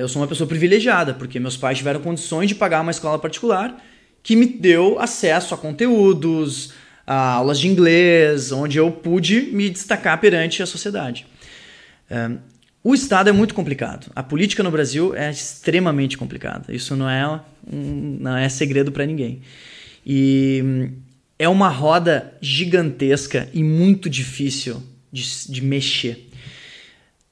eu 0.00 0.08
sou 0.08 0.22
uma 0.22 0.28
pessoa 0.28 0.46
privilegiada, 0.46 1.14
porque 1.14 1.38
meus 1.38 1.56
pais 1.56 1.78
tiveram 1.78 2.00
condições 2.00 2.48
de 2.48 2.54
pagar 2.54 2.80
uma 2.80 2.90
escola 2.90 3.18
particular 3.18 3.76
que 4.22 4.36
me 4.36 4.46
deu 4.46 4.98
acesso 4.98 5.54
a 5.54 5.58
conteúdos, 5.58 6.72
a 7.06 7.32
aulas 7.32 7.58
de 7.58 7.68
inglês, 7.68 8.52
onde 8.52 8.76
eu 8.76 8.90
pude 8.90 9.42
me 9.52 9.70
destacar 9.70 10.20
perante 10.20 10.62
a 10.62 10.66
sociedade. 10.66 11.26
o 12.84 12.94
Estado 12.94 13.30
é 13.30 13.32
muito 13.32 13.54
complicado. 13.54 14.10
A 14.14 14.22
política 14.22 14.62
no 14.62 14.70
Brasil 14.70 15.14
é 15.14 15.30
extremamente 15.30 16.18
complicada. 16.18 16.74
Isso 16.74 16.94
não 16.94 17.08
é, 17.08 17.40
não 17.66 18.36
é 18.36 18.48
segredo 18.48 18.92
para 18.92 19.06
ninguém. 19.06 19.40
E 20.04 20.60
hum, 20.62 20.92
é 21.38 21.48
uma 21.48 21.68
roda 21.68 22.34
gigantesca 22.40 23.48
e 23.54 23.62
muito 23.62 24.10
difícil 24.10 24.82
de, 25.12 25.22
de 25.48 25.62
mexer. 25.62 26.27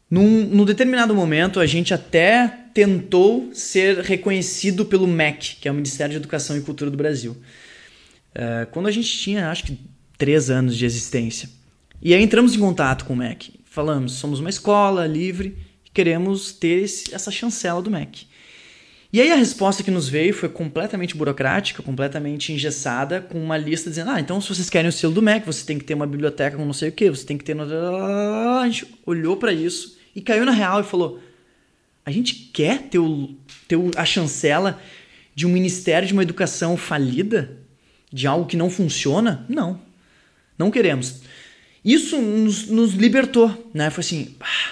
Num, 0.08 0.46
num 0.46 0.64
determinado 0.64 1.14
momento, 1.14 1.58
a 1.58 1.66
gente 1.66 1.92
até 1.92 2.46
tentou 2.72 3.50
ser 3.52 3.98
reconhecido 3.98 4.84
pelo 4.84 5.06
MEC, 5.06 5.56
que 5.56 5.68
é 5.68 5.70
o 5.70 5.74
Ministério 5.74 6.12
de 6.12 6.18
Educação 6.18 6.56
e 6.56 6.60
Cultura 6.60 6.90
do 6.90 6.96
Brasil. 6.96 7.36
Uh, 8.34 8.66
quando 8.70 8.86
a 8.86 8.90
gente 8.92 9.08
tinha, 9.08 9.50
acho 9.50 9.64
que, 9.64 9.78
três 10.16 10.48
anos 10.48 10.76
de 10.76 10.84
existência. 10.84 11.48
E 12.00 12.14
aí 12.14 12.22
entramos 12.22 12.54
em 12.54 12.58
contato 12.58 13.04
com 13.04 13.14
o 13.14 13.16
MEC. 13.16 13.54
Falamos, 13.64 14.12
somos 14.12 14.38
uma 14.38 14.50
escola 14.50 15.06
livre 15.06 15.56
e 15.84 15.90
queremos 15.90 16.52
ter 16.52 16.84
esse, 16.84 17.12
essa 17.12 17.30
chancela 17.30 17.82
do 17.82 17.90
MEC. 17.90 18.26
E 19.12 19.20
aí 19.20 19.32
a 19.32 19.36
resposta 19.36 19.82
que 19.82 19.90
nos 19.90 20.08
veio 20.08 20.34
foi 20.34 20.48
completamente 20.48 21.16
burocrática, 21.16 21.82
completamente 21.82 22.52
engessada, 22.52 23.20
com 23.20 23.42
uma 23.42 23.56
lista 23.56 23.90
dizendo: 23.90 24.10
ah, 24.10 24.20
então 24.20 24.40
se 24.40 24.48
vocês 24.48 24.68
querem 24.70 24.88
o 24.88 24.92
selo 24.92 25.14
do 25.14 25.22
MEC, 25.22 25.46
você 25.46 25.64
tem 25.64 25.78
que 25.78 25.84
ter 25.84 25.94
uma 25.94 26.06
biblioteca 26.06 26.56
com 26.56 26.64
não 26.64 26.72
sei 26.72 26.90
o 26.90 26.92
que, 26.92 27.10
você 27.10 27.24
tem 27.24 27.38
que 27.38 27.44
ter. 27.44 27.56
A 27.58 28.62
gente 28.66 28.86
olhou 29.04 29.36
para 29.36 29.52
isso 29.52 29.95
e 30.16 30.22
caiu 30.22 30.46
na 30.46 30.52
real 30.52 30.80
e 30.80 30.84
falou: 30.84 31.20
A 32.04 32.10
gente 32.10 32.34
quer 32.34 32.84
ter, 32.84 32.98
o, 32.98 33.36
ter 33.68 33.78
a 33.94 34.04
chancela 34.06 34.80
de 35.34 35.46
um 35.46 35.50
ministério 35.50 36.08
de 36.08 36.14
uma 36.14 36.22
educação 36.22 36.76
falida? 36.76 37.58
De 38.10 38.26
algo 38.26 38.46
que 38.46 38.56
não 38.56 38.70
funciona? 38.70 39.44
Não. 39.46 39.78
Não 40.58 40.70
queremos. 40.70 41.20
Isso 41.84 42.20
nos, 42.20 42.66
nos 42.68 42.94
libertou, 42.94 43.70
né? 43.74 43.90
Foi 43.90 44.02
assim, 44.02 44.34
ah, 44.40 44.70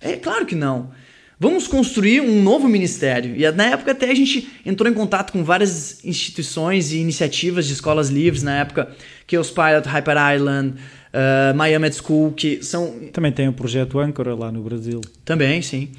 é 0.00 0.16
claro 0.16 0.44
que 0.44 0.54
não. 0.54 0.92
Vamos 1.40 1.66
construir 1.66 2.20
um 2.20 2.42
novo 2.42 2.68
ministério. 2.68 3.34
E 3.34 3.50
na 3.50 3.64
época 3.64 3.92
até 3.92 4.10
a 4.10 4.14
gente 4.14 4.48
entrou 4.64 4.88
em 4.90 4.94
contato 4.94 5.32
com 5.32 5.42
várias 5.42 6.04
instituições 6.04 6.92
e 6.92 6.98
iniciativas 6.98 7.66
de 7.66 7.72
escolas 7.72 8.10
livres 8.10 8.42
na 8.42 8.58
época, 8.58 8.94
Chaos 9.28 9.50
Pilot, 9.50 9.88
Hyper 9.88 10.16
Island, 10.36 10.74
uh, 11.12 11.56
Miami 11.56 11.92
School, 11.92 12.32
que 12.32 12.62
são... 12.62 13.08
Também 13.12 13.32
tem 13.32 13.48
o 13.48 13.52
projeto 13.52 13.98
Âncora 13.98 14.34
lá 14.34 14.50
no 14.50 14.62
Brasil. 14.62 15.00
Também, 15.24 15.62
sim. 15.62 15.90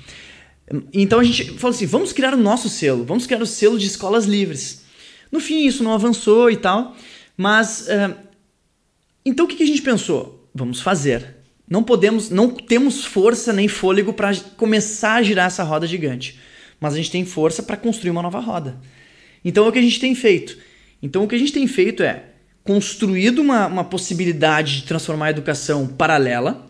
Então 0.94 1.20
a 1.20 1.24
gente 1.24 1.46
falou 1.58 1.76
assim, 1.76 1.86
vamos 1.86 2.14
criar 2.14 2.34
o 2.34 2.38
nosso 2.38 2.70
selo, 2.70 3.04
vamos 3.04 3.26
criar 3.26 3.42
o 3.42 3.46
selo 3.46 3.78
de 3.78 3.86
escolas 3.86 4.26
livres. 4.26 4.84
No 5.32 5.40
fim 5.40 5.66
isso 5.66 5.84
não 5.84 5.94
avançou 5.94 6.50
e 6.50 6.58
tal, 6.58 6.96
mas... 7.38 7.88
Uh, 7.88 8.16
então 9.26 9.46
o 9.46 9.48
que 9.48 9.64
a 9.64 9.68
gente 9.68 9.82
pensou? 9.82 10.50
Vamos 10.54 10.82
fazer. 10.82 11.36
Não 11.70 11.82
podemos, 11.82 12.30
não 12.30 12.50
temos 12.50 13.06
força 13.06 13.54
nem 13.54 13.68
fôlego 13.68 14.14
para 14.14 14.36
começar 14.58 15.16
a 15.16 15.24
girar 15.24 15.48
essa 15.48 15.64
roda 15.64 15.88
gigante, 15.88 16.40
mas 16.80 16.94
a 16.94 16.98
gente 16.98 17.10
tem 17.10 17.26
força 17.26 17.64
para 17.64 17.78
construir 17.78 18.12
uma 18.12 18.22
nova 18.22 18.40
roda. 18.40 18.80
Então 19.44 19.66
é 19.66 19.70
o 19.70 19.72
que 19.72 19.80
a 19.80 19.84
gente 19.84 20.00
tem 20.00 20.14
feito. 20.14 20.58
Então 21.02 21.24
o 21.24 21.28
que 21.28 21.36
a 21.36 21.38
gente 21.38 21.54
tem 21.54 21.66
feito 21.66 22.04
é 22.04 22.33
construído 22.64 23.40
uma, 23.40 23.68
uma 23.68 23.84
possibilidade 23.84 24.82
de 24.82 24.84
transformar 24.84 25.28
a 25.28 25.30
educação 25.32 25.88
paralela, 25.88 26.70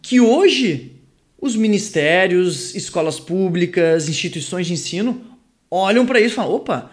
que 0.00 0.20
hoje 0.20 0.92
os 1.40 1.56
ministérios, 1.56 2.74
escolas 2.74 3.18
públicas, 3.18 4.08
instituições 4.08 4.66
de 4.66 4.72
ensino 4.72 5.20
olham 5.70 6.06
para 6.06 6.20
isso 6.20 6.34
e 6.34 6.36
falam: 6.36 6.52
opa, 6.52 6.90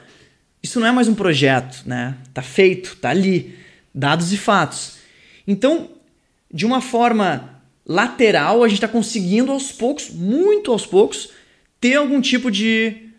isso 0.62 0.80
não 0.80 0.88
é 0.88 0.92
mais 0.92 1.08
um 1.08 1.16
projeto, 1.16 1.84
né? 1.86 2.18
Tá 2.34 2.42
feito, 2.42 2.98
tá 2.98 3.10
ali, 3.10 3.56
dados 3.94 4.34
e 4.34 4.38
fatos. 4.38 4.98
Então 5.48 5.90
de 6.54 6.68
uma 6.68 6.80
forma 6.80 7.62
lateral, 7.84 8.64
a 8.64 8.68
gente 8.68 8.78
está 8.78 8.88
conseguindo 8.88 9.52
aos 9.52 9.72
poucos, 9.72 10.12
muito 10.12 10.72
aos 10.72 10.86
poucos, 10.86 11.32
ter 11.82 11.96
algum 11.96 12.22
tipo 12.22 12.52
de 12.52 13.10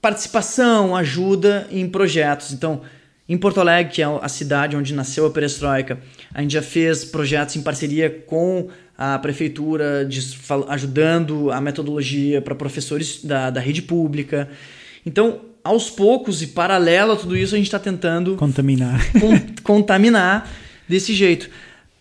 participação, 0.00 0.96
ajuda 0.96 1.68
em 1.70 1.88
projetos. 1.88 2.52
Então, 2.52 2.80
em 3.28 3.36
Porto 3.36 3.60
Alegre, 3.60 3.92
que 3.92 4.02
é 4.02 4.04
a 4.04 4.28
cidade 4.28 4.76
onde 4.76 4.92
nasceu 4.92 5.26
a 5.26 5.30
Perestroika, 5.30 5.98
a 6.34 6.42
gente 6.42 6.52
já 6.52 6.62
fez 6.62 7.04
projetos 7.04 7.56
em 7.56 7.62
parceria 7.62 8.10
com 8.10 8.68
a 8.96 9.18
prefeitura, 9.18 10.04
de, 10.04 10.20
ajudando 10.68 11.50
a 11.50 11.60
metodologia 11.60 12.42
para 12.42 12.54
professores 12.54 13.24
da, 13.24 13.50
da 13.50 13.60
rede 13.60 13.82
pública. 13.82 14.48
Então, 15.04 15.40
aos 15.64 15.88
poucos 15.88 16.42
e 16.42 16.48
paralelo 16.48 17.12
a 17.12 17.16
tudo 17.16 17.36
isso, 17.36 17.54
a 17.54 17.58
gente 17.58 17.66
está 17.66 17.78
tentando 17.78 18.36
contaminar. 18.36 19.00
Con 19.18 19.40
contaminar 19.62 20.50
desse 20.88 21.14
jeito. 21.14 21.48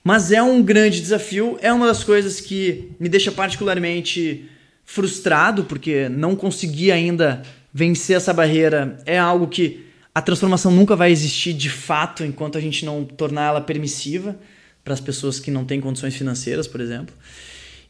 Mas 0.04 0.32
é 0.32 0.42
um 0.42 0.62
grande 0.64 1.00
desafio, 1.00 1.58
é 1.62 1.72
uma 1.72 1.86
das 1.86 2.04
coisas 2.04 2.42
que 2.42 2.90
me 3.00 3.08
deixa 3.08 3.32
particularmente 3.32 4.50
frustrado, 4.84 5.64
porque 5.64 6.10
não 6.10 6.36
consegui 6.36 6.92
ainda 6.92 7.44
vencer 7.74 8.18
essa 8.18 8.34
barreira. 8.34 8.98
É 9.06 9.18
algo 9.18 9.48
que 9.48 9.86
a 10.14 10.22
transformação 10.22 10.72
nunca 10.72 10.96
vai 10.96 11.12
existir 11.12 11.54
de 11.54 11.70
fato 11.70 12.24
enquanto 12.24 12.58
a 12.58 12.62
gente 12.62 12.86
não 12.86 13.06
tornar 13.06 13.48
ela 13.48 13.62
permissiva 13.62 14.38
para 14.84 14.94
as 14.94 15.00
pessoas 15.00 15.40
que 15.40 15.50
não 15.50 15.64
têm 15.64 15.80
condições 15.80 16.16
financeiras, 16.16 16.68
por 16.68 16.82
exemplo. 16.82 17.16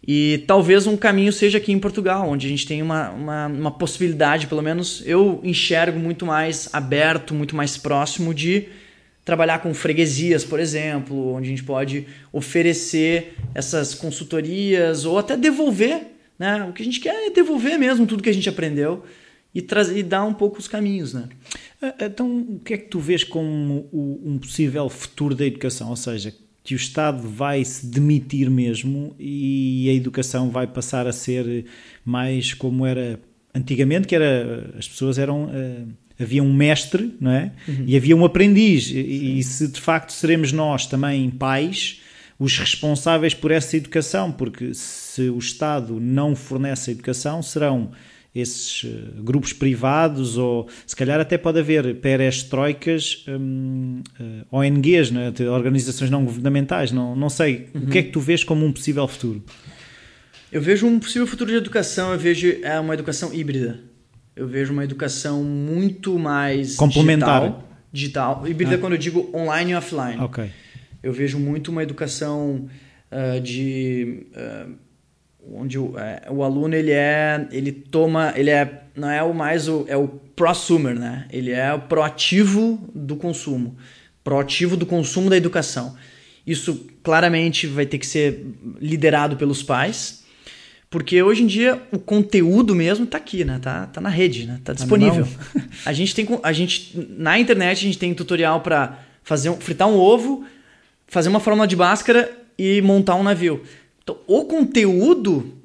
E 0.06 0.43
talvez 0.48 0.88
um 0.88 0.98
caminho 0.98 1.31
seja 1.31 1.57
aqui 1.57 1.72
em 1.72 1.80
Portugal, 1.80 2.27
onde 2.27 2.48
a 2.48 2.49
gente 2.49 2.65
tem 2.65 2.81
uma, 2.81 3.10
uma, 3.11 3.48
uma 3.48 3.72
possibilidade, 3.72 4.48
pelo 4.48 4.61
menos 4.61 5.03
eu 5.06 5.39
enxergo 5.43 5.99
muito 5.99 6.26
mais 6.26 6.69
aberto, 6.73 7.34
muito 7.34 7.56
mais 7.56 7.77
próximo 7.77 8.34
de 8.34 8.68
trabalhar 9.23 9.60
com 9.60 9.73
freguesias, 9.73 10.43
por 10.43 10.60
exemplo, 10.60 11.34
onde 11.34 11.48
a 11.48 11.49
gente 11.49 11.64
pode 11.64 12.07
oferecer 12.34 13.35
essas 13.53 13.93
consultorias 13.93 15.06
ou 15.06 15.19
até 15.19 15.38
devolver, 15.38 16.07
né? 16.38 16.65
O 16.68 16.73
que 16.73 16.81
a 16.81 16.85
gente 16.85 16.99
quer 16.99 17.27
é 17.27 17.30
devolver 17.30 17.77
mesmo 17.77 18.07
tudo 18.07 18.23
que 18.23 18.30
a 18.30 18.34
gente 18.34 18.49
aprendeu 18.49 19.03
e, 19.53 19.65
e 19.95 20.03
dar 20.03 20.26
um 20.26 20.34
pouco 20.34 20.60
os 20.60 20.68
caminhos, 20.68 21.14
né? 21.14 21.30
Ah, 21.82 21.95
então, 22.02 22.40
o 22.40 22.60
que 22.60 22.73
é 22.73 22.78
que 22.78 22.88
tu 22.88 22.99
vês 22.99 23.23
como 23.23 23.90
um 23.91 24.38
possível 24.38 24.90
futuro 24.90 25.36
da 25.36 25.45
educação? 25.45 25.90
Ou 25.90 25.95
seja, 25.95 26.34
que 26.64 26.76
o 26.76 26.78
Estado 26.78 27.28
vai 27.28 27.64
se 27.65 27.86
demitir 27.86 28.49
mesmo 28.49 29.15
e 29.19 29.90
a 29.90 29.94
educação 29.94 30.49
vai 30.49 30.68
passar 30.68 31.07
a 31.07 31.11
ser 31.11 31.65
mais 32.06 32.53
como 32.53 32.86
era 32.86 33.19
antigamente, 33.53 34.07
que 34.07 34.15
era 34.15 34.73
as 34.78 34.88
pessoas 34.88 35.18
eram 35.18 35.45
uh, 35.45 35.88
havia 36.19 36.44
um 36.44 36.53
mestre, 36.53 37.15
não 37.19 37.32
é? 37.32 37.52
Uhum. 37.68 37.84
E 37.88 37.98
havia 37.98 38.15
um 38.15 38.23
aprendiz. 38.23 38.90
E, 38.91 39.40
e, 39.40 39.44
se 39.44 39.68
de 39.68 39.82
facto 39.82 40.11
seremos 40.11 40.52
nós 40.52 40.86
também 40.86 41.30
pais 41.32 42.02
os 42.40 42.57
responsáveis 42.57 43.34
por 43.34 43.52
essa 43.52 43.78
educação, 43.78 44.32
porque 44.32 44.73
se 44.73 45.30
o 45.30 45.38
Estado 45.38 45.99
não 45.99 46.36
fornece 46.36 46.90
a 46.90 46.94
educação, 46.94 47.41
serão 47.41 47.91
esses 48.34 48.84
uh, 48.84 49.22
grupos 49.22 49.52
privados 49.53 50.38
ou 50.38 50.68
se 50.88 50.95
calhar 50.95 51.20
até 51.20 51.38
pode 51.38 51.60
haver 51.60 51.95
perestroicas 51.95 53.26
um, 53.28 54.02
uh, 54.20 54.24
eh, 54.24 54.45
ONGs, 54.52 55.12
né? 55.12 55.34
organizações 55.49 56.10
não 56.10 56.24
governamentais, 56.24 56.91
não, 56.91 57.16
não 57.16 57.30
sei. 57.30 57.68
Uhum. 57.74 57.84
O 57.84 57.88
que 57.88 57.98
é 57.98 58.03
que 58.03 58.12
tu 58.12 58.22
vês 58.22 58.44
como 58.44 58.66
um 58.66 58.72
possível 58.72 59.08
futuro? 59.08 59.44
Eu 60.52 60.62
vejo 60.62 60.88
um 60.88 60.99
possível 60.99 61.28
futuro 61.28 61.52
de 61.52 61.58
educação, 61.58 62.14
eu 62.14 62.20
vejo 62.20 62.58
é 62.64 62.80
uma 62.80 62.94
educação 62.94 63.34
híbrida 63.34 63.91
eu 64.36 64.48
vejo 64.48 64.74
uma 64.74 64.84
educação 64.84 65.44
muito 65.44 66.18
mais 66.18 66.76
complementar. 66.76 67.41
Digital. 67.41 68.41
digital. 68.41 68.48
Híbrida 68.48 68.76
ah. 68.76 68.78
quando 68.78 68.94
eu 68.94 68.99
digo 68.99 69.30
online 69.36 69.72
e 69.72 69.76
offline. 69.76 70.20
Ok. 70.20 70.49
Eu 71.03 71.12
vejo 71.12 71.38
muito 71.40 71.72
uma 71.72 71.84
educação 71.84 72.68
uh, 73.12 73.41
de 73.41 74.26
uh, 74.32 74.74
onde 75.49 75.77
o, 75.77 75.97
é, 75.97 76.23
o, 76.30 76.43
aluno 76.43 76.76
ele 76.76 76.91
é 76.91 77.47
ele 77.51 77.72
toma 77.72 78.34
ele 78.35 78.49
é 78.49 78.84
não 78.95 79.09
é 79.09 79.23
o 79.23 79.34
mais 79.34 79.68
o 79.68 79.85
é 79.88 79.97
o 79.97 80.07
prosumer 80.07 80.97
né 80.97 81.26
ele 81.31 81.51
é 81.51 81.73
o 81.73 81.80
proativo 81.80 82.80
do 82.93 83.15
consumo 83.15 83.76
proativo 84.23 84.77
do 84.77 84.85
consumo 84.85 85.30
da 85.30 85.38
educação 85.38 85.95
isso 86.45 86.88
claramente 87.03 87.68
vai 87.68 87.85
ter 87.85 87.97
que 87.97 88.05
ser 88.05 88.45
liderado 88.80 89.35
pelos 89.35 89.63
pais 89.63 90.22
porque 90.91 91.23
hoje 91.23 91.43
em 91.43 91.47
dia 91.47 91.81
o 91.89 91.97
conteúdo 91.97 92.76
mesmo 92.76 93.05
tá 93.05 93.18
aqui, 93.18 93.45
né? 93.45 93.59
Tá, 93.61 93.88
tá 93.88 94.01
na 94.01 94.09
rede, 94.09 94.45
né? 94.45 94.59
Tá 94.61 94.73
disponível. 94.73 95.26
a 95.85 95.93
gente 95.93 96.13
tem 96.13 96.27
a 96.43 96.51
gente 96.51 97.07
na 97.18 97.39
internet 97.39 97.77
a 97.77 97.84
gente 97.84 97.97
tem 97.97 98.13
tutorial 98.13 98.59
para 98.59 98.99
fazer 99.23 99.49
um, 99.49 99.55
fritar 99.55 99.88
um 99.88 99.95
ovo, 99.95 100.43
fazer 101.07 101.30
uma 101.30 101.39
fórmula 101.39 101.65
de 101.65 101.77
Bhaskara 101.77 102.30
e 102.59 102.81
montar 102.81 103.15
um 103.15 103.23
navio. 103.23 103.63
Então, 104.03 104.18
o 104.28 104.45
conteúdo 104.45 105.57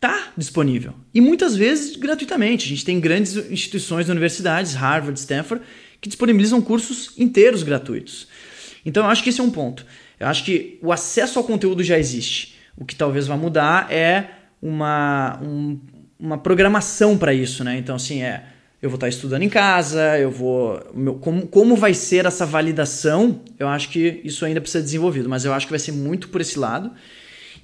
tá 0.00 0.32
disponível 0.36 0.92
e 1.14 1.20
muitas 1.20 1.56
vezes 1.56 1.96
gratuitamente. 1.96 2.66
A 2.66 2.68
gente 2.68 2.84
tem 2.84 3.00
grandes 3.00 3.36
instituições, 3.50 4.08
universidades, 4.08 4.74
Harvard, 4.74 5.18
Stanford, 5.18 5.64
que 6.00 6.08
disponibilizam 6.08 6.60
cursos 6.60 7.12
inteiros 7.16 7.62
gratuitos. 7.62 8.28
Então, 8.84 9.04
eu 9.04 9.10
acho 9.10 9.22
que 9.22 9.30
esse 9.30 9.40
é 9.40 9.44
um 9.44 9.50
ponto. 9.50 9.86
Eu 10.20 10.26
acho 10.26 10.44
que 10.44 10.78
o 10.82 10.92
acesso 10.92 11.38
ao 11.38 11.44
conteúdo 11.44 11.82
já 11.82 11.98
existe. 11.98 12.56
O 12.76 12.84
que 12.84 12.94
talvez 12.94 13.26
vá 13.26 13.36
mudar 13.36 13.90
é 13.90 14.30
uma, 14.60 15.40
um, 15.42 15.80
uma 16.18 16.38
programação 16.38 17.16
para 17.16 17.32
isso, 17.32 17.64
né? 17.64 17.78
Então, 17.78 17.96
assim, 17.96 18.22
é. 18.22 18.44
Eu 18.82 18.90
vou 18.90 18.96
estar 18.96 19.08
estudando 19.08 19.42
em 19.42 19.48
casa, 19.48 20.18
eu 20.18 20.30
vou. 20.30 20.78
Meu, 20.94 21.14
como, 21.14 21.46
como 21.46 21.74
vai 21.74 21.94
ser 21.94 22.26
essa 22.26 22.44
validação? 22.44 23.40
Eu 23.58 23.66
acho 23.66 23.88
que 23.88 24.20
isso 24.22 24.44
ainda 24.44 24.60
precisa 24.60 24.80
ser 24.80 24.84
desenvolvido, 24.84 25.26
mas 25.26 25.46
eu 25.46 25.54
acho 25.54 25.66
que 25.66 25.72
vai 25.72 25.78
ser 25.78 25.92
muito 25.92 26.28
por 26.28 26.42
esse 26.42 26.58
lado. 26.58 26.92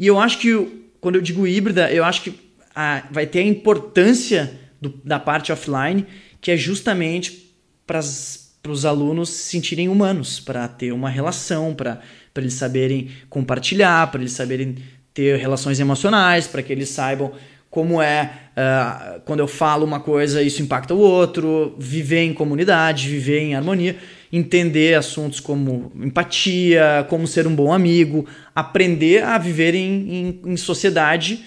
E 0.00 0.06
eu 0.06 0.18
acho 0.18 0.38
que, 0.38 0.88
quando 0.98 1.16
eu 1.16 1.20
digo 1.20 1.46
híbrida, 1.46 1.92
eu 1.92 2.02
acho 2.02 2.22
que 2.22 2.32
a, 2.74 3.02
vai 3.10 3.26
ter 3.26 3.40
a 3.40 3.44
importância 3.44 4.50
do, 4.80 4.88
da 5.04 5.20
parte 5.20 5.52
offline, 5.52 6.06
que 6.40 6.50
é 6.50 6.56
justamente 6.56 7.54
para 7.86 8.00
os 8.00 8.86
alunos 8.86 9.28
se 9.28 9.50
sentirem 9.50 9.90
humanos, 9.90 10.40
para 10.40 10.66
ter 10.66 10.90
uma 10.92 11.10
relação, 11.10 11.74
para 11.74 12.00
eles 12.34 12.54
saberem 12.54 13.10
compartilhar, 13.28 14.10
para 14.10 14.22
eles 14.22 14.32
saberem 14.32 14.76
ter 15.12 15.36
relações 15.36 15.78
emocionais, 15.78 16.46
para 16.46 16.62
que 16.62 16.72
eles 16.72 16.88
saibam 16.88 17.32
como 17.68 18.00
é 18.00 18.32
uh, 18.56 19.20
quando 19.20 19.40
eu 19.40 19.46
falo 19.46 19.84
uma 19.84 20.00
coisa, 20.00 20.42
isso 20.42 20.62
impacta 20.62 20.94
o 20.94 20.98
outro, 20.98 21.76
viver 21.78 22.22
em 22.22 22.32
comunidade, 22.32 23.06
viver 23.06 23.40
em 23.40 23.54
harmonia, 23.54 23.96
entender 24.32 24.94
assuntos 24.94 25.40
como 25.40 25.92
empatia, 25.96 27.06
como 27.08 27.26
ser 27.26 27.46
um 27.46 27.54
bom 27.54 27.72
amigo, 27.72 28.26
aprender 28.54 29.24
a 29.24 29.38
viver 29.38 29.74
em, 29.74 30.40
em, 30.44 30.52
em 30.52 30.56
sociedade 30.56 31.42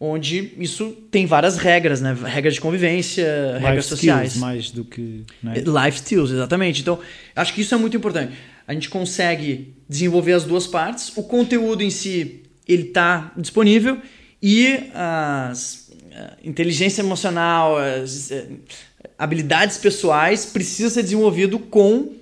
onde 0.00 0.52
isso 0.58 0.92
tem 1.10 1.26
várias 1.26 1.58
regras, 1.58 2.00
né? 2.00 2.16
Regras 2.24 2.54
de 2.54 2.60
convivência, 2.60 3.26
Life 3.54 3.66
regras 3.66 3.86
sociais. 3.86 4.36
mais 4.36 4.70
do 4.70 4.84
que. 4.84 5.24
Né? 5.42 5.54
Life 5.56 5.98
skills, 5.98 6.30
exatamente. 6.30 6.82
Então, 6.82 7.00
acho 7.34 7.52
que 7.52 7.62
isso 7.62 7.74
é 7.74 7.78
muito 7.78 7.96
importante. 7.96 8.32
A 8.66 8.72
gente 8.72 8.88
consegue 8.88 9.74
desenvolver 9.88 10.34
as 10.34 10.44
duas 10.44 10.66
partes. 10.66 11.10
O 11.16 11.22
conteúdo 11.24 11.82
em 11.82 11.90
si 11.90 12.42
ele 12.66 12.84
está 12.84 13.32
disponível 13.36 13.98
e 14.40 14.88
as, 14.94 15.90
inteligência 16.44 17.02
emocional, 17.02 17.76
habilidades 19.18 19.78
pessoais 19.78 20.46
precisa 20.46 20.90
ser 20.90 21.02
desenvolvido 21.02 21.58
com 21.58 22.12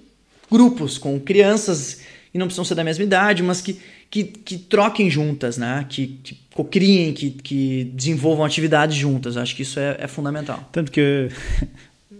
grupos, 0.50 0.98
com 0.98 1.18
crianças, 1.20 2.00
e 2.32 2.38
não 2.38 2.46
precisam 2.46 2.64
ser 2.64 2.74
da 2.74 2.84
mesma 2.84 3.04
idade, 3.04 3.42
mas 3.42 3.60
que, 3.60 3.78
que, 4.10 4.24
que 4.24 4.58
troquem 4.58 5.08
juntas, 5.10 5.56
né? 5.56 5.86
que, 5.88 6.18
que 6.22 6.38
cocriem, 6.54 7.12
que, 7.12 7.30
que 7.30 7.84
desenvolvam 7.94 8.44
atividades 8.44 8.96
juntas. 8.96 9.36
Acho 9.36 9.56
que 9.56 9.62
isso 9.62 9.80
é, 9.80 9.96
é 10.00 10.06
fundamental. 10.06 10.68
Tanto 10.72 10.92
que 10.92 11.28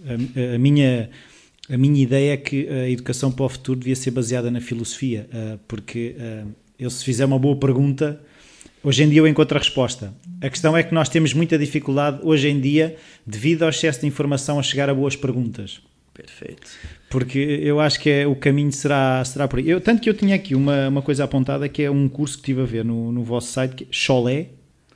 a, 0.07 0.55
a, 0.55 0.59
minha, 0.59 1.11
a 1.69 1.77
minha 1.77 2.03
ideia 2.03 2.32
é 2.32 2.36
que 2.36 2.69
a 2.69 2.89
educação 2.89 3.31
para 3.31 3.44
o 3.44 3.48
futuro 3.48 3.78
devia 3.78 3.97
ser 3.97 4.11
baseada 4.11 4.51
na 4.51 4.61
filosofia, 4.61 5.28
eh, 5.32 5.59
porque 5.69 6.16
eh, 6.19 6.44
eu, 6.78 6.90
se 6.90 7.05
fizer 7.05 7.24
uma 7.24 7.39
boa 7.39 7.57
pergunta, 7.57 8.20
hoje 8.82 9.03
em 9.03 9.09
dia 9.09 9.20
eu 9.20 9.27
encontro 9.27 9.57
a 9.57 9.61
resposta. 9.61 10.15
A 10.40 10.48
questão 10.48 10.77
é 10.77 10.82
que 10.82 10.94
nós 10.94 11.09
temos 11.09 11.32
muita 11.32 11.59
dificuldade 11.59 12.20
hoje 12.23 12.48
em 12.48 12.61
dia, 12.61 12.97
devido 13.27 13.65
ao 13.65 13.70
excesso 13.70 14.01
de 14.01 14.07
informação, 14.07 14.59
a 14.59 14.62
chegar 14.62 14.89
a 14.89 14.94
boas 14.94 15.16
perguntas. 15.16 15.81
Perfeito. 16.17 16.71
Porque 17.11 17.39
eu 17.39 17.79
acho 17.79 18.01
que 18.01 18.09
é, 18.09 18.27
o 18.27 18.35
caminho 18.35 18.73
será, 18.73 19.23
será 19.25 19.47
por 19.47 19.59
aí. 19.59 19.69
Eu, 19.69 19.81
tanto 19.81 20.01
que 20.01 20.09
eu 20.09 20.15
tinha 20.15 20.35
aqui 20.35 20.55
uma, 20.55 20.89
uma 20.89 21.03
coisa 21.03 21.25
apontada 21.25 21.69
que 21.69 21.83
é 21.83 21.91
um 21.91 22.09
curso 22.09 22.37
que 22.37 22.41
estive 22.41 22.63
a 22.63 22.65
ver 22.65 22.85
no, 22.85 23.13
no 23.13 23.23
vosso 23.23 23.53
site, 23.53 23.75
que 23.75 23.85
é 23.85 23.87
Cholé. 23.91 24.49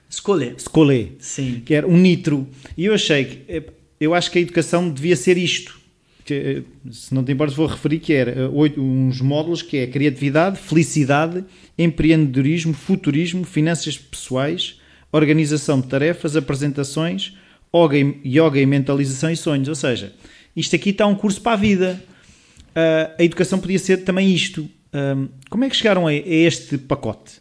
Escolher. 0.09 0.55
Escolher. 0.57 1.17
Sim. 1.21 1.63
Que 1.65 1.75
era 1.75 1.87
um 1.87 1.97
nitro. 1.97 2.49
E 2.77 2.87
eu 2.87 2.95
achei 2.95 3.25
que, 3.25 3.65
eu 4.01 4.15
acho 4.15 4.31
que 4.31 4.39
a 4.39 4.43
educação 4.43 4.89
devia 4.89 5.15
ser 5.15 5.37
isto. 5.37 5.79
Que, 6.25 6.65
se 6.91 7.15
não 7.15 7.23
te 7.23 7.33
importas, 7.33 7.55
vou 7.55 7.67
referir 7.67 7.99
que 7.99 8.13
era 8.13 8.31
eh, 8.33 8.49
oito, 8.49 8.81
uns 8.81 9.21
módulos 9.21 9.63
que 9.63 9.77
é 9.77 9.87
criatividade, 9.87 10.59
felicidade, 10.59 11.45
empreendedorismo, 11.79 12.73
futurismo, 12.73 13.45
finanças 13.45 13.99
pessoais, 13.99 14.81
organização 15.13 15.81
de 15.81 15.89
tarefas, 15.89 16.37
apresentações, 16.37 17.37
yoga 18.25 18.61
e 18.61 18.67
mentalização 18.67 19.31
e 19.31 19.37
sonhos. 19.37 19.69
Ou 19.69 19.75
seja, 19.75 20.13
isto 20.56 20.74
aqui 20.77 20.90
está 20.90 21.06
um 21.06 21.14
curso 21.14 21.40
para 21.40 21.52
a 21.52 21.56
vida. 21.56 22.02
Uh, 22.70 23.14
a 23.18 23.24
educação 23.24 23.59
podia 23.59 23.78
ser 23.78 23.98
também 23.98 24.32
isto. 24.32 24.68
Um, 24.93 25.28
como 25.48 25.64
é 25.64 25.70
que 25.70 25.77
chegaram 25.77 26.06
a, 26.06 26.10
a 26.10 26.14
este 26.14 26.78
pacote? 26.78 27.40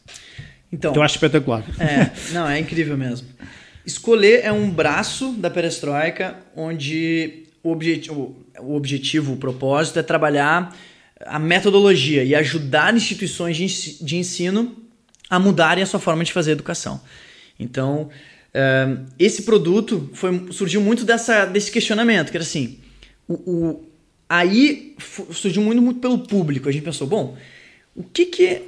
Então, 0.71 0.93
eu 0.93 1.01
acho 1.01 1.15
espetacular. 1.15 1.63
É, 1.79 2.11
não, 2.31 2.47
é 2.47 2.59
incrível 2.59 2.95
mesmo. 2.97 3.27
Escolher 3.85 4.41
é 4.43 4.51
um 4.51 4.69
braço 4.69 5.31
da 5.33 5.49
perestroika 5.49 6.37
onde 6.55 7.45
o, 7.63 7.71
objetivo, 7.71 8.35
o 8.59 8.75
objetivo, 8.75 9.33
o 9.33 9.37
propósito 9.37 9.97
é 9.97 10.03
trabalhar 10.03 10.75
a 11.25 11.39
metodologia 11.39 12.23
e 12.23 12.35
ajudar 12.35 12.95
instituições 12.95 13.57
de 13.57 14.15
ensino 14.15 14.75
a 15.29 15.39
mudarem 15.39 15.83
a 15.83 15.85
sua 15.85 15.99
forma 15.99 16.23
de 16.23 16.31
fazer 16.31 16.51
educação. 16.51 17.01
Então, 17.59 18.09
esse 19.17 19.43
produto 19.43 20.09
foi, 20.13 20.47
surgiu 20.51 20.81
muito 20.81 21.03
dessa, 21.03 21.45
desse 21.45 21.71
questionamento, 21.71 22.31
que 22.31 22.37
era 22.37 22.43
assim, 22.43 22.79
o, 23.29 23.33
o, 23.33 23.89
aí 24.27 24.95
surgiu 25.31 25.61
muito, 25.61 25.81
muito 25.81 25.99
pelo 25.99 26.17
público. 26.19 26.67
A 26.67 26.71
gente 26.71 26.83
pensou, 26.83 27.05
bom, 27.05 27.37
o 27.95 28.03
que 28.03 28.25
que 28.25 28.61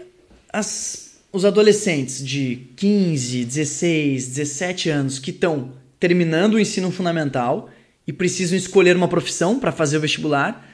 as, 0.53 1.19
os 1.33 1.43
adolescentes 1.43 2.25
de 2.25 2.67
15, 2.75 3.43
16, 3.43 4.27
17 4.27 4.89
anos 4.89 5.19
que 5.19 5.31
estão 5.31 5.73
terminando 5.99 6.53
o 6.53 6.59
ensino 6.59 6.91
fundamental 6.91 7.69
e 8.05 8.13
precisam 8.13 8.57
escolher 8.57 8.95
uma 8.95 9.07
profissão 9.07 9.59
para 9.59 9.71
fazer 9.71 9.97
o 9.97 10.01
vestibular, 10.01 10.67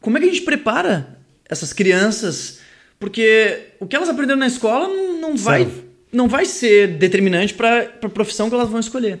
como 0.00 0.16
é 0.16 0.20
que 0.20 0.26
a 0.26 0.32
gente 0.32 0.42
prepara 0.42 1.18
essas 1.48 1.72
crianças? 1.72 2.60
Porque 2.98 3.72
o 3.78 3.86
que 3.86 3.94
elas 3.94 4.08
aprenderam 4.08 4.40
na 4.40 4.46
escola 4.46 4.88
não, 4.88 5.20
não 5.20 5.36
vai, 5.36 5.68
não 6.12 6.28
vai 6.28 6.44
ser 6.44 6.98
determinante 6.98 7.54
para 7.54 7.92
a 8.02 8.08
profissão 8.08 8.48
que 8.48 8.54
elas 8.54 8.68
vão 8.68 8.80
escolher. 8.80 9.20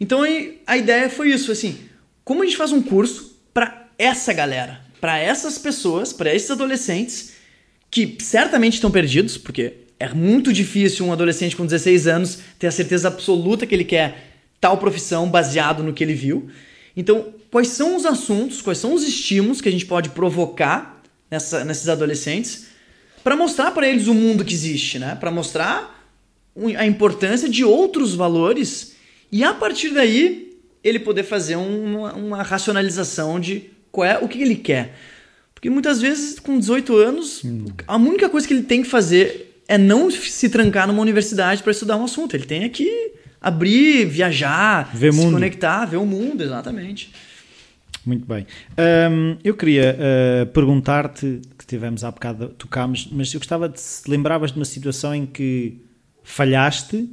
Então 0.00 0.22
a 0.66 0.76
ideia 0.76 1.08
foi 1.08 1.30
isso, 1.30 1.52
assim, 1.52 1.78
como 2.24 2.42
a 2.42 2.46
gente 2.46 2.56
faz 2.56 2.72
um 2.72 2.82
curso 2.82 3.31
para 3.52 3.88
essa 3.98 4.32
galera, 4.32 4.80
para 5.00 5.18
essas 5.18 5.58
pessoas, 5.58 6.12
para 6.12 6.34
esses 6.34 6.50
adolescentes 6.50 7.32
que 7.90 8.16
certamente 8.20 8.74
estão 8.74 8.90
perdidos, 8.90 9.36
porque 9.36 9.74
é 10.00 10.08
muito 10.08 10.52
difícil 10.52 11.06
um 11.06 11.12
adolescente 11.12 11.54
com 11.54 11.64
16 11.64 12.06
anos 12.06 12.38
ter 12.58 12.66
a 12.66 12.72
certeza 12.72 13.08
absoluta 13.08 13.66
que 13.66 13.74
ele 13.74 13.84
quer 13.84 14.30
tal 14.60 14.78
profissão 14.78 15.28
baseado 15.28 15.82
no 15.82 15.92
que 15.92 16.02
ele 16.02 16.14
viu. 16.14 16.48
Então, 16.96 17.34
quais 17.50 17.68
são 17.68 17.96
os 17.96 18.06
assuntos, 18.06 18.62
quais 18.62 18.78
são 18.78 18.94
os 18.94 19.02
estímulos 19.02 19.60
que 19.60 19.68
a 19.68 19.72
gente 19.72 19.86
pode 19.86 20.10
provocar 20.10 21.02
nessa, 21.30 21.64
nesses 21.64 21.88
adolescentes 21.88 22.66
para 23.22 23.36
mostrar 23.36 23.70
para 23.70 23.88
eles 23.88 24.06
o 24.06 24.14
mundo 24.14 24.44
que 24.44 24.54
existe, 24.54 24.98
né? 24.98 25.14
Para 25.14 25.30
mostrar 25.30 26.06
a 26.76 26.86
importância 26.86 27.48
de 27.48 27.64
outros 27.64 28.14
valores 28.14 28.94
e 29.30 29.42
a 29.42 29.54
partir 29.54 29.90
daí 29.90 30.51
ele 30.82 30.98
poder 30.98 31.22
fazer 31.22 31.56
uma, 31.56 32.12
uma 32.14 32.42
racionalização 32.42 33.38
de 33.38 33.70
qual 33.90 34.06
é 34.06 34.18
o 34.18 34.28
que 34.28 34.42
ele 34.42 34.56
quer. 34.56 34.94
Porque 35.54 35.70
muitas 35.70 36.00
vezes, 36.00 36.40
com 36.40 36.58
18 36.58 36.96
anos, 36.96 37.44
hum. 37.44 37.66
a 37.86 37.96
única 37.96 38.28
coisa 38.28 38.46
que 38.46 38.52
ele 38.54 38.64
tem 38.64 38.82
que 38.82 38.88
fazer 38.88 39.62
é 39.68 39.78
não 39.78 40.10
se 40.10 40.48
trancar 40.48 40.86
numa 40.86 41.00
universidade 41.00 41.62
para 41.62 41.70
estudar 41.70 41.96
um 41.96 42.04
assunto. 42.04 42.34
Ele 42.34 42.44
tem 42.44 42.68
que 42.68 43.12
abrir, 43.40 44.06
viajar, 44.06 44.90
ver 44.94 45.12
se 45.12 45.18
mundo. 45.18 45.34
conectar, 45.34 45.84
ver 45.86 45.98
o 45.98 46.06
mundo, 46.06 46.42
exatamente. 46.42 47.12
Muito 48.04 48.26
bem. 48.26 48.46
Um, 49.10 49.36
eu 49.44 49.54
queria 49.54 49.96
uh, 49.96 50.46
perguntar-te, 50.46 51.40
que 51.56 51.64
tivemos 51.64 52.02
há 52.02 52.10
bocado, 52.10 52.48
tocámos, 52.48 53.08
mas 53.12 53.32
eu 53.32 53.38
gostava 53.38 53.68
de 53.68 53.80
se 53.80 54.10
lembravas 54.10 54.50
de 54.50 54.58
uma 54.58 54.64
situação 54.64 55.14
em 55.14 55.24
que 55.24 55.80
falhaste 56.24 57.08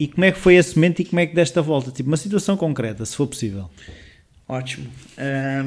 e 0.00 0.08
como 0.08 0.24
é 0.24 0.32
que 0.32 0.38
foi 0.38 0.54
esse 0.54 0.74
momento 0.76 1.02
e 1.02 1.04
como 1.04 1.20
é 1.20 1.26
que 1.26 1.34
desta 1.34 1.60
volta? 1.60 1.90
Tipo, 1.90 2.08
uma 2.08 2.16
situação 2.16 2.56
concreta, 2.56 3.04
se 3.04 3.14
for 3.14 3.26
possível. 3.26 3.68
Ótimo. 4.48 4.90
É, 5.14 5.62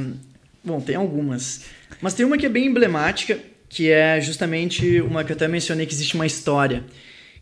bom, 0.63 0.81
tem 0.81 0.95
algumas. 0.95 1.65
Mas 2.01 2.15
tem 2.15 2.25
uma 2.25 2.35
que 2.35 2.47
é 2.47 2.49
bem 2.49 2.65
emblemática, 2.65 3.37
que 3.69 3.91
é 3.91 4.19
justamente 4.19 4.99
uma 5.01 5.23
que 5.23 5.31
eu 5.31 5.35
até 5.35 5.47
mencionei 5.47 5.85
que 5.85 5.93
existe 5.93 6.15
uma 6.15 6.25
história. 6.25 6.83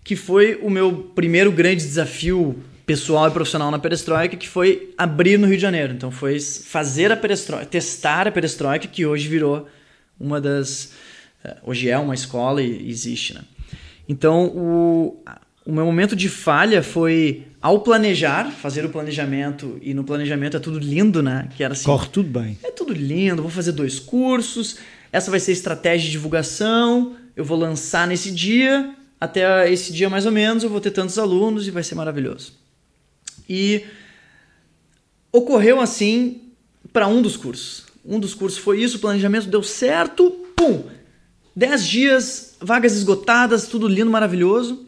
Que 0.03 0.17
foi 0.17 0.59
o 0.61 0.69
meu 0.69 0.91
primeiro 1.15 1.49
grande 1.49 1.77
desafio 1.77 2.61
pessoal 2.85 3.29
e 3.29 3.31
profissional 3.31 3.71
na 3.71 3.79
perestroika, 3.79 4.35
que 4.35 4.49
foi 4.49 4.93
abrir 4.97 5.39
no 5.39 5.47
Rio 5.47 5.55
de 5.55 5.61
Janeiro. 5.61 5.93
Então 5.93 6.11
foi 6.11 6.41
fazer 6.41 7.09
a 7.09 7.15
perestroika, 7.15 7.65
testar 7.67 8.27
a 8.27 8.31
perestroika, 8.33 8.85
que 8.85 9.05
hoje 9.05 9.29
virou 9.29 9.65
uma 10.19 10.41
das. 10.41 10.91
Eh, 11.41 11.55
hoje 11.63 11.87
é 11.87 11.97
uma 11.97 12.13
escola 12.13 12.61
e 12.61 12.89
existe, 12.89 13.33
né? 13.33 13.43
Então, 14.09 14.47
o, 14.47 15.23
o 15.65 15.71
meu 15.71 15.85
momento 15.85 16.15
de 16.15 16.27
falha 16.27 16.81
foi 16.81 17.43
ao 17.61 17.81
planejar, 17.81 18.51
fazer 18.51 18.83
o 18.83 18.89
planejamento, 18.89 19.77
e 19.81 19.93
no 19.93 20.03
planejamento 20.03 20.57
é 20.57 20.59
tudo 20.59 20.79
lindo, 20.79 21.21
né? 21.21 21.47
Que 21.55 21.63
era 21.63 21.73
assim. 21.73 21.85
Corre 21.85 22.09
tudo 22.09 22.39
bem. 22.39 22.57
É 22.63 22.71
tudo 22.71 22.93
lindo, 22.93 23.41
vou 23.41 23.51
fazer 23.51 23.71
dois 23.71 23.99
cursos, 23.99 24.77
essa 25.11 25.29
vai 25.29 25.39
ser 25.39 25.51
estratégia 25.51 26.05
de 26.05 26.11
divulgação, 26.11 27.15
eu 27.35 27.45
vou 27.45 27.57
lançar 27.57 28.07
nesse 28.07 28.31
dia, 28.31 28.95
até 29.19 29.71
esse 29.71 29.93
dia 29.93 30.09
mais 30.09 30.25
ou 30.25 30.31
menos, 30.31 30.63
eu 30.63 30.69
vou 30.69 30.81
ter 30.81 30.91
tantos 30.91 31.19
alunos 31.19 31.67
e 31.67 31.71
vai 31.71 31.83
ser 31.83 31.93
maravilhoso. 31.93 32.53
E 33.47 33.83
ocorreu 35.31 35.79
assim 35.79 36.41
para 36.91 37.07
um 37.07 37.21
dos 37.21 37.37
cursos. 37.37 37.85
Um 38.03 38.19
dos 38.19 38.33
cursos 38.33 38.57
foi 38.57 38.81
isso, 38.81 38.97
o 38.97 38.99
planejamento 38.99 39.47
deu 39.47 39.61
certo, 39.61 40.31
pum! 40.55 40.85
Dez 41.55 41.87
dias, 41.87 42.55
vagas 42.59 42.95
esgotadas, 42.95 43.67
tudo 43.67 43.87
lindo, 43.87 44.09
maravilhoso. 44.09 44.87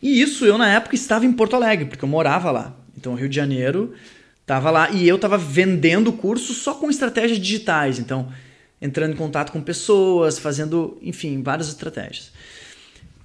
E 0.00 0.20
isso 0.20 0.44
eu, 0.44 0.56
na 0.56 0.68
época, 0.68 0.94
estava 0.94 1.26
em 1.26 1.32
Porto 1.32 1.56
Alegre, 1.56 1.86
porque 1.86 2.04
eu 2.04 2.08
morava 2.08 2.50
lá. 2.50 2.76
Então, 2.96 3.14
Rio 3.14 3.28
de 3.28 3.36
Janeiro 3.36 3.94
estava 4.40 4.70
lá 4.70 4.90
e 4.90 5.06
eu 5.06 5.16
estava 5.16 5.36
vendendo 5.36 6.12
curso 6.12 6.54
só 6.54 6.74
com 6.74 6.88
estratégias 6.88 7.38
digitais. 7.38 7.98
Então, 7.98 8.32
entrando 8.80 9.12
em 9.12 9.16
contato 9.16 9.52
com 9.52 9.60
pessoas, 9.60 10.38
fazendo, 10.38 10.98
enfim, 11.02 11.42
várias 11.42 11.68
estratégias. 11.68 12.32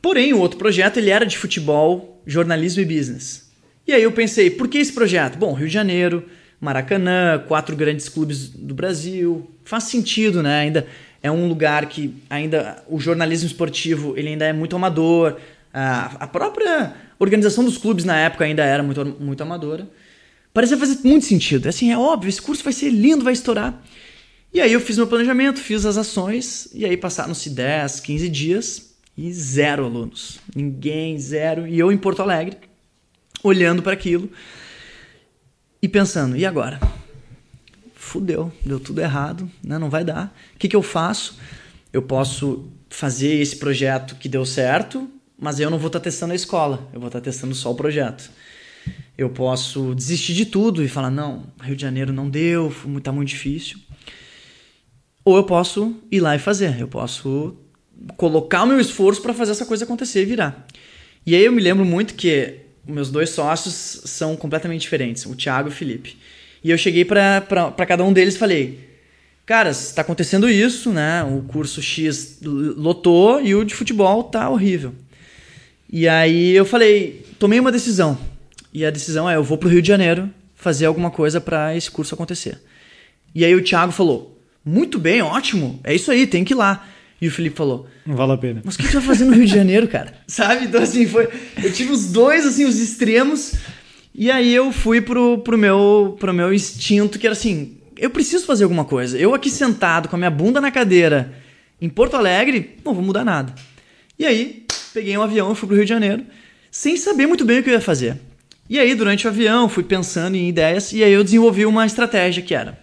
Porém, 0.02 0.34
o 0.34 0.40
outro 0.40 0.58
projeto 0.58 0.98
ele 0.98 1.10
era 1.10 1.26
de 1.26 1.38
futebol, 1.38 2.22
jornalismo 2.26 2.82
e 2.82 2.86
business. 2.86 3.52
E 3.88 3.94
aí 3.94 4.04
eu 4.04 4.12
pensei, 4.12 4.50
por 4.50 4.68
que 4.68 4.78
esse 4.78 4.92
projeto? 4.92 5.38
Bom, 5.38 5.54
Rio 5.54 5.68
de 5.68 5.74
Janeiro, 5.74 6.26
Maracanã, 6.60 7.44
quatro 7.48 7.76
grandes 7.76 8.10
clubes 8.10 8.50
do 8.50 8.74
Brasil, 8.74 9.50
faz 9.64 9.86
sentido, 9.86 10.42
né? 10.42 10.62
Ainda 10.62 10.88
é 11.22 11.32
um 11.32 11.48
lugar 11.48 11.86
que 11.88 12.16
ainda 12.30 12.84
o 12.88 13.00
jornalismo 13.00 13.48
esportivo 13.48 14.14
ele 14.18 14.30
ainda 14.30 14.46
é 14.46 14.54
muito 14.54 14.76
amador, 14.76 15.38
a, 15.74 16.28
própria 16.28 16.94
organização 17.18 17.64
dos 17.64 17.78
clubes 17.78 18.06
na 18.06 18.18
época 18.18 18.46
ainda 18.46 18.64
era 18.64 18.84
muito, 18.84 19.04
muito 19.20 19.42
amadora. 19.42 19.90
Parecia 20.54 20.78
fazer 20.78 21.00
muito 21.04 21.26
sentido. 21.26 21.68
Assim, 21.68 21.92
é 21.92 21.98
óbvio, 21.98 22.30
esse 22.30 22.42
curso 22.42 22.64
vai 22.64 22.74
ser 22.74 22.90
lindo, 22.90 23.24
vai 23.24 23.34
estourar. 23.34 23.82
E 24.54 24.62
aí 24.62 24.72
eu 24.72 24.80
fiz 24.80 24.98
meu 24.98 25.08
planejamento, 25.08 25.60
fiz 25.60 25.84
as 25.84 25.98
ações, 25.98 26.70
e 26.74 26.86
aí 26.86 26.96
passaram-se 26.96 27.50
10, 27.50 28.00
15 28.02 28.30
dias 28.30 28.94
e 29.18 29.34
zero 29.34 29.86
alunos. 29.86 30.40
Ninguém, 30.56 31.18
zero. 31.18 31.66
E 31.66 31.80
eu 31.80 31.92
em 31.92 31.98
Porto 31.98 32.22
Alegre, 32.22 32.58
olhando 33.44 33.82
para 33.82 33.94
aquilo 33.94 34.30
e 35.82 35.88
pensando, 35.88 36.38
e 36.38 36.46
agora? 36.46 36.80
Fudeu, 37.96 38.52
deu 38.64 38.80
tudo 38.80 39.02
errado, 39.02 39.50
né? 39.64 39.80
não 39.80 39.90
vai 39.90 40.04
dar. 40.04 40.36
O 40.56 40.60
que, 40.60 40.68
que 40.68 40.76
eu 40.76 40.84
faço? 40.84 41.40
Eu 41.92 42.04
posso 42.04 42.70
fazer 42.90 43.42
esse 43.42 43.56
projeto 43.56 44.16
que 44.16 44.30
deu 44.30 44.46
certo, 44.46 45.10
mas 45.44 45.60
eu 45.60 45.70
não 45.70 45.78
vou 45.78 45.88
estar 45.88 46.00
tá 46.00 46.06
testando 46.06 46.32
a 46.32 46.36
escola, 46.36 46.90
eu 46.94 47.02
vou 47.02 47.08
estar 47.08 47.20
tá 47.20 47.26
testando 47.26 47.54
só 47.54 47.70
o 47.70 47.76
projeto. 47.76 48.32
Eu 49.18 49.30
posso 49.30 49.94
desistir 49.94 50.34
de 50.34 50.46
tudo 50.46 50.82
e 50.82 50.88
falar: 50.88 51.12
não, 51.12 51.44
Rio 51.62 51.76
de 51.76 51.82
Janeiro 51.82 52.14
não 52.14 52.30
deu, 52.30 52.74
tá 53.04 53.12
muito 53.12 53.28
difícil. 53.28 53.78
Ou 55.26 55.36
eu 55.36 55.44
posso 55.44 55.96
ir 56.10 56.22
lá 56.22 56.34
e 56.34 56.40
fazer. 56.40 56.80
Eu 56.80 56.88
posso 56.88 57.58
colocar 58.16 58.64
o 58.64 58.68
meu 58.68 58.80
esforço 58.80 59.22
para 59.22 59.34
fazer 59.34 59.52
essa 59.52 59.66
coisa 59.66 59.84
acontecer 59.84 60.22
e 60.22 60.26
virar. 60.26 60.66
E 61.26 61.36
aí 61.36 61.44
eu 61.44 61.52
me 61.52 61.62
lembro 61.62 61.84
muito 61.84 62.16
que 62.16 62.60
meus 62.88 63.12
dois 63.12 63.30
sócios 63.30 64.02
são 64.06 64.38
completamente 64.38 64.82
diferentes, 64.82 65.26
o 65.26 65.36
Thiago 65.36 65.68
e 65.68 65.72
o 65.72 65.76
Felipe. 65.76 66.18
E 66.64 66.72
eu 66.72 66.78
cheguei 66.78 67.04
para 67.04 67.86
cada 67.86 68.04
um 68.06 68.14
deles 68.14 68.36
e 68.36 68.40
falei: 68.40 68.80
Cara, 69.46 69.72
está 69.72 70.02
acontecendo 70.02 70.50
isso, 70.50 70.90
né? 70.94 71.22
O 71.22 71.42
curso 71.42 71.82
X 71.82 72.40
lotou 72.42 73.42
e 73.42 73.54
o 73.54 73.66
de 73.66 73.76
futebol 73.76 74.24
tá 74.24 74.50
horrível. 74.50 74.96
E 75.94 76.08
aí 76.08 76.50
eu 76.54 76.66
falei: 76.66 77.24
tomei 77.38 77.60
uma 77.60 77.72
decisão. 77.72 78.18
E 78.74 78.84
a 78.84 78.90
decisão 78.90 79.30
é: 79.30 79.36
eu 79.36 79.44
vou 79.44 79.60
pro 79.60 79.70
Rio 79.70 79.82
de 79.82 79.88
Janeiro 79.88 80.28
fazer 80.56 80.88
alguma 80.88 81.12
coisa 81.12 81.40
para 81.40 81.78
esse 81.78 81.92
curso 81.92 82.16
acontecer. 82.16 82.60
E 83.36 83.46
aí 83.46 83.54
o 83.54 83.64
Thiago 83.64 83.92
falou: 83.92 84.42
muito 84.66 84.98
bem, 84.98 85.22
ótimo, 85.22 85.80
é 85.84 85.94
isso 85.94 86.10
aí, 86.10 86.26
tem 86.26 86.44
que 86.44 86.54
ir 86.54 86.56
lá. 86.56 86.88
E 87.22 87.28
o 87.28 87.32
Felipe 87.32 87.56
falou: 87.56 87.86
Não 88.08 88.16
vale 88.16 88.32
a 88.32 88.38
pena. 88.38 88.62
Mas 88.66 88.74
o 88.74 88.80
que 88.80 88.88
você 88.88 88.94
vai 88.94 89.04
fazer 89.04 89.26
no 89.26 89.34
Rio 89.34 89.46
de 89.46 89.54
Janeiro, 89.54 89.88
cara? 89.88 90.16
Sabe? 90.26 90.66
Então, 90.66 90.82
assim, 90.82 91.06
foi. 91.06 91.30
Eu 91.64 91.72
tive 91.72 91.92
os 91.92 92.12
dois, 92.12 92.44
assim, 92.44 92.66
os 92.66 92.80
extremos. 92.80 93.54
E 94.16 94.32
aí 94.32 94.52
eu 94.52 94.72
fui 94.72 95.00
pro, 95.00 95.38
pro, 95.40 95.58
meu, 95.60 96.18
pro 96.20 96.34
meu 96.34 96.52
instinto, 96.52 97.20
que 97.20 97.28
era 97.28 97.34
assim: 97.34 97.78
eu 97.96 98.10
preciso 98.10 98.48
fazer 98.48 98.64
alguma 98.64 98.84
coisa. 98.84 99.16
Eu 99.16 99.36
aqui 99.36 99.52
sentado 99.52 100.10
com 100.10 100.16
a 100.16 100.20
minha 100.20 100.32
bunda 100.32 100.60
na 100.60 100.72
cadeira 100.72 101.36
em 101.80 101.88
Porto 101.88 102.16
Alegre, 102.16 102.78
não 102.84 102.96
vou 102.96 103.04
mudar 103.04 103.24
nada. 103.24 103.54
E 104.18 104.26
aí, 104.26 104.63
peguei 104.94 105.18
um 105.18 105.24
avião 105.24 105.52
e 105.52 105.56
fui 105.56 105.68
pro 105.68 105.76
Rio 105.76 105.86
de 105.86 105.90
Janeiro, 105.90 106.24
sem 106.72 106.96
saber 106.96 107.28
muito 107.28 107.44
bem 107.44 107.60
o 107.60 107.64
que 107.64 107.70
eu 107.70 107.74
ia 107.74 107.82
fazer. 107.82 108.18
E 108.70 108.80
aí, 108.80 108.96
durante 108.96 109.26
o 109.26 109.30
avião, 109.30 109.68
fui 109.68 109.84
pensando 109.84 110.36
em 110.36 110.48
ideias 110.48 110.94
e 110.94 111.04
aí 111.04 111.12
eu 111.12 111.24
desenvolvi 111.24 111.66
uma 111.66 111.86
estratégia 111.86 112.42
que 112.44 112.56
era: 112.56 112.80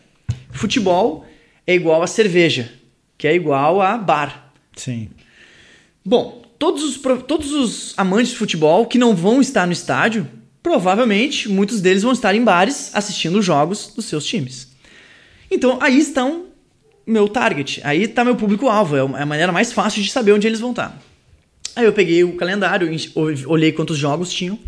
futebol 0.51 1.25
é 1.67 1.75
igual 1.75 2.03
a 2.03 2.07
cerveja, 2.07 2.71
que 3.17 3.27
é 3.27 3.35
igual 3.35 3.81
a 3.81 3.97
bar. 3.97 4.53
Sim. 4.77 5.09
Bom, 6.05 6.43
todos 6.59 6.83
os, 6.83 7.01
todos 7.27 7.53
os 7.53 7.95
amantes 7.97 8.33
de 8.33 8.39
futebol 8.39 8.87
que 8.87 8.99
não 8.99 9.15
vão 9.15 9.41
estar 9.41 9.67
no 9.67 9.73
estádio, 9.73 10.29
provavelmente 10.63 11.49
muitos 11.49 11.81
deles 11.81 12.03
vão 12.03 12.13
estar 12.13 12.35
em 12.35 12.45
bares 12.45 12.91
assistindo 12.95 13.41
jogos 13.41 13.93
dos 13.95 14.05
seus 14.05 14.25
times. 14.25 14.69
Então 15.51 15.79
aí 15.81 15.99
estão 15.99 16.47
meu 17.07 17.29
target, 17.29 17.81
aí 17.83 18.03
está 18.03 18.25
meu 18.25 18.37
público-alvo, 18.37 18.97
é, 18.97 19.01
é 19.01 19.23
a 19.23 19.27
maneira 19.27 19.51
mais 19.51 19.73
fácil 19.73 20.03
de 20.03 20.11
saber 20.11 20.33
onde 20.33 20.47
eles 20.47 20.61
vão 20.61 20.71
estar. 20.71 21.10
Aí 21.77 21.85
eu 21.85 21.93
peguei 21.93 22.25
o 22.25 22.37
calendário, 22.37 22.89
olhei 23.47 23.73
quantos 23.73 23.97
jogos 23.97 24.33
tinham 24.33 24.59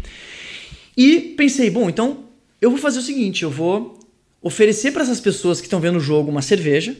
e 0.96 1.34
pensei, 1.36 1.70
bom, 1.70 1.88
então 1.88 2.24
eu 2.60 2.70
vou 2.70 2.78
fazer 2.78 2.98
o 2.98 3.02
seguinte, 3.02 3.42
eu 3.42 3.50
vou 3.50 3.98
oferecer 4.40 4.92
para 4.92 5.02
essas 5.02 5.20
pessoas 5.20 5.60
que 5.60 5.66
estão 5.66 5.80
vendo 5.80 5.96
o 5.96 6.00
jogo 6.00 6.30
uma 6.30 6.42
cerveja 6.42 6.96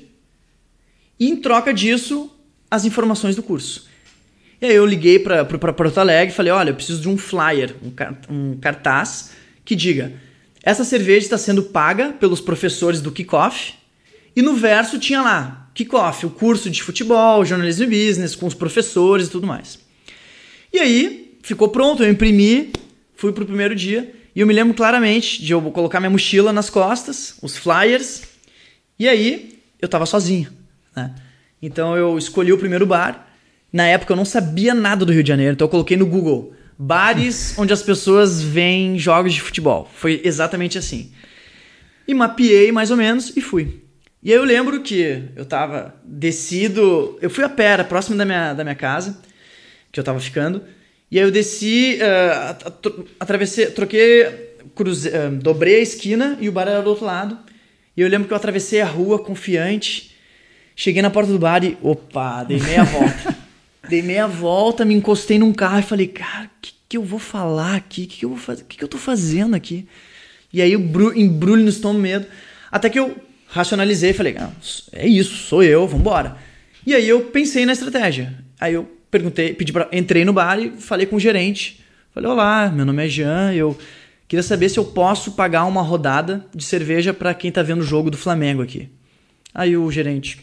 e 1.19 1.29
em 1.29 1.37
troca 1.37 1.73
disso 1.73 2.31
as 2.71 2.85
informações 2.85 3.37
do 3.37 3.43
curso. 3.43 3.87
E 4.61 4.67
aí 4.67 4.75
eu 4.75 4.87
liguei 4.87 5.19
para 5.19 5.45
Porto 5.45 5.99
Alegre 5.99 6.33
e 6.33 6.37
falei, 6.37 6.53
olha, 6.53 6.71
eu 6.71 6.75
preciso 6.75 7.01
de 7.01 7.09
um 7.09 7.19
flyer, 7.19 7.75
um, 8.31 8.57
cartaz 8.57 9.33
que 9.65 9.75
diga 9.75 10.13
essa 10.63 10.85
cerveja 10.85 11.27
está 11.27 11.39
sendo 11.39 11.65
paga 11.65 12.11
pelos 12.13 12.41
professores 12.41 13.01
do 13.01 13.11
Kickoff 13.11 13.75
e 14.35 14.41
no 14.41 14.55
verso 14.55 14.99
tinha 14.99 15.21
lá 15.21 15.69
Kickoff, 15.75 16.25
o 16.25 16.31
curso 16.31 16.71
de 16.71 16.83
futebol, 16.83 17.45
jornalismo 17.45 17.85
e 17.85 17.87
business 17.87 18.37
com 18.37 18.47
os 18.47 18.55
professores 18.55 19.27
e 19.27 19.31
tudo 19.31 19.47
mais. 19.47 19.82
E 20.73 20.79
aí 20.79 21.39
ficou 21.43 21.69
pronto, 21.69 22.03
eu 22.03 22.11
imprimi, 22.11 22.73
fui 23.15 23.33
pro 23.33 23.45
primeiro 23.45 23.75
dia 23.75 24.15
e 24.35 24.41
eu 24.41 24.47
me 24.47 24.55
lembro 24.55 24.75
claramente 24.75 25.43
de 25.43 25.53
eu 25.53 25.61
colocar 25.71 26.01
minha 26.01 26.11
mochila 26.11 26.53
nas 26.53 26.71
costas, 26.71 27.37
os 27.43 27.57
flyers, 27.57 28.23
e 28.99 29.09
aí 29.09 29.59
eu 29.81 29.89
tava 29.89 30.07
sozinho. 30.07 30.51
Né? 30.97 31.15
Então 31.61 31.97
eu 31.97 32.17
escolhi 32.17 32.53
o 32.53 32.59
primeiro 32.59 32.87
bar. 32.87 33.29
Na 33.73 33.87
época 33.87 34.13
eu 34.13 34.17
não 34.17 34.25
sabia 34.25 34.75
nada 34.75 35.05
do 35.05 35.13
Rio 35.13 35.23
de 35.23 35.29
Janeiro, 35.29 35.55
então 35.55 35.67
eu 35.67 35.71
coloquei 35.71 35.97
no 35.97 36.07
Google 36.07 36.55
bares 36.79 37.55
onde 37.59 37.73
as 37.73 37.83
pessoas 37.83 38.43
veem 38.43 38.99
jogos 38.99 39.35
de 39.35 39.41
futebol. 39.41 39.91
Foi 39.95 40.21
exatamente 40.25 40.79
assim. 40.79 41.13
E 42.09 42.15
mapeei 42.15 42.73
mais 42.73 42.91
ou 42.91 42.97
menos 42.97 43.37
e 43.37 43.41
fui. 43.41 43.83
E 44.23 44.31
aí 44.31 44.39
eu 44.39 44.45
lembro 44.45 44.81
que 44.81 45.25
eu 45.35 45.45
tava 45.45 45.95
descido, 46.05 47.19
eu 47.21 47.29
fui 47.29 47.45
a 47.45 47.49
pé, 47.49 47.83
próximo 47.83 48.17
da 48.17 48.25
minha, 48.25 48.55
da 48.55 48.63
minha 48.63 48.77
casa, 48.77 49.21
que 49.93 50.01
eu 50.01 50.05
tava 50.05 50.19
ficando. 50.19 50.63
E 51.11 51.19
aí 51.19 51.25
eu 51.25 51.31
desci, 51.31 51.99
uh, 51.99 52.73
atravessei, 53.21 53.67
troquei, 53.67 54.57
cruze, 54.75 55.11
uh, 55.11 55.31
dobrei 55.31 55.77
a 55.77 55.81
esquina 55.81 56.39
e 56.41 56.49
o 56.49 56.53
bar 56.53 56.67
era 56.67 56.81
do 56.81 56.89
outro 56.89 57.05
lado. 57.05 57.39
E 57.95 58.01
eu 58.01 58.09
lembro 58.09 58.27
que 58.27 58.33
eu 58.33 58.37
atravessei 58.37 58.81
a 58.81 58.87
rua 58.87 59.19
confiante, 59.19 60.17
cheguei 60.75 61.03
na 61.03 61.11
porta 61.11 61.31
do 61.31 61.39
bar 61.39 61.63
e, 61.63 61.77
opa, 61.83 62.43
dei 62.45 62.59
meia 62.59 62.85
volta. 62.85 63.37
dei 63.87 64.01
meia 64.01 64.27
volta, 64.27 64.87
me 64.87 64.95
encostei 64.95 65.39
num 65.39 65.53
carro 65.53 65.81
e 65.81 65.83
falei, 65.83 66.07
cara, 66.07 66.47
o 66.47 66.51
que, 66.63 66.73
que 66.89 66.97
eu 66.97 67.03
vou 67.05 67.19
falar 67.19 67.77
aqui? 67.77 68.05
O 68.05 68.07
que, 68.07 68.19
que 68.21 68.25
eu 68.25 68.31
vou 68.31 68.39
fazer? 68.39 68.63
O 68.63 68.65
que, 68.65 68.79
que 68.79 68.85
eu 68.85 68.89
tô 68.89 68.97
fazendo 68.97 69.55
aqui? 69.55 69.87
E 70.51 70.63
aí 70.63 70.73
eu 70.73 70.81
embrulho 71.15 71.63
no 71.63 71.69
estômago 71.69 72.01
medo. 72.01 72.27
Até 72.71 72.89
que 72.89 72.99
eu 72.99 73.15
racionalizei 73.49 74.11
e 74.11 74.15
falei, 74.15 74.37
ah, 74.39 74.51
é 74.93 75.07
isso, 75.07 75.35
sou 75.35 75.63
eu, 75.63 75.87
vambora. 75.87 76.39
E 76.87 76.95
aí 76.95 77.07
eu 77.07 77.27
pensei 77.27 77.67
na 77.67 77.73
estratégia. 77.73 78.35
Aí 78.59 78.73
eu 78.73 78.89
perguntei, 79.13 79.53
pedi 79.53 79.73
para 79.73 79.89
entrei 79.93 80.25
no 80.25 80.33
bar 80.33 80.59
e 80.59 80.71
falei 80.71 81.07
com 81.07 81.17
o 81.17 81.21
gerente. 81.21 81.85
Falei: 82.13 82.29
"Olá, 82.29 82.73
meu 82.75 82.87
nome 82.87 83.05
é 83.05 83.09
Jean, 83.09 83.53
eu 83.53 83.79
queria 84.27 84.43
saber 84.43 84.71
se 84.71 84.79
eu 84.79 84.85
posso 84.87 85.33
pagar 85.33 85.67
uma 85.67 85.83
rodada 85.83 86.45
de 86.53 86.65
cerveja 86.65 87.13
para 87.13 87.35
quem 87.35 87.53
tá 87.53 87.63
vendo 87.63 87.83
o 87.83 87.87
jogo 87.87 88.11
do 88.11 88.17
Flamengo 88.17 88.63
aqui". 88.63 88.89
Aí 89.55 89.77
o 89.77 89.91
gerente: 89.91 90.41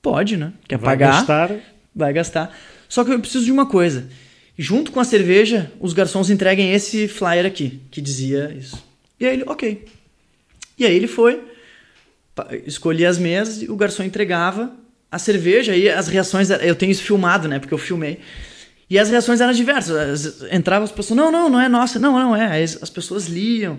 "Pode, 0.00 0.38
né? 0.38 0.54
Quer 0.66 0.78
vai 0.78 0.96
pagar?" 0.96 1.18
Gastar. 1.18 1.50
Vai 1.94 2.12
gastar. 2.14 2.58
Só 2.88 3.04
que 3.04 3.12
eu 3.12 3.20
preciso 3.20 3.44
de 3.44 3.52
uma 3.52 3.66
coisa. 3.66 4.08
Junto 4.56 4.90
com 4.90 5.00
a 5.00 5.04
cerveja, 5.04 5.70
os 5.78 5.92
garçons 5.92 6.30
entreguem 6.30 6.72
esse 6.72 7.06
flyer 7.06 7.44
aqui, 7.44 7.80
que 7.90 8.00
dizia 8.00 8.54
isso. 8.58 8.82
E 9.20 9.26
aí 9.26 9.34
ele, 9.34 9.44
ok. 9.46 9.84
E 10.78 10.86
aí 10.86 10.94
ele 10.94 11.06
foi, 11.06 11.42
escolhia 12.66 13.08
as 13.08 13.18
mesas 13.18 13.62
e 13.62 13.70
o 13.70 13.76
garçom 13.76 14.02
entregava 14.02 14.72
a 15.12 15.18
cerveja 15.18 15.76
e 15.76 15.90
as 15.90 16.08
reações. 16.08 16.48
Eu 16.48 16.74
tenho 16.74 16.90
isso 16.90 17.02
filmado, 17.02 17.46
né? 17.46 17.58
Porque 17.58 17.74
eu 17.74 17.78
filmei. 17.78 18.18
E 18.88 18.98
as 18.98 19.10
reações 19.10 19.42
eram 19.42 19.52
diversas. 19.52 20.42
Entravam 20.50 20.84
as 20.84 20.92
pessoas, 20.92 21.16
não, 21.16 21.30
não, 21.30 21.50
não 21.50 21.60
é 21.60 21.68
nossa, 21.68 21.98
não, 21.98 22.14
não 22.14 22.34
é. 22.34 22.62
As 22.62 22.88
pessoas 22.88 23.26
liam, 23.26 23.78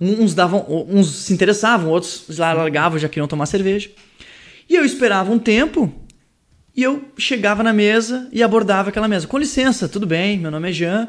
uns 0.00 0.34
davam, 0.34 0.66
uns 0.88 1.08
se 1.08 1.32
interessavam, 1.32 1.88
outros 1.88 2.26
largavam, 2.36 2.98
já 2.98 3.08
queriam 3.08 3.28
tomar 3.28 3.46
cerveja. 3.46 3.88
E 4.68 4.74
eu 4.74 4.84
esperava 4.84 5.30
um 5.30 5.38
tempo 5.38 5.92
e 6.74 6.82
eu 6.82 7.04
chegava 7.16 7.62
na 7.62 7.72
mesa 7.72 8.28
e 8.32 8.42
abordava 8.42 8.88
aquela 8.88 9.06
mesa. 9.06 9.26
Com 9.26 9.38
licença, 9.38 9.88
tudo 9.88 10.06
bem? 10.06 10.38
Meu 10.38 10.50
nome 10.50 10.70
é 10.70 10.72
Jean, 10.72 11.08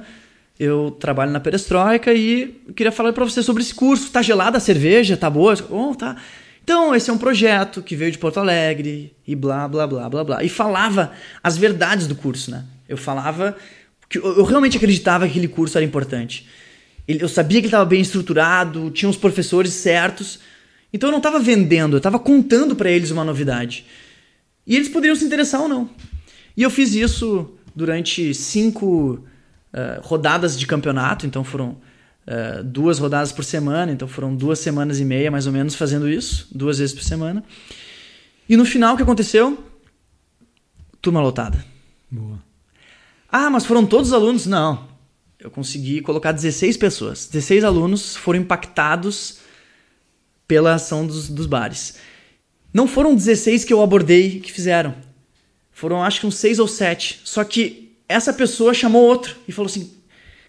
eu 0.59 0.91
trabalho 0.99 1.31
na 1.31 1.39
Perestroika 1.39 2.13
e 2.13 2.61
queria 2.75 2.91
falar 2.91 3.11
para 3.13 3.23
você 3.23 3.41
sobre 3.41 3.63
esse 3.63 3.73
curso. 3.73 4.11
Tá 4.11 4.21
gelada 4.21 4.57
a 4.57 4.61
cerveja? 4.61 5.17
Tá 5.17 5.29
boa? 5.29 5.55
Oh, 5.69 5.95
tá. 5.95 6.15
Então, 6.63 6.95
esse 6.95 7.09
é 7.09 7.13
um 7.13 7.17
projeto 7.17 7.81
que 7.81 7.95
veio 7.95 8.11
de 8.11 8.17
Porto 8.17 8.39
Alegre 8.39 9.13
e 9.27 9.35
blá, 9.35 9.67
blá, 9.67 9.85
blá, 9.85 10.09
blá, 10.09 10.23
blá. 10.23 10.43
E 10.43 10.49
falava 10.49 11.11
as 11.43 11.57
verdades 11.57 12.07
do 12.07 12.15
curso, 12.15 12.51
né? 12.51 12.63
Eu 12.87 12.97
falava 12.97 13.55
que 14.07 14.17
eu 14.17 14.43
realmente 14.43 14.77
acreditava 14.77 15.25
que 15.25 15.31
aquele 15.31 15.47
curso 15.47 15.77
era 15.77 15.85
importante. 15.85 16.47
Eu 17.05 17.27
sabia 17.27 17.59
que 17.59 17.65
ele 17.65 17.67
estava 17.67 17.83
bem 17.83 17.99
estruturado, 17.99 18.89
tinha 18.91 19.09
os 19.09 19.17
professores 19.17 19.73
certos. 19.73 20.39
Então 20.93 21.09
eu 21.09 21.11
não 21.11 21.17
estava 21.17 21.39
vendendo, 21.39 21.95
eu 21.95 21.97
estava 21.97 22.17
contando 22.17 22.75
para 22.75 22.89
eles 22.89 23.11
uma 23.11 23.25
novidade. 23.25 23.85
E 24.65 24.75
eles 24.75 24.87
poderiam 24.87 25.15
se 25.15 25.25
interessar 25.25 25.61
ou 25.61 25.67
não. 25.67 25.89
E 26.55 26.63
eu 26.63 26.69
fiz 26.69 26.93
isso 26.93 27.51
durante 27.75 28.33
cinco 28.33 29.19
uh, 29.73 30.01
rodadas 30.01 30.57
de 30.57 30.65
campeonato, 30.65 31.25
então 31.25 31.43
foram 31.43 31.77
uh, 32.27 32.63
duas 32.63 32.99
rodadas 32.99 33.31
por 33.31 33.43
semana, 33.43 33.91
então 33.91 34.07
foram 34.07 34.35
duas 34.35 34.59
semanas 34.59 34.99
e 34.99 35.05
meia 35.05 35.31
mais 35.31 35.47
ou 35.47 35.53
menos 35.53 35.75
fazendo 35.75 36.09
isso, 36.09 36.47
duas 36.51 36.79
vezes 36.79 36.93
por 36.93 37.03
semana. 37.03 37.43
E 38.47 38.57
no 38.57 38.65
final 38.65 38.93
o 38.93 38.97
que 38.97 39.03
aconteceu? 39.03 39.63
Turma 41.01 41.21
lotada. 41.21 41.63
Boa. 42.09 42.39
Ah, 43.29 43.49
mas 43.49 43.65
foram 43.65 43.85
todos 43.85 44.09
os 44.09 44.13
alunos? 44.13 44.45
Não. 44.45 44.87
Eu 45.39 45.49
consegui 45.49 46.01
colocar 46.01 46.31
16 46.31 46.77
pessoas. 46.77 47.27
16 47.27 47.63
alunos 47.63 48.15
foram 48.15 48.39
impactados 48.39 49.39
pela 50.47 50.75
ação 50.75 51.05
dos, 51.05 51.29
dos 51.29 51.47
bares. 51.47 51.97
Não 52.73 52.87
foram 52.87 53.15
16 53.15 53.65
que 53.65 53.73
eu 53.73 53.81
abordei 53.81 54.39
que 54.39 54.51
fizeram. 54.51 54.95
Foram 55.71 56.03
acho 56.03 56.21
que 56.21 56.27
uns 56.27 56.35
6 56.35 56.59
ou 56.59 56.67
7. 56.67 57.21
Só 57.23 57.43
que 57.43 57.95
essa 58.07 58.31
pessoa 58.31 58.73
chamou 58.73 59.03
outro 59.03 59.35
e 59.47 59.51
falou 59.51 59.69
assim: 59.69 59.91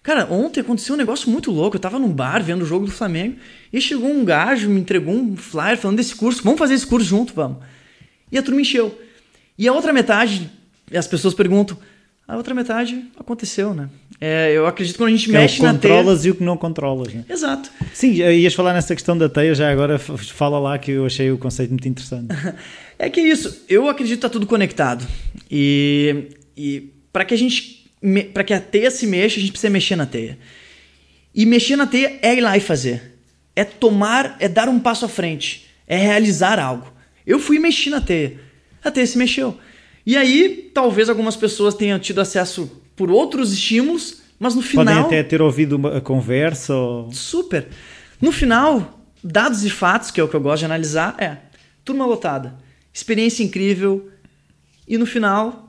Cara, 0.05 0.31
ontem 0.31 0.59
aconteceu 0.61 0.93
um 0.93 0.97
negócio 0.97 1.27
muito 1.31 1.49
louco. 1.49 1.75
Eu 1.75 1.79
tava 1.79 1.97
num 1.97 2.11
bar 2.13 2.43
vendo 2.43 2.61
o 2.61 2.65
jogo 2.65 2.85
do 2.85 2.91
Flamengo 2.91 3.37
e 3.73 3.81
chegou 3.81 4.07
um 4.07 4.23
gajo, 4.23 4.69
me 4.69 4.79
entregou 4.79 5.15
um 5.15 5.35
flyer 5.35 5.77
falando 5.79 5.97
desse 5.97 6.15
curso. 6.15 6.43
Vamos 6.43 6.59
fazer 6.59 6.75
esse 6.75 6.85
curso 6.85 7.07
junto, 7.07 7.33
vamos. 7.33 7.57
E 8.31 8.37
a 8.37 8.43
turma 8.43 8.61
encheu. 8.61 8.95
E 9.57 9.67
a 9.67 9.73
outra 9.73 9.91
metade, 9.91 10.47
as 10.93 11.07
pessoas 11.07 11.33
perguntam: 11.33 11.75
A 12.27 12.37
outra 12.37 12.53
metade 12.53 13.03
aconteceu, 13.17 13.73
né? 13.73 13.89
É, 14.21 14.51
eu 14.53 14.67
acredito 14.67 14.93
que 14.93 14.99
quando 14.99 15.09
a 15.09 15.11
gente 15.11 15.27
Que 15.27 15.35
é 15.35 15.39
o 15.39 15.41
mexe 15.41 15.55
que 15.57 15.63
na 15.63 15.73
teia. 15.73 15.95
controlas 15.95 16.23
e 16.23 16.29
o 16.29 16.35
que 16.35 16.43
não 16.43 16.55
controlas. 16.55 17.11
Né? 17.11 17.25
Exato. 17.27 17.71
Sim, 17.91 18.11
ias 18.13 18.53
falar 18.53 18.73
nessa 18.73 18.93
questão 18.93 19.17
da 19.17 19.27
teia, 19.27 19.55
já 19.55 19.71
agora 19.71 19.97
fala 19.97 20.59
lá 20.59 20.77
que 20.77 20.91
eu 20.91 21.05
achei 21.07 21.31
o 21.31 21.37
conceito 21.39 21.71
muito 21.71 21.87
interessante. 21.87 22.27
É 22.97 23.09
que 23.09 23.19
é 23.19 23.23
isso, 23.27 23.63
eu 23.67 23.89
acredito 23.89 24.15
que 24.15 24.21
tá 24.21 24.29
tudo 24.29 24.47
conectado. 24.47 25.05
E, 25.51 26.29
e 26.55 26.93
para 27.11 27.25
que 27.25 27.33
a 27.33 27.37
gente. 27.37 27.84
Para 28.33 28.43
que 28.43 28.53
a 28.53 28.59
teia 28.59 28.91
se 28.91 29.07
mexa, 29.07 29.37
a 29.37 29.41
gente 29.41 29.51
precisa 29.51 29.69
mexer 29.71 29.95
na 29.95 30.05
teia. 30.05 30.37
E 31.33 31.45
mexer 31.45 31.75
na 31.75 31.87
teia 31.87 32.19
é 32.21 32.35
ir 32.35 32.41
lá 32.41 32.55
e 32.55 32.59
fazer. 32.61 33.13
É 33.55 33.63
tomar, 33.63 34.35
é 34.39 34.47
dar 34.47 34.69
um 34.69 34.79
passo 34.79 35.05
à 35.05 35.09
frente. 35.09 35.65
É 35.87 35.97
realizar 35.97 36.59
algo. 36.59 36.91
Eu 37.25 37.39
fui 37.39 37.59
mexer 37.59 37.89
na 37.89 38.01
teia. 38.01 38.39
A 38.83 38.91
teia 38.91 39.05
se 39.07 39.17
mexeu. 39.17 39.57
E 40.05 40.15
aí, 40.15 40.69
talvez 40.73 41.09
algumas 41.09 41.35
pessoas 41.35 41.73
tenham 41.73 41.97
tido 41.97 42.21
acesso 42.21 42.69
por 42.95 43.09
outros 43.09 43.51
estímulos, 43.51 44.21
mas 44.39 44.53
no 44.55 44.61
final. 44.61 44.85
Podem 44.85 44.99
até 44.99 45.23
ter 45.23 45.41
ouvido 45.41 45.73
uma- 45.73 45.99
conversa 45.99 46.75
ou... 46.75 47.11
Super. 47.11 47.67
No 48.21 48.31
final, 48.31 49.01
dados 49.23 49.65
e 49.65 49.69
fatos, 49.69 50.11
que 50.11 50.21
é 50.21 50.23
o 50.23 50.27
que 50.27 50.35
eu 50.35 50.41
gosto 50.41 50.59
de 50.59 50.65
analisar, 50.65 51.15
é 51.17 51.37
turma 51.83 52.05
lotada, 52.05 52.55
experiência 52.93 53.43
incrível 53.43 54.09
e 54.87 54.97
no 54.97 55.05
final 55.05 55.64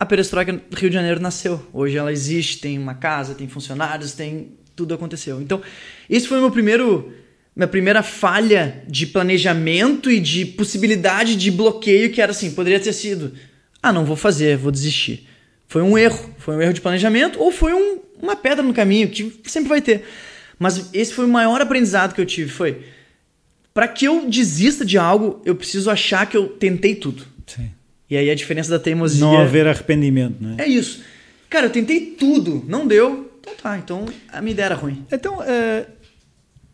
a 0.00 0.06
Perestroika 0.06 0.50
do 0.54 0.76
Rio 0.76 0.88
de 0.88 0.94
Janeiro 0.94 1.20
nasceu. 1.20 1.62
Hoje 1.74 1.96
ela 1.98 2.10
existe, 2.10 2.58
tem 2.58 2.78
uma 2.78 2.94
casa, 2.94 3.34
tem 3.34 3.46
funcionários, 3.46 4.14
tem 4.14 4.52
tudo 4.74 4.94
aconteceu. 4.94 5.42
Então, 5.42 5.60
esse 6.08 6.26
foi 6.26 6.38
o 6.38 6.40
meu 6.40 6.50
primeiro 6.50 7.12
minha 7.54 7.68
primeira 7.68 8.02
falha 8.02 8.82
de 8.88 9.06
planejamento 9.06 10.10
e 10.10 10.18
de 10.18 10.46
possibilidade 10.46 11.36
de 11.36 11.50
bloqueio 11.50 12.10
que 12.10 12.22
era 12.22 12.30
assim, 12.30 12.52
poderia 12.52 12.80
ter 12.80 12.92
sido, 12.94 13.34
ah, 13.82 13.92
não 13.92 14.06
vou 14.06 14.16
fazer, 14.16 14.56
vou 14.56 14.72
desistir. 14.72 15.28
Foi 15.68 15.82
um 15.82 15.98
erro, 15.98 16.34
foi 16.38 16.56
um 16.56 16.62
erro 16.62 16.72
de 16.72 16.80
planejamento 16.80 17.38
ou 17.38 17.52
foi 17.52 17.74
um- 17.74 18.00
uma 18.22 18.34
pedra 18.36 18.62
no 18.62 18.72
caminho 18.72 19.10
que 19.10 19.38
sempre 19.44 19.68
vai 19.68 19.82
ter. 19.82 20.04
Mas 20.58 20.88
esse 20.94 21.12
foi 21.12 21.26
o 21.26 21.28
maior 21.28 21.60
aprendizado 21.60 22.14
que 22.14 22.20
eu 22.20 22.26
tive, 22.26 22.50
foi 22.50 22.82
para 23.74 23.86
que 23.86 24.06
eu 24.06 24.28
desista 24.30 24.84
de 24.84 24.96
algo, 24.96 25.42
eu 25.44 25.54
preciso 25.54 25.90
achar 25.90 26.24
que 26.26 26.36
eu 26.36 26.48
tentei 26.48 26.94
tudo. 26.94 27.26
Sim. 27.46 27.70
E 28.10 28.16
aí 28.16 28.28
a 28.30 28.34
diferença 28.34 28.70
da 28.70 28.78
teimosia 28.78 29.20
Não 29.20 29.38
haver 29.38 29.66
arrependimento, 29.66 30.36
não 30.40 30.56
é? 30.58 30.66
isso. 30.66 31.02
Cara, 31.48 31.66
eu 31.66 31.70
tentei 31.70 32.00
tudo, 32.18 32.64
não 32.68 32.86
deu. 32.86 33.30
Então 33.40 33.54
tá, 33.62 33.78
então 33.78 34.06
a 34.32 34.40
minha 34.40 34.52
ideia 34.52 34.66
era 34.66 34.74
ruim. 34.74 35.04
Então, 35.12 35.42
eh, 35.42 35.86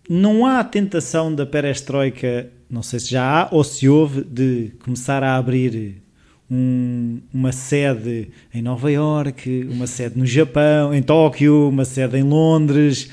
não 0.09 0.47
há 0.47 0.61
a 0.61 0.65
tentação 0.65 1.35
da 1.35 1.45
perestroika, 1.47 2.49
não 2.71 2.83
sei 2.83 3.01
se 3.01 3.11
já 3.11 3.23
há 3.43 3.49
ou 3.53 3.63
se 3.63 3.89
houve, 3.89 4.23
de 4.25 4.73
começar 4.83 5.23
a 5.23 5.37
abrir 5.37 6.03
um- 6.51 7.21
uma 7.35 7.53
sede 7.53 8.29
em 8.55 8.63
Nova 8.63 8.91
Iorque, 8.91 9.67
uma 9.71 9.87
sede 9.87 10.19
no 10.19 10.25
Japão, 10.27 10.95
em 10.95 11.03
Tóquio, 11.03 11.69
uma 11.69 11.85
sede 11.85 12.17
em 12.19 12.23
Londres, 12.23 13.11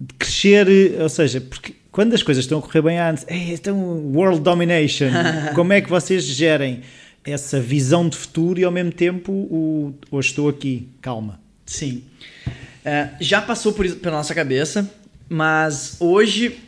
de 0.00 0.14
crescer, 0.18 0.66
ou 1.00 1.08
seja, 1.08 1.40
porque 1.40 1.74
quando 1.92 2.14
as 2.14 2.22
coisas 2.22 2.42
estão 2.44 2.58
a 2.58 2.62
correr 2.62 2.82
bem 2.82 2.98
antes, 2.98 3.24
"Ei, 3.28 3.52
então 3.54 3.76
world 4.12 4.40
domination, 4.40 5.06
como 5.54 5.72
é 5.72 5.80
que 5.80 5.88
vocês 5.90 6.24
gerem 6.24 6.80
essa 7.24 7.60
visão 7.60 8.08
de 8.08 8.16
futuro 8.16 8.58
e 8.58 8.64
ao 8.64 8.72
mesmo 8.72 8.90
tempo 8.90 9.30
o 9.30 9.94
hoje 10.10 10.28
estou 10.30 10.48
aqui, 10.48 10.88
calma. 11.00 11.38
Sim. 11.66 12.02
É, 12.84 13.10
já 13.20 13.40
passou 13.40 13.72
por 13.72 13.88
pela 13.96 14.16
nossa 14.16 14.34
cabeça, 14.34 14.90
mas 15.28 15.96
hoje, 16.00 16.58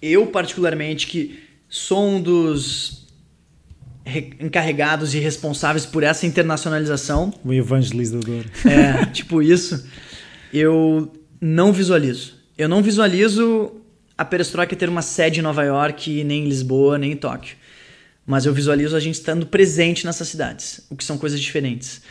eu 0.00 0.26
particularmente, 0.28 1.08
que 1.08 1.40
sou 1.68 2.06
um 2.08 2.20
dos 2.22 3.08
re- 4.04 4.34
encarregados 4.38 5.14
e 5.14 5.18
responsáveis 5.18 5.84
por 5.84 6.04
essa 6.04 6.26
internacionalização, 6.26 7.34
O 7.44 7.52
evangelizador. 7.52 8.44
é, 8.64 9.04
tipo 9.06 9.42
isso, 9.42 9.84
eu 10.52 11.12
não 11.40 11.72
visualizo. 11.72 12.34
Eu 12.56 12.68
não 12.68 12.82
visualizo 12.82 13.72
a 14.22 14.24
Perestroika 14.24 14.76
ter 14.76 14.88
uma 14.88 15.02
sede 15.02 15.40
em 15.40 15.42
Nova 15.42 15.64
York, 15.64 16.22
nem 16.22 16.44
em 16.44 16.48
Lisboa, 16.48 16.96
nem 16.96 17.12
em 17.12 17.16
Tóquio. 17.16 17.56
Mas 18.24 18.46
eu 18.46 18.54
visualizo 18.54 18.96
a 18.96 19.00
gente 19.00 19.16
estando 19.16 19.44
presente 19.44 20.06
nessas 20.06 20.28
cidades, 20.28 20.80
o 20.88 20.96
que 20.96 21.04
são 21.04 21.18
coisas 21.18 21.40
diferentes. 21.40 22.02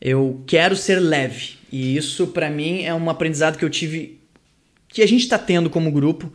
Eu 0.00 0.42
quero 0.46 0.74
ser 0.74 0.98
leve, 0.98 1.58
e 1.70 1.94
isso 1.94 2.28
pra 2.28 2.48
mim 2.48 2.82
é 2.84 2.94
um 2.94 3.10
aprendizado 3.10 3.58
que 3.58 3.64
eu 3.64 3.68
tive, 3.68 4.18
que 4.88 5.02
a 5.02 5.06
gente 5.06 5.20
está 5.20 5.38
tendo 5.38 5.68
como 5.68 5.92
grupo, 5.92 6.32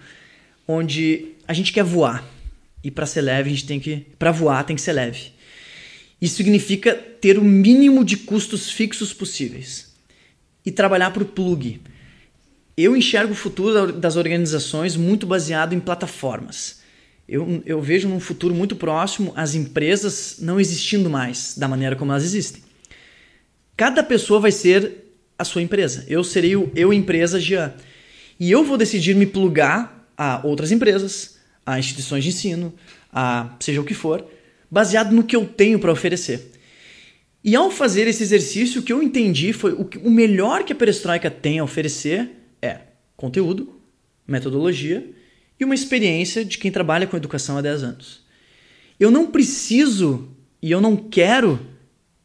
onde 0.67 1.29
a 1.47 1.53
gente 1.53 1.73
quer 1.73 1.83
voar. 1.83 2.23
E 2.83 2.91
para 2.91 3.07
ser 3.07 3.21
leve, 3.21 3.49
a 3.49 3.53
gente 3.53 3.65
tem 3.65 3.79
que, 3.79 4.05
para 4.19 4.31
voar, 4.31 4.63
tem 4.63 4.75
que 4.75 4.81
ser 4.83 4.93
leve. 4.93 5.31
Isso 6.21 6.35
significa 6.35 6.93
ter 6.93 7.39
o 7.39 7.43
mínimo 7.43 8.05
de 8.05 8.17
custos 8.17 8.69
fixos 8.69 9.13
possíveis 9.13 9.93
e 10.63 10.71
trabalhar 10.71 11.09
por 11.09 11.25
plug. 11.25 11.81
Eu 12.77 12.95
enxergo 12.95 13.33
o 13.33 13.35
futuro 13.35 13.73
da- 13.73 13.85
das 13.99 14.15
organizações 14.15 14.95
muito 14.95 15.25
baseado 15.25 15.73
em 15.73 15.79
plataformas. 15.79 16.77
Eu, 17.27 17.61
eu 17.65 17.81
vejo 17.81 18.07
num 18.07 18.19
futuro 18.19 18.53
muito 18.53 18.75
próximo 18.75 19.33
as 19.35 19.55
empresas 19.55 20.35
não 20.39 20.59
existindo 20.59 21.09
mais 21.09 21.57
da 21.57 21.67
maneira 21.67 21.95
como 21.95 22.11
elas 22.11 22.23
existem. 22.23 22.61
Cada 23.75 24.03
pessoa 24.03 24.39
vai 24.39 24.51
ser 24.51 25.05
a 25.37 25.43
sua 25.43 25.61
empresa. 25.63 26.05
Eu 26.07 26.23
serei 26.23 26.55
o 26.55 26.71
eu 26.75 26.93
empresa 26.93 27.39
Jean. 27.39 27.73
E 28.39 28.51
eu 28.51 28.63
vou 28.63 28.77
decidir 28.77 29.15
me 29.15 29.25
plugar 29.25 30.07
a 30.15 30.45
outras 30.45 30.71
empresas, 30.71 31.37
a 31.65 31.79
instituições 31.79 32.23
de 32.23 32.29
ensino, 32.29 32.73
a 33.11 33.55
seja 33.59 33.81
o 33.81 33.83
que 33.83 33.93
for, 33.95 34.23
baseado 34.69 35.11
no 35.13 35.23
que 35.23 35.35
eu 35.35 35.45
tenho 35.45 35.79
para 35.79 35.91
oferecer. 35.91 36.51
E 37.43 37.55
ao 37.55 37.71
fazer 37.71 38.07
esse 38.07 38.21
exercício, 38.21 38.81
o 38.81 38.83
que 38.83 38.93
eu 38.93 39.01
entendi 39.01 39.51
foi 39.51 39.73
o, 39.73 39.83
que- 39.83 39.97
o 39.97 40.11
melhor 40.11 40.63
que 40.63 40.73
a 40.73 40.75
perestroika 40.75 41.29
tem 41.31 41.57
a 41.59 41.63
oferecer 41.63 42.29
é 42.61 42.79
conteúdo, 43.15 43.79
metodologia 44.27 45.09
e 45.59 45.65
uma 45.65 45.75
experiência 45.75 46.45
de 46.45 46.57
quem 46.57 46.71
trabalha 46.71 47.07
com 47.07 47.17
educação 47.17 47.57
há 47.57 47.61
10 47.61 47.83
anos. 47.83 48.21
Eu 48.99 49.11
não 49.11 49.27
preciso 49.27 50.27
e 50.61 50.71
eu 50.71 50.81
não 50.81 50.95
quero 50.95 51.59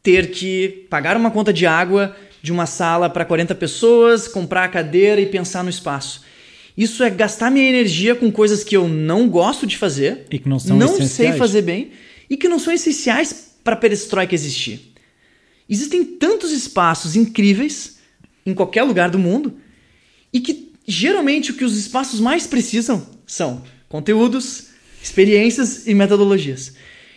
ter 0.01 0.31
que 0.31 0.85
pagar 0.89 1.15
uma 1.15 1.31
conta 1.31 1.53
de 1.53 1.65
água 1.65 2.15
de 2.41 2.51
uma 2.51 2.65
sala 2.65 3.09
para 3.09 3.23
40 3.23 3.55
pessoas, 3.55 4.27
comprar 4.27 4.65
a 4.65 4.67
cadeira 4.67 5.21
e 5.21 5.25
pensar 5.25 5.63
no 5.63 5.69
espaço. 5.69 6.23
Isso 6.77 7.03
é 7.03 7.09
gastar 7.09 7.49
minha 7.49 7.69
energia 7.69 8.15
com 8.15 8.31
coisas 8.31 8.63
que 8.63 8.75
eu 8.75 8.87
não 8.87 9.29
gosto 9.29 9.65
de 9.65 9.77
fazer, 9.77 10.25
E 10.31 10.39
que 10.39 10.49
não 10.49 10.59
são 10.59 10.75
não 10.75 10.99
sei 11.01 11.33
fazer 11.33 11.61
bem 11.61 11.91
e 12.29 12.35
que 12.35 12.49
não 12.49 12.59
são 12.59 12.73
essenciais 12.73 13.55
para 13.63 13.75
a 13.75 13.77
perestroika 13.77 14.33
existir. 14.33 14.93
Existem 15.69 16.03
tantos 16.03 16.51
espaços 16.51 17.15
incríveis 17.15 17.99
em 18.45 18.53
qualquer 18.53 18.83
lugar 18.83 19.09
do 19.09 19.19
mundo 19.19 19.57
e 20.33 20.39
que 20.39 20.73
geralmente 20.85 21.51
o 21.51 21.53
que 21.53 21.63
os 21.63 21.77
espaços 21.77 22.19
mais 22.19 22.45
precisam 22.47 23.07
são 23.25 23.63
conteúdos, 23.87 24.69
experiências 25.01 25.87
e 25.87 25.93
metodologias. 25.93 26.73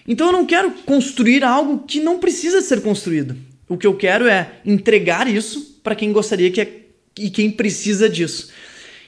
Então 0.07 0.29
eu 0.29 0.33
não 0.33 0.47
quero 0.47 0.71
construir 0.85 1.43
algo 1.43 1.85
que 1.87 1.99
não 1.99 2.19
precisa 2.19 2.61
ser 2.61 2.83
construído. 2.83 3.37
O 3.69 3.77
que 3.77 3.87
eu 3.87 3.97
quero 3.97 4.29
é 4.29 4.61
entregar 4.65 5.27
isso 5.27 5.81
para 5.83 5.97
quem 5.97 6.13
gostaria 6.13 6.51
que 6.51 6.87
e 7.19 7.31
quem 7.31 7.51
precisa 7.51 8.09
disso. 8.09 8.51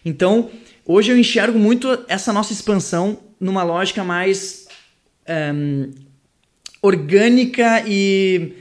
Então, 0.05 0.51
hoje 0.85 1.13
eu 1.13 1.19
enxergo 1.19 1.59
muito 1.59 2.05
essa 2.09 2.33
nossa 2.33 2.53
expansão 2.53 3.19
numa 3.39 3.63
lógica 3.63 4.03
mais 4.03 4.67
ehm, 5.27 5.91
orgânica 6.81 7.85
e 7.87 8.53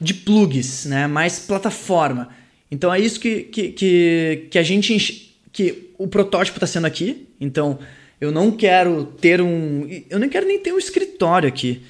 de 0.00 0.12
plugs, 0.12 0.86
né? 0.86 1.06
mais 1.06 1.38
plataforma. 1.38 2.30
Então 2.74 2.92
é 2.92 2.98
isso 2.98 3.20
que, 3.20 3.42
que, 3.44 3.68
que, 3.68 4.46
que 4.50 4.58
a 4.58 4.62
gente. 4.62 4.92
enx- 4.92 5.30
que 5.52 5.90
o 5.96 6.08
protótipo 6.08 6.56
está 6.56 6.66
sendo 6.66 6.86
aqui. 6.86 7.28
Então 7.40 7.78
eu 8.20 8.32
não 8.32 8.50
quero 8.50 9.04
ter 9.04 9.40
um. 9.40 9.86
Eu 10.10 10.18
não 10.18 10.28
quero 10.28 10.44
nem 10.46 10.58
ter 10.58 10.72
um 10.72 10.78
escritório 10.78 11.48
aqui. 11.48 11.80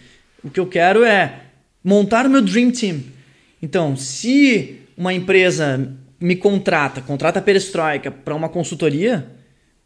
O 0.42 0.50
que 0.50 0.60
eu 0.60 0.66
quero 0.66 1.02
é 1.02 1.40
montar 1.82 2.26
o 2.26 2.30
meu 2.30 2.42
Dream 2.42 2.70
Team. 2.70 3.00
Então, 3.62 3.96
se 3.96 4.76
uma 4.94 5.14
empresa 5.14 5.96
me 6.20 6.36
contrata, 6.36 7.00
contrata 7.00 7.38
a 7.38 7.42
Perestroika 7.42 8.10
para 8.10 8.34
uma 8.34 8.48
consultoria, 8.50 9.26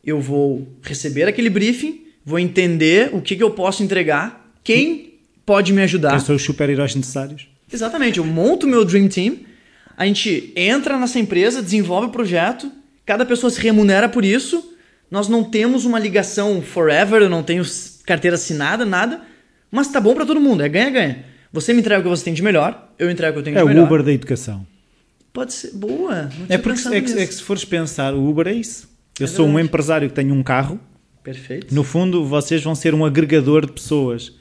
eu 0.05 0.21
vou 0.21 0.67
receber 0.83 1.29
aquele 1.29 1.49
briefing, 1.49 2.07
vou 2.25 2.41
entender 2.41 3.11
o 3.13 3.23
que, 3.23 3.37
que 3.37 3.43
eu 3.43 3.53
posso 3.53 3.85
entregar, 3.85 4.53
quem 4.65 5.15
pode 5.47 5.73
me 5.73 5.81
ajudar. 5.83 6.11
Quem 6.11 6.21
são 6.21 6.35
os 6.35 6.43
super-heróis 6.43 6.95
necessários? 6.97 7.47
Exatamente, 7.73 8.19
eu 8.19 8.25
monto 8.25 8.67
o 8.67 8.69
meu 8.69 8.85
Dream 8.85 9.09
Team, 9.09 9.37
a 9.99 10.07
gente 10.07 10.53
entra 10.57 10.97
nessa 10.99 11.19
empresa, 11.19 11.61
desenvolve 11.61 12.07
o 12.07 12.11
projeto, 12.11 12.71
cada 13.05 13.27
pessoa 13.27 13.51
se 13.51 13.61
remunera 13.61 14.09
por 14.09 14.25
isso, 14.25 14.73
nós 15.11 15.29
não 15.29 15.43
temos 15.43 15.85
uma 15.85 15.99
ligação 15.99 16.63
forever, 16.63 17.21
eu 17.23 17.29
não 17.29 17.43
tenho 17.43 17.65
carteira 18.07 18.37
assinada, 18.37 18.87
nada, 18.87 19.21
mas 19.71 19.89
tá 19.89 20.01
bom 20.01 20.15
pra 20.15 20.25
todo 20.25 20.41
mundo, 20.41 20.63
é 20.63 20.69
ganha-ganha. 20.69 21.25
Você 21.53 21.73
me 21.73 21.81
entrega 21.81 22.01
o 22.01 22.03
que 22.05 22.09
você 22.09 22.25
tem 22.25 22.33
de 22.33 22.43
melhor, 22.43 22.91
eu 22.99 23.11
entrego 23.11 23.33
o 23.33 23.35
que 23.35 23.39
eu 23.41 23.45
tenho 23.53 23.57
É 23.57 23.61
de 23.61 23.65
o 23.65 23.69
melhor. 23.69 23.87
Uber 23.87 24.03
da 24.05 24.13
educação. 24.13 24.65
Pode 25.33 25.53
ser, 25.53 25.73
boa. 25.73 26.31
É 26.49 26.57
porque 26.57 26.89
é 26.89 27.01
que, 27.01 27.13
é 27.13 27.27
que 27.27 27.35
se 27.35 27.43
fores 27.43 27.65
pensar, 27.65 28.15
o 28.15 28.29
Uber 28.29 28.47
é 28.47 28.53
isso. 28.53 28.89
Eu 29.19 29.25
É 29.25 29.27
sou 29.29 29.45
um 29.47 29.49
verdade. 29.49 29.67
empresário 29.69 30.09
que 30.09 30.15
tenho 30.15 30.33
um 30.35 30.43
carro. 30.43 30.79
Perfeito. 31.25 31.75
No 31.75 31.83
fundo, 31.83 32.25
vocês 32.25 32.63
vão 32.63 32.75
ser 32.75 32.95
um 32.95 33.05
agregador 33.05 33.67
de 33.67 33.73
pessoas. 33.73 34.33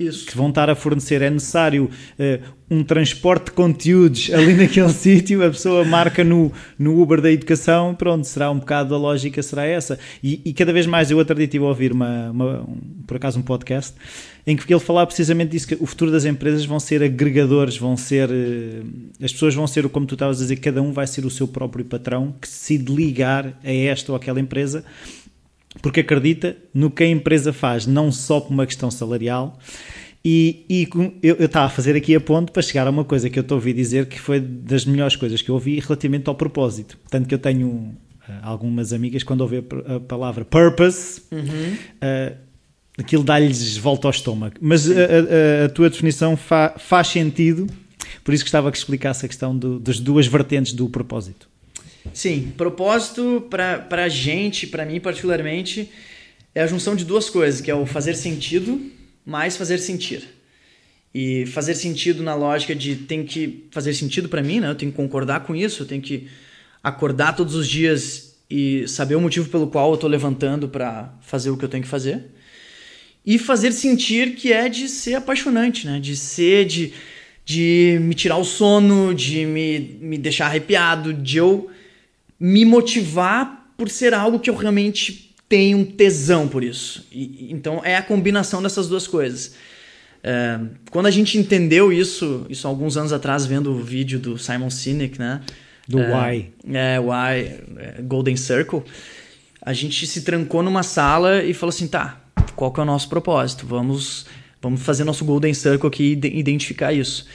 Isso. 0.00 0.24
que 0.24 0.34
vão 0.34 0.48
estar 0.48 0.70
a 0.70 0.74
fornecer. 0.74 1.20
É 1.20 1.28
necessário 1.28 1.90
uh, 2.18 2.42
um 2.70 2.82
transporte 2.82 3.46
de 3.46 3.50
conteúdos 3.50 4.30
ali 4.32 4.54
naquele 4.56 4.88
sítio, 4.90 5.44
a 5.44 5.50
pessoa 5.50 5.84
marca 5.84 6.24
no, 6.24 6.50
no 6.78 7.02
Uber 7.02 7.20
da 7.20 7.30
educação, 7.30 7.94
pronto, 7.94 8.24
será 8.26 8.50
um 8.50 8.58
bocado 8.58 8.94
a 8.94 8.98
lógica, 8.98 9.42
será 9.42 9.66
essa. 9.66 9.98
E, 10.22 10.40
e 10.44 10.54
cada 10.54 10.72
vez 10.72 10.86
mais, 10.86 11.10
eu 11.10 11.18
outro 11.18 11.34
dia 11.34 11.44
estive 11.44 11.64
a 11.64 11.68
ouvir, 11.68 11.92
uma, 11.92 12.30
uma 12.30 12.60
um, 12.62 12.78
por 13.06 13.16
acaso, 13.16 13.38
um 13.38 13.42
podcast, 13.42 13.94
em 14.46 14.56
que 14.56 14.72
ele 14.72 14.80
falava 14.80 15.06
precisamente 15.06 15.50
disso, 15.50 15.68
que 15.68 15.76
o 15.78 15.86
futuro 15.86 16.10
das 16.10 16.24
empresas 16.24 16.64
vão 16.64 16.80
ser 16.80 17.02
agregadores, 17.02 17.76
vão 17.76 17.96
ser, 17.96 18.30
uh, 18.30 18.86
as 19.22 19.32
pessoas 19.32 19.54
vão 19.54 19.66
ser, 19.66 19.86
como 19.88 20.06
tu 20.06 20.14
estavas 20.14 20.38
a 20.38 20.42
dizer, 20.42 20.56
cada 20.56 20.80
um 20.80 20.92
vai 20.92 21.06
ser 21.06 21.26
o 21.26 21.30
seu 21.30 21.46
próprio 21.46 21.84
patrão, 21.84 22.34
que 22.40 22.48
decide 22.48 22.90
ligar 22.90 23.58
a 23.62 23.72
esta 23.72 24.12
ou 24.12 24.16
aquela 24.16 24.40
empresa, 24.40 24.82
porque 25.82 26.00
acredita 26.00 26.56
no 26.74 26.90
que 26.90 27.04
a 27.04 27.08
empresa 27.08 27.52
faz, 27.52 27.86
não 27.86 28.10
só 28.10 28.40
por 28.40 28.52
uma 28.52 28.66
questão 28.66 28.90
salarial. 28.90 29.58
E, 30.24 30.66
e 30.68 30.88
eu, 31.22 31.36
eu 31.36 31.46
estava 31.46 31.66
a 31.66 31.70
fazer 31.70 31.96
aqui 31.96 32.14
a 32.14 32.20
ponto 32.20 32.52
para 32.52 32.60
chegar 32.62 32.86
a 32.86 32.90
uma 32.90 33.04
coisa 33.04 33.30
que 33.30 33.38
eu 33.38 33.42
estou 33.42 33.56
a 33.56 33.58
ouvir 33.58 33.72
dizer 33.72 34.06
que 34.06 34.20
foi 34.20 34.38
das 34.38 34.84
melhores 34.84 35.16
coisas 35.16 35.40
que 35.40 35.50
eu 35.50 35.54
ouvi 35.54 35.78
relativamente 35.78 36.28
ao 36.28 36.34
propósito. 36.34 36.98
Tanto 37.08 37.26
que 37.26 37.34
eu 37.34 37.38
tenho 37.38 37.68
uh, 37.68 37.96
algumas 38.42 38.92
amigas, 38.92 39.22
quando 39.22 39.40
ouvem 39.40 39.64
a, 39.86 39.96
a 39.96 40.00
palavra 40.00 40.44
purpose, 40.44 41.22
uhum. 41.32 41.74
uh, 42.02 42.36
aquilo 42.98 43.24
dá-lhes 43.24 43.78
volta 43.78 44.08
ao 44.08 44.10
estômago. 44.10 44.56
Mas 44.60 44.90
a, 44.90 44.94
a, 44.94 45.64
a, 45.64 45.68
tua 45.70 45.88
definição 45.88 46.36
fa, 46.36 46.74
faz 46.76 47.06
sentido, 47.08 47.66
por 48.22 48.34
isso 48.34 48.44
gostava 48.44 48.70
que 48.70 48.76
explicasse 48.76 49.24
a 49.24 49.28
questão 49.28 49.56
do, 49.56 49.80
das 49.80 49.98
duas 49.98 50.26
vertentes 50.26 50.74
do 50.74 50.86
propósito. 50.90 51.49
Sim, 52.12 52.52
propósito 52.56 53.46
para 53.50 54.04
a 54.04 54.08
gente, 54.08 54.66
para 54.66 54.84
mim 54.84 55.00
particularmente, 55.00 55.90
é 56.54 56.62
a 56.62 56.66
junção 56.66 56.96
de 56.96 57.04
duas 57.04 57.30
coisas, 57.30 57.60
que 57.60 57.70
é 57.70 57.74
o 57.74 57.86
fazer 57.86 58.14
sentido 58.14 58.80
mais 59.24 59.56
fazer 59.56 59.78
sentir. 59.78 60.24
E 61.14 61.44
fazer 61.46 61.74
sentido 61.74 62.22
na 62.22 62.34
lógica 62.34 62.74
de 62.74 62.96
tem 62.96 63.24
que 63.24 63.66
fazer 63.70 63.94
sentido 63.94 64.28
para 64.28 64.42
mim, 64.42 64.60
né? 64.60 64.70
Eu 64.70 64.74
tenho 64.74 64.92
que 64.92 64.96
concordar 64.96 65.40
com 65.40 65.54
isso, 65.54 65.82
eu 65.82 65.86
tenho 65.86 66.00
que 66.00 66.28
acordar 66.82 67.34
todos 67.34 67.54
os 67.54 67.68
dias 67.68 68.36
e 68.48 68.86
saber 68.88 69.16
o 69.16 69.20
motivo 69.20 69.48
pelo 69.48 69.68
qual 69.68 69.90
eu 69.90 69.94
estou 69.94 70.08
levantando 70.08 70.68
para 70.68 71.12
fazer 71.20 71.50
o 71.50 71.56
que 71.56 71.64
eu 71.64 71.68
tenho 71.68 71.82
que 71.82 71.88
fazer. 71.88 72.24
E 73.24 73.38
fazer 73.38 73.72
sentir 73.72 74.34
que 74.34 74.52
é 74.52 74.68
de 74.68 74.88
ser 74.88 75.14
apaixonante, 75.14 75.86
né? 75.86 76.00
De 76.00 76.16
ser, 76.16 76.64
de, 76.64 76.92
de 77.44 77.98
me 78.00 78.14
tirar 78.14 78.38
o 78.38 78.44
sono, 78.44 79.14
de 79.14 79.44
me, 79.46 79.98
me 80.00 80.16
deixar 80.16 80.46
arrepiado, 80.46 81.12
de 81.12 81.36
eu 81.36 81.70
me 82.40 82.64
motivar 82.64 83.70
por 83.76 83.90
ser 83.90 84.14
algo 84.14 84.40
que 84.40 84.48
eu 84.48 84.56
realmente 84.56 85.34
tenho 85.48 85.78
um 85.78 85.84
tesão 85.84 86.48
por 86.48 86.64
isso. 86.64 87.06
E, 87.12 87.52
então 87.52 87.82
é 87.84 87.96
a 87.96 88.02
combinação 88.02 88.62
dessas 88.62 88.88
duas 88.88 89.06
coisas. 89.06 89.54
É, 90.22 90.60
quando 90.90 91.06
a 91.06 91.10
gente 91.10 91.36
entendeu 91.36 91.92
isso, 91.92 92.46
isso 92.48 92.66
alguns 92.66 92.96
anos 92.96 93.12
atrás, 93.12 93.46
vendo 93.46 93.70
o 93.70 93.82
vídeo 93.82 94.18
do 94.18 94.38
Simon 94.38 94.70
Sinek, 94.70 95.18
né? 95.18 95.40
Do 95.88 95.98
é, 95.98 96.06
Why. 96.06 96.52
É, 96.72 97.00
Why, 97.00 97.60
é, 97.78 98.02
Golden 98.02 98.36
Circle. 98.36 98.82
A 99.60 99.72
gente 99.72 100.06
se 100.06 100.22
trancou 100.22 100.62
numa 100.62 100.82
sala 100.82 101.42
e 101.42 101.52
falou 101.52 101.70
assim, 101.70 101.86
tá, 101.86 102.20
qual 102.54 102.72
que 102.72 102.80
é 102.80 102.82
o 102.82 102.86
nosso 102.86 103.08
propósito? 103.08 103.66
Vamos, 103.66 104.26
vamos 104.62 104.82
fazer 104.82 105.04
nosso 105.04 105.24
Golden 105.24 105.52
Circle 105.52 105.88
aqui 105.88 106.18
e 106.22 106.38
identificar 106.38 106.92
isso. 106.92 107.26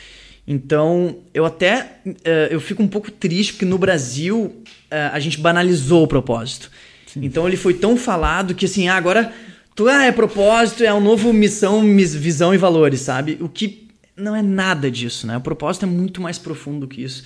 Então, 0.48 1.18
eu 1.34 1.46
até 1.46 2.00
uh, 2.06 2.12
eu 2.52 2.60
fico 2.60 2.84
um 2.84 2.88
pouco 2.88 3.10
triste 3.10 3.54
porque 3.54 3.66
no 3.66 3.78
Brasil 3.78 4.56
uh, 4.92 5.12
a 5.12 5.20
gente 5.20 5.40
banalizou 5.40 6.04
o 6.04 6.08
propósito. 6.08 6.70
Sim. 7.08 7.22
Então 7.24 7.48
ele 7.48 7.58
foi 7.58 7.74
tão 7.74 7.98
falado 7.98 8.54
que 8.54 8.66
assim, 8.66 8.88
ah, 8.88 8.96
agora 8.96 9.34
tu 9.74 9.88
ah, 9.88 10.06
é 10.06 10.12
propósito, 10.12 10.84
é 10.84 10.94
um 10.94 11.02
novo 11.02 11.34
missão, 11.34 11.82
visão 11.82 12.54
e 12.54 12.58
valores, 12.58 13.02
sabe? 13.02 13.38
O 13.42 13.50
que 13.50 13.88
não 14.16 14.36
é 14.36 14.42
nada 14.42 14.90
disso, 14.92 15.26
né? 15.26 15.36
O 15.38 15.42
propósito 15.42 15.86
é 15.86 15.88
muito 15.88 16.22
mais 16.22 16.38
profundo 16.38 16.88
que 16.88 17.04
isso. 17.04 17.24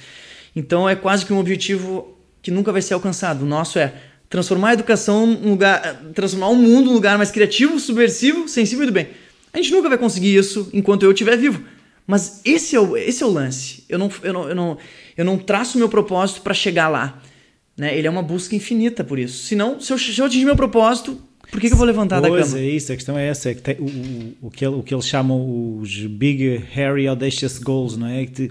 Então 0.56 0.88
é 0.88 0.96
quase 0.96 1.26
que 1.26 1.34
um 1.34 1.40
objetivo 1.40 2.18
que 2.42 2.52
nunca 2.52 2.72
vai 2.72 2.82
ser 2.82 2.94
alcançado. 2.94 3.44
O 3.44 3.46
nosso 3.46 3.78
é 3.78 3.94
transformar 4.30 4.70
a 4.70 4.74
educação 4.74 5.26
um 5.26 5.50
lugar, 5.50 5.82
transformar 6.14 6.48
o 6.48 6.56
mundo 6.56 6.90
um 6.90 6.94
lugar 6.94 7.18
mais 7.18 7.32
criativo, 7.32 7.80
subversivo, 7.80 8.48
sensível 8.48 8.84
e 8.84 8.88
do 8.88 8.94
bem. 8.94 9.10
A 9.52 9.58
gente 9.58 9.72
nunca 9.72 9.90
vai 9.90 9.98
conseguir 9.98 10.36
isso 10.36 10.70
enquanto 10.72 11.04
eu 11.04 11.12
estiver 11.12 11.36
vivo. 11.36 11.62
Mas 12.10 12.42
esse 12.44 12.76
é 12.76 12.80
o, 12.80 12.98
esse 12.98 13.22
é 13.22 13.26
o 13.28 13.30
lance. 13.30 13.84
Eu 13.88 14.00
não, 14.00 14.12
eu 14.24 14.34
não, 14.34 14.50
eu 14.50 14.56
não, 14.56 14.78
eu 15.16 15.24
não 15.24 15.38
traço 15.38 15.78
meu 15.78 15.88
propósito 15.88 16.42
para 16.42 16.56
chegar 16.56 16.88
lá. 16.88 17.22
Né? 17.78 17.96
Ele 17.96 18.08
é 18.08 18.10
uma 18.10 18.24
busca 18.24 18.56
infinita 18.56 19.04
por 19.04 19.20
isso. 19.20 19.44
Senão, 19.44 19.80
se 19.80 19.94
eu, 19.94 19.98
se 20.00 20.18
eu 20.20 20.26
atingir 20.26 20.44
meu 20.44 20.56
propósito, 20.56 21.22
por 21.52 21.62
que, 21.62 21.68
que 21.68 21.74
eu 21.74 21.78
vou 21.78 21.86
levantar 21.86 22.20
pois 22.20 22.48
da 22.48 22.52
cama? 22.52 22.66
é 22.66 22.68
isso, 22.68 22.92
a 22.92 22.96
questão 22.96 23.16
é 23.16 23.28
essa, 23.28 23.52
é 23.52 23.54
que 23.54 23.62
tem, 23.62 23.76
o, 23.76 23.86
o, 23.86 24.48
o, 24.48 24.50
que 24.50 24.66
ele, 24.66 24.76
o 24.78 24.82
que 24.82 24.92
eles 24.92 25.08
chamam 25.08 25.78
os 25.78 26.04
Big 26.08 26.64
Hairy 26.76 27.08
Audacious 27.08 27.60
Goals, 27.60 27.96
não 27.96 28.08
é? 28.08 28.26
Que, 28.26 28.32
te, 28.32 28.48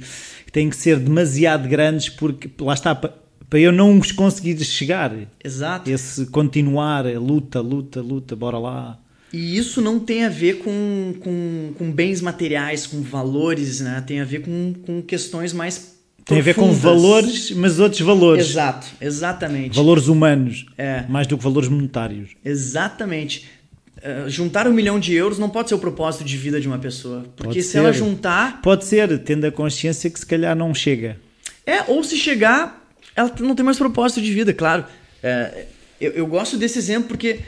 que 0.46 0.52
têm 0.52 0.70
que 0.70 0.76
ser 0.76 1.00
demasiado 1.00 1.68
grandes 1.68 2.08
porque, 2.08 2.48
lá 2.62 2.74
está, 2.74 2.94
para, 2.94 3.12
para 3.50 3.58
eu 3.58 3.72
não 3.72 3.98
os 3.98 4.12
conseguir 4.12 4.56
chegar. 4.64 5.12
Exato. 5.42 5.90
Esse 5.90 6.26
continuar, 6.26 7.06
luta, 7.16 7.60
luta, 7.60 8.00
luta, 8.00 8.36
bora 8.36 8.58
lá. 8.58 9.00
E 9.32 9.56
isso 9.56 9.80
não 9.82 10.00
tem 10.00 10.24
a 10.24 10.28
ver 10.28 10.58
com, 10.58 11.14
com, 11.20 11.72
com 11.76 11.90
bens 11.90 12.20
materiais, 12.20 12.86
com 12.86 13.02
valores, 13.02 13.80
né? 13.80 14.02
Tem 14.06 14.20
a 14.20 14.24
ver 14.24 14.42
com, 14.42 14.74
com 14.86 15.02
questões 15.02 15.52
mais 15.52 15.98
tem 16.28 16.40
a 16.40 16.42
ver 16.42 16.54
com 16.54 16.70
valores, 16.72 17.50
mas 17.52 17.80
outros 17.80 18.02
valores. 18.02 18.50
Exato, 18.50 18.86
exatamente. 19.00 19.74
Valores 19.74 20.08
humanos, 20.08 20.66
é. 20.76 21.04
mais 21.08 21.26
do 21.26 21.38
que 21.38 21.42
valores 21.42 21.70
monetários. 21.70 22.32
Exatamente. 22.44 23.48
Uh, 23.96 24.28
juntar 24.28 24.68
um 24.68 24.72
milhão 24.72 25.00
de 25.00 25.14
euros 25.14 25.38
não 25.38 25.48
pode 25.48 25.70
ser 25.70 25.74
o 25.74 25.78
propósito 25.78 26.24
de 26.24 26.36
vida 26.36 26.60
de 26.60 26.68
uma 26.68 26.78
pessoa. 26.78 27.24
Porque 27.34 27.44
pode 27.44 27.62
se 27.62 27.70
ser. 27.70 27.78
ela 27.78 27.92
juntar. 27.94 28.60
Pode 28.60 28.84
ser, 28.84 29.18
tendo 29.20 29.46
a 29.46 29.50
consciência 29.50 30.10
que 30.10 30.18
se 30.18 30.26
calhar 30.26 30.54
não 30.54 30.74
chega. 30.74 31.18
É, 31.64 31.84
ou 31.88 32.04
se 32.04 32.14
chegar, 32.18 32.86
ela 33.16 33.32
não 33.40 33.54
tem 33.54 33.64
mais 33.64 33.78
propósito 33.78 34.20
de 34.20 34.32
vida, 34.32 34.52
claro. 34.52 34.84
É, 35.22 35.64
eu, 35.98 36.12
eu 36.12 36.26
gosto 36.26 36.58
desse 36.58 36.78
exemplo 36.78 37.08
porque 37.08 37.40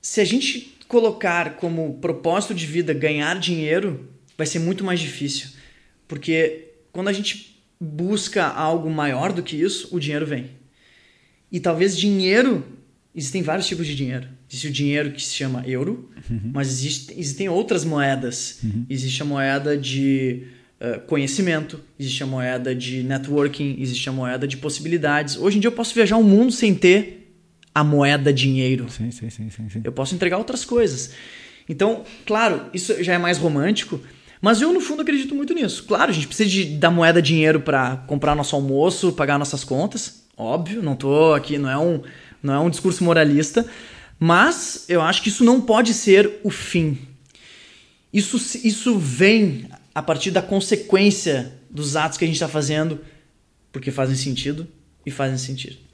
se 0.00 0.20
a 0.20 0.24
gente 0.24 0.75
colocar 0.88 1.56
como 1.56 1.98
propósito 1.98 2.54
de 2.54 2.66
vida 2.66 2.94
ganhar 2.94 3.38
dinheiro, 3.38 4.08
vai 4.36 4.46
ser 4.46 4.58
muito 4.58 4.84
mais 4.84 5.00
difícil. 5.00 5.48
Porque 6.06 6.68
quando 6.92 7.08
a 7.08 7.12
gente 7.12 7.60
busca 7.80 8.46
algo 8.46 8.90
maior 8.90 9.32
do 9.32 9.42
que 9.42 9.56
isso, 9.56 9.88
o 9.94 10.00
dinheiro 10.00 10.26
vem. 10.26 10.50
E 11.50 11.60
talvez 11.60 11.96
dinheiro, 11.96 12.64
existem 13.14 13.42
vários 13.42 13.66
tipos 13.66 13.86
de 13.86 13.94
dinheiro. 13.94 14.28
Existe 14.48 14.68
o 14.68 14.70
dinheiro 14.70 15.12
que 15.12 15.22
se 15.22 15.34
chama 15.34 15.64
euro, 15.66 16.10
uhum. 16.30 16.50
mas 16.54 16.68
existe, 16.68 17.12
existem 17.12 17.48
outras 17.48 17.84
moedas. 17.84 18.60
Uhum. 18.62 18.86
Existe 18.88 19.22
a 19.22 19.24
moeda 19.24 19.76
de 19.76 20.44
uh, 20.80 21.00
conhecimento, 21.06 21.80
existe 21.98 22.22
a 22.22 22.26
moeda 22.26 22.74
de 22.74 23.02
networking, 23.02 23.76
existe 23.80 24.08
a 24.08 24.12
moeda 24.12 24.46
de 24.46 24.56
possibilidades. 24.56 25.36
Hoje 25.36 25.58
em 25.58 25.60
dia 25.60 25.68
eu 25.68 25.72
posso 25.72 25.94
viajar 25.94 26.16
o 26.16 26.22
mundo 26.22 26.52
sem 26.52 26.74
ter 26.74 27.25
a 27.76 27.84
moeda 27.84 28.32
dinheiro. 28.32 28.88
Sim, 28.88 29.10
sim, 29.10 29.28
sim, 29.28 29.50
sim, 29.50 29.68
sim. 29.68 29.82
Eu 29.84 29.92
posso 29.92 30.14
entregar 30.14 30.38
outras 30.38 30.64
coisas. 30.64 31.10
Então, 31.68 32.04
claro, 32.24 32.70
isso 32.72 33.04
já 33.04 33.12
é 33.12 33.18
mais 33.18 33.36
romântico, 33.36 34.00
mas 34.40 34.62
eu 34.62 34.72
no 34.72 34.80
fundo 34.80 35.02
acredito 35.02 35.34
muito 35.34 35.52
nisso. 35.52 35.84
Claro, 35.84 36.10
a 36.10 36.14
gente 36.14 36.26
precisa 36.26 36.48
de, 36.48 36.64
da 36.64 36.90
moeda 36.90 37.20
dinheiro 37.20 37.60
para 37.60 37.98
comprar 38.06 38.34
nosso 38.34 38.56
almoço, 38.56 39.12
pagar 39.12 39.38
nossas 39.38 39.62
contas, 39.62 40.22
óbvio, 40.38 40.82
não 40.82 40.96
tô 40.96 41.34
aqui, 41.34 41.58
não 41.58 41.68
é 41.68 41.76
um 41.76 42.00
não 42.42 42.54
é 42.54 42.60
um 42.60 42.70
discurso 42.70 43.04
moralista, 43.04 43.66
mas 44.18 44.86
eu 44.88 45.02
acho 45.02 45.22
que 45.22 45.28
isso 45.28 45.44
não 45.44 45.60
pode 45.60 45.92
ser 45.92 46.40
o 46.42 46.48
fim. 46.48 46.96
Isso, 48.10 48.38
isso 48.66 48.98
vem 48.98 49.68
a 49.94 50.00
partir 50.02 50.30
da 50.30 50.40
consequência 50.40 51.52
dos 51.68 51.94
atos 51.94 52.16
que 52.16 52.24
a 52.24 52.26
gente 52.26 52.36
está 52.36 52.48
fazendo, 52.48 53.00
porque 53.70 53.90
fazem 53.90 54.16
sentido 54.16 54.66
e 55.04 55.10
fazem 55.10 55.36
sentido. 55.36 55.85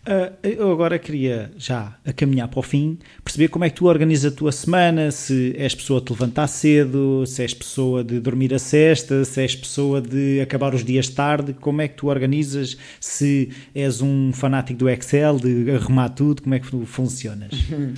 Uh, 0.00 0.34
eu 0.42 0.72
agora 0.72 0.98
queria, 0.98 1.52
já 1.58 1.98
a 2.06 2.12
caminhar 2.12 2.48
para 2.48 2.58
o 2.58 2.62
fim, 2.62 2.98
perceber 3.22 3.48
como 3.48 3.66
é 3.66 3.70
que 3.70 3.76
tu 3.76 3.84
organizas 3.84 4.32
a 4.32 4.34
tua 4.34 4.50
semana, 4.50 5.10
se 5.10 5.54
és 5.58 5.74
pessoa 5.74 6.00
de 6.00 6.10
levantar 6.10 6.46
cedo, 6.46 7.26
se 7.26 7.42
és 7.42 7.52
pessoa 7.52 8.02
de 8.02 8.18
dormir 8.18 8.54
a 8.54 8.58
cesta, 8.58 9.22
se 9.26 9.42
és 9.42 9.54
pessoa 9.54 10.00
de 10.00 10.40
acabar 10.40 10.74
os 10.74 10.82
dias 10.82 11.08
tarde, 11.10 11.52
como 11.52 11.82
é 11.82 11.88
que 11.88 11.96
tu 11.96 12.06
organizas, 12.06 12.78
se 12.98 13.50
és 13.74 14.00
um 14.00 14.32
fanático 14.32 14.78
do 14.78 14.88
Excel, 14.88 15.38
de 15.38 15.70
arrumar 15.70 16.08
tudo, 16.08 16.42
como 16.42 16.54
é 16.54 16.60
que 16.60 16.70
tu 16.70 16.86
funcionas? 16.86 17.50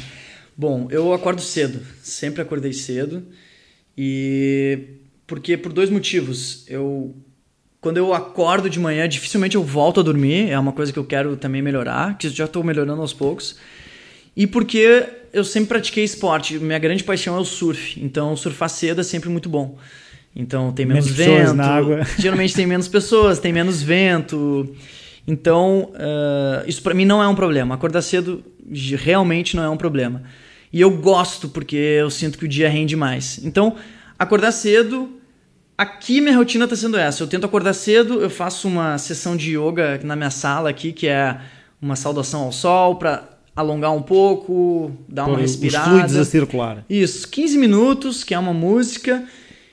Bom, 0.58 0.88
eu 0.90 1.12
acordo 1.12 1.40
cedo, 1.40 1.80
sempre 2.02 2.42
acordei 2.42 2.72
cedo, 2.72 3.22
e 3.96 4.98
porque 5.26 5.56
por 5.56 5.72
dois 5.72 5.88
motivos. 5.88 6.64
Eu 6.68 7.14
quando 7.82 7.96
eu 7.96 8.14
acordo 8.14 8.70
de 8.70 8.78
manhã, 8.78 9.08
dificilmente 9.08 9.56
eu 9.56 9.64
volto 9.64 9.98
a 9.98 10.04
dormir. 10.04 10.48
É 10.48 10.58
uma 10.58 10.70
coisa 10.70 10.92
que 10.92 10.98
eu 11.00 11.04
quero 11.04 11.36
também 11.36 11.60
melhorar, 11.60 12.16
que 12.16 12.28
já 12.28 12.44
estou 12.44 12.62
melhorando 12.62 13.02
aos 13.02 13.12
poucos. 13.12 13.56
E 14.36 14.46
porque 14.46 15.04
eu 15.32 15.42
sempre 15.42 15.70
pratiquei 15.70 16.04
esporte. 16.04 16.60
Minha 16.60 16.78
grande 16.78 17.02
paixão 17.02 17.36
é 17.36 17.40
o 17.40 17.44
surf. 17.44 18.00
Então, 18.00 18.36
surfar 18.36 18.70
cedo 18.70 19.00
é 19.00 19.04
sempre 19.04 19.28
muito 19.28 19.48
bom. 19.48 19.76
Então, 20.34 20.70
tem 20.72 20.86
menos, 20.86 21.06
menos 21.06 21.16
vento. 21.18 21.54
Na 21.54 21.66
água. 21.66 22.06
Geralmente 22.16 22.54
tem 22.54 22.66
menos 22.66 22.86
pessoas, 22.86 23.40
tem 23.40 23.52
menos 23.52 23.82
vento. 23.82 24.72
Então, 25.26 25.90
uh, 25.92 26.68
isso 26.68 26.82
para 26.82 26.94
mim 26.94 27.04
não 27.04 27.20
é 27.20 27.26
um 27.26 27.34
problema. 27.34 27.74
Acordar 27.74 28.02
cedo 28.02 28.44
realmente 28.96 29.56
não 29.56 29.64
é 29.64 29.68
um 29.68 29.76
problema. 29.76 30.22
E 30.72 30.80
eu 30.80 30.90
gosto 30.98 31.48
porque 31.48 31.74
eu 31.76 32.10
sinto 32.10 32.38
que 32.38 32.44
o 32.44 32.48
dia 32.48 32.68
rende 32.68 32.94
mais. 32.94 33.44
Então, 33.44 33.74
acordar 34.16 34.52
cedo. 34.52 35.18
Aqui 35.82 36.20
minha 36.20 36.36
rotina 36.36 36.62
está 36.62 36.76
sendo 36.76 36.96
essa. 36.96 37.24
Eu 37.24 37.26
tento 37.26 37.44
acordar 37.44 37.72
cedo, 37.72 38.20
eu 38.20 38.30
faço 38.30 38.68
uma 38.68 38.96
sessão 38.98 39.36
de 39.36 39.58
yoga 39.58 39.98
na 40.04 40.14
minha 40.14 40.30
sala 40.30 40.70
aqui, 40.70 40.92
que 40.92 41.08
é 41.08 41.36
uma 41.80 41.96
saudação 41.96 42.42
ao 42.42 42.52
sol 42.52 42.94
para 42.94 43.28
alongar 43.56 43.92
um 43.92 44.00
pouco, 44.00 44.92
dar 45.08 45.26
uma 45.26 45.38
respirada. 45.38 45.86
Os 45.86 45.92
fluidos 45.92 46.16
a 46.16 46.24
circular. 46.24 46.84
Isso, 46.88 47.26
15 47.28 47.58
minutos, 47.58 48.22
que 48.22 48.32
é 48.32 48.38
uma 48.38 48.52
música. 48.52 49.24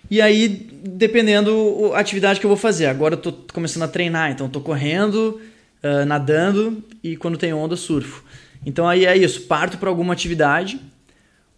E 0.09 0.19
aí, 0.19 0.67
dependendo 0.83 1.91
a 1.93 1.99
atividade 1.99 2.39
que 2.39 2.45
eu 2.47 2.49
vou 2.49 2.57
fazer. 2.57 2.87
Agora 2.87 3.13
eu 3.13 3.19
tô 3.19 3.31
começando 3.53 3.83
a 3.83 3.87
treinar, 3.87 4.31
então 4.31 4.49
tô 4.49 4.61
correndo, 4.61 5.39
uh, 5.83 6.07
nadando 6.07 6.83
e 7.03 7.15
quando 7.17 7.37
tem 7.37 7.53
onda, 7.53 7.75
surfo. 7.75 8.23
Então 8.65 8.87
aí 8.87 9.05
é 9.05 9.15
isso, 9.15 9.41
parto 9.41 9.77
para 9.77 9.89
alguma 9.89 10.11
atividade, 10.11 10.81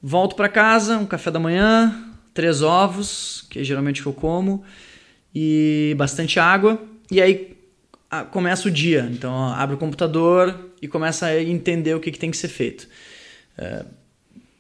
volto 0.04 0.36
para 0.36 0.50
casa, 0.50 0.98
um 0.98 1.06
café 1.06 1.32
da 1.32 1.40
manhã, 1.40 2.11
três 2.34 2.62
ovos, 2.62 3.46
que 3.50 3.60
é 3.60 3.64
geralmente 3.64 4.02
que 4.02 4.08
eu 4.08 4.14
como, 4.14 4.64
e 5.34 5.94
bastante 5.98 6.40
água. 6.40 6.82
E 7.10 7.22
aí 7.22 7.58
começa 8.32 8.68
o 8.68 8.72
dia. 8.72 9.08
Então 9.12 9.32
ó, 9.32 9.54
abre 9.54 9.76
o 9.76 9.78
computador 9.78 10.72
e 10.82 10.88
começa 10.88 11.28
a 11.28 11.44
entender 11.44 11.96
o 11.96 12.00
que, 12.00 12.12
que 12.12 12.20
tem 12.20 12.32
que 12.32 12.38
ser 12.38 12.48
feito. 12.48 12.88
Uh, 13.58 13.86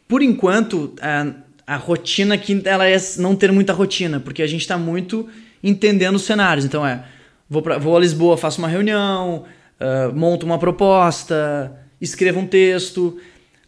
por 0.08 0.22
enquanto, 0.22 0.96
uh, 0.98 1.36
a 1.66 1.76
rotina 1.78 2.36
aqui 2.36 2.62
ela 2.66 2.86
é 2.86 2.98
não 3.18 3.36
ter 3.36 3.52
muita 3.52 3.74
rotina, 3.74 4.20
porque 4.20 4.42
a 4.42 4.48
gente 4.48 4.62
está 4.62 4.78
muito 4.78 5.28
entendendo 5.64 6.16
os 6.16 6.24
cenários. 6.24 6.66
Então 6.66 6.86
é, 6.86 7.06
vou, 7.50 7.62
pra, 7.62 7.78
vou 7.78 7.96
a 7.96 8.00
Lisboa, 8.00 8.38
faço 8.38 8.60
uma 8.60 8.68
reunião, 8.68 9.46
uh, 9.80 10.16
monto 10.16 10.46
uma 10.46 10.60
proposta, 10.60 11.78
escrevo 12.00 12.40
um 12.40 12.48
texto, 12.48 13.18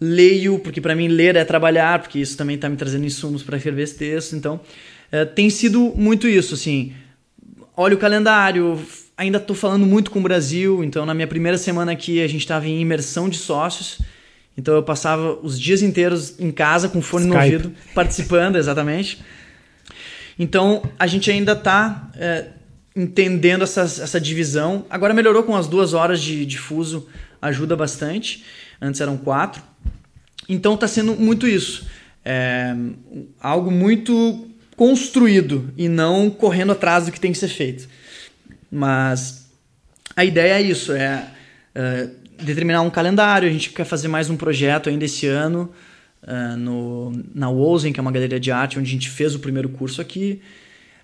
leio, 0.03 0.59
porque 0.59 0.81
para 0.81 0.95
mim 0.95 1.07
ler 1.07 1.35
é 1.35 1.45
trabalhar, 1.45 1.99
porque 1.99 2.19
isso 2.19 2.35
também 2.35 2.55
está 2.55 2.67
me 2.67 2.75
trazendo 2.75 3.05
insumos 3.05 3.41
para 3.41 3.55
escrever 3.55 3.83
esse 3.83 3.95
texto. 3.95 4.35
Então 4.35 4.55
uh, 5.11 5.25
tem 5.33 5.49
sido 5.49 5.93
muito 5.95 6.27
isso, 6.27 6.53
assim. 6.53 6.93
Olho 7.75 7.95
o 7.95 7.99
calendário, 7.99 8.79
ainda 9.17 9.37
estou 9.37 9.55
falando 9.55 9.85
muito 9.85 10.11
com 10.11 10.19
o 10.19 10.21
Brasil, 10.21 10.83
então 10.83 11.05
na 11.05 11.13
minha 11.13 11.27
primeira 11.27 11.57
semana 11.57 11.93
aqui 11.93 12.21
a 12.21 12.27
gente 12.27 12.41
estava 12.41 12.67
em 12.67 12.81
imersão 12.81 13.29
de 13.29 13.37
sócios. 13.37 13.99
Então 14.55 14.75
eu 14.75 14.83
passava 14.83 15.39
os 15.41 15.59
dias 15.59 15.81
inteiros 15.81 16.39
em 16.39 16.51
casa 16.51 16.87
com 16.87 17.01
fone 17.01 17.25
Skype. 17.25 17.37
no 17.37 17.43
ouvido, 17.43 17.75
participando, 17.95 18.57
exatamente. 18.57 19.23
Então 20.37 20.83
a 20.99 21.07
gente 21.07 21.31
ainda 21.31 21.53
está 21.53 22.11
é, 22.15 22.47
entendendo 22.95 23.63
essa, 23.63 23.81
essa 23.81 24.19
divisão. 24.19 24.85
Agora 24.89 25.13
melhorou 25.13 25.43
com 25.43 25.55
as 25.55 25.65
duas 25.65 25.93
horas 25.93 26.21
de, 26.21 26.45
de 26.45 26.59
fuso, 26.59 27.07
ajuda 27.41 27.75
bastante. 27.75 28.43
Antes 28.83 28.99
eram 28.99 29.15
quatro. 29.15 29.63
Então 30.49 30.73
está 30.73 30.89
sendo 30.89 31.15
muito 31.15 31.47
isso. 31.47 31.87
É, 32.25 32.75
algo 33.39 33.71
muito 33.71 34.49
construído 34.75 35.73
e 35.77 35.87
não 35.87 36.29
correndo 36.29 36.73
atrás 36.73 37.05
do 37.05 37.11
que 37.11 37.19
tem 37.19 37.31
que 37.31 37.37
ser 37.37 37.47
feito. 37.47 37.87
Mas 38.69 39.49
a 40.15 40.25
ideia 40.25 40.55
é 40.55 40.61
isso, 40.61 40.91
é, 40.91 41.27
é 41.73 42.09
determinar 42.43 42.81
um 42.81 42.89
calendário. 42.89 43.47
A 43.47 43.51
gente 43.51 43.69
quer 43.69 43.85
fazer 43.85 44.09
mais 44.09 44.29
um 44.29 44.35
projeto 44.35 44.89
ainda 44.89 45.05
esse 45.05 45.27
ano 45.27 45.71
uh, 46.23 46.57
no, 46.57 47.23
na 47.33 47.49
Wozen, 47.49 47.93
que 47.93 47.99
é 47.99 48.01
uma 48.01 48.11
galeria 48.11 48.39
de 48.39 48.51
arte, 48.51 48.77
onde 48.77 48.89
a 48.89 48.91
gente 48.91 49.09
fez 49.09 49.33
o 49.33 49.39
primeiro 49.39 49.69
curso 49.69 50.01
aqui. 50.01 50.41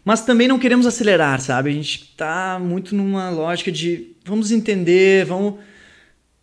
Mas 0.04 0.22
também 0.22 0.48
não 0.48 0.60
queremos 0.60 0.86
acelerar, 0.86 1.40
sabe? 1.40 1.70
A 1.70 1.74
gente 1.74 2.10
está 2.12 2.60
muito 2.60 2.94
numa 2.94 3.30
lógica 3.30 3.72
de 3.72 4.16
vamos 4.26 4.52
entender, 4.52 5.26
vamos 5.26 5.56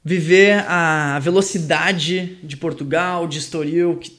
viver 0.07 0.65
a 0.69 1.19
velocidade 1.19 2.39
de 2.41 2.57
Portugal, 2.57 3.27
de 3.27 3.39
Estoril, 3.39 3.97
que 3.97 4.13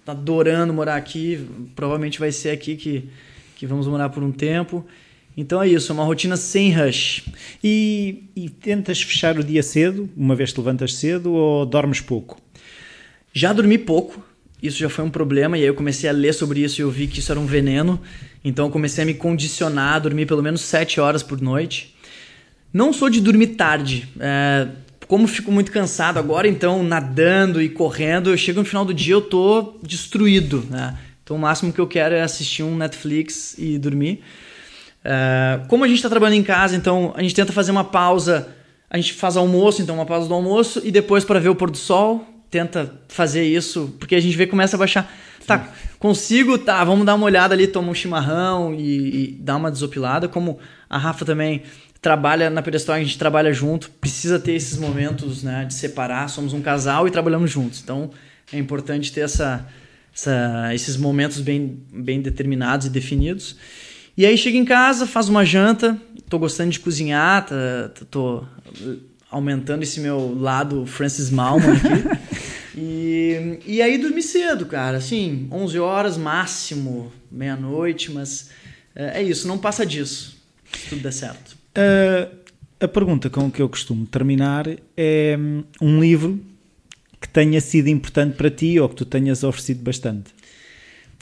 está 0.00 0.12
adorando 0.12 0.72
morar 0.72 0.96
aqui. 0.96 1.46
Provavelmente 1.76 2.18
vai 2.18 2.32
ser 2.32 2.48
aqui 2.48 2.74
que, 2.76 3.10
que 3.54 3.66
vamos 3.66 3.86
morar 3.86 4.08
por 4.08 4.22
um 4.22 4.32
tempo. 4.32 4.86
Então 5.36 5.62
é 5.62 5.68
isso, 5.68 5.92
é 5.92 5.94
uma 5.94 6.04
rotina 6.04 6.38
sem 6.38 6.72
rush. 6.72 7.24
E, 7.62 8.24
e 8.34 8.48
tentas 8.48 9.02
fechar 9.02 9.38
o 9.38 9.44
dia 9.44 9.62
cedo, 9.62 10.08
uma 10.16 10.34
vez 10.34 10.50
que 10.50 10.58
levantas 10.58 10.94
cedo, 10.94 11.34
ou 11.34 11.66
dormes 11.66 12.00
pouco? 12.00 12.40
Já 13.30 13.52
dormi 13.52 13.76
pouco, 13.76 14.24
isso 14.62 14.78
já 14.78 14.88
foi 14.88 15.04
um 15.04 15.10
problema, 15.10 15.58
e 15.58 15.60
aí 15.60 15.66
eu 15.66 15.74
comecei 15.74 16.08
a 16.08 16.12
ler 16.12 16.32
sobre 16.32 16.60
isso 16.60 16.80
e 16.80 16.82
eu 16.82 16.90
vi 16.90 17.06
que 17.06 17.18
isso 17.18 17.30
era 17.30 17.38
um 17.38 17.44
veneno. 17.44 18.00
Então 18.42 18.64
eu 18.64 18.70
comecei 18.70 19.04
a 19.04 19.06
me 19.06 19.12
condicionar 19.12 19.96
a 19.96 19.98
dormir 19.98 20.24
pelo 20.24 20.42
menos 20.42 20.62
7 20.62 21.00
horas 21.00 21.22
por 21.22 21.38
noite. 21.38 21.94
Não 22.72 22.94
sou 22.94 23.10
de 23.10 23.20
dormir 23.20 23.48
tarde. 23.48 24.08
É, 24.18 24.68
como 25.14 25.28
fico 25.28 25.52
muito 25.52 25.70
cansado 25.70 26.18
agora, 26.18 26.48
então 26.48 26.82
nadando 26.82 27.62
e 27.62 27.68
correndo, 27.68 28.30
eu 28.30 28.36
chego 28.36 28.58
no 28.58 28.66
final 28.66 28.84
do 28.84 28.92
dia 28.92 29.14
eu 29.14 29.20
tô 29.22 29.76
destruído. 29.80 30.66
Né? 30.68 30.98
Então 31.22 31.36
o 31.36 31.38
máximo 31.38 31.72
que 31.72 31.80
eu 31.80 31.86
quero 31.86 32.16
é 32.16 32.20
assistir 32.20 32.64
um 32.64 32.74
Netflix 32.74 33.54
e 33.56 33.78
dormir. 33.78 34.24
Uh, 35.04 35.68
como 35.68 35.84
a 35.84 35.86
gente 35.86 35.98
está 35.98 36.10
trabalhando 36.10 36.40
em 36.40 36.42
casa, 36.42 36.74
então 36.74 37.14
a 37.16 37.22
gente 37.22 37.32
tenta 37.32 37.52
fazer 37.52 37.70
uma 37.70 37.84
pausa. 37.84 38.48
A 38.90 38.96
gente 38.96 39.12
faz 39.12 39.36
almoço, 39.36 39.80
então 39.80 39.94
uma 39.94 40.04
pausa 40.04 40.26
do 40.26 40.34
almoço 40.34 40.82
e 40.82 40.90
depois 40.90 41.24
para 41.24 41.38
ver 41.38 41.48
o 41.48 41.54
pôr 41.54 41.70
do 41.70 41.76
sol. 41.76 42.26
Tenta 42.50 42.92
fazer 43.06 43.44
isso, 43.44 43.94
porque 44.00 44.16
a 44.16 44.20
gente 44.20 44.36
vê 44.36 44.48
começa 44.48 44.74
a 44.74 44.78
baixar. 44.80 45.08
Tá, 45.46 45.68
consigo, 46.00 46.58
tá, 46.58 46.82
vamos 46.82 47.06
dar 47.06 47.14
uma 47.14 47.26
olhada 47.26 47.54
ali, 47.54 47.68
toma 47.68 47.88
um 47.88 47.94
chimarrão 47.94 48.74
e, 48.74 49.26
e 49.26 49.38
dar 49.38 49.54
uma 49.54 49.70
desopilada. 49.70 50.26
Como 50.26 50.58
a 50.90 50.98
Rafa 50.98 51.24
também 51.24 51.62
trabalha 52.04 52.50
na 52.50 52.60
Perestroika, 52.60 53.00
a 53.00 53.04
gente 53.04 53.18
trabalha 53.18 53.50
junto, 53.50 53.90
precisa 53.92 54.38
ter 54.38 54.52
esses 54.52 54.76
momentos 54.76 55.42
né, 55.42 55.64
de 55.64 55.72
separar. 55.72 56.28
Somos 56.28 56.52
um 56.52 56.60
casal 56.60 57.08
e 57.08 57.10
trabalhamos 57.10 57.50
juntos. 57.50 57.80
Então 57.82 58.10
é 58.52 58.58
importante 58.58 59.10
ter 59.10 59.22
essa, 59.22 59.66
essa, 60.14 60.74
esses 60.74 60.98
momentos 60.98 61.40
bem, 61.40 61.82
bem 61.90 62.20
determinados 62.20 62.86
e 62.86 62.90
definidos. 62.90 63.56
E 64.18 64.26
aí 64.26 64.36
chega 64.36 64.58
em 64.58 64.66
casa, 64.66 65.06
faz 65.06 65.30
uma 65.30 65.46
janta, 65.46 65.98
tô 66.28 66.38
gostando 66.38 66.72
de 66.72 66.78
cozinhar, 66.78 67.46
tá, 67.46 67.90
tô 68.10 68.44
aumentando 69.30 69.82
esse 69.82 69.98
meu 69.98 70.38
lado 70.38 70.84
Francis 70.84 71.30
Malman 71.30 71.72
aqui. 71.72 72.76
e, 72.76 73.60
e 73.66 73.80
aí 73.80 73.96
dormi 73.96 74.22
cedo, 74.22 74.66
cara, 74.66 74.98
assim, 74.98 75.48
11 75.50 75.78
horas 75.78 76.18
máximo, 76.18 77.10
meia-noite, 77.32 78.12
mas 78.12 78.50
é, 78.94 79.20
é, 79.20 79.22
isso, 79.22 79.48
não 79.48 79.56
passa 79.56 79.86
disso, 79.86 80.36
se 80.70 80.90
tudo 80.90 81.00
der 81.00 81.12
certo. 81.12 81.63
Uh, 81.76 82.36
a 82.80 82.88
pergunta 82.88 83.30
com 83.30 83.50
que 83.50 83.60
eu 83.60 83.68
costumo 83.68 84.06
terminar 84.06 84.66
é 84.96 85.36
hum, 85.38 85.64
um 85.80 86.00
livro 86.00 86.40
que 87.20 87.28
tenha 87.28 87.60
sido 87.60 87.88
importante 87.88 88.36
para 88.36 88.50
ti 88.50 88.78
ou 88.78 88.88
que 88.88 88.96
tu 88.96 89.04
tenhas 89.04 89.42
oferecido 89.42 89.82
bastante. 89.82 90.34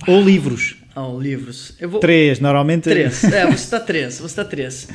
Ou 0.07 0.21
livros. 0.21 0.77
Oh, 0.97 1.19
livros. 1.19 1.77
Vou... 1.81 2.01
Três, 2.01 2.41
normalmente. 2.41 2.85
Três. 2.85 3.23
É, 3.33 3.47
vou 3.47 3.57
citar 3.57 3.85
três. 3.85 4.19
Vou 4.19 4.29
citar 4.29 4.47
três. 4.47 4.89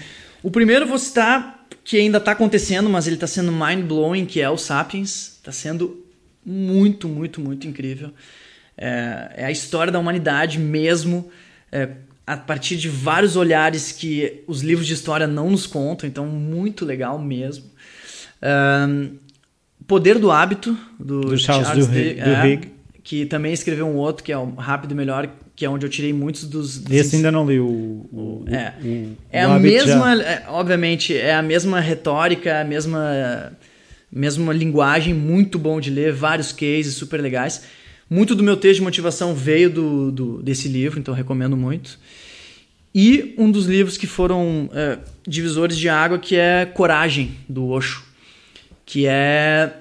O 0.43 0.51
primeiro 0.51 0.85
vou 0.85 0.99
citar 0.99 1.65
que 1.83 1.97
ainda 1.97 2.17
está 2.17 2.33
acontecendo, 2.33 2.89
mas 2.89 3.07
ele 3.07 3.15
está 3.15 3.27
sendo 3.27 3.51
mind-blowing, 3.51 4.25
que 4.25 4.41
é 4.41 4.49
o 4.49 4.57
Sapiens. 4.57 5.37
Está 5.37 5.51
sendo 5.51 6.05
muito, 6.45 7.07
muito, 7.07 7.39
muito 7.39 7.67
incrível. 7.67 8.11
É, 8.77 9.31
é, 9.37 9.45
a 9.45 9.51
história 9.51 9.91
da 9.91 9.97
humanidade 9.97 10.59
mesmo, 10.59 11.31
é, 11.71 11.89
a 12.27 12.35
partir 12.35 12.75
de 12.75 12.89
vários 12.89 13.37
olhares 13.37 13.93
que 13.93 14.43
os 14.45 14.61
livros 14.61 14.85
de 14.85 14.93
história 14.93 15.25
não 15.25 15.49
nos 15.49 15.65
contam, 15.65 16.07
então 16.07 16.25
muito 16.27 16.83
legal 16.83 17.17
mesmo. 17.17 17.63
Um, 18.43 19.15
Poder 19.87 20.19
do 20.19 20.29
Hábito, 20.29 20.77
do, 20.99 21.21
do 21.21 21.37
Charles, 21.37 21.67
Charles 21.67 21.87
Duhigg, 21.87 22.19
é, 22.19 22.59
que 23.01 23.25
também 23.25 23.53
escreveu 23.53 23.87
um 23.87 23.95
outro, 23.95 24.21
que 24.21 24.33
é 24.33 24.37
o 24.37 24.53
Rápido 24.55 24.91
e 24.91 24.95
Melhor, 24.95 25.29
que 25.55 25.63
é 25.63 25.69
onde 25.69 25.85
eu 25.85 25.89
tirei 25.89 26.11
muitos 26.11 26.43
dos. 26.43 26.77
dos 26.77 26.93
Esse 26.93 27.15
ainda 27.15 27.31
não 27.31 27.49
li 27.49 27.57
o. 27.57 27.65
o 28.11 28.45
é, 28.47 28.73
o, 28.83 29.17
é 29.31 29.41
a 29.43 29.57
mesma. 29.57 30.21
É, 30.21 30.43
obviamente, 30.49 31.15
é 31.15 31.33
a 31.33 31.41
mesma 31.41 31.79
retórica, 31.79 32.59
a 32.59 32.65
mesma, 32.65 33.53
mesma 34.11 34.51
linguagem, 34.51 35.13
muito 35.13 35.57
bom 35.57 35.79
de 35.79 35.89
ler, 35.89 36.11
vários 36.11 36.51
cases 36.51 36.95
super 36.95 37.21
legais. 37.21 37.63
Muito 38.09 38.35
do 38.35 38.43
meu 38.43 38.55
texto 38.55 38.77
de 38.77 38.83
motivação 38.83 39.35
veio 39.35 39.69
do, 39.69 40.11
do 40.11 40.41
desse 40.41 40.67
livro, 40.67 40.99
então 40.99 41.13
recomendo 41.13 41.57
muito. 41.57 41.99
E 42.95 43.35
um 43.37 43.51
dos 43.51 43.65
livros 43.65 43.97
que 43.97 44.07
foram 44.07 44.69
é, 44.73 44.97
divisores 45.27 45.77
de 45.77 45.89
água, 45.89 46.17
que 46.17 46.35
é 46.35 46.65
Coragem, 46.65 47.37
do 47.47 47.67
Osho. 47.67 48.03
Que 48.85 49.05
é 49.05 49.73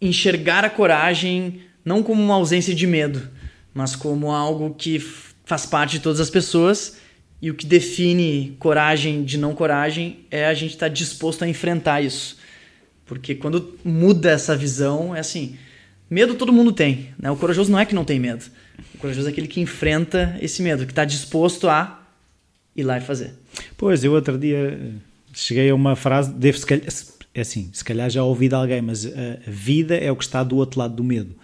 enxergar 0.00 0.64
a 0.64 0.70
coragem 0.70 1.62
não 1.84 2.02
como 2.02 2.22
uma 2.22 2.34
ausência 2.34 2.74
de 2.74 2.86
medo, 2.86 3.28
mas 3.72 3.96
como 3.96 4.30
algo 4.30 4.74
que 4.74 4.98
faz 5.44 5.64
parte 5.64 5.92
de 5.92 6.00
todas 6.00 6.20
as 6.20 6.28
pessoas. 6.28 6.98
E 7.40 7.50
o 7.50 7.54
que 7.54 7.64
define 7.64 8.56
coragem 8.58 9.22
de 9.22 9.38
não 9.38 9.54
coragem 9.54 10.26
é 10.30 10.46
a 10.46 10.54
gente 10.54 10.74
estar 10.74 10.88
tá 10.88 10.92
disposto 10.92 11.44
a 11.44 11.48
enfrentar 11.48 12.02
isso. 12.02 12.36
Porque 13.06 13.34
quando 13.34 13.78
muda 13.84 14.30
essa 14.30 14.56
visão, 14.56 15.14
é 15.14 15.20
assim: 15.20 15.56
medo 16.10 16.34
todo 16.34 16.52
mundo 16.52 16.72
tem. 16.72 17.08
Né? 17.18 17.30
O 17.30 17.36
corajoso 17.36 17.70
não 17.70 17.78
é 17.78 17.84
que 17.84 17.94
não 17.94 18.04
tem 18.04 18.18
medo. 18.18 18.44
O 18.94 18.98
corajoso 18.98 19.28
é 19.28 19.30
aquele 19.30 19.48
que 19.48 19.60
enfrenta 19.60 20.36
esse 20.40 20.62
medo, 20.62 20.84
que 20.84 20.92
está 20.92 21.04
disposto 21.04 21.68
a 21.68 22.02
ir 22.76 22.84
lá 22.84 22.98
e 22.98 23.00
fazer. 23.00 23.34
Pois, 23.76 24.04
eu 24.04 24.12
outro 24.12 24.38
dia 24.38 24.92
cheguei 25.32 25.70
a 25.70 25.74
uma 25.74 25.96
frase, 25.96 26.32
devo 26.32 26.58
se 26.58 26.66
calhar, 26.66 26.86
é 27.34 27.40
assim, 27.40 27.70
se 27.72 27.84
calhar 27.84 28.08
já 28.10 28.22
ouvi 28.22 28.48
de 28.48 28.54
alguém, 28.54 28.82
mas 28.82 29.06
a 29.06 29.38
vida 29.46 29.96
é 29.96 30.10
o 30.10 30.16
que 30.16 30.24
está 30.24 30.42
do 30.42 30.56
outro 30.56 30.80
lado 30.80 30.94
do 30.94 31.04
medo. 31.04 31.34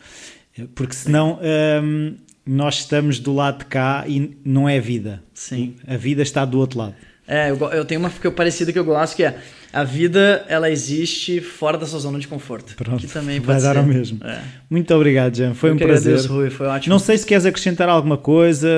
Porque 0.74 0.94
senão 0.94 1.40
hum, 1.82 2.16
nós 2.46 2.76
estamos 2.76 3.18
do 3.18 3.34
lado 3.34 3.58
de 3.58 3.64
cá 3.66 4.04
e 4.06 4.36
não 4.44 4.68
é 4.68 4.78
vida. 4.78 5.22
Sim. 5.32 5.74
A 5.86 5.96
vida 5.96 6.22
está 6.22 6.44
do 6.44 6.58
outro 6.58 6.78
lado. 6.78 6.94
É, 7.26 7.50
eu, 7.50 7.56
eu 7.72 7.84
tenho 7.84 8.00
uma 8.00 8.10
que 8.10 8.26
eu 8.26 8.32
parecida 8.32 8.72
que 8.72 8.78
eu 8.78 8.84
gosto, 8.84 9.16
que 9.16 9.24
é 9.24 9.36
a 9.72 9.82
vida, 9.82 10.44
ela 10.48 10.70
existe 10.70 11.40
fora 11.40 11.76
da 11.78 11.86
sua 11.86 11.98
zona 11.98 12.18
de 12.18 12.28
conforto. 12.28 12.74
Pronto, 12.76 13.00
que 13.00 13.06
também 13.12 13.40
vai 13.40 13.60
dar 13.60 13.72
ser. 13.72 13.78
ao 13.78 13.84
mesmo. 13.84 14.20
É. 14.24 14.40
Muito 14.70 14.94
obrigado, 14.94 15.34
Jean. 15.36 15.54
Foi 15.54 15.70
Eu 15.70 15.74
um 15.74 15.78
prazer. 15.78 16.12
agradeço, 16.12 16.32
Rui, 16.32 16.50
foi 16.50 16.66
ótimo. 16.66 16.92
Não 16.92 16.98
sei 16.98 17.18
se 17.18 17.26
queres 17.26 17.44
acrescentar 17.46 17.88
alguma 17.88 18.16
coisa. 18.18 18.68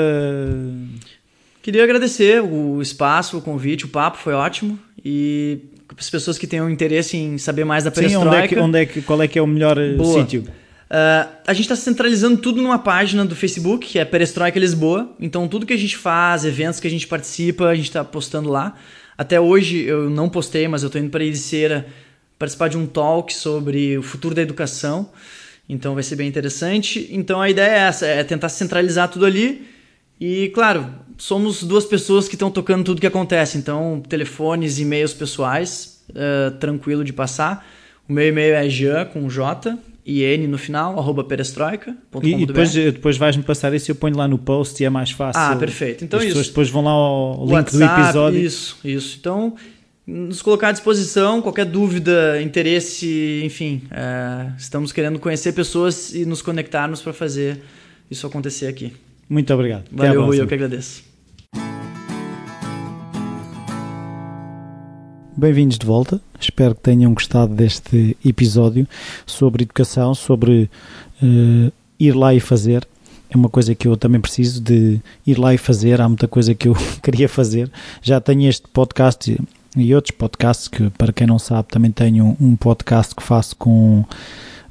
Queria 1.62 1.82
agradecer 1.82 2.40
o 2.40 2.80
espaço, 2.80 3.36
o 3.36 3.42
convite, 3.42 3.84
o 3.84 3.88
papo 3.88 4.18
foi 4.18 4.32
ótimo. 4.34 4.78
E 5.04 5.58
as 5.98 6.08
pessoas 6.08 6.38
que 6.38 6.46
tenham 6.46 6.70
interesse 6.70 7.16
em 7.16 7.38
saber 7.38 7.64
mais 7.64 7.84
da 7.84 7.90
Sim, 7.92 8.00
onde 8.00 8.14
é 8.14 8.18
perestroika. 8.18 8.48
que, 8.54 8.60
onde 8.60 8.78
é 8.78 8.86
que, 8.86 9.02
qual 9.02 9.22
é 9.22 9.28
que 9.28 9.38
é 9.38 9.42
o 9.42 9.46
melhor 9.46 9.76
eh, 9.78 9.94
Boa. 9.94 10.20
sítio? 10.20 10.44
Ah, 10.88 11.28
a 11.46 11.52
gente 11.52 11.64
está 11.64 11.76
centralizando 11.76 12.38
tudo 12.38 12.62
numa 12.62 12.78
página 12.78 13.24
do 13.24 13.34
Facebook, 13.34 13.86
que 13.86 13.98
é 13.98 14.04
Perestroika 14.04 14.58
Lisboa. 14.58 15.14
Então, 15.20 15.48
tudo 15.48 15.66
que 15.66 15.72
a 15.72 15.78
gente 15.78 15.96
faz, 15.96 16.44
eventos 16.44 16.80
que 16.80 16.86
a 16.86 16.90
gente 16.90 17.06
participa, 17.06 17.66
a 17.66 17.74
gente 17.74 17.86
está 17.86 18.04
postando 18.04 18.48
lá. 18.48 18.76
Até 19.18 19.40
hoje 19.40 19.82
eu 19.82 20.10
não 20.10 20.28
postei, 20.28 20.68
mas 20.68 20.82
eu 20.82 20.88
estou 20.88 21.00
indo 21.00 21.10
para 21.10 21.24
Ericeira 21.24 21.86
participar 22.38 22.68
de 22.68 22.76
um 22.76 22.86
talk 22.86 23.32
sobre 23.32 23.96
o 23.96 24.02
futuro 24.02 24.34
da 24.34 24.42
educação. 24.42 25.10
Então, 25.68 25.94
vai 25.94 26.02
ser 26.02 26.16
bem 26.16 26.28
interessante. 26.28 27.08
Então, 27.10 27.40
a 27.40 27.50
ideia 27.50 27.70
é 27.70 27.78
essa: 27.78 28.06
é 28.06 28.22
tentar 28.22 28.48
centralizar 28.48 29.08
tudo 29.08 29.26
ali. 29.26 29.66
E, 30.20 30.50
claro, 30.54 30.88
somos 31.18 31.62
duas 31.62 31.84
pessoas 31.84 32.28
que 32.28 32.36
estão 32.36 32.50
tocando 32.50 32.84
tudo 32.84 33.00
que 33.00 33.06
acontece. 33.06 33.58
Então, 33.58 34.02
telefones, 34.08 34.78
e-mails 34.78 35.12
pessoais, 35.12 36.04
ah, 36.14 36.52
tranquilo 36.60 37.02
de 37.02 37.12
passar. 37.12 37.66
O 38.08 38.12
meu 38.12 38.28
e-mail 38.28 38.54
é 38.54 38.68
jean, 38.68 39.04
com 39.06 39.28
J, 39.28 39.76
e 40.06 40.22
N 40.22 40.46
no 40.46 40.56
final, 40.56 40.96
arroba 40.96 41.24
perestroika.com.br. 41.24 42.24
E, 42.24 42.46
depois, 42.46 42.76
eh, 42.76 42.92
depois 42.92 43.16
vais-me 43.16 43.42
passar 43.42 43.74
isso 43.74 43.90
e 43.90 43.92
eu 43.92 43.96
ponho 43.96 44.16
lá 44.16 44.28
no 44.28 44.38
post 44.38 44.80
e 44.80 44.86
é 44.86 44.90
mais 44.90 45.10
fácil. 45.10 45.42
Ah, 45.42 45.56
perfeito. 45.56 46.04
Então 46.04 46.20
As 46.20 46.26
pessoas 46.26 46.42
isso. 46.46 46.52
depois 46.52 46.70
vão 46.70 46.84
lá 46.84 46.92
ao 46.92 47.40
link 47.40 47.48
do 47.48 47.52
WhatsApp, 47.54 48.02
episódio. 48.02 48.40
Isso, 48.40 48.78
isso. 48.84 49.16
Então, 49.18 49.56
nos 50.06 50.40
colocar 50.42 50.68
à 50.68 50.72
disposição, 50.72 51.42
qualquer 51.42 51.64
dúvida, 51.64 52.40
interesse, 52.40 53.42
enfim, 53.44 53.82
é, 53.90 54.52
estamos 54.56 54.92
querendo 54.92 55.18
conhecer 55.18 55.52
pessoas 55.52 56.14
e 56.14 56.24
nos 56.24 56.40
conectarmos 56.40 57.02
para 57.02 57.12
fazer 57.12 57.60
isso 58.08 58.24
acontecer 58.28 58.68
aqui. 58.68 58.92
Muito 59.28 59.52
obrigado. 59.52 59.86
Valeu, 59.90 60.24
Rui, 60.24 60.40
eu 60.40 60.46
que 60.46 60.54
agradeço. 60.54 61.05
Bem-vindos 65.38 65.76
de 65.78 65.84
volta. 65.84 66.18
Espero 66.40 66.74
que 66.74 66.80
tenham 66.80 67.12
gostado 67.12 67.54
deste 67.54 68.16
episódio 68.24 68.88
sobre 69.26 69.64
educação, 69.64 70.14
sobre 70.14 70.70
eh, 71.22 71.70
ir 72.00 72.12
lá 72.16 72.32
e 72.32 72.40
fazer. 72.40 72.88
É 73.28 73.36
uma 73.36 73.50
coisa 73.50 73.74
que 73.74 73.86
eu 73.86 73.98
também 73.98 74.18
preciso 74.18 74.62
de 74.62 74.98
ir 75.26 75.38
lá 75.38 75.52
e 75.52 75.58
fazer. 75.58 76.00
Há 76.00 76.08
muita 76.08 76.26
coisa 76.26 76.54
que 76.54 76.68
eu 76.68 76.74
queria 77.02 77.28
fazer. 77.28 77.70
Já 78.00 78.18
tenho 78.18 78.48
este 78.48 78.66
podcast 78.68 79.36
e- 79.76 79.94
outros 79.94 80.16
podcasts 80.16 80.68
que, 80.68 80.88
para 80.90 81.12
quem 81.12 81.26
não 81.26 81.38
sabe, 81.38 81.68
também 81.68 81.90
tenho 81.90 82.34
um 82.40 82.56
podcast 82.56 83.14
que 83.14 83.22
faço 83.22 83.54
com 83.56 84.06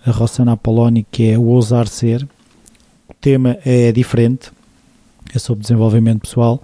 a 0.03 0.09
Rossana 0.09 0.53
Apoloni, 0.53 1.05
que 1.11 1.29
é 1.29 1.37
o 1.37 1.43
Ousar 1.43 1.87
Ser. 1.87 2.27
O 3.07 3.13
tema 3.13 3.59
é 3.63 3.91
diferente, 3.91 4.51
é 5.31 5.37
sobre 5.37 5.61
desenvolvimento 5.61 6.21
pessoal. 6.21 6.59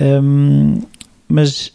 Hum, 0.00 0.82
mas 1.28 1.73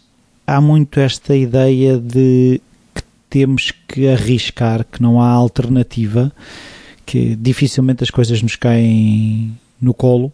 há 0.56 0.60
muito 0.60 0.98
esta 1.00 1.34
ideia 1.36 1.96
de 1.98 2.60
que 2.94 3.02
temos 3.28 3.72
que 3.88 4.08
arriscar, 4.08 4.84
que 4.84 5.00
não 5.02 5.20
há 5.20 5.28
alternativa, 5.28 6.32
que 7.06 7.34
dificilmente 7.36 8.02
as 8.02 8.10
coisas 8.10 8.42
nos 8.42 8.56
caem 8.56 9.56
no 9.80 9.94
colo, 9.94 10.32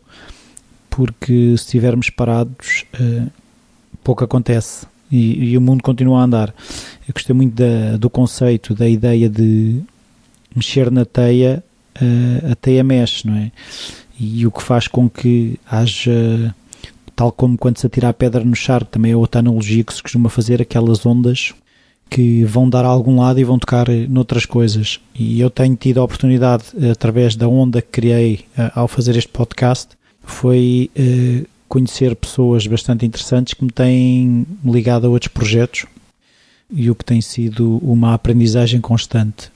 porque 0.91 1.49
se 1.59 1.65
estivermos 1.65 2.11
parados, 2.11 2.85
eh, 2.99 3.27
pouco 4.03 4.25
acontece 4.25 4.87
e, 5.11 5.51
e 5.53 5.59
o 5.59 5.61
mundo 5.61 5.83
continua 5.83 6.21
a 6.21 6.25
andar. 6.25 6.55
Eu 7.07 7.13
gostei 7.13 7.35
muito 7.35 7.55
da- 7.55 7.97
do 7.97 8.09
conceito, 8.09 8.75
da 8.75 8.89
ideia 8.89 9.29
de 9.29 9.81
mexer 10.55 10.91
na 10.91 11.05
teia, 11.05 11.63
eh, 12.01 12.51
a 12.53 12.55
teia 12.55 12.83
mexe, 12.83 13.27
não 13.27 13.37
é? 13.37 13.53
E 14.19 14.47
o 14.47 14.51
que 14.51 14.63
faz 14.63 14.89
com 14.89 15.09
que 15.11 15.61
haja 15.71 16.55
tal 17.17 17.33
como 17.33 17.57
quando 17.57 17.79
se 17.79 17.87
atira 17.87 18.11
a 18.11 18.13
pedra 18.13 18.45
no 18.45 18.55
charco, 18.55 18.91
também 18.91 19.13
é 19.13 19.17
outra 19.17 19.41
analogia 19.41 19.83
que 19.83 19.95
se 19.95 20.03
costuma 20.03 20.29
fazer, 20.29 20.61
aquelas 20.61 21.05
ondas 21.07 21.55
que 22.09 22.45
vão 22.45 22.69
dar 22.69 22.85
a 22.85 22.89
algum 22.89 23.19
lado 23.19 23.41
e 23.41 23.45
vão 23.45 23.59
tocar 23.59 23.89
eh, 23.89 24.07
noutras 24.09 24.47
coisas. 24.47 25.01
E 25.15 25.41
eu 25.41 25.51
tenho 25.51 25.75
tido 25.75 26.01
a 26.01 26.05
oportunidade, 26.05 26.65
eh, 26.81 26.91
através 26.91 27.35
da 27.35 27.49
onda 27.49 27.83
que 27.83 27.89
criei 27.89 28.45
eh, 28.57 28.71
ao 28.75 28.87
fazer 28.87 29.17
este 29.17 29.31
podcast, 29.31 29.97
foi 30.23 30.91
conhecer 31.69 32.17
pessoas 32.17 32.67
bastante 32.67 33.07
interessantes 33.07 33.55
que 33.55 33.65
me 33.65 33.71
têm 33.71 34.45
ligado 34.65 35.07
a 35.07 35.11
outros 35.11 35.33
projetos 35.33 35.87
e 36.69 36.91
o 36.91 36.97
que 36.97 37.05
tem 37.05 37.21
sido 37.21 37.79
uma 37.79 38.13
aprendizagem 38.13 38.81
constante. 38.81 39.51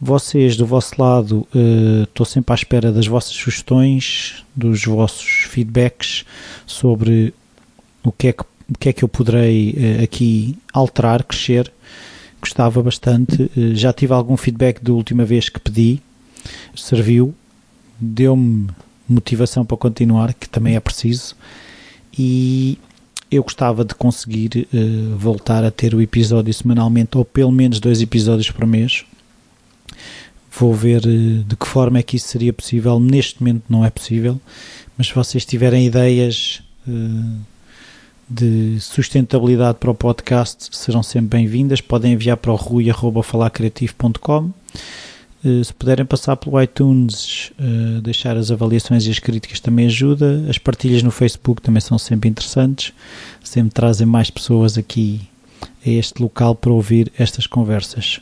Vocês, 0.00 0.56
do 0.56 0.66
vosso 0.66 1.00
lado, 1.00 1.46
eh, 1.54 2.02
estou 2.02 2.26
sempre 2.26 2.52
à 2.52 2.54
espera 2.54 2.92
das 2.92 3.06
vossas 3.06 3.32
sugestões, 3.32 4.44
dos 4.54 4.84
vossos 4.84 5.46
feedbacks 5.48 6.24
sobre 6.66 7.32
o 8.02 8.12
que 8.12 8.28
é 8.28 8.32
que, 8.32 8.42
o 8.42 8.78
que, 8.78 8.88
é 8.90 8.92
que 8.92 9.02
eu 9.02 9.08
poderei 9.08 9.74
eh, 9.76 10.04
aqui 10.04 10.58
alterar, 10.72 11.24
crescer. 11.24 11.72
Gostava 12.40 12.82
bastante. 12.82 13.50
Eh, 13.56 13.74
já 13.74 13.92
tive 13.92 14.12
algum 14.12 14.36
feedback 14.36 14.82
da 14.82 14.92
última 14.92 15.24
vez 15.24 15.48
que 15.48 15.58
pedi, 15.58 16.02
serviu, 16.76 17.34
deu-me 17.98 18.68
motivação 19.08 19.64
para 19.64 19.76
continuar, 19.76 20.34
que 20.34 20.48
também 20.48 20.76
é 20.76 20.80
preciso. 20.80 21.34
E 22.16 22.78
eu 23.30 23.42
gostava 23.42 23.84
de 23.84 23.94
conseguir 23.94 24.68
eh, 24.72 24.76
voltar 25.16 25.64
a 25.64 25.70
ter 25.70 25.94
o 25.94 26.02
episódio 26.02 26.52
semanalmente, 26.52 27.16
ou 27.16 27.24
pelo 27.24 27.50
menos 27.50 27.80
dois 27.80 28.00
episódios 28.02 28.50
por 28.50 28.66
mês. 28.66 29.04
Vou 30.56 30.72
ver 30.72 31.04
eh, 31.04 31.42
de 31.46 31.56
que 31.56 31.66
forma 31.66 31.98
é 31.98 32.02
que 32.02 32.16
isso 32.16 32.28
seria 32.28 32.52
possível. 32.52 33.00
Neste 33.00 33.40
momento 33.42 33.64
não 33.68 33.84
é 33.84 33.90
possível, 33.90 34.40
mas 34.96 35.08
se 35.08 35.14
vocês 35.14 35.44
tiverem 35.44 35.86
ideias 35.86 36.62
eh, 36.88 36.92
de 38.28 38.78
sustentabilidade 38.80 39.78
para 39.78 39.90
o 39.90 39.94
podcast, 39.94 40.68
serão 40.70 41.02
sempre 41.02 41.38
bem-vindas. 41.38 41.80
Podem 41.80 42.12
enviar 42.12 42.36
para 42.36 42.52
o 42.52 42.56
rui.falacreativo.com. 42.56 44.50
Eh, 45.44 45.64
Se 45.64 45.74
puderem 45.74 46.06
passar 46.06 46.36
pelo 46.36 46.62
iTunes, 46.62 47.50
deixar 48.02 48.36
as 48.36 48.50
avaliações 48.52 49.06
e 49.06 49.10
as 49.10 49.18
críticas 49.18 49.58
também 49.58 49.86
ajuda. 49.86 50.46
As 50.48 50.56
partilhas 50.56 51.02
no 51.02 51.10
Facebook 51.10 51.60
também 51.60 51.80
são 51.80 51.98
sempre 51.98 52.30
interessantes, 52.30 52.92
sempre 53.42 53.72
trazem 53.72 54.06
mais 54.06 54.30
pessoas 54.30 54.78
aqui 54.78 55.20
a 55.84 55.90
este 55.90 56.22
local 56.22 56.54
para 56.54 56.70
ouvir 56.70 57.12
estas 57.18 57.46
conversas. 57.46 58.20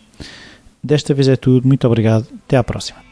Desta 0.83 1.15
vez 1.15 1.29
é 1.29 1.37
tudo, 1.37 1.67
muito 1.67 1.87
obrigado, 1.87 2.27
até 2.45 2.57
à 2.57 2.65
próxima. 2.65 3.12